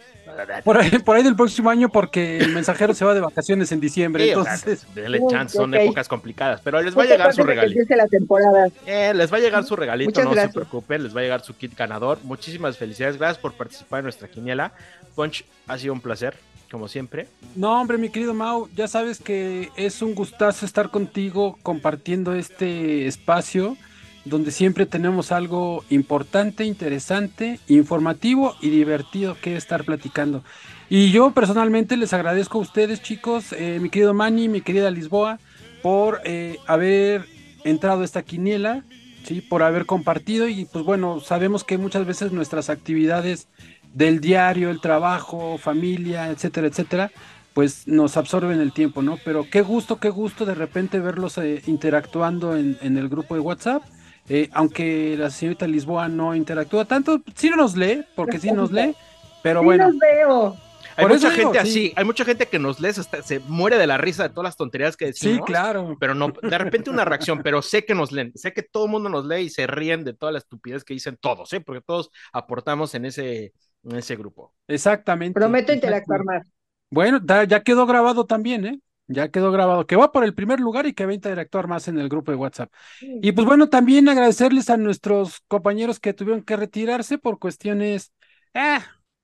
Por 0.64 0.78
ahí, 0.78 0.90
por 1.00 1.16
ahí 1.16 1.22
del 1.24 1.36
próximo 1.36 1.70
año, 1.70 1.90
porque 1.90 2.40
el 2.40 2.54
mensajero 2.54 2.96
se 2.96 3.06
va 3.06 3.14
de 3.14 3.20
vacaciones 3.20 3.72
en 3.72 3.80
diciembre. 3.80 4.24
Sí, 4.26 4.32
o 4.34 4.44
sea, 4.44 4.56
entonces, 4.56 4.88
denle 4.96 5.20
Uy, 5.20 5.32
chance, 5.32 5.56
son 5.56 5.74
épocas 5.76 6.08
complicadas, 6.08 6.60
pero 6.64 6.82
les 6.82 6.98
va 6.98 7.04
a 7.04 7.06
llegar 7.06 7.34
su 7.34 7.44
regalito. 7.44 7.96
la 7.96 8.08
temporada. 8.08 8.70
Eh, 8.88 9.14
les 9.14 9.32
va 9.32 9.38
a 9.38 9.40
llegar 9.40 9.64
su 9.64 9.76
regalito, 9.76 10.10
Muchas 10.10 10.24
no 10.26 10.32
gracias. 10.32 10.52
se 10.54 10.60
preocupen, 10.60 11.04
les 11.04 11.16
va 11.16 11.20
a 11.20 11.24
llegar 11.24 11.42
su 11.42 11.56
kit 11.56 11.78
ganador. 11.78 12.18
Muchísimas 12.24 12.78
felicidades, 12.78 13.18
gracias 13.18 13.38
por 13.38 13.54
participar 13.54 14.00
en 14.00 14.06
nuestra 14.06 14.28
quiniela. 14.28 14.72
Punch, 15.16 15.46
ha 15.68 15.78
sido 15.78 15.94
un 15.94 16.02
placer, 16.02 16.36
como 16.74 16.88
siempre. 16.88 17.28
No, 17.56 17.80
hombre, 17.80 18.00
mi 18.00 18.10
querido 18.10 18.34
Mau, 18.34 18.68
ya 18.76 18.88
sabes 18.88 19.20
que 19.20 19.70
es 19.76 20.02
un 20.02 20.16
gustazo 20.16 20.66
estar 20.66 20.90
contigo 20.90 21.60
compartiendo 21.62 22.34
este 22.34 23.06
espacio 23.06 23.78
donde 24.26 24.50
siempre 24.50 24.88
tenemos 24.88 25.32
algo 25.32 25.86
importante, 25.92 26.66
interesante, 26.66 27.60
informativo 27.68 28.56
y 28.60 28.72
divertido 28.72 29.38
que 29.40 29.56
estar 29.56 29.84
platicando. 29.84 30.44
Y 30.90 31.12
yo 31.12 31.30
personalmente 31.32 31.96
les 31.96 32.12
agradezco 32.12 32.58
a 32.58 32.62
ustedes, 32.62 33.04
chicos, 33.04 33.54
eh, 33.54 33.78
mi 33.80 33.92
querido 33.92 34.16
Manny, 34.16 34.48
mi 34.50 34.62
querida 34.62 34.90
Lisboa, 34.90 35.38
por 35.84 36.22
eh, 36.24 36.58
haber 36.66 37.26
entrado 37.66 38.02
a 38.02 38.06
esta 38.06 38.24
quiniela, 38.24 38.84
¿sí? 39.26 39.42
por 39.42 39.62
haber 39.62 39.86
compartido 39.86 40.48
y 40.48 40.66
pues 40.66 40.84
bueno, 40.84 41.20
sabemos 41.20 41.64
que 41.64 41.78
muchas 41.78 42.08
veces 42.08 42.32
nuestras 42.32 42.72
actividades 42.72 43.48
del 43.94 44.20
diario, 44.22 44.70
el 44.70 44.82
trabajo, 44.82 45.58
familia, 45.58 46.30
etcétera, 46.32 46.68
etcétera, 46.68 47.12
pues 47.54 47.88
nos 47.88 48.18
absorben 48.18 48.60
el 48.60 48.74
tiempo, 48.74 49.02
¿no? 49.04 49.18
Pero 49.24 49.50
qué 49.50 49.62
gusto, 49.62 50.00
qué 50.00 50.10
gusto 50.10 50.46
de 50.46 50.56
repente 50.56 51.00
verlos 51.00 51.38
eh, 51.38 51.62
interactuando 51.68 52.56
en, 52.58 52.78
en 52.82 52.98
el 52.98 53.10
grupo 53.10 53.36
de 53.36 53.42
WhatsApp. 53.42 53.84
Eh, 54.30 54.50
aunque 54.54 55.16
la 55.18 55.30
señorita 55.30 55.68
Lisboa 55.68 56.08
no 56.08 56.34
interactúa 56.36 56.86
tanto, 56.86 57.22
sí 57.36 57.50
nos 57.50 57.76
lee, 57.76 58.06
porque 58.16 58.40
sí 58.40 58.52
nos 58.52 58.72
lee, 58.72 58.96
pero 59.42 59.62
Sí 59.62 59.64
bueno. 59.64 59.86
los 59.86 59.98
veo. 59.98 60.64
Hay 60.96 61.06
mucha 61.08 61.30
digo, 61.30 61.32
gente 61.32 61.60
sí. 61.60 61.60
así, 61.60 61.94
hay 61.96 62.06
mucha 62.06 62.26
gente 62.26 62.48
que 62.50 62.60
nos 62.60 62.80
lee, 62.80 62.90
hasta 62.90 63.24
se 63.24 63.40
muere 63.40 63.78
de 63.78 63.88
la 63.88 63.98
risa 63.98 64.24
de 64.24 64.30
todas 64.30 64.46
las 64.46 64.58
tonterías 64.58 64.98
que 64.98 65.06
decimos. 65.08 65.38
Sí, 65.38 65.42
claro. 65.42 65.98
Pero 66.00 66.16
no, 66.16 66.40
de 66.42 66.58
repente 66.58 66.90
una 66.90 67.06
reacción, 67.06 67.42
pero 67.42 67.62
sé 67.62 67.86
que 67.86 67.96
nos 67.96 68.12
leen, 68.12 68.32
sé 68.36 68.54
que 68.54 68.64
todo 68.64 68.86
el 68.86 68.92
mundo 68.92 69.10
nos 69.10 69.26
lee 69.26 69.44
y 69.44 69.50
se 69.50 69.68
ríen 69.68 70.04
de 70.04 70.14
toda 70.14 70.32
la 70.32 70.40
estupidez 70.40 70.84
que 70.84 70.94
dicen 70.94 71.18
todos, 71.22 71.54
¿eh? 71.54 71.62
Porque 71.62 71.82
todos 71.82 72.12
aportamos 72.34 72.94
en 72.96 73.06
ese, 73.06 73.54
en 73.84 73.96
ese 73.98 74.16
grupo. 74.16 74.54
Exactamente. 74.68 75.40
Prometo 75.40 75.74
interactuar 75.74 76.24
más. 76.24 76.48
Bueno, 76.90 77.20
da- 77.20 77.44
ya 77.44 77.64
quedó 77.64 77.86
grabado 77.86 78.26
también, 78.26 78.66
¿eh? 78.66 78.80
Ya 79.08 79.30
quedó 79.30 79.52
grabado, 79.52 79.86
que 79.86 79.98
va 79.98 80.12
por 80.12 80.24
el 80.24 80.34
primer 80.34 80.60
lugar 80.62 80.86
y 80.86 80.94
que 80.94 81.06
va 81.06 81.12
a 81.12 81.16
interactuar 81.16 81.68
más 81.68 81.88
en 81.90 82.00
el 82.00 82.08
grupo 82.08 82.32
de 82.32 82.38
WhatsApp. 82.38 82.72
Y 83.02 83.34
pues 83.34 83.46
bueno, 83.46 83.68
también 83.68 84.08
agradecerles 84.08 84.70
a 84.70 84.78
nuestros 84.78 85.42
compañeros 85.48 86.00
que 86.00 86.14
tuvieron 86.14 86.42
que 86.44 86.56
retirarse 86.56 87.18
por 87.18 87.38
cuestiones, 87.38 88.14
eh, 88.54 88.80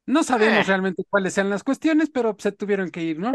no 0.06 0.24
sabemos 0.24 0.60
Eh. 0.60 0.64
realmente 0.68 1.04
cuáles 1.10 1.34
sean 1.34 1.50
las 1.50 1.64
cuestiones, 1.64 2.10
pero 2.10 2.36
se 2.40 2.52
tuvieron 2.52 2.90
que 2.90 3.04
ir, 3.04 3.20
¿no? 3.20 3.32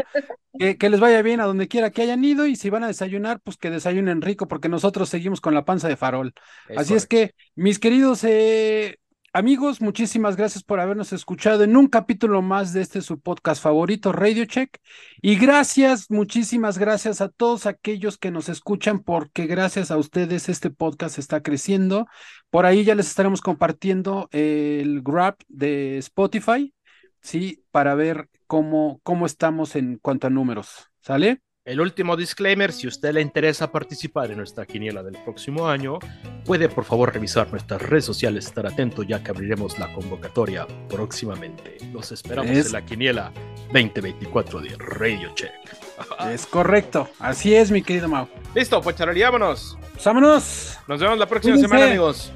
Que, 0.59 0.77
que 0.77 0.89
les 0.89 0.99
vaya 0.99 1.21
bien 1.21 1.39
a 1.41 1.45
donde 1.45 1.67
quiera 1.67 1.89
que 1.89 2.03
hayan 2.03 2.23
ido 2.23 2.45
y 2.45 2.55
si 2.55 2.69
van 2.69 2.83
a 2.83 2.87
desayunar, 2.87 3.39
pues 3.41 3.57
que 3.57 3.69
desayunen 3.71 4.21
rico, 4.21 4.47
porque 4.47 4.69
nosotros 4.69 5.09
seguimos 5.09 5.41
con 5.41 5.53
la 5.53 5.65
panza 5.65 5.87
de 5.87 5.97
farol. 5.97 6.33
Es 6.69 6.77
Así 6.77 6.93
es 6.93 7.07
que, 7.07 7.33
mis 7.55 7.79
queridos 7.79 8.23
eh, 8.23 8.97
amigos, 9.35 9.81
muchísimas 9.81 10.37
gracias 10.37 10.63
por 10.63 10.79
habernos 10.79 11.11
escuchado 11.11 11.65
en 11.65 11.75
un 11.75 11.87
capítulo 11.87 12.41
más 12.41 12.71
de 12.71 12.81
este 12.81 13.01
su 13.01 13.19
podcast 13.19 13.61
favorito, 13.61 14.13
Radio 14.13 14.45
Check. 14.45 14.77
Y 15.21 15.35
gracias, 15.35 16.09
muchísimas 16.09 16.77
gracias 16.77 17.19
a 17.19 17.27
todos 17.27 17.65
aquellos 17.65 18.17
que 18.17 18.31
nos 18.31 18.47
escuchan, 18.47 19.03
porque 19.03 19.45
gracias 19.45 19.91
a 19.91 19.97
ustedes 19.97 20.47
este 20.47 20.69
podcast 20.69 21.19
está 21.19 21.43
creciendo. 21.43 22.07
Por 22.49 22.65
ahí 22.65 22.85
ya 22.85 22.95
les 22.95 23.07
estaremos 23.07 23.41
compartiendo 23.41 24.29
el 24.31 25.01
Grab 25.01 25.35
de 25.49 25.97
Spotify, 25.97 26.73
sí, 27.21 27.61
para 27.71 27.93
ver 27.93 28.29
cómo, 28.47 29.01
cómo 29.03 29.25
estamos 29.25 29.75
en 29.75 29.97
cuanto 29.97 30.27
a 30.27 30.29
números. 30.29 30.89
¿Sale? 31.01 31.41
El 31.65 31.81
último 31.81 32.15
disclaimer, 32.15 32.71
si 32.71 32.85
a 32.85 32.89
usted 32.89 33.11
le 33.11 33.21
interesa 33.21 33.71
participar 33.71 34.29
en 34.29 34.37
nuestra 34.37 34.67
quiniela 34.67 35.01
del 35.01 35.17
próximo 35.23 35.67
año, 35.67 35.97
puede 36.45 36.69
por 36.69 36.85
favor 36.85 37.11
revisar 37.11 37.49
nuestras 37.49 37.81
redes 37.81 38.05
sociales, 38.05 38.45
estar 38.45 38.67
atento 38.67 39.01
ya 39.01 39.23
que 39.23 39.31
abriremos 39.31 39.79
la 39.79 39.91
convocatoria 39.91 40.67
próximamente. 40.87 41.77
Los 41.91 42.11
esperamos 42.11 42.51
Es- 42.51 42.67
en 42.67 42.73
la 42.73 42.85
quiniela 42.85 43.31
2024 43.73 44.61
de 44.61 44.75
Radio 44.77 45.33
Check. 45.33 45.51
Es 46.31 46.45
correcto. 46.45 47.09
Así 47.17 47.55
es, 47.55 47.71
mi 47.71 47.81
querido 47.81 48.07
Mau. 48.07 48.27
Listo, 48.53 48.79
pues 48.81 48.95
Charoli, 48.97 49.23
vámonos. 49.23 49.75
Pues, 49.93 50.05
vámonos. 50.05 50.77
Nos 50.87 50.99
vemos 50.99 51.17
la 51.17 51.25
próxima 51.25 51.53
Cuídense. 51.55 51.67
semana, 51.67 51.89
amigos. 51.89 52.31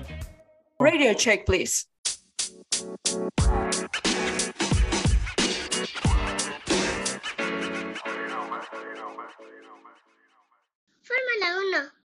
Radio 0.80 1.14
check, 1.14 1.46
please. 1.46 1.86
Fórmula 11.40 11.88
1. 11.88 11.99